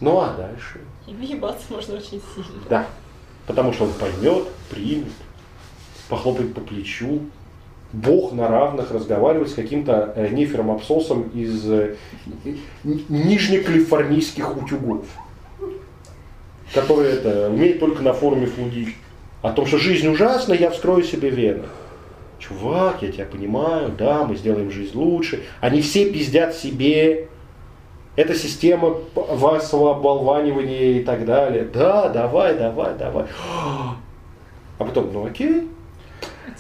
Ну 0.00 0.18
а 0.20 0.34
дальше? 0.36 0.80
Въебаться 1.06 1.64
можно 1.72 1.96
очень 1.96 2.22
сильно. 2.34 2.62
Да. 2.68 2.86
Потому 3.46 3.72
что 3.72 3.84
он 3.84 3.92
поймет, 3.94 4.44
примет, 4.70 5.12
похлопает 6.08 6.54
по 6.54 6.60
плечу. 6.60 7.20
Бог 7.92 8.32
на 8.32 8.48
равных 8.48 8.90
разговаривает 8.90 9.50
с 9.50 9.54
каким-то 9.54 10.12
э, 10.16 10.28
нефером 10.28 10.70
абсосом 10.70 11.28
из 11.34 11.70
э, 11.70 11.96
ни- 12.84 13.04
нижнекалифорнийских 13.08 14.56
утюгов, 14.56 15.04
который 16.72 17.10
это, 17.10 17.50
умеет 17.50 17.80
только 17.80 18.02
на 18.02 18.12
форуме 18.14 18.46
флудить. 18.46 18.96
О 19.42 19.52
том, 19.52 19.66
что 19.66 19.76
жизнь 19.78 20.08
ужасна, 20.08 20.54
я 20.54 20.70
вскрою 20.70 21.02
себе 21.02 21.28
вены. 21.30 21.64
Чувак, 22.42 23.02
я 23.02 23.12
тебя 23.12 23.24
понимаю, 23.24 23.92
да, 23.96 24.24
мы 24.24 24.34
сделаем 24.34 24.70
жизнь 24.70 24.98
лучше. 24.98 25.44
Они 25.60 25.80
все 25.80 26.10
пиздят 26.10 26.56
себе. 26.56 27.28
Это 28.16 28.34
система 28.34 28.96
вашего 29.14 29.92
оболванивания 29.92 31.00
и 31.00 31.04
так 31.04 31.24
далее. 31.24 31.68
Да, 31.72 32.08
давай, 32.08 32.58
давай, 32.58 32.94
давай. 32.98 33.26
А 34.78 34.84
потом, 34.84 35.12
ну 35.12 35.24
окей. 35.24 35.68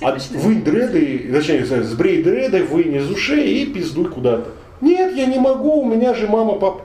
А 0.00 0.16
вынь 0.30 0.62
дреды, 0.62 1.28
точнее, 1.32 1.64
сбрей 1.64 2.22
дреды, 2.22 2.62
вынь 2.62 2.94
из 2.94 3.10
ушей 3.10 3.62
и 3.62 3.66
пиздуй 3.66 4.06
куда-то. 4.06 4.52
Нет, 4.80 5.16
я 5.16 5.26
не 5.26 5.40
могу, 5.40 5.82
у 5.82 5.84
меня 5.84 6.14
же 6.14 6.28
мама, 6.28 6.54
папа. 6.54 6.82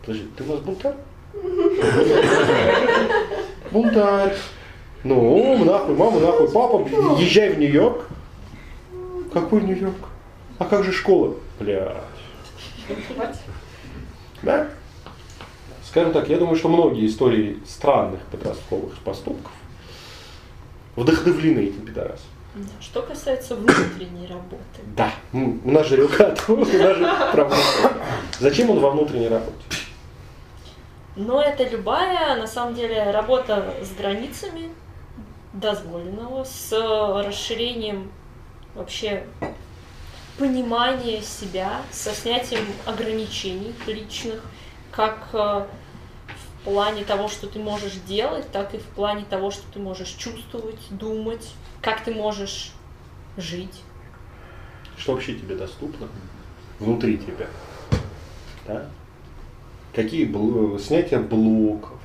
Подожди, 0.00 0.28
ты 0.36 0.44
у 0.44 0.46
нас 0.46 0.60
бунтарь? 0.60 0.94
Бунтарь. 3.72 4.34
Ну, 5.02 5.64
нахуй, 5.64 5.96
мама, 5.96 6.20
нахуй, 6.20 6.48
папа, 6.48 6.88
езжай 7.18 7.50
в 7.50 7.58
Нью-Йорк. 7.58 8.08
Какой 9.32 9.62
Нью-Йорк? 9.62 10.08
А 10.58 10.64
как 10.64 10.84
же 10.84 10.92
школа? 10.92 11.34
Блядь. 11.60 11.96
Да? 14.42 14.68
Скажем 15.84 16.12
так, 16.12 16.28
я 16.28 16.38
думаю, 16.38 16.56
что 16.56 16.68
многие 16.68 17.06
истории 17.06 17.58
странных 17.66 18.20
подростковых 18.30 18.96
поступков 18.98 19.52
вдохновлены 20.96 21.60
этим 21.60 21.86
пидорасом. 21.86 22.26
Что 22.80 23.02
касается 23.02 23.54
внутренней 23.54 24.26
работы. 24.26 24.80
Да, 24.96 25.12
у 25.32 25.70
нас 25.70 25.86
же 25.86 25.96
рюкат, 25.96 26.42
у 26.48 26.56
нас 26.56 26.68
же 26.68 27.08
проблема. 27.32 27.62
Зачем 28.40 28.70
он 28.70 28.80
во 28.80 28.90
внутренней 28.90 29.28
работе? 29.28 29.52
Но 31.14 31.40
это 31.40 31.68
любая, 31.68 32.36
на 32.36 32.46
самом 32.46 32.74
деле, 32.74 33.10
работа 33.10 33.74
с 33.82 33.96
границами 33.96 34.70
дозволенного, 35.52 36.44
с 36.44 36.72
расширением 37.24 38.10
вообще 38.74 39.24
понимания 40.38 41.20
себя, 41.22 41.82
со 41.90 42.14
снятием 42.14 42.64
ограничений 42.86 43.74
личных, 43.86 44.42
как 44.92 45.28
э, 45.32 45.66
в 46.28 46.64
плане 46.64 47.04
того, 47.04 47.28
что 47.28 47.48
ты 47.48 47.58
можешь 47.58 47.94
делать, 48.06 48.50
так 48.52 48.74
и 48.74 48.78
в 48.78 48.84
плане 48.84 49.24
того, 49.28 49.50
что 49.50 49.62
ты 49.72 49.80
можешь 49.80 50.10
чувствовать, 50.10 50.78
думать, 50.90 51.52
как 51.82 52.04
ты 52.04 52.12
можешь 52.14 52.72
жить. 53.36 53.82
Что 54.96 55.12
вообще 55.14 55.34
тебе 55.34 55.56
доступно 55.56 56.08
внутри 56.78 57.18
тебя? 57.18 57.46
Да? 58.66 58.86
Какие 59.94 60.26
бл- 60.26 60.78
снятие 60.78 61.20
блоков, 61.20 61.98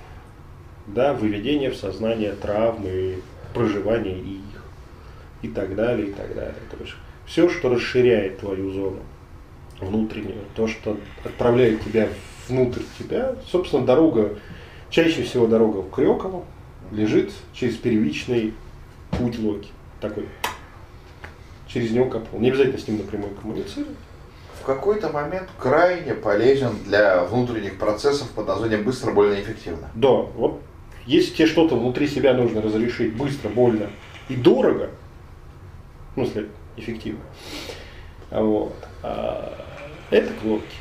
да, 0.88 1.14
выведение 1.14 1.70
в 1.70 1.76
сознание 1.76 2.34
травмы, 2.34 3.22
проживание 3.54 4.18
их 4.20 4.53
и 5.44 5.48
так 5.50 5.76
далее, 5.76 6.08
и 6.08 6.12
так 6.12 6.34
далее. 6.34 6.56
То 6.72 6.78
есть 6.80 6.94
все, 7.26 7.50
что 7.50 7.70
расширяет 7.70 8.40
твою 8.40 8.72
зону 8.72 9.00
внутреннюю, 9.80 10.42
то, 10.56 10.68
что 10.68 10.98
отправляет 11.24 11.84
тебя 11.84 12.10
внутрь 12.48 12.82
тебя, 12.98 13.36
собственно, 13.50 13.86
дорога, 13.86 14.38
чаще 14.90 15.24
всего 15.24 15.46
дорога 15.46 15.78
в 15.78 15.92
Крёково 15.92 16.44
лежит 16.92 17.32
через 17.54 17.76
первичный 17.76 18.54
путь 19.12 19.38
Локи. 19.40 19.70
Такой. 20.02 20.26
Через 21.68 21.92
него 21.92 22.06
копал. 22.06 22.40
Не 22.40 22.50
обязательно 22.50 22.78
с 22.78 22.88
ним 22.88 22.98
напрямую 22.98 23.34
коммуницировать. 23.36 23.98
В 24.62 24.66
какой-то 24.66 25.10
момент 25.10 25.50
крайне 25.58 26.14
полезен 26.14 26.72
для 26.86 27.24
внутренних 27.26 27.78
процессов 27.78 28.30
под 28.30 28.48
названием 28.48 28.84
быстро, 28.84 29.12
больно, 29.12 29.42
эффективно. 29.42 29.90
Да, 29.96 30.10
вот 30.10 30.62
если 31.06 31.34
тебе 31.34 31.48
что-то 31.48 31.76
внутри 31.76 32.08
себя 32.08 32.34
нужно 32.34 32.62
разрешить 32.62 33.14
быстро, 33.14 33.50
больно 33.50 33.90
и 34.30 34.36
дорого, 34.36 34.92
в 36.14 36.16
смысле, 36.16 36.50
эффективно, 36.78 37.22
а 38.30 38.42
вот, 38.44 38.76
а, 39.02 39.66
это 40.10 40.34
кнопки. 40.34 40.78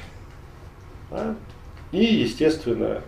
А? 1.11 1.35
И, 1.91 2.05
естественно, 2.05 3.03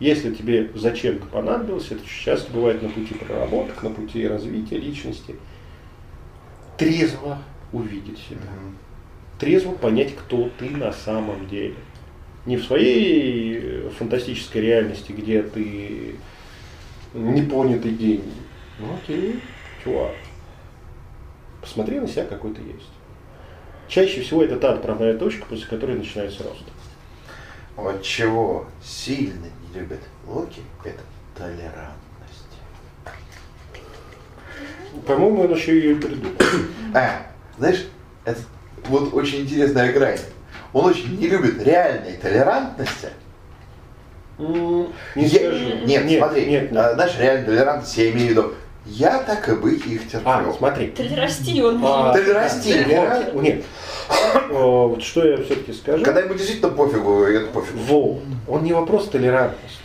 если 0.00 0.34
тебе 0.34 0.70
зачем-то 0.74 1.26
понадобилось, 1.26 1.90
это 1.90 2.02
часто 2.06 2.52
бывает 2.52 2.82
на 2.82 2.88
пути 2.88 3.14
проработок, 3.14 3.82
на 3.82 3.90
пути 3.90 4.26
развития 4.26 4.78
личности, 4.78 5.36
трезво 6.76 7.38
увидеть 7.72 8.18
себя 8.18 8.40
трезво 9.38 9.72
понять, 9.72 10.14
кто 10.14 10.50
ты 10.58 10.70
на 10.70 10.92
самом 10.92 11.48
деле. 11.48 11.76
Не 12.46 12.56
в 12.56 12.64
своей 12.64 13.88
фантастической 13.98 14.62
реальности, 14.62 15.12
где 15.12 15.42
ты 15.42 16.16
непонятый 17.14 17.92
гений. 17.92 18.22
Ну 18.78 18.94
окей, 18.94 19.40
чувак. 19.82 20.14
Посмотри 21.60 22.00
на 22.00 22.08
себя, 22.08 22.24
какой 22.24 22.52
ты 22.54 22.62
есть. 22.62 22.88
Чаще 23.88 24.20
всего 24.20 24.42
это 24.44 24.56
та 24.58 24.72
отправная 24.74 25.16
точка, 25.16 25.46
после 25.46 25.66
которой 25.66 25.96
начинается 25.96 26.42
рост. 26.44 26.62
Вот 27.76 28.02
чего 28.02 28.66
сильно 28.82 29.46
не 29.72 29.80
любят 29.80 30.00
Локи, 30.26 30.62
это 30.84 31.00
толерантность. 31.36 31.94
По-моему, 35.06 35.42
он 35.42 35.54
еще 35.54 35.74
ее 35.74 35.92
и 35.92 35.94
придумал. 36.00 36.32
А, 36.94 37.26
знаешь, 37.58 37.86
это 38.24 38.40
вот 38.86 39.12
очень 39.12 39.42
интересная 39.42 39.92
грань. 39.92 40.18
Он 40.72 40.86
очень 40.86 41.18
не 41.18 41.26
любит 41.28 41.62
реальной 41.62 42.14
толерантности. 42.16 43.08
Не 44.38 44.88
Я- 45.16 45.28
скажу. 45.28 45.64
Нет, 45.86 46.18
смотри, 46.18 46.46
Нет, 46.46 46.72
нет. 46.72 46.76
а, 46.76 46.94
знаешь, 46.94 47.18
реальная 47.18 47.44
толерантность, 47.44 47.96
я 47.98 48.10
имею 48.10 48.26
в 48.26 48.30
виду, 48.30 48.54
я 48.90 49.18
так 49.22 49.48
и 49.48 49.54
быть 49.54 49.86
их 49.86 50.08
терплю. 50.08 50.22
А, 50.30 50.52
смотри. 50.56 50.88
Толерасти 50.88 51.60
он 51.60 51.80
А, 51.84 52.12
Ты 52.12 52.32
расти, 52.32 52.72
толера- 52.72 53.32
Нет. 53.40 53.64
Вот 54.50 55.02
что 55.02 55.26
я 55.26 55.36
все-таки 55.36 55.72
скажу. 55.72 56.04
Когда 56.04 56.20
ему 56.20 56.34
действительно 56.34 56.70
пофигу, 56.70 57.22
это 57.24 57.50
пофигу. 57.50 57.78
Вот. 57.78 58.22
Он 58.48 58.64
не 58.64 58.72
вопрос 58.72 59.08
толерантности. 59.08 59.78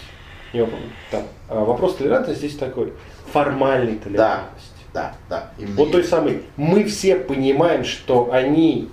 Не 0.53 0.61
вопрос, 0.61 0.79
там. 1.11 1.23
А 1.49 1.63
вопрос 1.63 1.95
толерантности 1.97 2.39
здесь 2.45 2.57
такой. 2.57 2.93
Формальной 3.31 3.95
толерантности. 3.97 4.69
Да, 4.93 5.15
да. 5.27 5.51
именно 5.57 5.75
Вот 5.75 5.91
той 5.91 6.03
самой. 6.03 6.43
Мы 6.55 6.83
все 6.85 7.15
понимаем, 7.15 7.83
что 7.83 8.29
они 8.31 8.89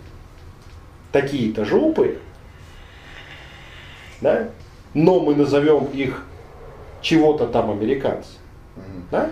такие-то 1.13 1.65
жопы, 1.65 2.19
да? 4.21 4.49
но 4.95 5.21
мы 5.21 5.35
назовем 5.35 5.85
их 5.87 6.25
чего-то 7.03 7.47
там 7.47 7.71
американцы. 7.71 8.31
Мгм. 8.77 9.07
Да? 9.11 9.31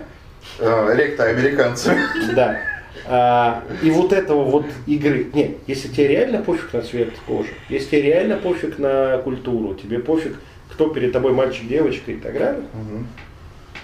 Э, 0.57 0.93
Ректа 0.95 1.25
американцы. 1.25 1.95
Да. 2.33 2.57
А, 3.05 3.63
и 3.81 3.89
вот 3.91 4.13
этого 4.13 4.43
вот 4.43 4.65
игры. 4.87 5.27
Нет, 5.33 5.57
если 5.67 5.87
тебе 5.87 6.07
реально 6.07 6.39
пофиг 6.41 6.73
на 6.73 6.81
цвет 6.81 7.09
кожи, 7.27 7.49
если 7.69 7.87
тебе 7.91 8.01
реально 8.03 8.37
пофиг 8.37 8.77
на 8.77 9.17
культуру, 9.19 9.73
тебе 9.75 9.99
пофиг, 9.99 10.35
кто 10.71 10.89
перед 10.89 11.11
тобой 11.11 11.33
мальчик, 11.33 11.67
девочка 11.67 12.11
и 12.11 12.17
так 12.17 12.33
далее, 12.33 12.63
Мгм. 12.73 13.07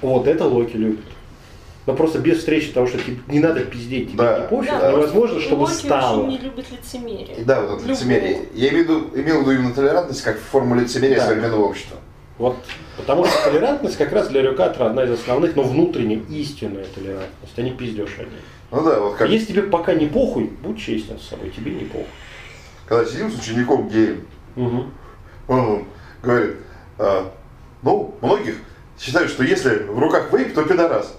вот 0.02 0.28
это 0.28 0.46
Локи 0.46 0.76
любит. 0.76 1.06
Но 1.88 1.94
просто 1.94 2.18
без 2.20 2.40
встречи 2.40 2.72
того, 2.72 2.88
что 2.88 2.98
тебе 2.98 3.18
не 3.28 3.40
надо 3.40 3.62
пиздеть, 3.62 4.10
тебе 4.10 4.18
Да. 4.18 4.40
не 4.42 4.48
пофиг, 4.48 4.72
Да, 4.72 4.92
невозможно, 4.92 5.40
чтобы 5.40 5.62
Локи 5.62 5.74
стало. 5.74 6.22
очень 6.24 6.30
не 6.32 6.38
любит 6.40 6.66
лицемерие. 6.72 7.38
Да, 7.46 7.62
вот 7.62 7.80
это 7.82 7.90
лицемерие. 7.90 8.40
Я 8.54 8.70
имею 8.70 8.86
в 8.86 8.90
виду, 8.90 9.00
имел 9.22 9.38
в 9.38 9.42
виду 9.42 9.52
именно 9.52 9.74
толерантность 9.74 10.24
как 10.24 10.38
форму 10.40 10.76
лицемерия 10.76 11.18
Да. 11.18 11.26
современного 11.28 11.64
общества. 11.66 11.98
Вот, 12.38 12.58
потому 12.98 13.26
что 13.26 13.44
толерантность 13.50 13.98
как 13.98 14.12
раз 14.12 14.28
для 14.28 14.42
Рюкатора 14.42 14.88
одна 14.88 15.04
из 15.06 15.12
основных, 15.12 15.56
но 15.56 15.64
внутренняя 15.64 16.20
истинная 16.30 16.84
толерантность, 16.86 17.54
а 17.58 17.62
не 17.62 17.72
пиздешь 17.72 18.16
о 18.20 18.24
ней. 18.24 18.42
Ну 18.72 18.84
да, 18.84 19.00
вот 19.00 19.16
как 19.16 19.30
Если 19.30 19.54
тебе 19.54 19.64
пока 19.64 19.94
не 19.94 20.08
похуй, 20.08 20.46
будь 20.62 20.78
честен 20.80 21.18
с 21.18 21.30
собой, 21.30 21.50
тебе 21.50 21.72
не 21.72 21.86
похуй. 21.86 22.08
когда 22.88 23.06
сидим 23.06 23.32
с 23.32 23.40
учеником 23.40 23.88
геем, 23.88 24.28
Мгм. 24.56 24.92
он 25.48 25.86
говорит, 26.22 26.56
«А, 26.98 27.32
ну, 27.84 28.16
многих 28.22 28.56
считают, 29.00 29.30
что 29.32 29.44
если 29.44 29.84
в 29.84 29.98
руках 29.98 30.32
вейп, 30.34 30.54
то 30.54 30.64
пидорас. 30.64 31.18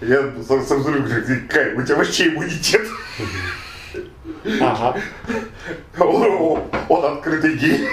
Я 0.00 0.32
сам 0.46 0.62
смотрю, 0.64 1.02
говорю, 1.04 1.40
Кай, 1.48 1.74
у 1.74 1.82
тебя 1.82 1.96
вообще 1.96 2.28
иммунитет. 2.28 2.82
Ага. 4.60 5.00
Он, 5.98 6.60
он 6.88 7.04
открытый 7.04 7.56
гей. 7.56 7.88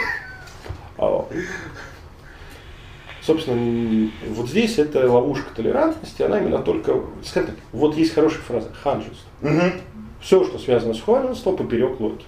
Собственно, 3.25 4.09
вот 4.29 4.49
здесь 4.49 4.77
это 4.79 5.09
ловушка 5.09 5.53
толерантности, 5.55 6.21
она 6.23 6.39
именно 6.39 6.59
только, 6.59 6.99
скажем 7.23 7.51
так, 7.51 7.55
вот 7.71 7.95
есть 7.95 8.13
хорошая 8.13 8.41
фраза, 8.41 8.69
ханжество. 8.83 9.29
Мгм. 9.41 9.73
Все, 10.21 10.43
что 10.43 10.59
связано 10.59 10.93
с 10.93 11.01
ханжеством, 11.01 11.55
поперек 11.55 11.99
локи. 12.01 12.25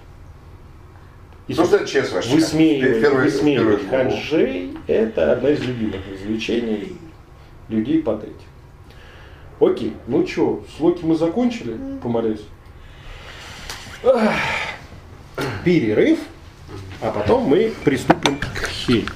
Если 1.48 1.62
Ну, 1.62 1.68
это 1.68 1.86
ЧСВшка. 1.86 2.30
высмеивать, 2.34 3.02
Первый- 3.02 3.24
высмеивать 3.26 3.82
первый 3.82 3.90
глагол. 3.90 4.12
ханжей, 4.12 4.78
это 4.88 5.34
одна 5.34 5.50
из 5.50 5.60
любимых 5.64 6.02
развлечений 6.12 6.96
людей 7.70 8.02
под 8.02 8.24
этим. 8.24 8.34
Окей, 9.60 9.94
ну 10.08 10.26
что, 10.28 10.64
с 10.76 10.80
Локи 10.82 11.06
мы 11.06 11.16
закончили, 11.16 11.78
помолясь? 12.02 12.42
Ах. 14.04 14.34
Перерыв, 15.64 16.20
а 17.02 17.12
потом 17.12 17.44
мы 17.44 17.74
приступим 17.84 18.38
к 18.38 18.68
Хель. 18.68 19.08